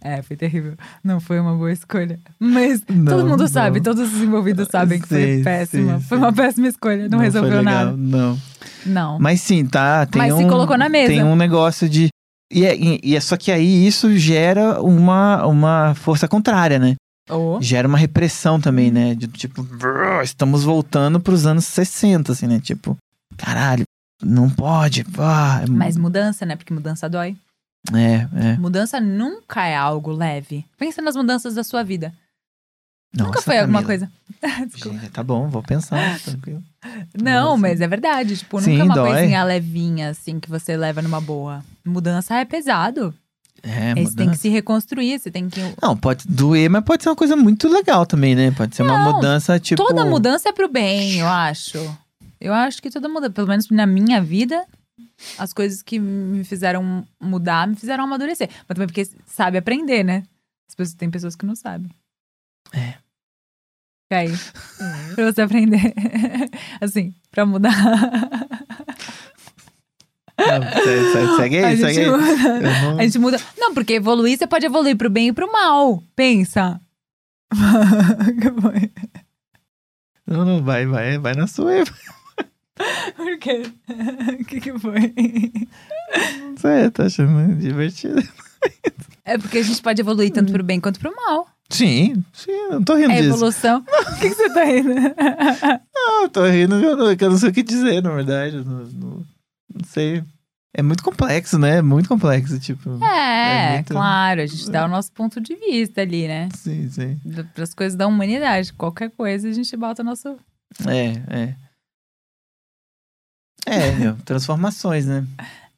É, 0.00 0.20
foi 0.22 0.36
terrível. 0.36 0.74
Não 1.02 1.20
foi 1.20 1.38
uma 1.38 1.54
boa 1.54 1.72
escolha. 1.72 2.18
Mas 2.38 2.82
Não, 2.88 3.04
todo 3.16 3.26
mundo 3.28 3.40
não. 3.40 3.48
sabe, 3.48 3.80
todos 3.80 4.12
os 4.12 4.20
envolvidos 4.20 4.68
sabem 4.70 5.00
que 5.00 5.06
foi 5.08 5.36
Sim, 5.38 5.44
péssima. 5.44 5.98
sim, 5.98 6.04
foi 6.04 6.18
uma 6.18 6.32
péssima 6.32 6.66
escolha, 6.68 7.08
não, 7.08 7.18
foi 7.18 7.26
resolveu 7.26 7.62
nada. 7.62 7.92
Não. 7.96 8.38
Não. 8.84 9.18
Mas 9.20 9.40
sim, 9.40 9.64
tá. 9.64 10.04
Tem 10.04 10.20
Mas 10.20 10.34
um, 10.34 10.38
se 10.38 10.44
colocou 10.46 10.76
na 10.76 10.88
mesa. 10.88 11.12
Tem 11.12 11.22
um 11.22 11.36
negócio 11.36 11.88
de. 11.88 12.08
E 12.52 12.66
é, 12.66 12.76
e 13.02 13.16
é 13.16 13.20
só 13.20 13.36
que 13.36 13.50
aí 13.50 13.86
isso 13.86 14.14
gera 14.18 14.82
uma, 14.82 15.46
uma 15.46 15.94
força 15.94 16.28
contrária, 16.28 16.78
né? 16.78 16.94
Ou- 17.30 17.62
Gera 17.62 17.88
uma 17.88 17.96
repressão 17.96 18.60
também, 18.60 18.90
né? 18.90 19.14
De 19.14 19.26
tipo, 19.28 19.62
"Brrr, 19.62 20.22
estamos 20.22 20.62
voltando 20.62 21.18
pros 21.18 21.46
anos 21.46 21.64
60, 21.64 22.32
assim, 22.32 22.46
né? 22.46 22.60
Tipo, 22.60 22.96
caralho, 23.38 23.84
não 24.24 24.48
pode. 24.50 25.04
Mas 25.70 25.96
mudança, 25.96 26.44
né? 26.46 26.56
Porque 26.56 26.72
mudança 26.72 27.08
dói. 27.08 27.36
É, 27.92 28.26
é. 28.52 28.56
Mudança 28.56 29.00
nunca 29.00 29.66
é 29.66 29.76
algo 29.76 30.10
leve. 30.12 30.64
Pensa 30.78 31.02
nas 31.02 31.14
mudanças 31.16 31.54
da 31.54 31.62
sua 31.62 31.82
vida. 31.82 32.14
nunca 33.14 33.30
Nossa, 33.32 33.42
foi 33.42 33.58
alguma 33.58 33.82
Camila. 33.82 34.08
coisa. 34.40 34.66
Desculpa. 34.66 34.98
Gente, 34.98 35.10
Tá 35.10 35.22
bom, 35.22 35.48
vou 35.48 35.62
pensar, 35.62 36.18
tranquilo. 36.24 36.62
Não, 37.20 37.50
Nossa. 37.50 37.60
mas 37.60 37.80
é 37.80 37.86
verdade. 37.88 38.36
Tipo, 38.38 38.60
Sim, 38.60 38.78
nunca 38.78 38.82
é 38.82 38.84
uma 38.86 38.94
dói. 38.94 39.10
coisinha 39.12 39.44
levinha, 39.44 40.08
assim, 40.10 40.40
que 40.40 40.48
você 40.48 40.76
leva 40.76 41.02
numa 41.02 41.20
boa. 41.20 41.62
Mudança 41.84 42.34
é 42.36 42.44
pesado. 42.44 43.14
É, 43.62 43.94
você 43.94 44.14
tem 44.14 44.30
que 44.30 44.36
se 44.36 44.50
reconstruir, 44.50 45.18
você 45.18 45.30
tem 45.30 45.48
que. 45.48 45.58
Não, 45.80 45.96
pode 45.96 46.26
doer, 46.28 46.68
mas 46.68 46.84
pode 46.84 47.02
ser 47.02 47.08
uma 47.08 47.16
coisa 47.16 47.34
muito 47.34 47.66
legal 47.66 48.04
também, 48.04 48.34
né? 48.34 48.50
Pode 48.50 48.76
ser 48.76 48.82
uma 48.82 48.98
Não, 48.98 49.12
mudança, 49.14 49.58
tipo. 49.58 49.82
Toda 49.82 50.04
mudança 50.04 50.50
é 50.50 50.52
pro 50.52 50.68
bem, 50.70 51.18
eu 51.20 51.26
acho. 51.26 51.78
Eu 52.44 52.52
acho 52.52 52.82
que 52.82 52.90
toda 52.90 53.08
mudança, 53.08 53.32
pelo 53.32 53.48
menos 53.48 53.70
na 53.70 53.86
minha 53.86 54.20
vida, 54.22 54.66
as 55.38 55.52
coisas 55.54 55.80
que 55.82 55.98
me 55.98 56.44
fizeram 56.44 57.06
mudar 57.20 57.66
me 57.66 57.74
fizeram 57.74 58.04
amadurecer. 58.04 58.48
Mas 58.68 58.76
também 58.76 58.86
porque 58.86 59.08
sabe 59.26 59.56
aprender, 59.56 60.04
né? 60.04 60.24
As 60.68 60.74
pessoas, 60.74 60.94
tem 60.94 61.10
pessoas 61.10 61.34
que 61.34 61.46
não 61.46 61.56
sabem. 61.56 61.90
É. 62.72 62.94
Fica 64.04 64.18
aí. 64.18 64.28
pra 65.14 65.32
você 65.32 65.40
aprender. 65.42 65.94
assim, 66.82 67.14
pra 67.30 67.46
mudar. 67.46 67.72
segue, 70.38 71.36
segue, 71.36 71.56
aí, 71.64 71.76
gente 71.76 71.94
segue 71.94 72.00
aí. 72.00 72.10
muda. 72.10 72.60
Não- 72.60 72.98
A 72.98 73.02
gente 73.04 73.18
muda. 73.18 73.40
Não, 73.56 73.72
porque 73.72 73.94
evoluir, 73.94 74.36
você 74.36 74.46
pode 74.46 74.66
evoluir 74.66 74.96
pro 74.98 75.08
bem 75.08 75.28
e 75.28 75.32
pro 75.32 75.50
mal. 75.50 76.02
Pensa. 76.14 76.78
Não, 80.26 80.42
não, 80.42 80.64
vai, 80.64 80.86
vai, 80.86 81.18
vai 81.18 81.34
na 81.34 81.46
sua. 81.46 81.70
Por 83.16 83.38
quê? 83.38 83.62
O 84.40 84.44
que, 84.44 84.60
que 84.60 84.78
foi? 84.78 85.12
Não 86.40 86.56
sei, 86.56 86.90
tá 86.90 87.04
achando 87.04 87.54
divertido. 87.56 88.22
É 89.24 89.38
porque 89.38 89.58
a 89.58 89.62
gente 89.62 89.80
pode 89.80 90.00
evoluir 90.00 90.30
tanto 90.32 90.52
pro 90.52 90.62
bem 90.64 90.80
quanto 90.80 90.98
pro 90.98 91.14
mal. 91.14 91.48
Sim, 91.70 92.22
sim, 92.32 92.50
eu 92.50 92.72
não 92.72 92.84
tô 92.84 92.94
rindo 92.94 93.12
É 93.12 93.16
disso. 93.22 93.28
evolução. 93.34 93.84
O 93.88 94.16
que, 94.20 94.28
que 94.28 94.34
você 94.34 94.50
tá 94.52 94.64
rindo? 94.64 94.94
Não, 95.94 96.22
eu 96.22 96.28
tô 96.28 96.44
rindo 96.46 96.74
eu 96.76 96.96
não- 96.96 97.10
eu 97.12 97.30
não 97.30 97.38
sei 97.38 97.48
o 97.48 97.52
que 97.52 97.62
dizer, 97.62 98.02
na 98.02 98.10
verdade. 98.14 98.56
eu 98.56 98.64
Não, 98.64 98.84
não- 98.84 99.26
não 99.74 99.84
sei. 99.86 100.22
É 100.76 100.82
muito 100.82 101.02
complexo, 101.04 101.58
né? 101.58 101.80
Muito 101.80 102.08
complexo, 102.08 102.58
tipo. 102.58 102.98
É, 103.02 103.68
É 103.68 103.72
muito- 103.74 103.92
claro, 103.94 104.40
a 104.42 104.46
gente 104.46 104.70
dá 104.70 104.84
o 104.84 104.88
nosso 104.88 105.10
ponto 105.12 105.40
de 105.40 105.54
vista 105.56 106.00
ali, 106.02 106.26
né? 106.28 106.48
Sim, 106.54 106.88
sim. 106.90 107.20
Para 107.54 107.64
as 107.64 107.72
coisas 107.74 107.96
da 107.96 108.06
humanidade. 108.06 108.72
Qualquer 108.72 109.10
coisa 109.10 109.48
a 109.48 109.52
gente 109.52 109.74
bota 109.76 110.02
o 110.02 110.04
nosso. 110.04 110.36
É, 110.86 111.12
é. 111.34 111.54
É, 113.66 113.92
meu, 113.92 114.16
transformações, 114.24 115.06
né? 115.06 115.26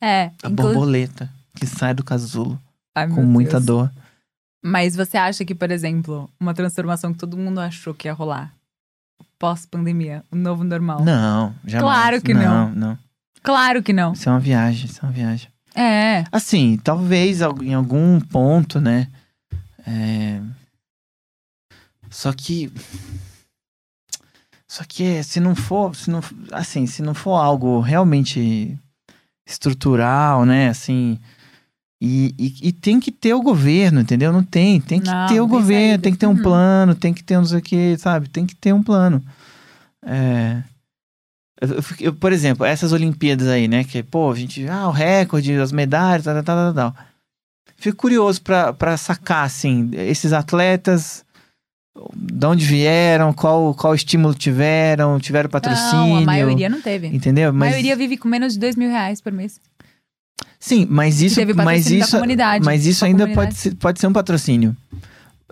É, 0.01 0.25
A 0.43 0.49
inclu- 0.49 0.51
borboleta 0.73 1.31
que 1.55 1.67
sai 1.67 1.95
do 1.95 2.05
casulo 2.05 2.61
Ai, 2.95 3.09
com 3.09 3.23
muita 3.23 3.53
Deus. 3.53 3.65
dor. 3.65 3.93
Mas 4.65 4.97
você 4.97 5.17
acha 5.17 5.45
que, 5.45 5.55
por 5.55 5.71
exemplo, 5.71 6.29
uma 6.41 6.53
transformação 6.53 7.13
que 7.13 7.19
todo 7.19 7.37
mundo 7.37 7.61
achou 7.61 7.95
que 7.95 8.09
ia 8.09 8.13
rolar 8.13 8.53
pós-pandemia, 9.39 10.25
o 10.31 10.37
novo 10.37 10.65
normal? 10.65 11.05
Não, 11.05 11.55
jamais. 11.65 11.81
Claro 11.97 12.23
que 12.23 12.35
não. 12.35 12.69
Não, 12.69 12.75
não. 12.75 12.99
Claro 13.43 13.83
que 13.83 13.93
não. 13.93 14.13
Isso 14.13 14.29
é 14.29 14.33
uma 14.33 14.41
viagem, 14.41 14.87
isso 14.87 14.99
é 15.01 15.03
uma 15.07 15.13
viagem. 15.13 15.49
É. 15.75 16.25
Assim, 16.33 16.79
talvez 16.83 17.43
al- 17.43 17.63
em 17.63 17.75
algum 17.75 18.19
ponto, 18.21 18.81
né? 18.81 19.09
É... 19.87 20.41
Só 22.11 22.33
que. 22.33 22.73
Só 24.69 24.83
que 24.87 25.23
se 25.23 25.39
não 25.41 25.55
for, 25.55 25.95
se 25.95 26.11
não, 26.11 26.21
assim, 26.53 26.87
se 26.87 27.01
não 27.03 27.15
for 27.15 27.37
algo 27.37 27.81
realmente 27.81 28.77
estrutural, 29.47 30.45
né? 30.45 30.69
Assim, 30.69 31.19
e, 32.01 32.35
e, 32.39 32.69
e 32.69 32.73
tem 32.73 32.99
que 32.99 33.13
ter 33.13 33.33
o 33.35 33.43
governo, 33.43 34.01
entendeu? 34.01 34.33
Não 34.33 34.43
tem, 34.43 34.81
tem 34.81 35.01
que 35.01 35.07
Não, 35.09 35.27
ter 35.29 35.41
o 35.41 35.47
governo, 35.47 35.91
saída. 35.93 36.03
tem 36.03 36.13
que 36.13 36.19
ter 36.19 36.27
um 36.27 36.31
Uhum. 36.31 36.43
plano, 36.43 36.95
tem 36.95 37.15
que 37.15 37.23
ter 37.23 37.37
não 37.37 37.45
sei 37.45 37.59
o 37.59 37.63
que, 37.63 37.97
sabe? 37.99 38.29
Tem 38.29 38.45
que 38.45 38.57
ter 38.57 38.73
um 38.75 38.83
plano. 38.83 39.23
É, 40.05 40.63
eu- 41.61 41.83
eu 42.01 42.15
por 42.15 42.33
exemplo, 42.33 42.67
essas 42.67 42.93
Olimpíadas 42.93 43.47
aí, 43.49 43.69
né? 43.69 43.85
Que, 43.85 44.03
pô, 44.03 44.31
a 44.33 44.35
gente, 44.35 44.67
ah, 44.69 44.89
o 44.89 44.93
recorde, 44.93 45.55
as 45.55 45.73
medalhas, 45.73 46.25
tal, 46.25 46.35
tal, 46.35 46.45
tal, 46.45 46.75
tal, 46.75 46.93
tal. 46.93 47.07
Fico 47.79 47.97
curioso 47.99 48.41
pra 48.43 48.97
sacar, 48.97 49.45
assim, 49.45 49.91
esses 49.93 50.33
atletas, 50.33 51.25
de 52.15 52.47
onde 52.47 52.65
vieram, 52.65 53.33
qual, 53.33 53.75
qual 53.75 53.95
estímulo 53.95 54.35
tiveram, 54.35 55.19
tiveram 55.19 55.49
patrocínio. 55.49 56.07
Não, 56.07 56.17
a 56.19 56.21
maioria 56.21 56.69
não 56.69 56.81
teve. 56.81 57.07
Entendeu? 57.09 57.51
A 57.51 57.53
Mas, 57.53 57.71
maioria 57.71 57.97
vive 57.97 58.17
com 58.17 58.29
menos 58.29 58.53
de 58.55 58.59
dois 58.59 58.77
mil 58.77 58.89
reais 58.91 59.21
por 59.21 59.33
mês. 59.33 59.61
sim, 60.59 60.87
mas 60.89 61.21
isso, 61.23 61.41
mas 61.55 61.91
isso, 61.91 62.19
mas 62.65 62.87
isso 62.87 63.01
da 63.01 63.07
ainda 63.07 63.25
comunidade. 63.27 63.35
pode 63.35 63.55
ser, 63.55 63.75
pode 63.77 64.01
ser 64.01 64.07
um 64.07 64.13
patrocínio. 64.13 64.77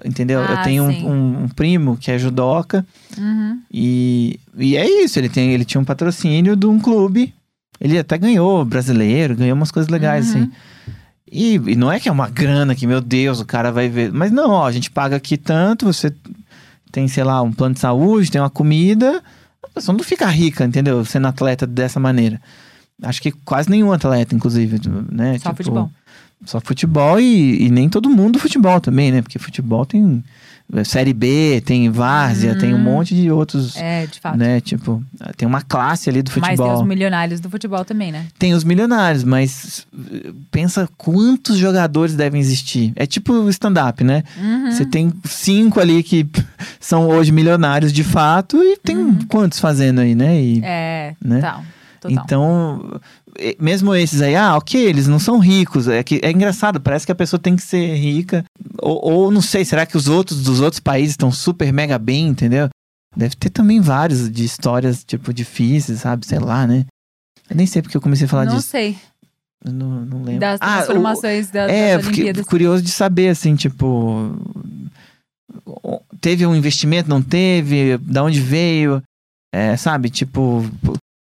Entendeu? 0.05 0.41
eu 0.41 0.55
Ah, 0.55 0.63
tenho 0.63 0.91
sim. 0.91 1.05
um, 1.05 1.11
um- 1.11 1.43
um 1.45 1.49
primo 1.49 1.97
que 1.97 2.11
é 2.11 2.19
judoca 2.19 2.85
Uhum. 3.17 3.61
e, 3.73 4.41
e 4.59 4.77
é 4.77 5.05
isso, 5.05 5.19
ele, 5.21 5.29
tem, 5.29 5.53
ele 5.53 5.65
tinha 5.65 5.81
um 5.81 5.85
patrocínio 5.85 6.57
de 6.57 6.67
um 6.67 6.81
clube. 6.81 7.33
Ele 7.81 7.97
até 7.99 8.19
ganhou 8.19 8.65
brasileiro, 8.65 9.37
ganhou 9.37 9.57
umas 9.57 9.71
coisas 9.71 9.89
legais, 9.89 10.35
Uhum. 10.35 10.43
assim. 10.43 10.53
E, 11.31 11.55
e 11.55 11.77
não 11.77 11.91
é 11.91 11.99
que 11.99 12.09
é 12.09 12.13
uma 12.13 12.29
grana 12.29 12.75
que, 12.75 12.87
meu 12.87 13.01
Deus, 13.01 13.41
o 13.41 13.45
cara 13.45 13.73
vai 13.73 13.89
ver. 13.89 14.13
Mas 14.13 14.31
não, 14.31 14.51
ó, 14.51 14.67
a 14.67 14.73
gente 14.73 14.91
paga 14.91 15.17
aqui 15.17 15.37
tanto, 15.37 15.87
você 15.87 16.13
tem, 16.93 17.09
sei 17.09 17.25
lá, 17.25 17.43
um 17.43 17.53
plano 17.53 17.75
de 17.75 17.81
saúde, 17.81 18.31
tem 18.31 18.41
uma 18.41 18.51
comida. 18.51 19.23
A 19.63 19.69
pessoa 19.69 19.97
não 19.97 20.05
fica 20.05 20.27
rica, 20.27 20.65
entendeu? 20.65 21.05
Sendo 21.05 21.27
atleta 21.27 21.67
dessa 21.67 21.99
maneira. 21.99 22.41
Acho 23.03 23.21
que 23.21 23.33
quase 23.33 23.69
nenhum 23.69 23.93
atleta, 23.93 24.35
inclusive, 24.35 24.81
né? 25.11 25.39
Só 25.39 25.55
futebol. 25.55 25.91
Só 26.45 26.61
futebol 26.61 27.19
e, 27.19 27.67
e 27.67 27.71
nem 27.71 27.89
todo 27.89 28.09
mundo 28.11 28.39
futebol 28.39 28.81
também, 28.81 29.11
né? 29.11 29.23
Porque 29.23 29.39
futebol 29.39 29.85
tem 29.85 30.23
Série 30.85 31.13
B, 31.13 31.63
tem 31.65 31.89
Várzea, 31.91 32.57
tem 32.59 32.75
um 32.75 32.79
Hum. 32.79 32.81
monte 32.83 33.15
de 33.15 33.31
outros, 33.31 33.77
É, 33.77 34.07
de 34.07 34.19
fato. 34.19 34.37
né? 34.37 34.61
Tipo, 34.61 35.03
tem 35.37 35.47
uma 35.47 35.61
classe 35.63 36.09
ali 36.11 36.21
do 36.23 36.31
Mas 36.37 36.49
tem 36.49 36.57
futebol. 36.57 36.81
os 36.83 36.89
milionários 36.89 37.39
do 37.39 37.49
futebol 37.51 37.85
também, 37.85 38.11
né? 38.11 38.27
Tem 38.39 38.55
os 38.55 38.65
milionários, 38.65 39.23
mas 39.23 39.87
eh, 39.95 40.33
pensa 40.51 40.89
quantos 40.97 41.59
jogadores 41.59 42.17
devem 42.17 42.41
existir. 42.41 42.93
É 42.97 43.07
tipo 43.07 43.49
stand-up, 43.51 44.03
né? 44.03 44.25
Uhum. 44.37 44.71
Você 44.73 44.85
tem 44.85 45.13
cinco 45.25 45.79
ali 45.81 46.03
que 46.03 46.27
são 46.81 47.07
hoje 47.09 47.31
milionários 47.31 47.93
de 47.93 48.03
fato 48.03 48.57
e 48.63 48.77
tem 48.79 48.97
Uhum. 48.97 49.19
quantos 49.29 49.59
fazendo 49.61 50.01
aí, 50.01 50.15
né? 50.15 50.41
E, 50.41 50.61
É, 50.65 51.15
né? 51.23 51.37
total. 51.37 51.63
total. 52.01 52.25
Então, 52.25 53.01
mesmo 53.61 53.95
esses 53.95 54.21
aí, 54.23 54.35
ah, 54.37 54.57
ok, 54.57 54.81
eles 54.81 55.07
não 55.09 55.19
são 55.19 55.39
ricos. 55.39 55.89
É, 55.89 56.03
que, 56.03 56.21
é 56.23 56.31
engraçado, 56.31 56.81
parece 56.81 57.05
que 57.07 57.13
a 57.13 57.15
pessoa 57.17 57.41
tem 57.41 57.57
que 57.57 57.63
ser 57.63 57.95
rica. 57.97 58.45
Ou, 58.81 59.13
ou 59.13 59.31
não 59.31 59.41
sei, 59.41 59.65
será 59.65 59.85
que 59.87 59.97
os 59.97 60.09
outros 60.09 60.43
dos 60.43 60.61
outros 60.61 60.81
países 60.81 61.13
estão 61.13 61.31
super 61.33 61.73
mega 61.73 61.99
bem, 61.99 62.29
entendeu? 62.29 62.69
Deve 63.17 63.37
ter 63.37 63.51
também 63.51 63.81
vários 63.81 64.31
de 64.31 64.45
histórias, 64.45 65.05
tipo, 65.05 65.33
difíceis, 65.33 66.01
sabe? 66.01 66.27
Sei 66.27 66.39
lá, 66.39 66.67
né? 66.67 66.85
Eu 67.49 67.57
nem 67.57 67.67
sei 67.67 67.81
porque 67.83 67.97
eu 67.97 68.01
comecei 68.01 68.27
a 68.27 68.29
falar 68.29 68.45
não 68.47 68.57
disso. 68.57 68.69
sei. 68.69 68.97
Eu 69.65 69.73
não, 69.73 70.05
não 70.05 70.23
lembro. 70.23 70.41
Das 70.41 70.59
Ah, 70.61 70.67
o- 70.67 70.77
transformações 70.85 71.51
da- 71.51 71.71
é, 71.71 71.97
das 71.97 72.07
Olimpíadas. 72.07 72.45
curioso 72.47 72.83
de 72.83 72.91
saber, 72.91 73.29
assim, 73.29 73.55
tipo. 73.55 74.37
o- 75.65 76.01
Teve 76.21 76.47
um 76.47 76.55
investimento, 76.57 77.09
não 77.09 77.21
teve? 77.23 77.99
Da 77.99 78.23
onde 78.25 78.41
veio? 78.41 79.03
É, 79.55 79.77
sabe? 79.77 80.09
Tipo. 80.11 80.65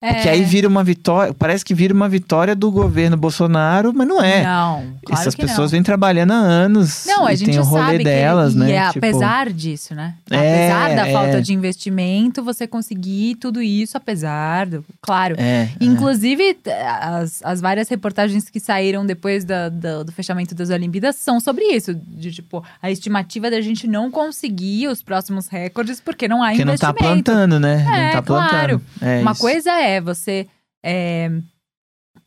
Porque 0.02 0.28
É. 0.28 0.32
aí 0.32 0.43
vira 0.43 0.68
uma 0.68 0.84
vitória. 0.84 1.32
Parece 1.32 1.64
que 1.64 1.76
vira 1.76 1.93
uma 1.93 2.10
vitória 2.10 2.56
do 2.56 2.72
governo 2.72 3.16
Bolsonaro, 3.16 3.93
mas 3.95 4.08
não 4.08 4.20
é. 4.20 4.43
Não, 4.43 4.84
claro 5.06 5.22
Essas 5.22 5.36
pessoas 5.36 5.60
não. 5.72 5.78
vêm 5.78 5.84
trabalhando 5.84 6.32
há 6.32 6.38
anos. 6.38 7.06
Não, 7.06 7.28
a 7.28 7.36
gente 7.36 7.52
tem 7.52 7.60
o 7.60 7.64
rolê 7.64 7.84
sabe 7.84 7.97
que 7.99 8.04
delas, 8.06 8.54
e 8.56 8.58
né? 8.58 8.72
é, 8.72 8.88
Tipo, 8.91 9.06
apesar 9.06 9.49
disso, 9.52 9.93
né? 9.93 10.16
É, 10.32 10.38
apesar 10.38 10.95
da 10.95 11.08
é. 11.08 11.14
falta 11.14 11.39
de 11.41 11.54
investimento, 11.54 12.43
você 12.43 12.66
conseguir 12.66 13.36
tudo 13.36 13.62
isso, 13.62 13.95
apesar 13.95 14.66
do, 14.66 14.84
claro. 15.02 15.36
É. 15.38 15.43
é. 15.43 15.70
Inclusive, 15.80 16.58
as, 16.99 17.41
as 17.43 17.62
várias 17.62 17.88
reportagens 17.88 18.49
que 18.49 18.60
saíram 18.60 19.06
depois 19.06 19.43
da- 19.45 19.70
da- 19.70 20.02
do 20.02 20.12
fechamento 20.12 20.56
das 20.56 20.72
Olimpíadas 20.72 21.16
são 21.18 21.39
sobre 21.39 21.64
isso. 21.66 21.93
De 21.93 22.32
tipo, 22.32 22.64
a 22.82 22.89
estimativa 22.89 23.52
da 23.52 23.62
gente 23.62 23.86
não 23.88 24.10
conseguir 24.10 24.88
os 24.88 25.04
próximos 25.04 25.47
recordes 25.47 26.02
porque 26.02 26.28
não 26.28 26.41
há 26.41 26.49
Porque 26.49 26.66
não 26.66 26.76
tá 26.76 26.89
investimento. 26.89 27.24
plantando, 27.24 27.60
né? 27.60 27.78
não 27.86 28.12
tá 28.14 28.22
plantando. 28.22 28.82
claro. 28.99 29.22
Uma 29.22 29.36
coisa 29.36 29.72
é 29.72 29.90
você 29.99 30.47
é, 30.83 31.29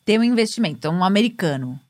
ter 0.05 0.19
um 0.19 0.25
investimento, 0.25 0.89
um 0.91 1.05
americano. 1.05 1.81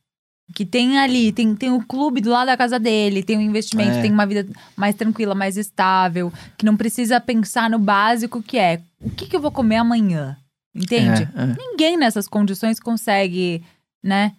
Que 0.55 0.67
tem 0.67 0.99
ali, 0.99 1.33
tem, 1.33 1.57
tem 1.57 1.73
o 1.73 1.83
clube 1.83 2.21
do 2.21 2.29
lado 2.31 2.49
da 2.49 2.57
casa 2.57 2.79
dele, 2.79 3.23
tem 3.23 3.39
um 3.39 3.41
investimento, 3.41 3.97
É. 3.99 4.03
tem 4.03 4.13
uma 4.13 4.27
vida 4.27 4.47
mais 4.77 4.95
tranquila, 4.95 5.35
mais 5.35 5.57
estável, 5.57 6.31
que 6.59 6.67
não 6.67 6.77
precisa 6.77 7.19
pensar 7.19 7.71
no 7.71 7.79
básico 7.79 8.43
que 8.43 8.59
é 8.59 8.83
o 9.01 9.09
que, 9.11 9.27
que 9.27 9.35
eu 9.35 9.41
vou 9.41 9.51
comer 9.51 9.77
amanhã. 9.77 10.37
Entende? 10.75 11.23
É, 11.35 11.43
é. 11.43 11.57
Ninguém 11.57 11.97
nessas 11.97 12.29
condições 12.29 12.79
consegue, 12.79 13.65
né? 14.03 14.35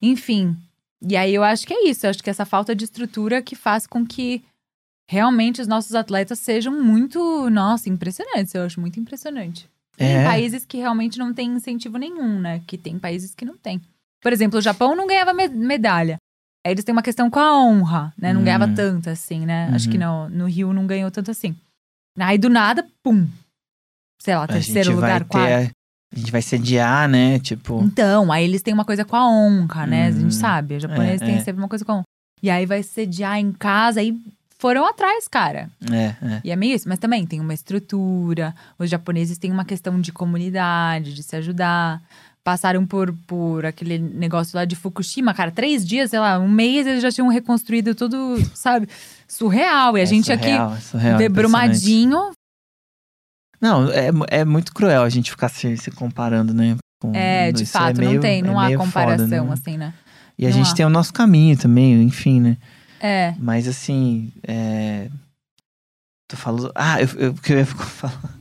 Enfim. 0.00 0.56
E 1.02 1.16
aí 1.16 1.34
eu 1.34 1.42
acho 1.42 1.66
que 1.66 1.74
é 1.74 1.88
isso. 1.88 2.06
Eu 2.06 2.10
acho 2.10 2.22
que 2.22 2.30
essa 2.30 2.44
falta 2.46 2.74
de 2.74 2.84
estrutura 2.84 3.42
que 3.42 3.56
faz 3.56 3.86
com 3.86 4.06
que 4.06 4.44
realmente 5.08 5.60
os 5.60 5.66
nossos 5.66 5.94
atletas 5.94 6.38
sejam 6.38 6.80
muito, 6.80 7.50
nossa, 7.50 7.88
impressionantes. 7.88 8.54
Eu 8.54 8.62
acho 8.64 8.80
muito 8.80 9.00
impressionante. 9.00 9.68
Tem 10.00 10.16
É. 10.16 10.24
países 10.24 10.64
que 10.64 10.78
realmente 10.78 11.18
não 11.18 11.34
tem 11.34 11.50
incentivo 11.50 11.98
nenhum, 11.98 12.40
né? 12.40 12.62
Que 12.66 12.78
tem 12.78 12.98
países 12.98 13.34
que 13.34 13.44
não 13.44 13.56
tem. 13.58 13.78
Por 14.22 14.32
exemplo, 14.32 14.58
o 14.58 14.62
Japão 14.62 14.96
não 14.96 15.06
ganhava 15.06 15.34
me- 15.34 15.48
medalha. 15.48 16.16
Aí 16.66 16.72
eles 16.72 16.84
têm 16.84 16.92
uma 16.94 17.02
questão 17.02 17.28
com 17.30 17.38
a 17.38 17.54
honra, 17.62 18.12
né? 18.16 18.32
Não 18.32 18.40
Hum. 18.40 18.44
ganhava 18.44 18.66
tanto 18.68 19.10
assim, 19.10 19.44
né? 19.44 19.68
Acho 19.74 19.90
que 19.90 19.98
no, 19.98 20.28
no 20.30 20.46
Rio 20.46 20.72
não 20.72 20.86
ganhou 20.86 21.10
tanto 21.10 21.30
assim. 21.30 21.54
Aí 22.18 22.38
do 22.38 22.48
nada, 22.48 22.86
pum. 23.02 23.28
Sei 24.22 24.34
lá, 24.34 24.44
A 24.44 24.48
terceiro 24.48 24.94
lugar, 24.94 25.24
quarto. 25.24 25.70
A 26.12 26.18
gente 26.18 26.32
vai 26.32 26.42
sediar, 26.42 27.08
né? 27.08 27.38
Tipo. 27.38 27.80
Então, 27.82 28.32
aí 28.32 28.44
eles 28.44 28.62
têm 28.62 28.74
uma 28.74 28.84
coisa 28.84 29.04
com 29.04 29.16
a 29.16 29.28
honra, 29.30 29.86
né? 29.86 30.06
A 30.06 30.10
gente 30.12 30.34
sabe, 30.34 30.76
os 30.76 30.82
japoneses 30.82 31.22
é, 31.22 31.26
têm 31.26 31.36
é. 31.36 31.40
sempre 31.40 31.62
uma 31.62 31.68
coisa 31.68 31.84
com 31.84 31.92
a 31.92 31.94
honra. 31.96 32.04
E 32.42 32.48
aí 32.50 32.64
vai 32.66 32.82
sediar 32.82 33.38
em 33.38 33.52
casa 33.52 34.02
e 34.02 34.18
foram 34.60 34.86
atrás, 34.86 35.26
cara. 35.26 35.68
É, 35.90 36.14
é. 36.34 36.40
E 36.44 36.50
é 36.52 36.56
meio 36.56 36.76
isso, 36.76 36.88
mas 36.88 36.98
também 36.98 37.26
tem 37.26 37.40
uma 37.40 37.54
estrutura. 37.54 38.54
Os 38.78 38.88
japoneses 38.90 39.38
têm 39.38 39.50
uma 39.50 39.64
questão 39.64 40.00
de 40.00 40.12
comunidade, 40.12 41.14
de 41.14 41.22
se 41.22 41.34
ajudar. 41.36 42.00
Passaram 42.44 42.86
por, 42.86 43.12
por 43.26 43.66
aquele 43.66 43.98
negócio 43.98 44.56
lá 44.56 44.64
de 44.64 44.74
Fukushima, 44.74 45.34
cara, 45.34 45.50
três 45.50 45.86
dias, 45.86 46.08
sei 46.10 46.18
lá, 46.20 46.38
um 46.38 46.48
mês 46.48 46.86
eles 46.86 47.02
já 47.02 47.10
tinham 47.12 47.28
reconstruído 47.28 47.94
tudo, 47.94 48.36
sabe? 48.54 48.88
Surreal. 49.28 49.96
E 49.96 50.00
a 50.00 50.04
É 50.04 50.06
gente 50.06 50.24
surreal, 50.26 50.74
é 50.74 50.80
surreal, 50.80 51.14
aqui, 51.16 51.24
impressionante. 51.26 51.28
debrumadinho. 51.28 52.30
Não, 53.60 53.90
é, 53.90 54.08
é 54.40 54.44
muito 54.44 54.72
cruel 54.72 55.02
a 55.02 55.08
gente 55.08 55.30
ficar 55.30 55.48
se, 55.48 55.76
se 55.76 55.90
comparando, 55.90 56.54
né? 56.54 56.76
com- 57.00 57.12
É, 57.14 57.50
de 57.52 57.62
isso 57.64 57.72
fato, 57.72 57.98
meio- 57.98 58.14
não 58.14 58.20
tem, 58.20 58.42
não 58.42 58.60
é 58.60 58.64
há 58.64 58.66
meio 58.68 58.78
foda, 58.78 58.86
comparação, 58.90 59.46
né? 59.46 59.52
assim, 59.52 59.76
né? 59.76 59.94
E 60.38 60.46
a 60.46 60.48
não 60.50 60.56
gente 60.56 60.72
há. 60.72 60.74
tem 60.74 60.86
o 60.86 60.90
nosso 60.90 61.12
caminho 61.12 61.56
também, 61.58 62.02
enfim, 62.02 62.40
né? 62.40 62.56
É. 63.00 63.34
Mas 63.38 63.66
assim, 63.66 64.32
é... 64.46 65.08
Tô 66.28 66.36
falando. 66.36 66.70
Ah, 66.76 67.00
eu, 67.00 67.08
eu, 67.18 67.34
que 67.34 67.52
eu 67.52 67.58
ia 67.58 67.66
falar. 67.66 68.38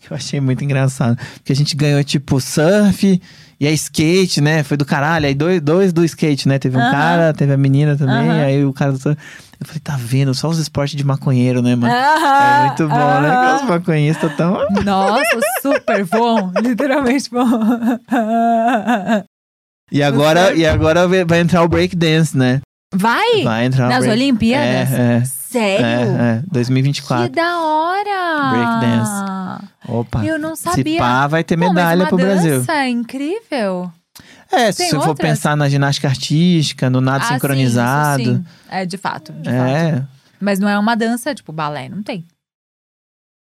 Que 0.00 0.12
eu 0.12 0.16
achei 0.16 0.38
muito 0.40 0.62
engraçado. 0.62 1.18
Porque 1.34 1.52
a 1.52 1.56
gente 1.56 1.74
ganhou, 1.74 2.04
tipo, 2.04 2.38
surf 2.38 3.20
e 3.58 3.66
a 3.66 3.70
skate, 3.70 4.42
né? 4.42 4.62
Foi 4.62 4.76
do 4.76 4.84
caralho. 4.84 5.26
Aí 5.26 5.34
dois, 5.34 5.60
dois 5.62 5.92
do 5.92 6.04
skate, 6.04 6.46
né? 6.46 6.58
Teve 6.58 6.76
um 6.76 6.80
Aham. 6.80 6.90
cara, 6.90 7.32
teve 7.32 7.54
a 7.54 7.56
menina 7.56 7.96
também. 7.96 8.28
Aham. 8.28 8.42
Aí 8.44 8.64
o 8.64 8.72
cara 8.74 8.92
do 8.92 8.98
surf. 8.98 9.18
Eu 9.58 9.66
falei, 9.66 9.80
tá 9.80 9.96
vendo? 9.96 10.34
Só 10.34 10.48
os 10.50 10.58
esportes 10.58 10.96
de 10.96 11.04
maconheiro, 11.04 11.62
né, 11.62 11.74
mano? 11.74 11.94
É 11.94 12.66
muito 12.66 12.88
bom, 12.88 13.20
né? 13.20 13.30
Que 13.30 13.62
os 13.62 13.68
maconhistas 13.70 14.36
tão. 14.36 14.58
Nossa, 14.84 15.40
super 15.62 16.04
bom. 16.04 16.52
Literalmente 16.60 17.30
bom. 17.30 17.46
E 19.90 20.02
agora, 20.02 20.52
e 20.54 20.66
agora 20.66 21.08
vai 21.24 21.40
entrar 21.40 21.62
o 21.62 21.68
breakdance, 21.68 22.36
né? 22.36 22.60
Vai? 22.94 23.42
Vai 23.42 23.64
entrar 23.66 23.88
Nas 23.88 24.00
break... 24.04 24.12
Olimpíadas? 24.12 24.92
É, 24.92 25.16
é. 25.16 25.24
Sério? 25.24 25.84
É, 25.86 26.36
é, 26.38 26.40
Que 26.42 26.50
2024. 26.50 27.30
da 27.30 27.60
hora! 27.60 28.50
Breakdance. 28.50 29.70
Opa. 29.88 30.24
Eu 30.24 30.38
não 30.38 30.56
Se 30.56 30.62
sabia. 30.62 30.98
pá, 30.98 31.26
vai 31.26 31.44
ter 31.44 31.56
Pô, 31.56 31.64
mas 31.66 31.74
medalha 31.74 32.06
pro 32.06 32.16
Brasil. 32.16 32.58
dança 32.58 32.88
incrível. 32.88 33.90
É, 34.50 34.70
se 34.72 34.78
Tem 34.78 34.90
você 34.90 34.96
for 34.96 35.08
outras? 35.08 35.28
pensar 35.30 35.56
na 35.56 35.68
ginástica 35.68 36.08
artística, 36.08 36.88
no 36.88 37.00
nado 37.00 37.24
Ah, 37.24 37.28
sim, 37.28 37.34
sincronizado. 37.34 38.22
isso 38.22 38.34
sim. 38.34 38.44
É, 38.68 38.86
de 38.86 38.96
fato, 38.96 39.32
de 39.32 39.50
fato. 39.50 39.54
é. 39.68 40.04
Mas 40.40 40.58
não 40.58 40.68
é 40.68 40.78
uma 40.78 40.94
dança, 40.94 41.34
tipo, 41.34 41.52
balé, 41.52 41.88
não 41.88 42.02
tem. 42.02 42.24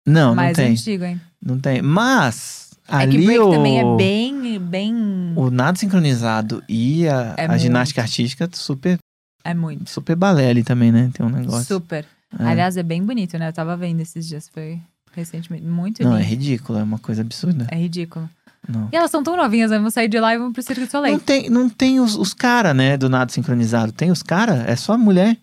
Não, 0.07 0.29
não 0.29 0.35
Mais 0.37 0.57
tem. 0.57 0.73
antigo, 0.73 1.05
hein? 1.05 1.21
Não 1.45 1.59
tem. 1.59 1.83
Mas, 1.83 2.71
é 2.89 2.97
ali 2.97 3.19
que 3.19 3.25
break 3.27 3.41
o, 3.41 3.51
também 3.51 3.79
é 3.81 3.97
bem, 3.97 4.59
bem... 4.59 5.33
o 5.37 5.51
nado 5.51 5.79
sincronizado 5.79 6.63
e 6.69 7.07
a, 7.09 7.35
É 7.37 7.45
a 7.45 7.49
muito. 7.49 7.61
ginástica 7.61 8.01
artística, 8.03 8.49
super, 8.53 8.99
É 9.45 9.55
muito. 9.55 9.89
super 9.91 10.17
balé 10.17 10.51
ali 10.51 10.63
também, 10.63 10.93
né? 10.93 11.11
Tem 11.13 11.25
um 11.25 11.31
negócio. 11.31 11.65
Super. 11.65 12.07
É. 12.39 12.45
Aliás, 12.45 12.77
é 12.77 12.83
bem 12.83 13.03
bonito, 13.05 13.39
né? 13.39 13.49
Eu 13.49 13.53
tava 13.53 13.77
vendo 13.77 14.01
esses 14.01 14.27
dias, 14.27 14.49
foi 14.49 14.81
recentemente. 15.13 15.65
Muito 15.65 16.03
Não, 16.03 16.17
é 16.17 16.23
ridículo, 16.23 16.79
é 16.79 16.83
uma 16.83 16.99
coisa 16.99 17.23
absurda. 17.23 17.67
É 17.71 17.77
ridículo. 17.77 18.29
Não. 18.67 18.89
E 18.93 18.97
elas 18.97 19.11
são 19.11 19.23
tão 19.23 19.37
novinhas, 19.37 19.71
né? 19.71 19.79
Vão 19.79 19.91
sair 19.91 20.09
de 20.09 20.19
lá 20.21 20.35
e 20.35 20.39
vão 20.39 20.53
pro 20.53 20.63
Circo 20.63 20.83
du 20.83 20.91
Soleil. 20.91 21.13
Não 21.15 21.21
tem, 21.21 21.51
não 21.51 21.69
tem 21.69 22.01
os, 22.01 22.15
os 22.17 22.33
caras, 22.33 22.75
né, 22.75 22.97
do 22.97 23.09
nado 23.09 23.33
sincronizado. 23.33 23.93
Tem 23.93 24.11
os 24.11 24.23
caras? 24.23 24.67
É 24.69 24.77
só 24.77 24.97
mulher. 24.97 25.37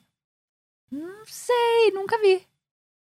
Não 0.91 1.23
sei, 1.25 1.91
nunca 1.93 2.17
vi. 2.21 2.41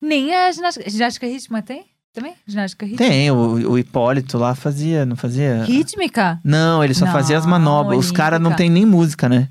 Nem 0.01 0.35
a 0.35 0.53
ginástica. 0.53 0.89
Ginástica 0.89 1.26
rítmica 1.26 1.62
tem? 1.62 1.87
Também? 2.12 2.35
Ginástica 2.47 2.85
rítmica? 2.85 3.11
Tem, 3.11 3.30
o, 3.30 3.72
o 3.72 3.78
Hipólito 3.78 4.37
lá 4.37 4.55
fazia, 4.55 5.07
não 5.07 5.16
fazia? 5.16 5.64
Rítmica? 5.64 6.39
Não, 6.45 6.85
ele 6.85 6.95
só 6.95 7.07
fazia 7.07 7.39
as 7.39 7.45
Não, 7.45 7.51
manobras. 7.53 7.99
Os 7.99 8.12
caras 8.12 8.41
não 8.41 8.55
tem 8.55 8.68
nem 8.68 8.85
música, 8.85 9.28
né? 9.28 9.49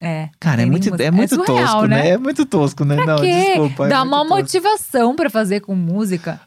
É. 0.00 0.28
Cara, 0.38 0.56
é 0.60 0.64
Tem 0.64 0.70
muito, 0.70 0.84
música. 0.90 1.04
é 1.04 1.10
muito 1.10 1.34
surreal, 1.34 1.66
tosco, 1.72 1.86
né? 1.86 2.08
É 2.10 2.18
muito 2.18 2.44
tosco, 2.46 2.84
né? 2.84 2.96
Pra 2.96 3.06
não, 3.06 3.16
quê? 3.16 3.44
desculpa. 3.46 3.86
é 3.86 3.88
Dá 3.88 4.04
muito 4.04 4.12
uma 4.14 4.18
tosco. 4.24 4.36
motivação 4.36 5.16
pra 5.16 5.30
fazer 5.30 5.60
com 5.60 5.74
música. 5.74 6.40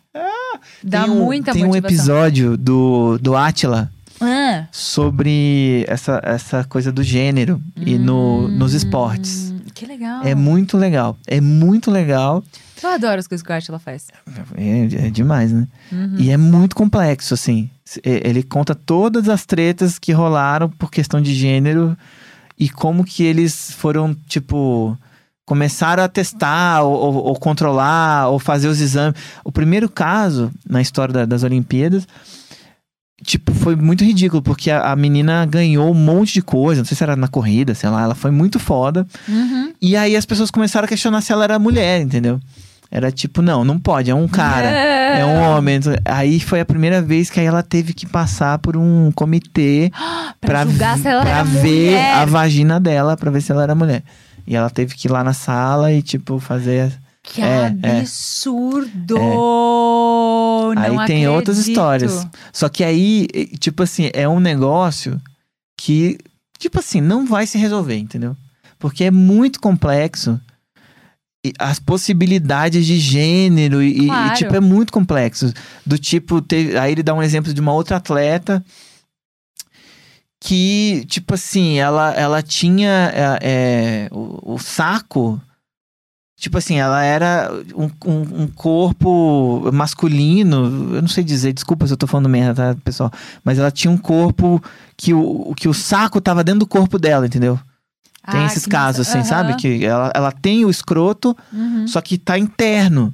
Dá 0.84 1.04
Tem 1.04 1.12
um- 1.12 1.26
muita 1.26 1.52
Tem 1.54 1.64
um 1.64 1.68
motivação. 1.68 1.96
episódio 1.98 2.58
do, 2.58 3.18
do 3.20 3.36
Atila 3.36 3.90
Ah. 4.22 4.68
sobre 4.72 5.86
essa, 5.88 6.20
essa 6.24 6.64
coisa 6.66 6.92
do 6.92 7.02
gênero 7.04 7.62
e 7.78 7.98
no, 7.98 8.48
nos 8.50 8.74
esportes. 8.74 9.52
Hum, 9.52 9.60
Que 9.74 9.86
legal. 9.86 10.24
É 10.24 10.36
muito 10.36 10.78
legal. 10.78 11.18
É 11.26 11.40
muito 11.40 11.90
legal. 11.90 12.44
Eu 12.84 12.90
adoro 12.90 13.20
as 13.20 13.28
coisas 13.28 13.46
que 13.46 13.52
o 13.52 13.56
Atila 13.56 13.80
faz. 13.80 14.08
É, 14.58 15.08
é 15.08 15.10
demais, 15.10 15.52
né? 15.52 15.68
Uhum. 15.92 16.16
E 16.18 16.30
é 16.32 16.38
muito 16.38 16.76
complexo, 16.76 17.34
assim. 17.34 17.70
É, 18.04 18.28
Ele 18.30 18.44
conta 18.44 18.74
todas 18.76 19.28
as 19.30 19.46
tretas 19.46 19.98
que 19.98 20.12
rolaram 20.12 20.70
por 20.70 20.92
questão 20.92 21.22
de 21.22 21.34
gênero 21.34 21.98
e 22.60 22.70
como 22.70 23.04
que 23.04 23.24
eles 23.24 23.72
foram, 23.72 24.14
tipo, 24.28 24.98
começaram 25.46 26.04
a 26.04 26.08
testar 26.08 26.82
ou, 26.84 26.94
ou- 26.94 27.16
ou 27.26 27.36
controlar 27.40 28.28
ou 28.30 28.38
fazer 28.38 28.68
os 28.68 28.80
exames. 28.82 29.16
O 29.44 29.52
primeiro 29.52 29.90
caso 29.90 30.52
na 30.70 30.82
história 30.82 31.14
da- 31.14 31.26
das 31.26 31.42
Olimpíadas, 31.44 32.08
tipo, 33.24 33.54
foi 33.54 33.76
muito 33.76 34.04
ridículo, 34.04 34.42
porque 34.42 34.70
a, 34.72 34.92
a 34.92 34.96
menina 34.96 35.46
ganhou 35.46 35.90
um 35.92 35.94
monte 35.96 36.34
de 36.34 36.42
coisa, 36.42 36.82
não 36.82 36.86
sei 36.86 36.96
se 36.96 37.04
era 37.04 37.16
na 37.16 37.28
corrida, 37.28 37.74
sei 37.76 37.90
lá, 37.90 38.02
ela 38.04 38.16
foi 38.16 38.32
muito 38.32 38.60
foda. 38.60 39.06
Uhum. 39.28 39.74
E 39.82 39.96
aí 39.96 40.16
as 40.16 40.26
pessoas 40.26 40.52
começaram 40.52 40.86
a 40.86 40.88
questionar 40.90 41.22
se 41.22 41.32
ela 41.32 41.44
era 41.44 41.58
mulher, 41.60 42.02
entendeu? 42.02 42.40
Era 42.92 43.12
tipo, 43.12 43.42
não, 43.42 43.64
não 43.64 43.78
pode, 43.80 44.10
é 44.10 44.16
um 44.16 44.28
cara. 44.28 44.68
É 44.68 45.24
um 45.26 45.42
homem. 45.56 45.80
Aí 46.06 46.40
foi 46.40 46.60
a 46.60 46.66
primeira 46.66 47.02
vez 47.02 47.30
que 47.30 47.40
aí 47.40 47.46
ela 47.46 47.62
teve 47.62 47.94
que 47.94 48.08
passar 48.08 48.58
por 48.60 48.76
um 48.76 49.12
comitê 49.14 49.92
Pra, 50.42 50.66
pra 50.66 50.96
era 51.30 51.44
ver 51.44 51.92
mulher. 51.92 52.14
a 52.16 52.26
vagina 52.26 52.80
dela, 52.80 53.16
pra 53.18 53.30
ver 53.30 53.42
se 53.42 53.52
ela 53.52 53.62
era 53.64 53.76
mulher. 53.76 54.04
E 54.48 54.56
ela 54.56 54.70
teve 54.70 54.96
que 54.96 55.08
ir 55.08 55.12
lá 55.12 55.24
na 55.24 55.34
sala 55.34 55.92
e, 55.92 56.02
tipo, 56.02 56.40
fazer. 56.40 56.92
Que 57.22 57.42
É, 57.42 57.76
é. 57.84 58.00
absurdo! 58.00 59.18
Aí 60.78 60.90
Não 60.96 61.06
tem 61.06 61.28
outras 61.28 61.58
histórias. 61.58 62.26
Só 62.52 62.70
que 62.70 62.84
aí, 62.84 63.28
tipo 63.60 63.84
assim, 63.84 64.10
é 64.14 64.28
um 64.28 64.40
negócio 64.40 65.20
que, 65.78 66.18
tipo 66.58 66.80
assim, 66.80 67.02
não 67.02 67.26
vai 67.26 67.46
se 67.46 67.58
resolver, 67.58 67.98
entendeu? 67.98 68.36
Porque 68.78 69.04
é 69.04 69.12
muito 69.12 69.60
complexo. 69.60 70.40
E 71.46 71.54
as 71.58 71.80
possibilidades 71.80 72.86
de 72.86 73.00
gênero 73.00 73.82
e, 73.82 74.02
e, 74.02 74.06
Claro. 74.08 74.36
tipo, 74.36 74.56
é 74.56 74.60
muito 74.60 74.92
complexo. 74.92 75.54
Do 75.86 75.98
tipo, 75.98 76.42
teve- 76.42 76.78
aí 76.78 76.92
ele 76.92 77.02
dá 77.04 77.14
um 77.14 77.24
exemplo 77.24 77.54
de 77.54 77.62
uma 77.62 77.72
outra 77.72 77.96
atleta 77.98 78.64
que, 80.42 81.06
tipo 81.08 81.34
assim, 81.34 81.78
ela, 81.80 82.14
ela 82.14 82.42
tinha 82.42 83.12
é, 83.14 83.40
é, 83.42 84.10
o, 84.12 84.54
o 84.56 84.60
saco. 84.60 85.40
Tipo 86.38 86.58
assim, 86.58 86.78
ela 86.80 87.04
era 87.04 87.52
um, 87.76 87.90
um, 88.10 88.44
um 88.44 88.48
corpo 88.48 89.70
masculino. 89.74 90.96
Eu 90.96 91.02
não 91.02 91.10
sei 91.10 91.24
dizer, 91.24 91.52
desculpa 91.52 91.86
se 91.86 91.92
eu 91.94 91.98
tô 91.98 92.08
falando 92.08 92.30
merda, 92.30 92.74
tá, 92.76 92.82
pessoal? 92.84 93.12
Mas 93.44 93.60
ela 93.60 93.70
tinha 93.72 93.92
um 93.92 93.98
corpo 93.98 94.62
que 94.96 95.14
o, 95.14 95.54
que 95.56 95.68
o 95.68 95.74
saco 95.74 96.22
tava 96.22 96.42
dentro 96.44 96.62
do 96.62 96.68
corpo 96.68 96.98
dela, 96.98 97.26
entendeu? 97.26 97.60
Tem 98.32 98.42
Ah, 98.42 98.46
esses 98.46 98.66
casos, 98.66 99.08
massa. 99.08 99.20
assim, 99.20 99.28
sabe? 99.28 99.50
Aham. 99.50 99.58
Que 99.58 99.86
ela, 99.86 100.12
ela 100.16 100.32
tem 100.32 100.66
o 100.66 100.70
escroto, 100.70 101.36
Uhum. 101.54 101.88
só 101.88 102.00
que 102.02 102.18
tá 102.18 102.38
interno. 102.38 103.14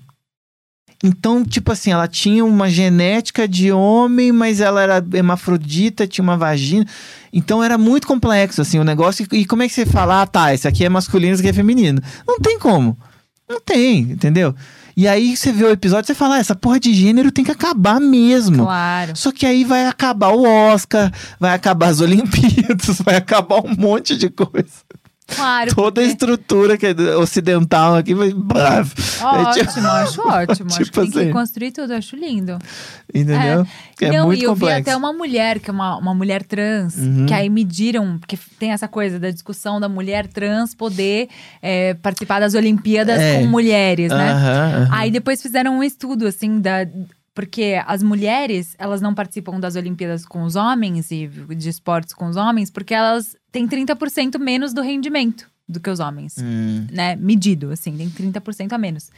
Então, 1.04 1.44
tipo 1.44 1.72
assim, 1.72 1.92
ela 1.92 2.08
tinha 2.08 2.44
uma 2.44 2.70
genética 2.70 3.48
de 3.48 3.72
homem, 3.72 4.32
mas 4.32 4.60
ela 4.62 4.82
era 4.82 5.06
hermafrodita, 5.14 6.08
tinha 6.08 6.24
uma 6.24 6.38
vagina. 6.38 6.86
Então 7.32 7.64
era 7.64 7.78
muito 7.78 8.08
complexo, 8.08 8.62
assim, 8.62 8.80
o 8.80 8.84
negócio. 8.84 9.28
E 9.32 9.46
como 9.46 9.62
é 9.62 9.68
que 9.68 9.74
você 9.74 9.86
fala, 9.86 10.22
ah, 10.22 10.28
tá, 10.28 10.54
esse 10.54 10.68
aqui 10.68 10.84
é 10.86 10.90
masculino, 10.90 11.34
esse 11.34 11.42
aqui 11.42 11.50
é 11.50 11.54
feminino? 11.54 12.02
Não 12.28 12.40
tem 12.40 12.58
como. 12.58 12.98
Não 13.48 13.60
tem, 13.62 14.00
entendeu? 14.00 14.56
E 14.98 15.08
aí 15.08 15.36
você 15.36 15.52
vê 15.52 15.66
o 15.66 15.70
episódio 15.72 16.06
e 16.06 16.08
você 16.08 16.16
fala, 16.16 16.36
ah, 16.36 16.40
essa 16.40 16.56
porra 16.56 16.80
de 16.80 16.94
gênero 16.94 17.30
tem 17.32 17.44
que 17.44 17.52
acabar 17.52 18.00
mesmo. 18.00 18.64
Claro. 18.64 19.16
Só 19.16 19.32
que 19.32 19.46
aí 19.46 19.64
vai 19.66 19.86
acabar 19.86 20.30
o 20.30 20.44
Oscar, 20.44 21.12
vai 21.40 21.54
acabar 21.54 21.88
as 21.90 22.00
Olimpíadas, 22.02 23.02
vai 23.04 23.18
acabar 23.18 23.60
um 23.64 23.76
monte 23.78 24.16
de 24.18 24.30
coisa. 24.30 24.72
Claro. 25.28 25.74
Toda 25.74 26.02
a 26.02 26.04
porque- 26.04 26.12
estrutura 26.12 26.78
que 26.78 26.86
é 26.86 27.16
ocidental 27.18 27.96
aqui 27.96 28.14
vai. 28.14 28.32
Bravo. 28.32 28.94
É 28.98 29.54
tipo- 29.54 29.70
Ótimo, 29.72 29.88
acho 29.88 30.22
ótimo. 30.28 30.68
acho 30.70 30.78
Tipo 30.86 30.92
que 30.92 30.92
tem 30.92 31.12
que 31.12 31.20
assim. 31.20 31.32
construir 31.32 31.72
tudo, 31.72 31.94
acho 31.94 32.16
lindo. 32.16 32.60
Entendeu? 33.14 33.66
É, 34.02 34.12
não, 34.12 34.28
muito 34.28 34.42
e 34.42 34.44
eu 34.44 34.52
complexo. 34.54 34.76
vi 34.76 34.82
até 34.82 34.96
uma 34.96 35.12
mulher, 35.14 35.60
que 35.60 35.70
é 35.70 35.74
uma, 35.74 35.98
uma 35.98 36.14
mulher 36.14 36.44
trans, 36.44 36.96
Uhum. 36.98 37.26
que 37.26 37.34
aí 37.34 37.50
mediram, 37.50 38.20
porque 38.20 38.38
tem 38.60 38.72
essa 38.72 38.88
coisa 38.88 39.20
da 39.20 39.32
discussão 39.32 39.80
da 39.80 39.90
mulher 39.90 40.28
trans 40.28 40.76
poder 40.76 41.28
é, 41.62 41.96
participar 41.96 42.40
das 42.40 42.54
Olimpíadas 42.54 43.20
É. 43.20 43.40
com 43.40 43.48
mulheres, 43.48 44.12
né? 44.12 44.32
Aham, 44.32 44.84
aham. 44.84 44.90
Aí 44.92 45.10
depois 45.10 45.42
fizeram 45.42 45.78
um 45.80 45.84
estudo, 45.84 46.28
assim, 46.28 46.60
da. 46.60 46.86
Porque 47.36 47.80
as 47.86 48.02
mulheres, 48.02 48.76
elas 48.80 49.02
não 49.02 49.14
participam 49.14 49.60
das 49.60 49.76
Olimpíadas 49.76 50.26
com 50.26 50.44
os 50.44 50.56
homens 50.56 51.12
e 51.12 51.28
de 51.28 51.70
esportes 51.70 52.14
com 52.14 52.28
os 52.28 52.38
homens, 52.38 52.72
porque 52.72 52.94
elas 52.94 53.36
têm 53.52 53.68
30% 53.68 54.40
menos 54.40 54.74
do 54.74 54.82
rendimento 54.82 55.48
do 55.68 55.80
que 55.80 55.90
os 55.90 56.00
homens. 56.00 56.38
Hum, 56.40 56.88
Né, 56.90 57.16
medido, 57.18 57.72
assim, 57.72 57.96
tem 57.98 58.10
30% 58.10 58.72
a 58.72 58.78
menos. 58.78 59.12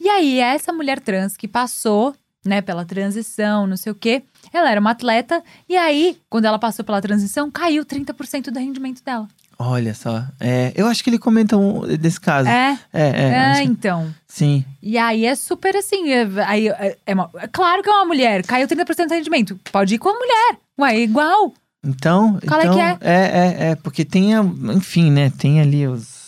E 0.00 0.08
aí, 0.08 0.38
essa 0.38 0.72
mulher 0.72 1.00
trans 1.00 1.36
que 1.36 1.48
passou, 1.48 2.14
né, 2.44 2.62
pela 2.62 2.84
transição, 2.84 3.66
não 3.66 3.76
sei 3.76 3.90
o 3.90 3.94
quê, 3.94 4.22
ela 4.52 4.70
era 4.70 4.80
uma 4.80 4.90
atleta, 4.90 5.42
e 5.68 5.76
aí, 5.76 6.16
quando 6.30 6.44
ela 6.44 6.58
passou 6.58 6.84
pela 6.84 7.00
transição, 7.02 7.50
caiu 7.50 7.84
30% 7.84 8.50
do 8.50 8.58
rendimento 8.58 9.02
dela. 9.02 9.26
Olha 9.58 9.94
só. 9.94 10.24
É, 10.40 10.72
eu 10.76 10.86
acho 10.86 11.02
que 11.04 11.10
ele 11.10 11.18
comenta 11.18 11.56
um 11.56 11.80
desse 11.96 12.20
caso. 12.20 12.48
É, 12.48 12.78
É, 12.92 13.02
é. 13.02 13.28
é, 13.28 13.54
que- 13.56 13.62
então. 13.64 14.14
Sim. 14.26 14.64
E 14.82 14.98
aí 14.98 15.24
é 15.26 15.34
super 15.34 15.76
assim. 15.76 16.10
É, 16.10 16.26
aí, 16.46 16.68
é, 16.68 16.96
é 17.06 17.14
uma- 17.14 17.30
é 17.36 17.46
claro 17.48 17.82
que 17.82 17.88
é 17.88 17.92
uma 17.92 18.04
mulher, 18.04 18.44
caiu 18.44 18.66
30% 18.66 19.08
do 19.08 19.14
rendimento. 19.14 19.58
Pode 19.72 19.94
ir 19.94 19.98
com 19.98 20.08
a 20.08 20.12
mulher. 20.14 20.58
Ué, 20.80 20.94
é 20.96 21.00
igual. 21.00 21.52
Então. 21.84 22.38
Qual 22.46 22.60
é 22.60 22.64
então, 22.64 22.74
que 22.74 22.80
é? 22.80 22.98
É, 23.00 23.14
é, 23.14 23.70
é, 23.70 23.74
porque 23.76 24.04
tem. 24.04 24.34
a- 24.34 24.42
Enfim, 24.74 25.10
né? 25.10 25.30
Tem 25.30 25.60
ali 25.60 25.86
os. 25.86 26.24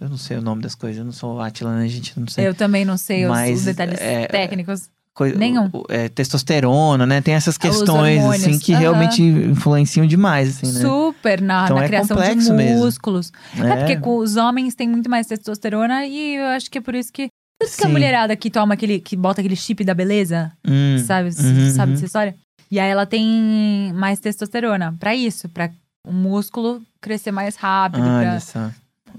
Eu 0.00 0.08
não 0.08 0.16
sei 0.16 0.36
o 0.38 0.42
nome 0.42 0.60
das 0.62 0.74
coisas, 0.74 0.98
eu 0.98 1.04
não 1.04 1.12
sou 1.12 1.40
Atila, 1.40 1.76
né, 1.76 1.86
gente? 1.86 2.18
Não 2.18 2.26
sei. 2.26 2.46
Eu 2.48 2.54
também 2.54 2.84
não 2.84 2.96
sei 2.96 3.24
os, 3.24 3.30
Mas, 3.30 3.58
os 3.60 3.64
detalhes 3.66 4.00
é, 4.00 4.26
técnicos. 4.26 4.90
Coi- 5.14 5.32
Nenhum. 5.34 5.70
é, 5.88 6.08
testosterona, 6.08 7.06
né? 7.06 7.20
Tem 7.20 7.34
essas 7.34 7.54
Os 7.54 7.58
questões, 7.58 8.24
assim, 8.24 8.58
que 8.58 8.72
aham. 8.72 8.80
realmente 8.80 9.22
influenciam 9.22 10.06
demais, 10.06 10.48
assim, 10.56 10.72
né? 10.72 10.80
Super 10.80 11.40
na, 11.40 11.64
Então 11.64 11.76
na 11.76 11.84
é 11.84 11.86
criação 11.86 12.16
de 12.16 12.22
complexo 12.22 12.54
mesmo. 12.54 12.78
músculos. 12.78 13.32
É. 13.58 13.76
porque 13.76 13.96
com 13.96 14.16
os 14.18 14.36
homens 14.36 14.74
tem 14.74 14.88
muito 14.88 15.08
mais 15.10 15.26
testosterona 15.26 16.06
e 16.06 16.36
eu 16.36 16.44
acho 16.46 16.70
que 16.70 16.78
é 16.78 16.80
por 16.80 16.94
isso 16.94 17.12
que. 17.12 17.28
Por 17.60 17.66
isso 17.68 17.76
que 17.78 17.86
a 17.86 17.88
mulherada 17.88 18.34
que 18.34 18.50
toma 18.50 18.74
aquele. 18.74 18.98
que 19.00 19.16
bota 19.16 19.40
aquele 19.40 19.54
chip 19.56 19.84
da 19.84 19.94
beleza, 19.94 20.50
Hum, 20.66 20.98
sabe? 21.06 21.28
uhum, 21.28 21.70
sabe 21.70 21.90
uhum. 21.90 21.94
dessa 21.94 22.06
história? 22.06 22.34
E 22.70 22.80
aí 22.80 22.90
ela 22.90 23.04
tem 23.06 23.92
mais 23.94 24.18
testosterona. 24.18 24.94
Pra 24.98 25.14
isso, 25.14 25.48
pra 25.48 25.70
o 26.06 26.12
músculo 26.12 26.82
crescer 27.00 27.30
mais 27.30 27.54
rápido. 27.54 28.02
Olha 28.02 28.30
pra- 28.30 28.40
só. 28.40 28.58
Ah. 28.58 28.72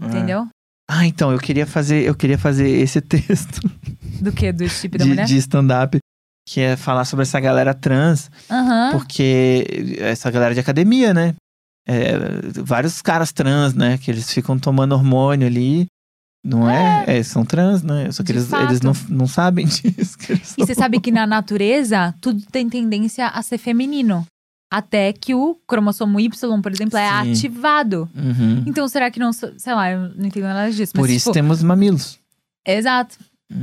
entendeu? 0.07 0.47
Ah, 0.95 1.07
então, 1.07 1.31
eu 1.31 1.39
queria 1.39 1.65
fazer, 1.65 2.03
eu 2.03 2.13
queria 2.13 2.37
fazer 2.37 2.69
esse 2.69 3.01
texto 3.01 3.61
Do 4.21 4.31
que? 4.31 4.51
Do 4.51 4.67
chip 4.69 4.97
da 4.97 5.03
de, 5.03 5.09
mulher? 5.09 5.25
de 5.25 5.37
stand-up, 5.37 5.97
que 6.47 6.59
é 6.61 6.75
falar 6.75 7.05
sobre 7.05 7.23
essa 7.23 7.39
galera 7.39 7.73
trans, 7.73 8.29
Aham. 8.49 8.91
porque 8.91 9.95
essa 9.99 10.29
galera 10.29 10.53
de 10.53 10.59
academia, 10.59 11.13
né? 11.13 11.33
É, 11.87 12.13
vários 12.63 13.01
caras 13.01 13.31
trans, 13.31 13.73
né? 13.73 13.97
Que 13.97 14.11
eles 14.11 14.31
ficam 14.31 14.57
tomando 14.59 14.93
hormônio 14.93 15.47
ali. 15.47 15.87
Não 16.45 16.69
é? 16.69 17.05
É, 17.07 17.23
são 17.23 17.45
trans, 17.45 17.81
né? 17.83 18.11
Só 18.11 18.21
que 18.21 18.33
De 18.33 18.39
eles, 18.39 18.51
eles 18.51 18.81
não, 18.81 18.91
não 19.09 19.27
sabem 19.27 19.65
disso. 19.67 20.17
E 20.57 20.65
você 20.65 20.75
sabe 20.75 20.99
que 20.99 21.09
na 21.11 21.25
natureza 21.25 22.13
tudo 22.21 22.41
tem 22.51 22.69
tendência 22.69 23.27
a 23.27 23.41
ser 23.41 23.57
feminino. 23.57 24.25
Até 24.75 25.13
que 25.13 25.35
o 25.35 25.55
cromossomo 25.67 26.19
Y, 26.19 26.61
por 26.61 26.71
exemplo, 26.71 26.97
é 26.97 27.07
Sim. 27.25 27.31
ativado. 27.31 28.09
Uhum. 28.15 28.63
Então, 28.65 28.87
será 28.87 29.11
que 29.11 29.19
não. 29.19 29.31
Sei 29.31 29.73
lá, 29.73 29.91
eu 29.91 30.09
não 30.15 30.25
entendo 30.25 30.45
nada 30.45 30.71
disso. 30.71 30.93
Por 30.93 31.07
isso 31.09 31.25
tipo, 31.25 31.33
temos 31.33 31.61
mamilos. 31.61 32.17
Exato, 32.65 33.17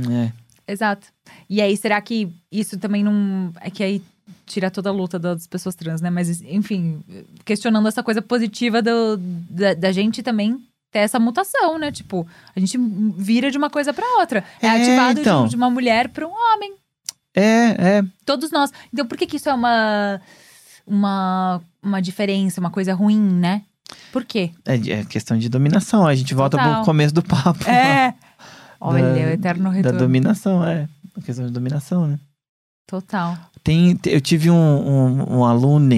É. 0.09 0.31
exato. 0.71 1.07
E 1.49 1.61
aí, 1.61 1.75
será 1.75 1.99
que 1.99 2.29
isso 2.49 2.77
também 2.77 3.03
não. 3.03 3.51
É 3.59 3.69
que 3.69 3.83
aí 3.83 4.01
tira 4.45 4.71
toda 4.71 4.89
a 4.89 4.93
luta 4.93 5.19
das 5.19 5.45
pessoas 5.47 5.75
trans, 5.75 5.99
né? 5.99 6.09
Mas, 6.09 6.41
enfim, 6.43 7.01
questionando 7.43 7.87
essa 7.89 8.01
coisa 8.03 8.21
positiva 8.21 8.81
do, 8.81 9.17
da, 9.49 9.73
da 9.73 9.91
gente 9.91 10.23
também 10.23 10.57
ter 10.91 10.99
essa 10.99 11.19
mutação, 11.19 11.77
né? 11.77 11.91
Tipo, 11.91 12.25
a 12.55 12.59
gente 12.59 12.77
vira 13.17 13.51
de 13.51 13.57
uma 13.57 13.69
coisa 13.69 13.91
pra 13.93 14.05
outra. 14.19 14.43
É, 14.61 14.67
É, 14.67 14.69
ativado 14.69 15.15
de- 15.15 15.21
então. 15.21 15.47
de, 15.47 15.55
uma 15.57 15.69
mulher 15.69 16.07
pra 16.09 16.25
um 16.25 16.31
homem. 16.31 16.73
É, 17.35 17.97
é. 17.99 18.03
Todos 18.25 18.51
nós. 18.51 18.71
Então, 18.93 19.05
por 19.05 19.17
que, 19.17 19.25
que 19.25 19.37
isso 19.37 19.49
é 19.49 19.53
uma, 19.53 20.21
uma, 20.91 21.61
uma 21.81 22.01
diferença, 22.01 22.59
uma 22.59 22.69
coisa 22.69 22.93
ruim, 22.93 23.19
né? 23.19 23.63
Por 24.11 24.23
quê? 24.25 24.51
É, 24.65 24.75
é 24.75 25.03
questão 25.05 25.37
de 25.37 25.47
dominação. 25.49 26.05
A 26.05 26.13
gente 26.15 26.33
volta 26.33 26.57
Total. 26.57 26.75
pro 26.75 26.85
começo 26.85 27.13
do 27.13 27.23
papo. 27.23 27.69
É. 27.69 28.13
Olha, 28.79 29.03
Da- 29.13 29.13
o 29.13 29.29
eterno 29.33 29.63
Da 29.65 29.69
retorno. 29.71 29.99
dominação, 29.99 30.65
é. 30.65 30.87
A 31.17 31.21
questão 31.21 31.45
de 31.45 31.51
dominação, 31.51 32.07
né? 32.07 32.19
Total. 32.87 33.37
Tem, 33.63 33.95
te- 33.95 34.09
eu 34.09 34.19
tive 34.21 34.49
um, 34.49 34.55
um, 34.55 35.37
um 35.39 35.45
aluno 35.45 35.93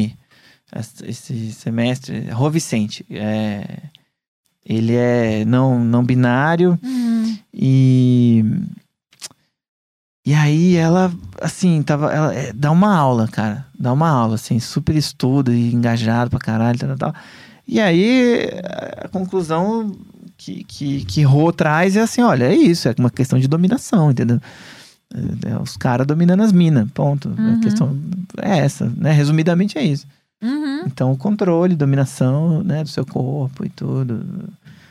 esse 1.04 1.52
semestre, 1.54 2.30
Rô 2.32 2.50
Vicente. 2.50 3.06
É, 3.10 3.84
ele 4.66 4.96
é 4.96 5.46
não, 5.46 5.84
não 5.84 6.04
binário 6.04 6.78
Hum, 6.84 7.38
e. 7.54 8.44
E 10.26 10.34
aí 10.34 10.76
ela, 10.76 11.12
assim, 11.42 11.82
tava. 11.84 12.12
Ela 12.12 12.34
é, 12.34 12.54
dá 12.54 12.72
uma 12.72 12.96
aula, 12.96 13.28
cara. 13.28 13.66
Dá 13.78 13.92
uma 13.92 14.10
aula, 14.10 14.36
assim, 14.36 14.60
super 14.60 14.96
estuda 14.96 15.54
e 15.54 15.74
engajado 15.74 16.30
pra 16.30 16.40
caralho, 16.40 16.80
tal, 16.80 16.90
tal, 16.96 16.98
tal. 17.12 17.22
E 17.68 17.80
aí 17.80 18.50
a 18.98 19.08
conclusão 19.10 19.94
que, 20.38 20.64
que, 20.64 21.06
que 21.06 21.24
Rô 21.24 21.52
traz 21.52 21.96
é 21.98 22.02
assim: 22.02 22.22
olha, 22.22 22.46
é 22.46 22.56
isso, 22.56 22.88
é 22.88 22.96
uma 22.98 23.10
questão 23.10 23.38
de 23.38 23.48
dominação, 23.48 24.12
entendeu? 24.12 24.40
É, 25.14 25.52
é 25.52 25.62
os 25.62 25.76
caras 25.76 26.08
dominando 26.08 26.42
as 26.42 26.54
minas, 26.54 26.90
ponto. 26.92 27.30
Uhum. 27.30 27.56
A 27.56 27.60
questão 27.60 27.98
é 28.42 28.60
essa, 28.60 28.92
né? 28.96 29.12
Resumidamente 29.12 29.78
é 29.78 29.84
isso. 29.84 30.08
uhum. 30.42 30.84
Então, 30.86 31.12
o 31.12 31.18
controle, 31.18 31.76
dominação, 31.76 32.64
né, 32.64 32.84
do 32.84 32.90
seu 32.90 33.06
corpo 33.06 33.66
e 33.66 33.70
tudo. 33.70 34.26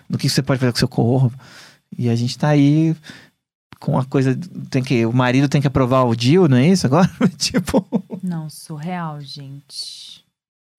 Do 0.09 0.19
que 0.19 0.29
você 0.29 0.43
pode 0.43 0.61
fazer 0.61 0.73
com 0.73 0.77
o 0.77 0.79
seu 0.79 0.89
corpo. 0.89 1.39
E 1.99 2.09
a 2.09 2.15
gente 2.15 2.39
tá 2.39 2.49
aí 2.49 2.95
com 3.83 3.99
a 3.99 4.05
coisa. 4.05 4.39
Tem 4.71 4.83
que, 4.83 5.05
o 5.05 5.13
marido 5.13 5.49
tem 5.49 5.61
que 5.61 5.67
aprovar 5.67 6.05
o 6.05 6.15
deal, 6.15 6.49
não 6.49 6.57
é 6.57 6.69
isso 6.69 6.87
agora? 6.87 7.11
tipo. 7.37 7.85
Não, 8.23 8.49
surreal, 8.49 9.21
gente. 9.21 10.23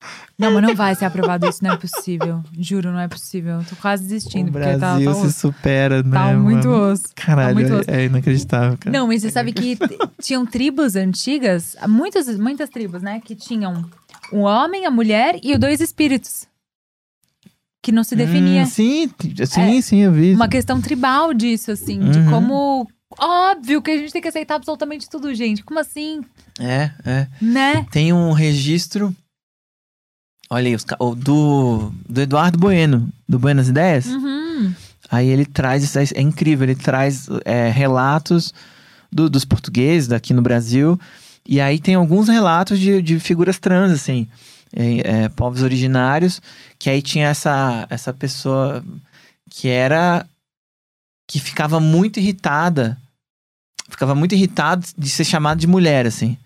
Não, 0.37 0.51
mas 0.51 0.63
não 0.63 0.75
vai 0.75 0.93
ser 0.95 1.05
aprovado 1.05 1.47
isso, 1.47 1.63
não 1.63 1.71
é 1.71 1.77
possível. 1.77 2.43
Juro, 2.59 2.91
não 2.91 2.99
é 2.99 3.07
possível. 3.07 3.63
Tô 3.69 3.75
quase 3.77 4.03
desistindo, 4.03 4.49
o 4.49 4.51
porque 4.51 4.67
tá, 4.71 4.77
Brasil 4.77 5.13
tá, 5.13 5.19
se 5.21 5.27
osso. 5.27 5.39
supera, 5.39 6.03
né? 6.03 6.11
tá 6.11 6.33
muito 6.33 6.67
osso. 6.69 7.05
Caralho, 7.15 7.55
muito 7.55 7.71
é- 7.71 7.75
osso. 7.77 7.89
é, 7.89 8.05
inacreditável, 8.05 8.77
cara. 8.77 8.97
Não, 8.97 9.07
mas 9.07 9.21
você 9.21 9.31
sabe 9.31 9.53
que 9.53 9.77
tinham 10.21 10.45
tribos 10.45 10.97
antigas, 10.97 11.77
muitas, 11.87 12.37
muitas 12.37 12.69
tribos, 12.69 13.01
né? 13.01 13.21
Que 13.23 13.33
tinham 13.33 13.85
o 14.33 14.39
homem, 14.39 14.85
a 14.85 14.91
mulher 14.91 15.39
e 15.41 15.53
os 15.53 15.59
dois 15.59 15.79
espíritos. 15.79 16.47
Que 17.83 17.91
não 17.91 18.03
se 18.03 18.15
definia. 18.15 18.63
Hum, 18.63 18.65
sim, 18.65 19.09
sim, 19.45 19.81
sim, 19.81 19.97
eu 19.99 20.11
vi. 20.11 20.33
Uma 20.33 20.47
questão 20.47 20.79
tribal 20.81 21.33
disso, 21.33 21.69
assim, 21.69 21.99
de 21.99 22.17
Uhum. 22.19 22.29
como. 22.31 22.87
Óbvio 23.19 23.81
que 23.81 23.91
a 23.91 23.97
gente 23.97 24.11
tem 24.11 24.21
que 24.21 24.27
aceitar 24.29 24.55
absolutamente 24.55 25.07
tudo, 25.07 25.35
gente. 25.35 25.63
Como 25.63 25.79
assim? 25.79 26.21
É, 26.59 26.89
é. 27.05 27.27
Né? 27.41 27.85
Tem 27.91 28.11
um 28.13 28.31
registro. 28.31 29.13
Olha 30.49 30.67
aí, 30.67 30.75
os 30.75 30.85
do, 31.17 31.91
do 32.07 32.21
Eduardo 32.21 32.57
Bueno, 32.57 33.09
do 33.27 33.37
Buenas 33.37 33.67
Ideias. 33.69 34.05
Uhum. 34.07 34.73
Aí 35.11 35.27
ele 35.27 35.45
traz, 35.45 35.83
isso 35.83 35.99
é, 35.99 36.03
é 36.15 36.21
incrível, 36.21 36.63
ele 36.65 36.75
traz 36.75 37.27
é, 37.45 37.69
relatos 37.69 38.53
do- 39.11 39.29
dos 39.29 39.45
portugueses 39.45 40.07
daqui 40.07 40.33
no 40.33 40.41
Brasil. 40.41 40.99
E 41.47 41.59
aí 41.59 41.79
tem 41.79 41.95
alguns 41.95 42.29
relatos 42.29 42.79
de, 42.79 43.01
de 43.01 43.19
figuras 43.19 43.59
trans, 43.59 43.91
assim, 43.91 44.27
é, 44.75 45.29
povos 45.29 45.61
originários, 45.61 46.41
que 46.79 46.89
aí 46.89 47.01
tinha 47.01 47.27
essa, 47.27 47.85
essa 47.89 48.11
pessoa 48.13 48.83
que 49.49 49.67
era. 49.69 50.25
que 51.27 51.39
ficava 51.39 51.79
muito 51.79 52.19
irritada. 52.19 52.97
Ficava 53.89 54.15
muito 54.15 54.33
irritado 54.33 54.85
de 54.97 55.09
ser 55.09 55.23
chamado 55.25 55.59
de 55.59 55.67
mulher, 55.67 56.05
assim. 56.07 56.37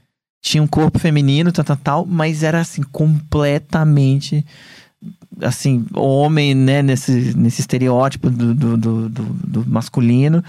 Tinha 0.42 0.62
um 0.62 0.68
corpo 0.68 1.00
feminino, 1.00 1.52
tal, 1.52 1.64
tal, 1.66 1.78
tal, 1.78 2.06
mas 2.06 2.44
era 2.44 2.60
assim, 2.62 2.84
completamente 2.84 4.46
assim, 5.42 5.86
homem, 5.94 6.56
né, 6.56 6.82
nesse, 6.82 7.12
nesse 7.38 7.62
estereótipo 7.62 8.30
do, 8.30 8.54
do, 8.56 8.78
do- 8.78 9.10
do 9.10 9.66
masculino. 9.68 10.44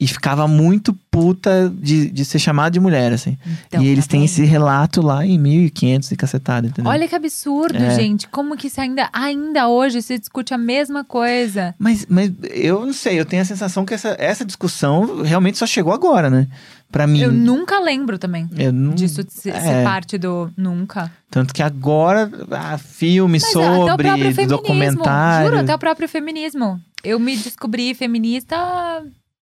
E 0.00 0.06
ficava 0.06 0.46
muito 0.46 0.94
puta 1.10 1.72
de, 1.76 2.08
de 2.08 2.24
ser 2.24 2.38
chamado 2.38 2.72
de 2.72 2.78
mulher, 2.78 3.12
assim. 3.12 3.36
Então, 3.66 3.82
e 3.82 3.88
eles 3.88 4.06
tá 4.06 4.12
têm 4.12 4.24
esse 4.24 4.44
relato 4.44 5.02
lá 5.02 5.26
em 5.26 5.36
1500 5.36 6.12
e 6.12 6.16
cacetada, 6.16 6.68
entendeu? 6.68 6.88
Olha 6.88 7.08
que 7.08 7.14
absurdo, 7.16 7.76
É. 7.76 7.96
gente. 7.96 8.28
Como 8.28 8.56
que 8.56 8.68
isso 8.68 8.80
ainda, 8.80 9.08
ainda 9.12 9.66
hoje 9.66 10.00
se 10.00 10.16
discute 10.16 10.54
a 10.54 10.58
mesma 10.58 11.02
coisa. 11.02 11.74
Mas, 11.80 12.06
mas 12.08 12.30
eu 12.54 12.86
não 12.86 12.92
sei, 12.92 13.18
eu 13.18 13.24
tenho 13.24 13.42
a 13.42 13.44
sensação 13.44 13.84
que 13.84 13.92
essa, 13.92 14.14
essa 14.20 14.44
discussão 14.44 15.22
realmente 15.22 15.58
só 15.58 15.66
chegou 15.66 15.92
agora, 15.92 16.30
né? 16.30 16.46
Pra 16.92 17.04
mim. 17.04 17.20
Eu 17.20 17.32
nunca 17.32 17.80
lembro 17.80 18.18
também 18.18 18.48
eu 18.56 18.72
não- 18.72 18.94
disso 18.94 19.24
de 19.24 19.32
ser, 19.32 19.50
é. 19.52 19.82
parte 19.82 20.16
do. 20.16 20.48
Nunca. 20.56 21.10
Tanto 21.28 21.52
que 21.52 21.62
agora, 21.62 22.30
ah, 22.52 22.78
filme 22.78 23.38
Mas 23.40 23.50
até 23.50 23.68
o 23.68 23.86
sobre, 23.88 24.08
feminismo. 24.08 24.46
documentário. 24.46 25.48
Juro, 25.50 25.60
até 25.60 25.74
o 25.74 25.78
próprio 25.78 26.08
feminismo. 26.08 26.80
Eu 27.02 27.18
me 27.18 27.36
descobri 27.36 27.92
feminista. 27.94 28.56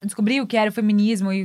Descobri 0.04 0.40
o 0.40 0.48
que 0.48 0.58
era 0.58 0.70
o 0.70 0.74
feminismo 0.74 1.32
e 1.34 1.44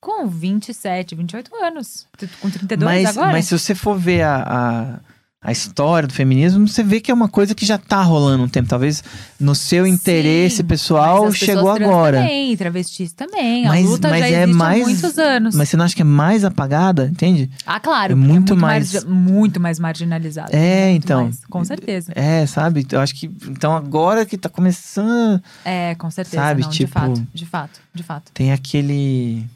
com 0.00 0.26
27, 0.26 1.14
28 1.14 1.54
anos. 1.56 2.06
Com 2.40 2.50
32 2.50 2.84
mas, 2.84 3.16
agora. 3.16 3.32
mas 3.32 3.44
se 3.46 3.58
você 3.58 3.74
for 3.74 3.98
ver 3.98 4.22
a, 4.22 4.42
a, 4.42 5.00
a 5.42 5.50
história 5.50 6.06
do 6.06 6.12
feminismo, 6.12 6.68
você 6.68 6.82
vê 6.82 7.00
que 7.00 7.10
é 7.10 7.14
uma 7.14 7.26
coisa 7.28 7.54
que 7.54 7.64
já 7.64 7.78
tá 7.78 8.02
rolando 8.02 8.44
um 8.44 8.48
tempo. 8.48 8.68
Talvez 8.68 9.02
no 9.40 9.54
seu 9.54 9.86
interesse 9.86 10.56
Sim, 10.58 10.64
pessoal 10.64 11.32
chegou 11.32 11.70
agora. 11.70 12.18
Também, 12.18 12.54
travestis 12.58 13.12
também. 13.14 13.64
Mas- 13.64 13.86
a 13.86 13.88
luta 13.88 14.10
mas 14.10 14.20
já 14.20 14.26
é 14.26 14.42
existe 14.42 14.58
mais- 14.58 14.82
há 14.82 14.84
muitos 14.86 15.18
anos. 15.18 15.54
Mas 15.54 15.68
você 15.70 15.76
não 15.78 15.84
acha 15.86 15.94
que 15.96 16.02
é 16.02 16.04
mais 16.04 16.44
apagada, 16.44 17.06
entende? 17.06 17.50
Ah, 17.64 17.80
claro. 17.80 18.12
é 18.12 18.16
porque 18.16 18.28
muito 18.28 18.54
mais- 18.54 18.92
mais. 18.92 19.04
Muito 19.04 19.58
mais 19.58 19.78
marginalizado. 19.78 20.50
É, 20.54 20.90
Muito 20.90 21.04
então. 21.04 21.22
mais, 21.24 21.42
com 21.46 21.64
certeza. 21.64 22.12
É, 22.14 22.44
sabe? 22.46 22.86
Eu 22.92 23.00
acho 23.00 23.14
que. 23.14 23.30
Então 23.48 23.74
agora 23.74 24.26
que 24.26 24.36
tá 24.36 24.50
começando. 24.50 25.42
É, 25.64 25.94
com 25.94 26.10
certeza. 26.10 26.36
Sabe, 26.36 26.62
não, 26.62 26.68
tipo- 26.70 26.86
de 26.86 26.92
fato, 26.92 27.26
de 27.32 27.46
fato, 27.46 27.80
de 27.94 28.02
fato. 28.02 28.30
Tem 28.34 28.52
aquele. 28.52 29.46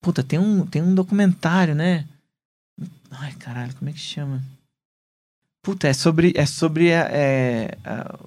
Puta, 0.00 0.22
tem 0.22 0.38
um, 0.38 0.64
tem 0.64 0.80
um 0.82 0.94
documentário, 0.94 1.74
né? 1.74 2.04
Ai, 3.10 3.32
caralho, 3.34 3.74
como 3.76 3.88
é 3.88 3.92
que 3.92 3.98
chama? 3.98 4.42
Puta, 5.62 5.88
é 5.88 5.92
sobre. 5.92 6.32
É 6.36 6.46
sobre 6.46 6.92
a- 6.94 7.08
é, 7.10 7.78
a- 7.84 8.18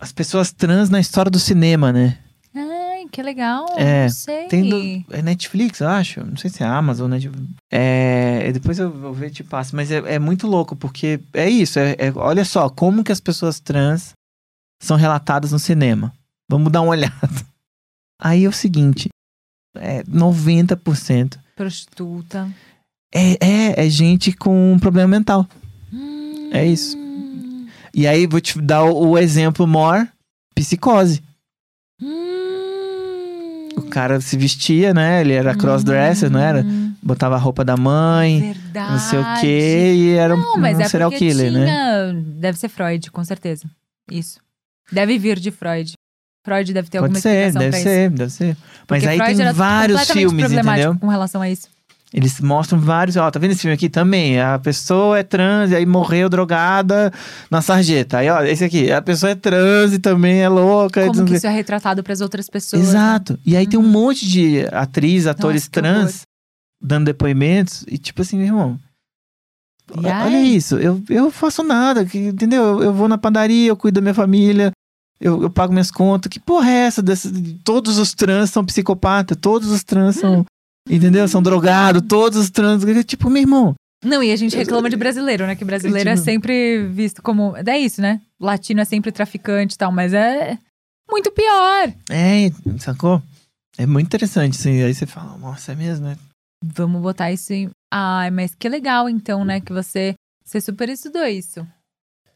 as 0.00 0.12
pessoas 0.12 0.52
trans 0.52 0.90
na 0.90 1.00
história 1.00 1.30
do 1.30 1.38
cinema, 1.38 1.92
né? 1.92 2.22
Ai, 2.54 3.06
que 3.10 3.22
legal. 3.22 3.66
É, 3.78 4.02
não 4.04 4.10
sei. 4.10 4.48
Tem 4.48 4.68
do, 4.68 5.14
é 5.14 5.22
Netflix, 5.22 5.80
eu 5.80 5.88
acho. 5.88 6.24
Não 6.24 6.36
sei 6.36 6.50
se 6.50 6.62
é 6.62 6.66
Amazon, 6.66 7.10
né? 7.10 7.18
É, 7.70 8.52
depois 8.52 8.78
eu 8.78 8.90
vou 8.90 9.12
ver 9.14 9.28
e 9.28 9.30
te 9.32 9.44
passo. 9.44 9.74
Mas 9.74 9.90
é, 9.90 9.96
é 10.14 10.18
muito 10.18 10.46
louco, 10.46 10.76
porque 10.76 11.20
é 11.32 11.48
isso. 11.48 11.78
é- 11.78 11.96
é- 11.98 12.12
olha 12.14 12.44
só, 12.44 12.68
como 12.68 13.02
que 13.04 13.12
as 13.12 13.20
pessoas 13.20 13.58
trans 13.60 14.12
são 14.82 14.96
relatadas 14.96 15.52
no 15.52 15.58
cinema. 15.58 16.12
Vamos 16.50 16.70
dar 16.70 16.82
uma 16.82 16.90
olhada. 16.92 17.46
Aí 18.20 18.44
é 18.44 18.48
o 18.48 18.52
seguinte: 18.52 19.08
é 19.76 20.02
90%. 20.04 21.38
Prostituta. 21.56 22.52
É, 23.16 23.38
é, 23.40 23.86
é 23.86 23.88
gente 23.88 24.30
com 24.30 24.74
um 24.74 24.78
problema 24.78 25.08
mental. 25.08 25.48
É 26.52 26.66
isso. 26.66 26.98
Hum. 26.98 27.66
E 27.94 28.06
aí, 28.06 28.26
vou 28.26 28.40
te 28.42 28.60
dar 28.60 28.84
o, 28.84 29.08
o 29.08 29.18
exemplo 29.18 29.66
maior: 29.66 30.06
psicose. 30.54 31.22
Hum. 32.00 33.68
O 33.74 33.82
cara 33.88 34.20
se 34.20 34.36
vestia, 34.36 34.92
né? 34.92 35.22
Ele 35.22 35.32
era 35.32 35.54
crossdresser, 35.54 36.30
não 36.30 36.40
era? 36.40 36.60
Hum. 36.60 36.94
Botava 37.02 37.36
a 37.36 37.38
roupa 37.38 37.64
da 37.64 37.76
mãe, 37.76 38.52
Verdade. 38.52 38.92
não 38.92 38.98
sei 38.98 39.18
o 39.18 39.40
quê, 39.40 39.94
e 39.94 40.10
era 40.14 40.34
um, 40.34 40.40
Não, 40.40 40.56
mas 40.58 40.76
um 40.76 40.80
é 40.80 40.88
serial 40.88 41.10
killer, 41.10 41.52
né? 41.52 41.66
tinha... 41.66 42.12
Deve 42.40 42.58
ser 42.58 42.68
Freud, 42.68 43.10
com 43.12 43.22
certeza. 43.22 43.64
Isso. 44.10 44.40
Deve 44.90 45.16
vir 45.18 45.38
de 45.38 45.50
Freud. 45.50 45.92
Freud 46.44 46.72
deve 46.72 46.88
ter 46.88 46.98
alguma 46.98 47.12
Pode 47.12 47.22
ser, 47.22 47.46
explicação 47.46 47.70
deve 47.70 47.82
ser, 47.82 48.06
isso. 48.06 48.16
deve 48.16 48.30
ser. 48.32 48.56
Mas 48.88 49.02
Porque 49.02 49.06
aí 49.06 49.18
Freud 49.18 49.36
tem 49.36 49.52
vários 49.52 50.10
filmes, 50.10 50.52
entendeu? 50.52 50.98
com 50.98 51.08
relação 51.08 51.40
a 51.40 51.48
isso. 51.48 51.68
Eles 52.12 52.40
mostram 52.40 52.78
vários. 52.78 53.16
Ó, 53.16 53.30
tá 53.30 53.38
vendo 53.38 53.50
esse 53.50 53.62
filme 53.62 53.74
aqui 53.74 53.88
também? 53.88 54.40
A 54.40 54.58
pessoa 54.58 55.18
é 55.18 55.22
trans 55.22 55.70
e 55.70 55.76
aí 55.76 55.84
morreu 55.84 56.28
drogada 56.28 57.12
na 57.50 57.60
sarjeta. 57.60 58.18
Aí, 58.18 58.30
ó, 58.30 58.42
esse 58.42 58.64
aqui. 58.64 58.90
A 58.92 59.02
pessoa 59.02 59.30
é 59.30 59.34
trans 59.34 59.92
e 59.92 59.98
também 59.98 60.40
é 60.40 60.48
louca. 60.48 61.04
Como 61.06 61.24
que 61.24 61.34
isso 61.34 61.46
é 61.46 61.50
retratado 61.50 62.02
pras 62.02 62.20
outras 62.20 62.48
pessoas. 62.48 62.82
né? 62.82 62.88
Exato. 62.88 63.38
E 63.44 63.56
aí 63.56 63.66
tem 63.66 63.78
um 63.78 63.88
monte 63.88 64.26
de 64.26 64.66
atriz, 64.72 65.26
atores 65.26 65.62
Nossa, 65.62 65.70
trans 65.70 66.22
dando 66.80 67.06
depoimentos. 67.06 67.84
E 67.88 67.98
tipo 67.98 68.22
assim, 68.22 68.36
meu 68.36 68.46
irmão. 68.46 68.78
Olha 69.94 70.42
isso, 70.42 70.76
eu, 70.78 71.00
eu 71.08 71.30
faço 71.30 71.62
nada, 71.62 72.02
entendeu? 72.12 72.62
Eu, 72.62 72.82
eu 72.84 72.92
vou 72.92 73.06
na 73.06 73.16
padaria, 73.16 73.68
eu 73.68 73.76
cuido 73.76 73.96
da 73.96 74.00
minha 74.00 74.14
família, 74.14 74.72
eu, 75.20 75.42
eu 75.42 75.50
pago 75.50 75.72
minhas 75.72 75.92
contas. 75.92 76.28
Que 76.28 76.40
porra 76.40 76.68
é 76.68 76.86
essa? 76.86 77.00
Dessa, 77.02 77.30
todos 77.64 77.96
os 77.98 78.12
trans 78.12 78.50
são 78.50 78.64
psicopatas, 78.64 79.38
todos 79.40 79.70
os 79.70 79.84
trans 79.84 80.16
são, 80.16 80.44
entendeu? 80.88 81.26
São 81.28 81.42
drogados, 81.42 82.02
todos 82.08 82.38
os 82.38 82.50
trans. 82.50 82.82
Tipo, 83.04 83.28
meu 83.30 83.42
irmão, 83.42 83.74
Não, 84.04 84.22
e 84.22 84.30
a 84.32 84.36
gente 84.36 84.56
reclama 84.56 84.88
de 84.90 84.96
brasileiro, 84.96 85.46
né? 85.46 85.56
Que 85.56 85.64
brasileiro 85.64 86.08
é 86.10 86.14
Tipo- 86.14 86.24
sempre 86.24 86.86
visto 86.88 87.22
como. 87.22 87.54
É 87.56 87.78
isso, 87.78 88.00
né? 88.00 88.20
Latino 88.40 88.80
é 88.80 88.84
sempre 88.84 89.10
traficante 89.10 89.74
e 89.74 89.78
tal, 89.78 89.90
mas 89.90 90.12
é 90.12 90.58
muito 91.10 91.30
pior. 91.32 91.92
é, 92.10 92.50
sacou? 92.78 93.22
É 93.78 93.84
muito 93.86 94.06
interessante, 94.06 94.58
assim. 94.58 94.82
Aí 94.82 94.94
você 94.94 95.06
fala, 95.06 95.36
nossa, 95.38 95.72
é 95.72 95.74
mesmo, 95.74 96.06
né? 96.06 96.16
Vamos 96.64 97.02
botar 97.02 97.30
isso 97.32 97.52
em. 97.52 97.70
Ai, 97.92 98.30
mas 98.30 98.54
que 98.54 98.68
legal, 98.68 99.08
então, 99.08 99.44
né? 99.44 99.60
Que 99.60 99.72
você, 99.72 100.14
você 100.44 100.60
super 100.60 100.88
estudou 100.88 101.24
isso. 101.26 101.66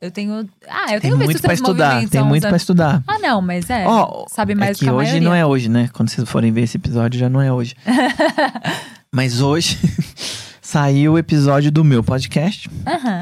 Eu 0.01 0.11
tenho. 0.11 0.49
Ah, 0.67 0.85
eu 0.95 1.01
Tem 1.01 1.01
tenho 1.01 1.17
visto 1.19 1.27
muito 1.27 1.41
pra 1.43 1.49
seus 1.51 1.61
estudar, 1.61 2.09
tem 2.09 2.23
muito 2.25 2.41
pra 2.41 2.49
anos. 2.51 2.63
estudar. 2.63 3.03
Ah, 3.07 3.19
não, 3.19 3.43
mas 3.43 3.69
é. 3.69 3.87
Ó, 3.87 4.25
sabe 4.29 4.53
é 4.53 4.57
mais 4.57 4.79
que 4.79 4.85
que 4.87 4.91
a 4.91 4.95
hoje 4.95 5.11
maioria. 5.11 5.29
não 5.29 5.35
é 5.35 5.45
hoje, 5.45 5.69
né? 5.69 5.91
Quando 5.93 6.09
vocês 6.09 6.27
forem 6.27 6.51
ver 6.51 6.63
esse 6.63 6.79
episódio, 6.79 7.21
já 7.21 7.29
não 7.29 7.41
é 7.43 7.53
hoje. 7.53 7.77
Mas 9.13 9.41
hoje 9.41 9.77
saiu 10.63 11.15
o 11.15 11.19
episódio 11.19 11.71
do 11.73 11.83
meu 11.85 12.03
podcast, 12.03 12.69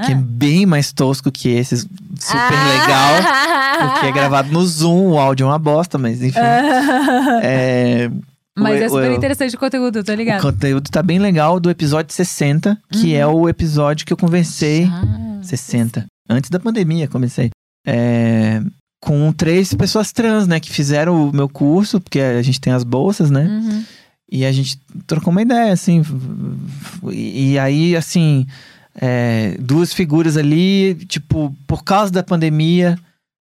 que 0.04 0.12
é 0.12 0.14
bem 0.14 0.66
mais 0.66 0.92
tosco 0.92 1.32
que 1.32 1.48
esse, 1.48 1.78
super 1.78 1.88
Ah. 2.36 2.68
legal. 3.80 3.90
Porque 3.94 4.06
é 4.06 4.12
gravado 4.12 4.52
no 4.52 4.64
Zoom, 4.66 5.12
o 5.12 5.18
áudio 5.18 5.44
é 5.44 5.46
uma 5.48 5.58
bosta, 5.58 5.96
mas 5.98 6.22
enfim. 6.22 6.38
É, 7.42 8.10
Mas 8.56 8.80
o- 8.80 8.84
é 8.84 8.88
super 8.88 9.10
o- 9.10 9.14
interessante 9.14 9.56
o 9.56 9.58
conteúdo, 9.58 10.04
tô 10.04 10.12
o 10.12 10.14
ligado. 10.14 10.42
conteúdo 10.42 10.90
tá 10.90 11.02
bem 11.02 11.18
legal 11.18 11.58
do 11.58 11.70
episódio 11.70 12.12
60, 12.14 12.76
que 12.92 13.14
Uhum. 13.14 13.18
é 13.18 13.26
o 13.26 13.48
episódio 13.48 14.04
que 14.06 14.12
eu 14.12 14.16
conversei. 14.16 14.84
Ah, 14.92 15.38
60. 15.42 16.04
Antes 16.28 16.50
da 16.50 16.60
pandemia, 16.60 17.08
comecei. 17.08 17.50
É, 17.86 18.60
com 19.00 19.32
três 19.32 19.72
pessoas 19.74 20.12
trans, 20.12 20.46
né? 20.46 20.60
Que 20.60 20.70
fizeram 20.70 21.28
o 21.28 21.32
meu 21.34 21.48
curso, 21.48 22.00
porque 22.00 22.20
a 22.20 22.42
gente 22.42 22.60
tem 22.60 22.72
as 22.72 22.84
bolsas, 22.84 23.30
né? 23.30 23.44
Uhum. 23.44 23.84
E 24.30 24.44
a 24.44 24.52
gente 24.52 24.78
trocou 25.06 25.30
uma 25.30 25.42
ideia, 25.42 25.72
assim. 25.72 26.02
E, 27.10 27.52
e 27.52 27.58
aí, 27.58 27.96
assim, 27.96 28.46
é, 29.00 29.56
duas 29.58 29.92
figuras 29.92 30.36
ali, 30.36 30.94
tipo, 31.06 31.54
por 31.66 31.82
causa 31.82 32.12
da 32.12 32.22
pandemia, 32.22 32.98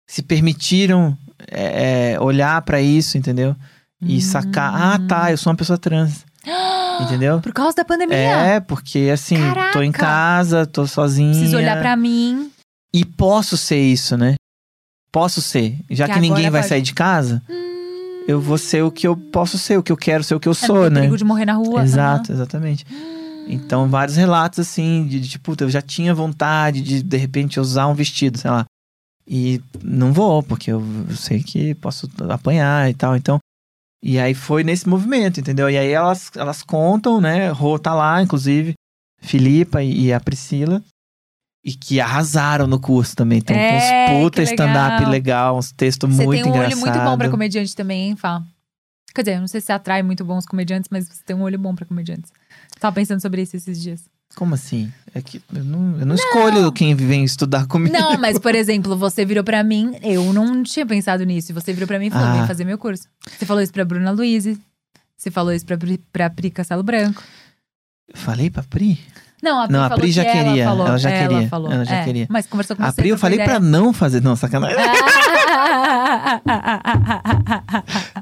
se 0.06 0.22
permitiram 0.22 1.16
é, 1.50 2.12
é, 2.12 2.20
olhar 2.20 2.62
pra 2.62 2.80
isso, 2.80 3.18
entendeu? 3.18 3.56
E 4.00 4.20
sacar, 4.20 4.72
ah, 4.74 4.98
tá, 5.09 5.32
eu 5.32 5.36
sou 5.36 5.50
uma 5.50 5.56
pessoa 5.56 5.76
trans. 5.76 6.24
Entendeu? 7.02 7.40
Por 7.40 7.52
causa 7.52 7.76
da 7.76 7.84
pandemia. 7.84 8.16
É, 8.16 8.60
porque 8.60 9.10
assim, 9.12 9.36
tô 9.72 9.82
em 9.82 9.92
Caraca! 9.92 9.98
casa, 9.98 10.66
tô 10.66 10.84
sozinha. 10.86 11.30
Preciso 11.30 11.56
olhar 11.56 11.78
pra 11.78 11.96
mim. 11.96 12.50
E 12.93 13.05
posso 13.05 13.56
ser 13.56 13.81
isso, 13.81 14.16
né? 14.16 14.35
Posso 15.12 15.40
ser. 15.43 15.78
Já 15.90 16.06
Que 16.06 16.15
que, 16.15 16.20
ninguém 16.20 16.51
vai 16.51 16.60
pode. 16.60 16.69
sair 16.69 16.82
de 16.82 16.94
casa, 16.94 17.43
eu 18.27 18.40
vou 18.40 18.59
ser 18.59 18.82
o 18.82 18.90
que 18.90 19.06
eu 19.06 19.16
posso 19.16 19.59
ser, 19.59 19.78
o 19.78 19.82
que 19.82 19.93
eu 19.93 19.97
quero 19.97 20.23
ser, 20.24 20.35
o 20.35 20.40
que 20.40 20.48
eu 20.48 20.52
É, 20.52 20.55
sou, 20.55 20.90
né? 20.90 21.01
perigo 21.01 21.16
de 21.16 21.24
morrer 21.24 21.47
na 21.47 21.55
rua. 21.55 21.82
Exato, 21.82 22.32
exatamente. 22.32 22.86
Então, 23.47 23.89
vários 23.89 24.16
relatos 24.16 24.59
assim, 24.59 25.06
de, 25.06 25.20
de 25.20 25.28
tipo, 25.31 25.55
eu 25.60 25.70
já 25.70 25.81
tinha 25.81 26.15
vontade 26.15 26.82
de, 26.82 27.02
de 27.02 27.16
repente, 27.16 27.59
usar 27.59 27.86
um 27.86 27.94
vestido, 27.94 28.36
sei 28.39 28.51
lá. 28.51 28.66
E 29.27 29.60
não 29.82 30.12
vou, 30.12 30.43
porque 30.43 30.70
eu, 30.70 30.82
sei 31.16 31.43
que 31.43 31.74
posso 31.74 32.09
apanhar 32.31 32.90
e 32.90 32.94
tal. 32.94 33.16
Então, 33.16 33.39
e 34.02 34.19
aí 34.19 34.35
foi 34.35 34.62
nesse 34.62 34.89
movimento, 34.89 35.40
entendeu? 35.40 35.69
E 35.69 35.77
aí 35.77 35.90
elas, 35.90 36.31
elas 36.36 36.62
contam, 36.62 37.20
né? 37.20 37.51
Rô 37.51 37.78
tá 37.78 37.94
lá, 37.94 38.23
inclusive, 38.23 38.74
Filipa 39.20 39.82
e 39.82 40.12
a 40.12 40.20
Priscila. 40.20 40.82
E 41.64 41.72
que 41.74 42.01
arrasaram 42.01 42.66
no 42.66 42.78
curso 42.80 43.14
também. 43.16 43.40
Tem 43.40 43.56
É, 43.56 44.10
uns 44.10 44.20
puta 44.22 44.43
stand-up 44.43 45.05
legal. 45.06 45.59
uns 45.59 45.72
textos 45.72 46.09
Você 46.14 46.24
muito 46.24 46.43
tem 46.43 46.51
um 46.51 46.55
olho 46.55 46.64
engraçados. 46.66 46.80
muito 46.80 46.98
bom 47.05 47.18
pra 47.18 47.28
comediante 47.28 47.74
também, 47.74 48.09
hein, 48.10 48.16
Fá? 48.16 48.43
Quer 49.14 49.22
dizer, 49.22 49.36
eu 49.36 49.40
não 49.40 49.48
sei 49.48 49.60
se 49.60 49.66
você 49.66 49.72
atrai 49.72 50.02
muito 50.02 50.24
bons 50.24 50.47
comediantes, 50.47 50.89
mas 50.90 51.09
você 51.09 51.22
tem 51.24 51.35
um 51.35 51.43
olho 51.43 51.59
bom 51.59 51.74
pra 51.74 51.85
comediantes. 51.85 52.30
Tava 52.78 52.94
pensando 52.94 53.20
sobre 53.20 53.43
isso 53.43 53.56
esses 53.56 53.80
dias. 53.82 54.02
Como 54.36 54.55
assim? 54.55 54.93
É 55.14 55.20
que 55.20 55.43
eu 55.52 55.64
não, 55.64 55.98
eu 55.98 56.06
não, 56.06 56.14
escolho 56.14 56.70
quem 56.70 56.94
vem 56.94 57.24
estudar 57.24 57.66
comigo. 57.66 57.93
Não, 57.93 58.16
mas, 58.18 58.39
por 58.39 58.55
exemplo, 58.55 58.97
você 58.97 59.24
virou 59.24 59.43
pra 59.43 59.64
mim, 59.64 59.97
eu 60.02 60.32
não 60.32 60.62
tinha 60.62 60.86
pensado 60.86 61.24
nisso. 61.24 61.51
E 61.51 61.55
você 61.55 61.72
virou 61.72 61.89
pra 61.89 61.98
mim 61.98 62.06
e 62.06 62.10
falou: 62.10 62.28
Ah. 62.28 62.32
vem 62.35 62.47
fazer 62.47 62.64
meu 62.64 62.78
curso. 62.78 63.05
Você 63.36 63.44
falou 63.47 63.62
isso 63.62 63.72
pra 63.72 63.85
Bruna 63.85 64.10
Luiz. 64.12 64.44
Você 65.16 65.30
falou 65.30 65.52
isso 65.52 65.66
pra, 65.66 65.76
pra 66.12 66.30
Pri 66.30 66.51
Castelo 66.51 66.82
Branco. 66.85 67.22
Falei 68.14 68.48
pra 68.51 68.62
Pri? 68.62 69.01
Não, 69.43 69.60
a 69.60 69.65
Pri, 69.66 69.73
Não, 69.73 69.85
a 69.85 69.90
Pri 69.90 70.10
já 70.10 70.24
que 70.24 70.32
queria, 70.32 70.62
Ela, 70.65 70.70
falou, 70.70 70.86
ela 70.89 70.98
já 70.98 71.10
ela 71.10 71.28
queria, 71.28 71.48
falou. 71.48 71.73
ela 71.73 71.85
já 71.85 71.97
é, 71.97 72.05
queria. 72.05 72.27
Mas 72.28 72.47
conversou 72.47 72.74
com 72.77 72.82
A 72.82 72.90
você. 72.90 72.97
Pri 73.02 73.09
eu 73.10 73.19
falei 73.19 73.39
pra 73.39 73.44
ideia. 73.56 73.60
não 73.60 73.93
fazer. 73.93 74.20
Não, 74.20 74.35
sacanagem. 74.35 74.77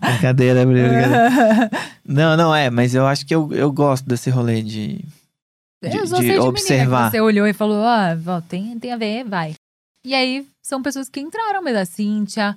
brincadeira, 0.01 0.67
Pri, 0.67 0.75
brincadeira. 0.83 1.71
Não, 2.07 2.37
não, 2.37 2.55
é, 2.55 2.71
mas 2.71 2.95
eu 2.95 3.07
acho 3.07 3.25
que 3.27 3.35
eu, 3.35 3.51
eu 3.53 3.73
gosto 3.73 4.07
desse 4.07 4.31
rolê 4.31 4.63
de. 4.63 4.99
de- 5.83 5.97
Eu 5.97 6.07
só 6.07 6.21
de 6.21 6.39
observar. 6.39 7.11
Você 7.11 7.21
olhou 7.21 7.47
e 7.47 7.53
falou, 7.53 7.79
ó, 7.83 8.17
ó, 8.27 8.41
tem, 8.41 8.79
tem 8.79 8.93
a 8.93 8.97
ver, 8.97 9.25
vai. 9.25 9.55
E 10.05 10.15
aí, 10.15 10.47
são 10.63 10.83
pessoas 10.83 11.09
que 11.09 11.21
entraram 11.21 11.63
mesmo. 11.63 11.81
A 11.81 11.85
Cíntia, 11.85 12.55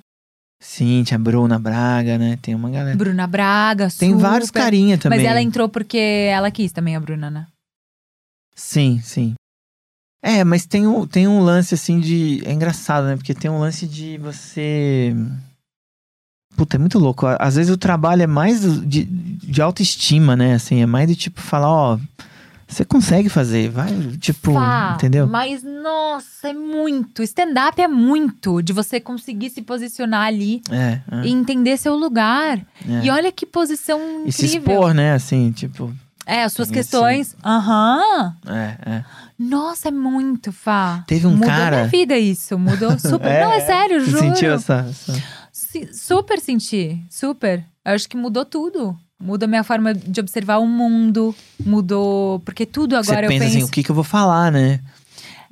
Cíntia, 0.61 1.17
Bruna 1.17 1.57
Braga, 1.57 2.17
né? 2.17 2.37
Tem 2.41 2.53
uma 2.53 2.69
galera. 2.69 2.95
Bruna 2.97 3.25
Braga, 3.25 3.87
Tem 3.97 4.11
super. 4.11 4.21
vários 4.21 4.51
carinha 4.51 4.97
também. 4.97 5.19
Mas 5.19 5.27
ela 5.27 5.41
entrou 5.41 5.67
porque 5.69 5.97
ela 6.31 6.51
quis 6.51 6.71
também, 6.71 6.95
a 6.95 6.99
Bruna, 6.99 7.29
né? 7.31 7.47
Sim, 8.59 8.99
sim. 9.01 9.33
É, 10.21 10.43
mas 10.43 10.65
tem 10.65 10.85
um, 10.85 11.07
tem 11.07 11.27
um 11.29 11.39
lance 11.41 11.73
assim 11.73 11.97
de. 11.99 12.41
É 12.45 12.51
engraçado, 12.51 13.05
né? 13.05 13.15
Porque 13.15 13.33
tem 13.33 13.49
um 13.49 13.59
lance 13.59 13.87
de 13.87 14.17
você. 14.17 15.15
Puta, 16.57 16.75
é 16.75 16.79
muito 16.79 16.99
louco. 16.99 17.25
Às 17.39 17.55
vezes 17.55 17.71
o 17.73 17.77
trabalho 17.77 18.23
é 18.23 18.27
mais 18.27 18.61
de, 18.85 19.05
de 19.05 19.61
autoestima, 19.61 20.35
né? 20.35 20.55
Assim, 20.55 20.81
é 20.81 20.85
mais 20.85 21.07
de 21.07 21.15
tipo 21.15 21.39
falar, 21.39 21.69
ó. 21.71 21.99
Você 22.67 22.85
consegue 22.85 23.29
fazer, 23.29 23.67
vai, 23.71 23.89
tipo, 24.19 24.53
Fá, 24.53 24.91
entendeu? 24.95 25.25
Mas, 25.25 25.63
nossa, 25.63 26.49
é 26.49 26.53
muito. 26.53 27.23
Stand-up 27.23 27.81
é 27.81 27.87
muito 27.87 28.61
de 28.61 28.71
você 28.73 28.99
conseguir 28.99 29.49
se 29.49 29.63
posicionar 29.63 30.27
ali 30.27 30.61
É, 30.69 31.01
é, 31.11 31.25
e 31.25 31.31
entender 31.31 31.77
seu 31.77 31.95
lugar. 31.95 32.59
é. 32.87 33.05
E 33.05 33.09
olha 33.09 33.31
que 33.31 33.43
posição 33.45 33.99
E 34.27 34.31
se 34.31 34.45
incrível. 34.45 34.73
expor, 34.73 34.93
né? 34.93 35.13
Assim, 35.13 35.51
tipo. 35.51 35.91
É, 36.25 36.43
as 36.43 36.53
suas 36.53 36.69
questões. 36.69 37.35
Aham. 37.43 38.35
É, 38.47 38.77
é. 38.91 39.03
Nossa, 39.37 39.87
é 39.87 39.91
muito, 39.91 40.51
Fá. 40.51 41.03
Teve 41.07 41.25
um 41.25 41.31
Mudou 41.31 41.47
cara- 41.47 41.77
minha 41.77 41.87
vida 41.87 42.17
isso. 42.17 42.57
Mudou 42.59 42.91
super. 42.99 43.27
É, 43.27 43.43
Não, 43.45 43.51
é 43.51 43.61
sério, 43.61 43.99
juro. 44.05 44.19
sentiu 44.19 44.53
essa. 44.53 44.85
essa- 44.89 45.13
super 45.93 46.39
senti. 46.39 47.01
Super. 47.09 47.63
Eu 47.85 47.93
acho 47.95 48.07
que 48.07 48.17
mudou 48.17 48.45
tudo. 48.45 48.95
Muda 49.21 49.45
a 49.45 49.47
minha 49.49 49.63
forma 49.63 49.93
de 49.93 50.19
observar 50.19 50.57
o 50.59 50.67
mundo. 50.67 51.35
Mudou. 51.65 52.39
Porque 52.41 52.65
tudo 52.65 52.95
agora 52.95 53.21
Você 53.21 53.25
eu 53.25 53.27
pensa 53.29 53.45
penso. 53.45 53.57
assim, 53.57 53.65
o 53.65 53.69
que, 53.69 53.83
que 53.83 53.91
eu 53.91 53.95
vou 53.95 54.03
falar, 54.03 54.51
né? 54.51 54.79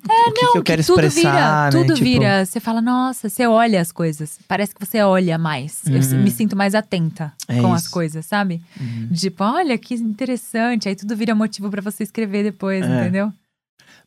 É, 0.07 0.29
o 0.29 0.33
que, 0.33 0.51
que 0.51 0.57
eu 0.57 0.63
quero 0.63 0.83
tudo 0.83 1.01
expressar, 1.01 1.31
vira, 1.31 1.63
né? 1.65 1.69
tudo 1.71 1.93
Tipo, 1.95 2.03
vira. 2.05 2.45
Você 2.45 2.59
fala, 2.59 2.81
nossa, 2.81 3.29
você 3.29 3.47
olha 3.47 3.81
as 3.81 3.91
coisas. 3.91 4.37
Parece 4.47 4.73
que 4.75 4.85
você 4.85 5.01
olha 5.01 5.37
mais. 5.37 5.81
Eu 5.87 5.99
Uhum. 6.17 6.23
me 6.23 6.31
sinto 6.31 6.55
mais 6.55 6.75
atenta 6.75 7.33
É 7.47 7.59
com 7.61 7.73
as 7.73 7.83
isso. 7.83 7.91
coisas, 7.91 8.25
sabe? 8.25 8.61
uhum. 8.79 9.09
Tipo, 9.13 9.43
olha 9.43 9.77
que 9.77 9.95
interessante. 9.95 10.87
Aí 10.87 10.95
tudo 10.95 11.15
vira 11.15 11.33
motivo 11.33 11.69
pra 11.69 11.81
você 11.81 12.03
escrever 12.03 12.43
depois, 12.43 12.85
É. 12.85 13.01
entendeu? 13.01 13.33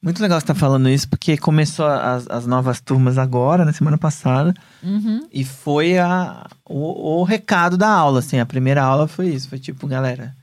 Muito 0.02 0.22
legal 0.22 0.40
você 0.40 0.44
estar 0.44 0.54
falando 0.54 0.88
isso, 0.88 1.06
porque 1.08 1.36
começou 1.36 1.86
as, 1.86 2.26
as 2.30 2.46
novas 2.46 2.80
turmas 2.80 3.18
agora, 3.18 3.66
na 3.66 3.72
semana 3.72 3.98
passada, 3.98 4.54
Uhum. 4.82 5.26
e 5.30 5.44
foi 5.44 5.98
a, 5.98 6.46
o, 6.66 7.18
o 7.20 7.22
recado 7.24 7.76
da 7.76 7.88
aula, 7.90 8.20
assim. 8.20 8.38
A 8.38 8.46
primeira 8.46 8.82
aula 8.82 9.06
foi 9.06 9.28
isso, 9.28 9.48
foi 9.50 9.58
tipo, 9.58 9.86
galera, 9.86 10.34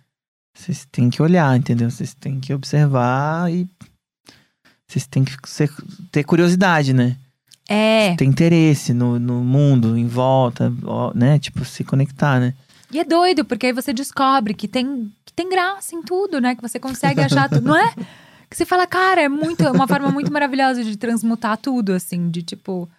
vocês 0.54 0.86
têm 0.92 1.10
que 1.10 1.22
olhar, 1.24 1.58
entendeu? 1.58 1.90
Vocês 1.90 2.14
têm 2.14 2.40
que 2.40 2.54
observar 2.54 3.52
e 3.52 3.68
vocês 4.88 5.06
têm 5.06 5.24
que 5.24 5.34
ser- 5.50 5.72
ter 6.12 6.24
curiosidade, 6.24 6.94
né? 6.94 7.16
É. 7.68 8.16
Ter 8.16 8.24
interesse 8.26 8.94
no, 8.94 9.20
no 9.20 9.44
mundo, 9.44 9.98
em 9.98 10.08
volta, 10.08 10.72
né? 11.14 11.38
Tipo, 11.38 11.66
se 11.66 11.84
conectar, 11.84 12.40
né? 12.40 12.54
E 12.92 13.00
é 13.00 13.04
doido, 13.04 13.44
porque 13.44 13.66
aí 13.68 13.74
você 13.74 13.92
descobre 13.92 14.54
que 14.54 14.68
tem, 14.68 15.12
que 15.26 15.34
tem 15.34 15.50
graça 15.50 15.94
em 15.94 16.02
tudo, 16.02 16.40
né? 16.40 16.56
Que 16.56 16.62
você 16.62 16.80
consegue 16.80 17.20
achar 17.20 17.50
tudo, 17.50 17.68
não 17.68 17.76
é? 17.76 17.94
Que 18.50 18.56
você 18.56 18.66
fala, 18.66 18.88
cara, 18.88 19.22
é 19.22 19.28
muito, 19.28 19.62
é 19.64 19.72
uma 19.72 19.86
forma 19.86 20.10
muito 20.10 20.32
maravilhosa 20.32 20.82
de 20.82 20.96
transmutar 20.96 21.58
tudo, 21.58 21.92
assim, 21.92 22.30
de 22.30 22.42
tipo. 22.42 22.90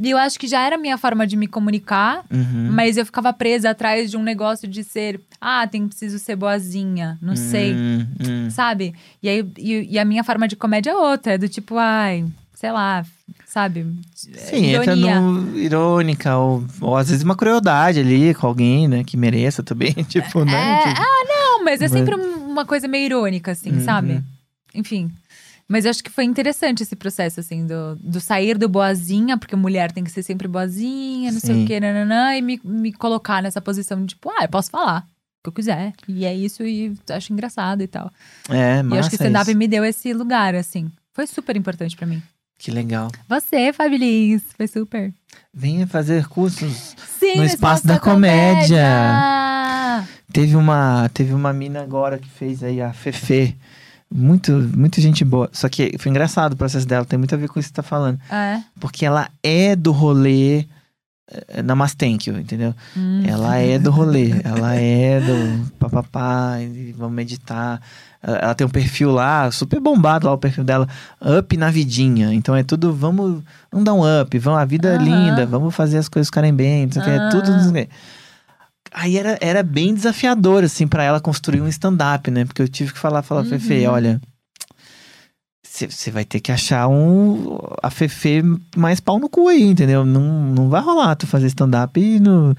E 0.00 0.10
eu 0.10 0.16
acho 0.18 0.38
que 0.38 0.46
já 0.46 0.60
era 0.64 0.76
a 0.76 0.78
minha 0.78 0.96
forma 0.96 1.26
de 1.26 1.36
me 1.36 1.46
comunicar, 1.48 2.24
Uhum. 2.30 2.70
mas 2.70 2.96
eu 2.96 3.04
ficava 3.04 3.32
presa 3.32 3.70
atrás 3.70 4.10
de 4.10 4.16
um 4.16 4.22
negócio 4.22 4.68
de 4.68 4.84
ser, 4.84 5.20
ah, 5.40 5.66
tem 5.66 5.88
preciso 5.88 6.18
ser 6.18 6.36
boazinha, 6.36 7.18
não 7.20 7.34
sei, 7.34 7.74
Hum, 7.74 8.06
hum. 8.20 8.50
sabe? 8.50 8.94
E 9.22 9.28
aí 9.28 9.44
e, 9.58 9.94
e 9.94 9.98
a 9.98 10.04
minha 10.04 10.22
forma 10.22 10.46
de 10.46 10.54
comédia 10.56 10.90
é 10.90 10.94
outra, 10.94 11.32
é 11.32 11.38
do 11.38 11.48
tipo, 11.48 11.76
ai, 11.76 12.24
sei 12.54 12.70
lá, 12.70 13.04
sabe? 13.44 13.86
Sim, 14.14 14.66
entra 14.66 14.94
no 14.96 15.58
irônica, 15.58 16.36
ou, 16.36 16.64
ou 16.80 16.96
às 16.96 17.08
vezes 17.08 17.24
uma 17.24 17.36
crueldade 17.36 17.98
ali 18.00 18.32
com 18.34 18.46
alguém, 18.46 18.86
né? 18.86 19.02
Que 19.04 19.16
mereça 19.16 19.62
também, 19.62 19.92
tipo, 20.08 20.44
né? 20.44 20.74
É, 20.74 20.88
Tipo, 20.88 21.00
ah, 21.02 21.24
não, 21.28 21.64
mas 21.64 21.82
é 21.82 21.88
sempre 21.88 22.14
um- 22.14 22.48
uma 22.50 22.64
coisa 22.64 22.86
meio 22.86 23.06
irônica, 23.06 23.50
assim, 23.52 23.72
Uhum. 23.74 23.80
sabe? 23.80 24.22
Enfim. 24.74 25.10
Mas 25.68 25.84
eu 25.84 25.90
acho 25.90 26.02
que 26.02 26.10
foi 26.10 26.24
interessante 26.24 26.82
esse 26.82 26.96
processo, 26.96 27.40
assim, 27.40 27.66
do, 27.66 27.94
do 27.96 28.20
sair 28.20 28.56
do 28.56 28.68
boazinha, 28.68 29.36
porque 29.36 29.54
mulher 29.54 29.92
tem 29.92 30.02
que 30.02 30.10
ser 30.10 30.22
sempre 30.22 30.48
boazinha, 30.48 31.30
não 31.30 31.40
sei 31.40 31.54
Sim. 31.54 31.64
o 31.64 31.66
quê, 31.66 31.78
nananã, 31.78 32.34
e 32.34 32.40
me, 32.40 32.58
me 32.64 32.90
colocar 32.90 33.42
nessa 33.42 33.60
posição 33.60 34.00
de, 34.00 34.14
tipo, 34.14 34.30
ah, 34.30 34.44
eu 34.44 34.48
posso 34.48 34.70
falar 34.70 35.00
o 35.00 35.42
que 35.44 35.48
eu 35.48 35.52
quiser. 35.52 35.92
E 36.08 36.24
é 36.24 36.34
isso, 36.34 36.62
e 36.64 36.96
acho 37.10 37.34
engraçado 37.34 37.82
e 37.82 37.86
tal. 37.86 38.10
É, 38.48 38.80
e 38.80 38.86
eu 38.86 38.98
acho 38.98 39.10
que 39.10 39.16
stand-up 39.16 39.50
isso. 39.50 39.58
me 39.58 39.68
deu 39.68 39.84
esse 39.84 40.14
lugar, 40.14 40.54
assim. 40.54 40.90
Foi 41.12 41.26
super 41.26 41.54
importante 41.54 41.94
pra 41.96 42.06
mim. 42.06 42.22
Que 42.58 42.70
legal. 42.70 43.12
Você, 43.28 43.72
Fabilis, 43.72 44.42
foi 44.56 44.66
super. 44.66 45.12
Venha 45.52 45.86
fazer 45.86 46.26
cursos. 46.28 46.96
Sim, 47.18 47.36
No 47.36 47.44
Espaço 47.44 47.86
da 47.86 48.00
Comédia! 48.00 48.84
Teve 50.32 50.56
uma, 50.56 51.08
teve 51.14 51.32
uma 51.34 51.52
mina 51.52 51.82
agora 51.82 52.18
que 52.18 52.28
fez 52.28 52.62
aí 52.62 52.80
a 52.80 52.92
Fefe. 52.92 53.56
Muito, 54.10 54.52
muita 54.74 55.00
gente 55.00 55.24
boa. 55.24 55.50
Só 55.52 55.68
que 55.68 55.96
foi 55.98 56.10
engraçado 56.10 56.54
o 56.54 56.56
processo 56.56 56.86
dela, 56.86 57.04
tem 57.04 57.18
muito 57.18 57.34
a 57.34 57.38
ver 57.38 57.48
com 57.48 57.60
isso 57.60 57.68
que 57.68 57.74
você 57.74 57.82
tá 57.82 57.82
falando. 57.82 58.18
É. 58.30 58.62
Porque 58.80 59.04
ela 59.04 59.28
é 59.42 59.76
do 59.76 59.92
rolê 59.92 60.64
eh, 61.30 61.62
Namastenkyo, 61.62 62.38
entendeu? 62.38 62.74
Hum. 62.96 63.22
Ela 63.26 63.56
é 63.58 63.78
do 63.78 63.90
rolê, 63.90 64.32
ela 64.42 64.74
é 64.74 65.20
do 65.20 65.70
papapá, 65.78 66.56
vamos 66.96 67.14
meditar. 67.14 67.82
Ela 68.22 68.54
tem 68.54 68.66
um 68.66 68.70
perfil 68.70 69.12
lá, 69.12 69.48
super 69.50 69.78
bombado 69.78 70.26
lá 70.26 70.32
o 70.32 70.38
perfil 70.38 70.64
dela, 70.64 70.88
up 71.20 71.56
na 71.56 71.70
vidinha. 71.70 72.32
Então 72.32 72.56
é 72.56 72.62
tudo, 72.62 72.92
vamos, 72.92 73.42
vamos 73.70 73.84
dar 73.84 73.94
um 73.94 74.22
up, 74.22 74.36
vamos, 74.38 74.58
a 74.58 74.64
vida 74.64 74.88
é 74.88 74.96
Aham. 74.96 75.04
linda, 75.04 75.46
vamos 75.46 75.74
fazer 75.74 75.98
as 75.98 76.08
coisas 76.08 76.28
ficarem 76.28 76.52
bem, 76.52 76.86
não 76.86 76.92
sei 76.92 77.02
o 77.02 77.04
que, 77.04 77.10
é 77.10 77.28
tudo. 77.28 77.50
Ah. 77.50 77.56
não 77.56 77.72
sei 77.72 77.84
o. 77.84 77.88
Aí 78.92 79.16
era, 79.16 79.38
era 79.40 79.62
bem 79.62 79.94
desafiador, 79.94 80.64
assim, 80.64 80.86
pra 80.86 81.02
ela 81.04 81.20
construir 81.20 81.60
um 81.60 81.68
stand-up, 81.68 82.30
né? 82.30 82.44
Porque 82.44 82.62
eu 82.62 82.68
tive 82.68 82.92
que 82.92 82.98
falar, 82.98 83.22
falar, 83.22 83.42
Uhum. 83.42 83.48
Fefe, 83.48 83.86
olha. 83.86 84.20
Você 85.62 86.10
vai 86.10 86.24
ter 86.24 86.40
que 86.40 86.50
achar 86.50 86.88
um 86.88 87.58
a 87.82 87.90
Fefe 87.90 88.42
mais 88.76 88.98
pau 88.98 89.18
no 89.18 89.28
cu 89.28 89.48
aí, 89.48 89.62
entendeu? 89.62 90.04
Não, 90.04 90.22
não 90.52 90.68
vai 90.68 90.80
rolar 90.80 91.14
tu 91.14 91.26
fazer 91.26 91.46
stand-up 91.48 92.00
e 92.00 92.18
no. 92.18 92.56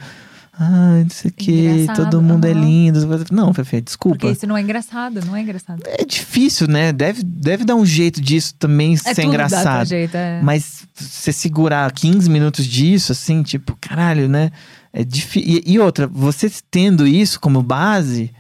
Ai, 0.61 1.03
não 1.03 1.10
sei 1.10 1.31
o 1.31 1.34
que, 1.34 1.88
todo 1.95 2.22
mundo 2.22 2.45
é 2.45 2.53
lindo. 2.53 2.99
Não, 3.31 3.53
Fefe, 3.53 3.81
desculpa. 3.81 4.19
Porque 4.19 4.34
isso 4.34 4.45
não 4.45 4.56
é 4.56 4.61
engraçado, 4.61 5.22
não 5.26 5.35
é 5.35 5.41
engraçado. 5.41 5.81
É 5.85 6.06
difícil, 6.06 6.68
né? 6.68 6.91
Deve, 6.93 7.23
deve 7.23 7.64
dar 7.65 7.76
um 7.76 7.85
jeito 7.85 8.22
disso 8.22 8.53
também 8.60 8.93
É 8.93 9.14
ser 9.14 9.23
engraçado. 9.23 9.88
jeito, 9.88 10.15
é. 10.15 10.41
Mas 10.41 10.85
você 10.95 11.31
segurar 11.34 11.91
15 11.91 12.30
minutos 12.30 12.65
disso, 12.65 13.11
assim, 13.14 13.41
tipo, 13.41 13.77
caralho, 13.81 14.27
né? 14.30 14.51
É. 14.94 15.02
E, 15.36 15.74
e 15.74 15.80
outra, 15.80 16.07
você 16.07 16.52
tendo 16.72 17.06
isso 17.06 17.40
como 17.40 17.61
base, 17.61 18.32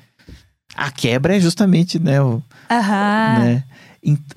a 0.75 0.89
quebra 0.91 1.37
é 1.37 1.39
justamente, 1.39 1.99
né? 1.99 2.21
O, 2.21 2.41
Aham. 2.69 3.39
né? 3.39 3.63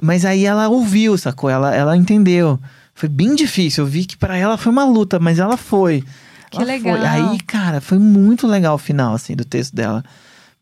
Mas 0.01 0.25
aí 0.25 0.45
ela 0.45 0.69
ouviu, 0.69 1.17
sacou? 1.17 1.49
Ela, 1.49 1.75
ela 1.75 1.97
entendeu. 1.97 2.59
Foi 2.95 3.09
bem 3.09 3.35
difícil. 3.35 3.85
Eu 3.85 3.89
vi 3.89 4.05
que 4.05 4.17
pra 4.17 4.37
ela 4.37 4.57
foi 4.57 4.73
uma 4.73 4.85
luta, 4.85 5.19
mas 5.19 5.39
ela 5.39 5.57
foi. 5.57 6.05
Que 6.51 6.59
Ela 6.59 6.67
legal. 6.67 6.99
Foi. 6.99 7.07
Aí, 7.07 7.41
cara, 7.41 7.81
foi 7.81 7.99
muito 7.99 8.47
legal 8.47 8.75
o 8.75 8.79
final, 8.79 9.15
assim, 9.15 9.35
do 9.35 9.45
texto 9.45 9.75
dela. 9.75 10.05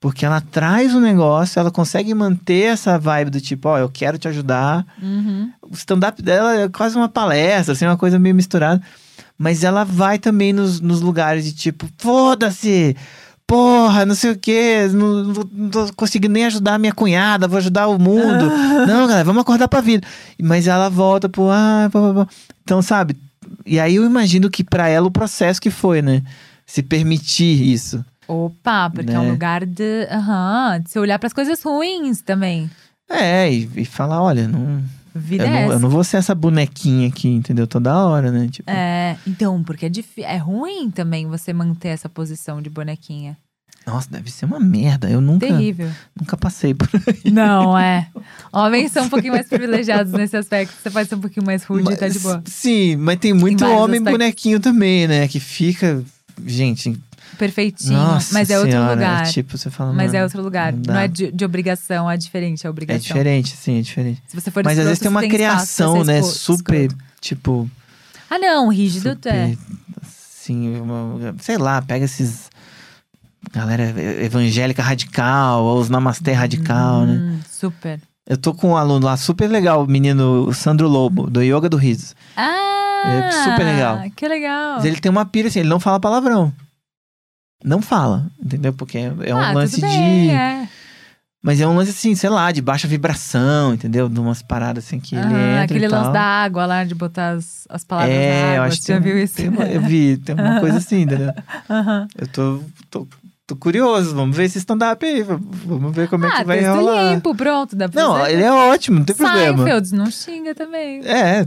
Porque 0.00 0.24
ela 0.24 0.40
traz 0.40 0.94
o 0.94 1.00
negócio, 1.00 1.60
ela 1.60 1.70
consegue 1.70 2.14
manter 2.14 2.72
essa 2.72 2.98
vibe 2.98 3.30
do 3.30 3.40
tipo, 3.40 3.68
ó, 3.68 3.78
eu 3.78 3.90
quero 3.90 4.16
te 4.16 4.28
ajudar. 4.28 4.86
Uhum. 5.02 5.50
O 5.62 5.74
stand-up 5.74 6.22
dela 6.22 6.62
é 6.62 6.68
quase 6.68 6.96
uma 6.96 7.08
palestra, 7.08 7.74
assim, 7.74 7.84
uma 7.84 7.98
coisa 7.98 8.18
meio 8.18 8.34
misturada. 8.34 8.80
Mas 9.42 9.64
ela 9.64 9.84
vai 9.84 10.18
também 10.18 10.52
nos, 10.52 10.82
nos 10.82 11.00
lugares 11.00 11.46
de 11.46 11.54
tipo, 11.54 11.88
foda-se! 11.96 12.94
Porra, 13.46 14.04
não 14.04 14.14
sei 14.14 14.32
o 14.32 14.38
quê, 14.38 14.86
não, 14.92 15.24
não, 15.24 15.70
tô 15.70 15.90
conseguindo 15.96 16.34
nem 16.34 16.44
ajudar 16.44 16.74
a 16.74 16.78
minha 16.78 16.92
cunhada, 16.92 17.48
vou 17.48 17.56
ajudar 17.56 17.88
o 17.88 17.98
mundo. 17.98 18.44
não, 18.86 19.06
galera, 19.08 19.24
vamos 19.24 19.40
acordar 19.40 19.66
pra 19.66 19.80
vida. 19.80 20.06
Mas 20.40 20.68
ela 20.68 20.90
volta 20.90 21.26
pro. 21.26 21.50
Ah, 21.50 21.88
pá, 21.90 22.00
pá, 22.00 22.14
pá. 22.26 22.32
Então, 22.62 22.82
sabe? 22.82 23.16
E 23.66 23.80
aí 23.80 23.96
eu 23.96 24.04
imagino 24.04 24.50
que 24.50 24.62
pra 24.62 24.88
ela 24.88 25.06
o 25.06 25.10
processo 25.10 25.60
que 25.60 25.70
foi, 25.70 26.00
né? 26.02 26.22
Se 26.66 26.82
permitir 26.82 27.72
isso. 27.72 28.04
Opa, 28.28 28.88
porque 28.90 29.10
é 29.10 29.18
um 29.18 29.24
Né? 29.24 29.30
lugar 29.30 29.64
de. 29.66 30.06
Aham. 30.10 30.80
de 30.84 30.90
você 30.90 30.98
olhar 31.00 31.18
pras 31.18 31.32
coisas 31.32 31.60
ruins 31.62 32.20
também. 32.22 32.70
É, 33.08 33.50
e, 33.50 33.68
e 33.74 33.84
falar, 33.86 34.22
olha, 34.22 34.46
não, 34.46 34.80
Vida 35.14 35.44
eu, 35.44 35.48
é 35.48 35.66
não, 35.66 35.72
eu 35.72 35.78
não 35.80 35.88
vou 35.90 36.04
ser 36.04 36.18
essa 36.18 36.34
bonequinha 36.34 37.08
aqui, 37.08 37.28
entendeu? 37.28 37.66
Toda 37.66 37.96
hora, 37.96 38.30
né? 38.30 38.48
Tipo, 38.50 38.70
É, 38.70 39.16
então, 39.26 39.62
porque 39.64 39.86
é, 39.86 39.88
difí- 39.88 40.22
é 40.22 40.36
ruim 40.36 40.90
também 40.90 41.26
você 41.26 41.52
manter 41.52 41.88
essa 41.88 42.08
posição 42.08 42.62
de 42.62 42.70
bonequinha. 42.70 43.36
Nossa, 43.86 44.08
deve 44.10 44.30
ser 44.30 44.44
uma 44.44 44.60
merda. 44.60 45.08
Eu 45.10 45.20
nunca, 45.22 45.46
Terrível. 45.46 45.90
nunca 46.18 46.36
passei 46.36 46.74
por 46.74 46.86
aí. 46.94 47.32
Não, 47.32 47.76
é. 47.76 48.06
Homens 48.52 48.92
são 48.92 49.04
um 49.06 49.08
pouquinho 49.08 49.32
mais 49.32 49.48
privilegiados 49.48 50.12
nesse 50.12 50.36
aspecto. 50.36 50.74
Você 50.80 50.90
pode 50.90 51.08
ser 51.08 51.14
um 51.14 51.20
pouquinho 51.20 51.46
mais 51.46 51.64
rude 51.64 51.90
e 51.90 51.96
tá 51.96 52.06
de 52.06 52.14
Mas- 52.14 52.22
boa. 52.22 52.42
Sim, 52.46 52.96
mas 52.96 53.18
tem 53.18 53.32
muito 53.32 53.64
homem 53.64 53.96
aspectos. 53.98 54.12
bonequinho 54.12 54.60
também, 54.60 55.08
né? 55.08 55.26
Que 55.26 55.40
fica. 55.40 56.04
Gente, 56.46 56.98
Perfeitinho. 57.38 57.94
nossa 57.98 58.32
mas 58.34 58.50
é 58.50 58.56
outro 58.58 58.72
senhora, 58.72 58.94
lugar. 58.94 59.26
tipo, 59.30 59.56
você 59.56 59.70
fala. 59.70 59.92
Mas 59.92 60.12
é 60.12 60.18
"Mano, 60.18 60.24
outro 60.24 60.42
lugar. 60.42 60.72
não 60.72 60.78
Não, 60.78 60.94
dá." 60.94 61.02
é 61.02 61.08
de, 61.08 61.30
de 61.32 61.44
obrigação, 61.44 62.10
é 62.10 62.16
diferente, 62.16 62.66
é 62.66 62.70
obrigação. 62.70 62.96
É 62.98 63.00
diferente, 63.00 63.56
sim, 63.56 63.78
é 63.78 63.82
diferente. 63.82 64.22
Se 64.26 64.38
você 64.40 64.50
for 64.50 64.62
Mas 64.64 64.78
às 64.78 64.84
vezes 64.84 64.98
escroto, 64.98 65.02
tem 65.02 65.10
uma 65.10 65.20
pra 65.20 65.28
criação, 65.36 66.04
né? 66.04 66.22
Super, 66.22 66.82
escroto. 66.86 67.04
tipo. 67.20 67.70
Ah, 68.28 68.38
não, 68.38 68.68
rígido 68.68 69.10
super, 69.10 69.34
é. 69.34 69.56
Assim, 70.02 70.74
sei 71.40 71.58
lá, 71.58 71.80
pega 71.82 72.04
esses. 72.04 72.50
Galera 73.52 73.94
evangélica 74.22 74.82
radical, 74.82 75.64
ou 75.64 75.80
os 75.80 75.88
namastê 75.88 76.32
radical, 76.32 77.06
né? 77.06 77.14
Hum, 77.14 77.40
Super. 77.50 78.00
Eu 78.26 78.36
tô 78.36 78.54
com 78.54 78.68
um 78.70 78.76
aluno 78.76 79.06
lá 79.06 79.16
super 79.16 79.48
legal, 79.48 79.82
o 79.82 79.86
menino 79.88 80.52
Sandro 80.52 80.86
Lobo, 80.86 81.28
do 81.28 81.42
Yoga 81.42 81.68
do 81.68 81.76
Riso. 81.76 82.14
Ah! 82.36 82.58
É 83.06 83.30
super 83.44 83.64
legal. 83.64 83.98
Que 84.14 84.28
legal. 84.28 84.74
Mas 84.76 84.84
ele 84.84 85.00
tem 85.00 85.10
uma 85.10 85.24
pira 85.24 85.48
assim, 85.48 85.60
ele 85.60 85.68
não 85.68 85.80
fala 85.80 85.98
palavrão. 85.98 86.52
Não 87.64 87.82
fala, 87.82 88.26
entendeu? 88.42 88.72
Porque 88.72 88.98
é 88.98 89.12
é 89.22 89.34
um 89.34 89.40
ah, 89.42 89.52
lance 89.52 89.74
tudo 89.80 89.86
bem, 89.86 90.28
de. 90.28 90.30
É. 90.30 90.68
Mas 91.42 91.58
é 91.58 91.66
um 91.66 91.74
lance 91.74 91.90
assim, 91.90 92.14
sei 92.14 92.28
lá, 92.28 92.52
de 92.52 92.60
baixa 92.60 92.86
vibração, 92.86 93.72
entendeu? 93.72 94.10
De 94.10 94.20
umas 94.20 94.42
paradas 94.42 94.84
assim 94.84 95.00
que 95.00 95.14
ele 95.16 95.24
Aham, 95.24 95.52
entra. 95.62 95.62
aquele 95.64 95.88
lance 95.88 96.12
da 96.12 96.20
água 96.22 96.66
lá, 96.66 96.84
de 96.84 96.94
botar 96.94 97.30
as, 97.30 97.66
as 97.70 97.82
palavras 97.82 98.14
na 98.14 98.20
É, 98.22 98.42
água. 98.42 98.56
eu 98.56 98.62
acho 98.64 98.76
que 98.78 98.84
Você 98.84 98.92
já 98.92 99.00
tem- 99.00 99.12
viu 99.12 99.22
isso? 99.22 99.48
uma- 99.48 99.64
eu 99.64 99.80
vi, 99.80 100.16
tem 100.18 100.34
uma 100.34 100.60
coisa 100.60 100.76
assim, 100.76 101.00
entendeu? 101.02 101.32
Aham. 101.70 102.06
Eu 102.18 102.28
tô, 102.28 102.62
tô, 102.90 103.08
tô 103.46 103.56
curioso, 103.56 104.14
vamos 104.14 104.36
ver 104.36 104.44
esse 104.44 104.58
stand-up 104.58 105.02
aí, 105.04 105.22
vamos 105.22 105.94
ver 105.96 106.08
como 106.10 106.26
é 106.26 106.28
ah, 106.28 106.32
que 106.40 106.44
vai 106.44 106.62
rolar. 106.62 107.14
limpo, 107.14 107.34
pronto. 107.34 107.74
Dá 107.74 107.88
pra 107.88 108.02
Não, 108.02 108.16
fazer. 108.18 108.32
ele 108.34 108.42
é 108.42 108.52
ótimo, 108.52 108.98
não 108.98 109.04
tem 109.06 109.16
problema. 109.16 109.56
Seinfeld, 109.64 109.94
não 109.94 110.10
xinga 110.10 110.54
também. 110.54 111.00
É, 111.06 111.46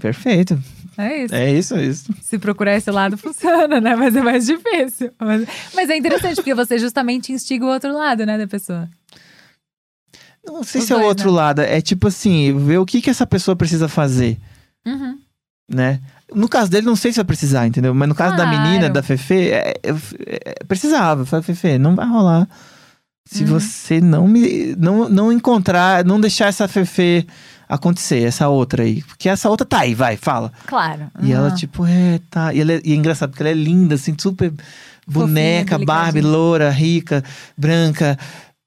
perfeito. 0.00 0.62
É 0.96 1.24
isso. 1.24 1.34
É 1.34 1.52
isso, 1.52 1.74
é 1.74 1.84
isso. 1.84 2.14
Se 2.22 2.38
procurar 2.38 2.76
esse 2.76 2.90
lado, 2.90 3.16
funciona, 3.18 3.80
né? 3.80 3.94
Mas 3.96 4.14
é 4.16 4.22
mais 4.22 4.46
difícil. 4.46 5.10
Mas, 5.20 5.46
mas 5.74 5.90
é 5.90 5.96
interessante, 5.96 6.36
porque 6.36 6.54
você 6.54 6.78
justamente 6.78 7.32
instiga 7.32 7.64
o 7.64 7.68
outro 7.68 7.92
lado, 7.92 8.24
né, 8.26 8.38
da 8.38 8.46
pessoa. 8.46 8.88
Não 10.46 10.62
sei 10.62 10.80
Os 10.80 10.86
se 10.86 10.92
é 10.92 10.96
o 10.96 10.98
dois, 10.98 11.08
outro 11.08 11.30
né? 11.30 11.36
lado, 11.36 11.60
é 11.62 11.80
tipo 11.80 12.08
assim, 12.08 12.56
ver 12.66 12.78
o 12.78 12.84
que, 12.86 13.00
que 13.00 13.08
essa 13.10 13.26
pessoa 13.26 13.56
precisa 13.56 13.88
fazer. 13.88 14.38
Uhum. 14.86 15.18
né? 15.70 16.00
No 16.34 16.48
caso 16.48 16.70
dele, 16.70 16.86
não 16.86 16.96
sei 16.96 17.12
se 17.12 17.16
vai 17.16 17.24
precisar, 17.24 17.66
entendeu? 17.66 17.94
Mas 17.94 18.08
no 18.08 18.14
caso 18.14 18.36
da 18.36 18.44
Claro. 18.44 18.60
menina, 18.62 18.90
da 18.90 19.02
Fefe, 19.02 19.50
é, 19.50 19.74
é, 19.82 19.90
é, 20.26 20.54
precisava. 20.66 21.22
Eu 21.22 21.26
falei, 21.26 21.42
Fefe, 21.42 21.78
não 21.78 21.94
vai 21.94 22.06
rolar. 22.06 22.46
Se 23.26 23.42
Uhum. 23.44 23.48
você 23.50 24.00
não 24.00 24.28
me 24.28 24.74
não, 24.76 25.08
não 25.08 25.32
encontrar, 25.32 26.04
não 26.04 26.20
deixar 26.20 26.46
essa 26.48 26.68
Fefe 26.68 27.26
acontecer, 27.68 28.22
essa 28.22 28.48
outra 28.48 28.82
aí. 28.82 29.02
Porque 29.02 29.28
essa 29.28 29.48
outra 29.48 29.66
tá 29.66 29.80
aí, 29.80 29.94
vai, 29.94 30.16
fala. 30.16 30.52
Claro. 30.66 31.10
E 31.22 31.32
ela, 31.32 31.48
Ah. 31.48 31.54
tipo, 31.54 31.84
é, 31.86 32.20
tá. 32.30 32.52
E, 32.54 32.60
ela 32.60 32.72
é, 32.72 32.80
e 32.84 32.92
é 32.92 32.96
engraçado, 32.96 33.30
porque 33.30 33.42
ela 33.42 33.50
é 33.50 33.54
linda, 33.54 33.94
assim, 33.94 34.14
super 34.18 34.52
boneca, 35.06 35.76
delicadinha. 35.78 35.86
Barbie, 35.86 36.20
loura, 36.22 36.70
rica, 36.70 37.22
branca. 37.56 38.18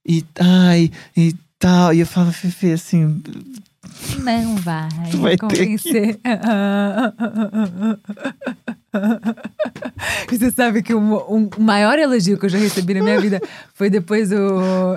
E, 0.08 0.24
ai, 0.40 0.92
e 1.16 1.36
tal. 1.60 1.94
E 1.94 2.00
eu 2.00 2.08
falo, 2.08 2.32
Fefe, 2.32 2.72
assim, 2.72 3.22
Não 4.20 4.56
vai, 4.58 4.88
Tu 5.12 5.18
vai 5.22 5.38
ter 5.38 5.48
convencer. 5.48 6.20
Você 10.30 10.52
sabe 10.52 10.82
que 10.82 10.94
o 10.94 11.00
um, 11.00 11.50
maior 11.60 11.98
elogio 12.00 12.38
que 12.38 12.46
eu 12.46 12.50
já 12.50 12.58
recebi 12.58 12.94
na 12.94 13.04
minha 13.04 13.20
vida 13.20 13.42
foi 13.74 13.90
depois 13.90 14.30
do. 14.30 14.38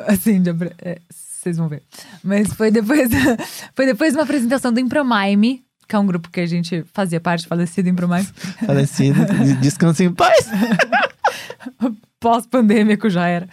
Assim, 0.06 0.40
de 0.40 0.50
é, 0.82 0.98
vocês 1.40 1.56
vão 1.56 1.68
ver. 1.68 1.82
Mas 2.22 2.52
foi 2.52 2.70
depois, 2.70 3.08
foi 3.74 3.86
depois 3.86 4.12
de 4.12 4.18
uma 4.18 4.24
apresentação 4.24 4.72
do 4.72 4.80
Impromime, 4.80 5.64
que 5.88 5.96
é 5.96 5.98
um 5.98 6.06
grupo 6.06 6.30
que 6.30 6.40
a 6.40 6.46
gente 6.46 6.84
fazia 6.92 7.20
parte, 7.20 7.46
falecido 7.46 7.88
Impromime, 7.88 8.28
falecido, 8.66 9.24
de- 9.26 9.54
descansa 9.54 10.04
em 10.04 10.12
paz. 10.12 10.46
pós-pandêmico 12.20 13.08
já 13.08 13.26
era. 13.26 13.48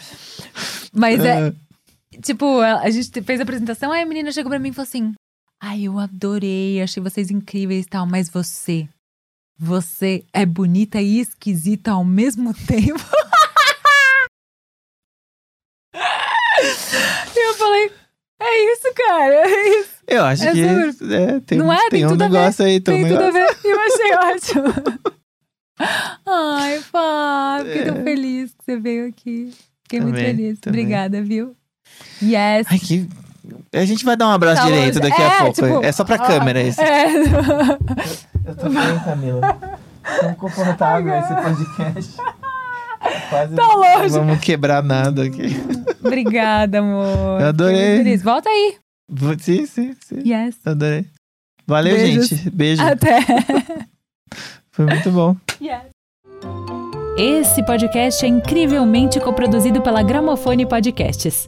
Mas 0.93 1.23
é, 1.23 1.47
Ah, 1.49 1.53
Tipo, 2.21 2.59
a 2.61 2.81
a 2.81 2.89
gente 2.89 3.21
fez 3.21 3.39
a 3.39 3.43
apresentação, 3.43 3.91
aí 3.91 4.01
a 4.01 4.05
menina 4.05 4.31
chegou 4.31 4.49
pra 4.49 4.57
mim 4.59 4.69
e 4.69 4.73
falou 4.73 4.87
assim: 4.87 5.13
Ai, 5.61 5.83
eu 5.83 5.99
adorei, 5.99 6.81
achei 6.81 7.01
vocês 7.01 7.29
incríveis 7.29 7.85
e 7.85 7.89
tal, 7.89 8.07
mas 8.07 8.27
você, 8.29 8.87
você 9.57 10.25
é 10.33 10.43
bonita 10.45 10.99
e 10.99 11.19
esquisita 11.19 11.91
ao 11.91 12.03
mesmo 12.03 12.53
tempo. 12.65 12.99
e 17.35 17.49
eu 17.49 17.53
falei: 17.67 17.91
É 18.39 18.73
isso, 18.73 18.93
cara, 18.95 19.33
é 19.33 19.69
isso. 19.79 19.89
eu 20.07 20.23
acho 20.25 20.43
É 20.43 20.51
que 20.51 20.61
é, 21.13 21.39
tem, 21.45 21.57
Não 21.57 21.71
é? 21.73 21.79
tem 21.81 21.89
Tem 21.89 22.05
um 22.05 22.09
tudo 22.09 22.23
a 22.23 22.27
ver. 22.27 22.33
negócio 22.33 22.65
aí, 22.65 22.79
tem 22.79 22.93
um 22.95 23.07
Tem 23.07 23.11
tudo 23.17 23.23
a 23.23 23.31
ver. 23.31 23.57
Eu 23.63 23.79
achei 23.79 24.15
ótimo. 24.15 24.73
Ai, 26.25 26.79
Fá, 26.81 27.59
fiquei 27.63 27.83
tão 27.85 27.97
É. 27.97 28.03
feliz 28.03 28.51
que 28.51 28.63
você 28.65 28.77
veio 28.79 29.07
aqui. 29.07 29.53
Fiquei 29.83 30.01
muito 30.01 30.15
Também, 30.15 30.35
feliz. 30.35 30.59
também. 30.59 30.81
Obrigada, 30.81 31.21
viu? 31.21 31.55
Yes. 32.21 32.67
Ai, 32.69 32.79
que. 32.79 33.07
A 33.73 33.85
gente 33.85 34.03
vai 34.03 34.17
dar 34.17 34.27
um 34.27 34.31
abraço 34.31 34.61
Tá 34.61 34.67
direito 34.67 34.99
daqui 34.99 35.21
a 35.21 35.25
É, 35.25 35.37
pouco. 35.39 35.53
tipo, 35.53 35.85
é 35.85 35.91
só 35.91 36.03
pra 36.03 36.17
câmera 36.17 36.59
esse. 36.61 36.81
É. 36.81 37.05
Eu 38.45 38.55
tô 38.55 38.69
bem, 38.69 38.99
Camila. 39.05 39.57
Tão 40.19 40.33
confortável 40.35 41.13
esse 41.17 41.33
podcast. 41.35 42.15
Quase 43.29 43.55
Tá 43.55 43.67
longe. 43.73 44.13
não 44.17 44.25
vamos 44.25 44.39
quebrar 44.39 44.83
nada 44.83 45.23
aqui. 45.23 45.55
Obrigada, 46.03 46.79
amor. 46.79 47.41
Eu 47.41 47.47
adorei. 47.47 48.17
Volta 48.17 48.49
aí. 48.49 48.75
Sim, 49.39 49.65
sim, 49.65 49.95
sim. 50.03 50.21
Yes. 50.25 50.57
Adorei. 50.65 51.05
Valeu, 51.65 51.95
Beijos. 51.95 52.27
gente. 52.29 52.49
Beijo. 52.49 52.81
Até. 52.81 53.19
Foi 54.71 54.85
muito 54.85 55.11
bom. 55.11 55.35
Esse 57.17 57.63
podcast 57.63 58.23
é 58.23 58.27
incrivelmente 58.27 59.19
coproduzido 59.19 59.81
pela 59.81 60.03
Gramofone 60.03 60.67
Podcasts. 60.67 61.47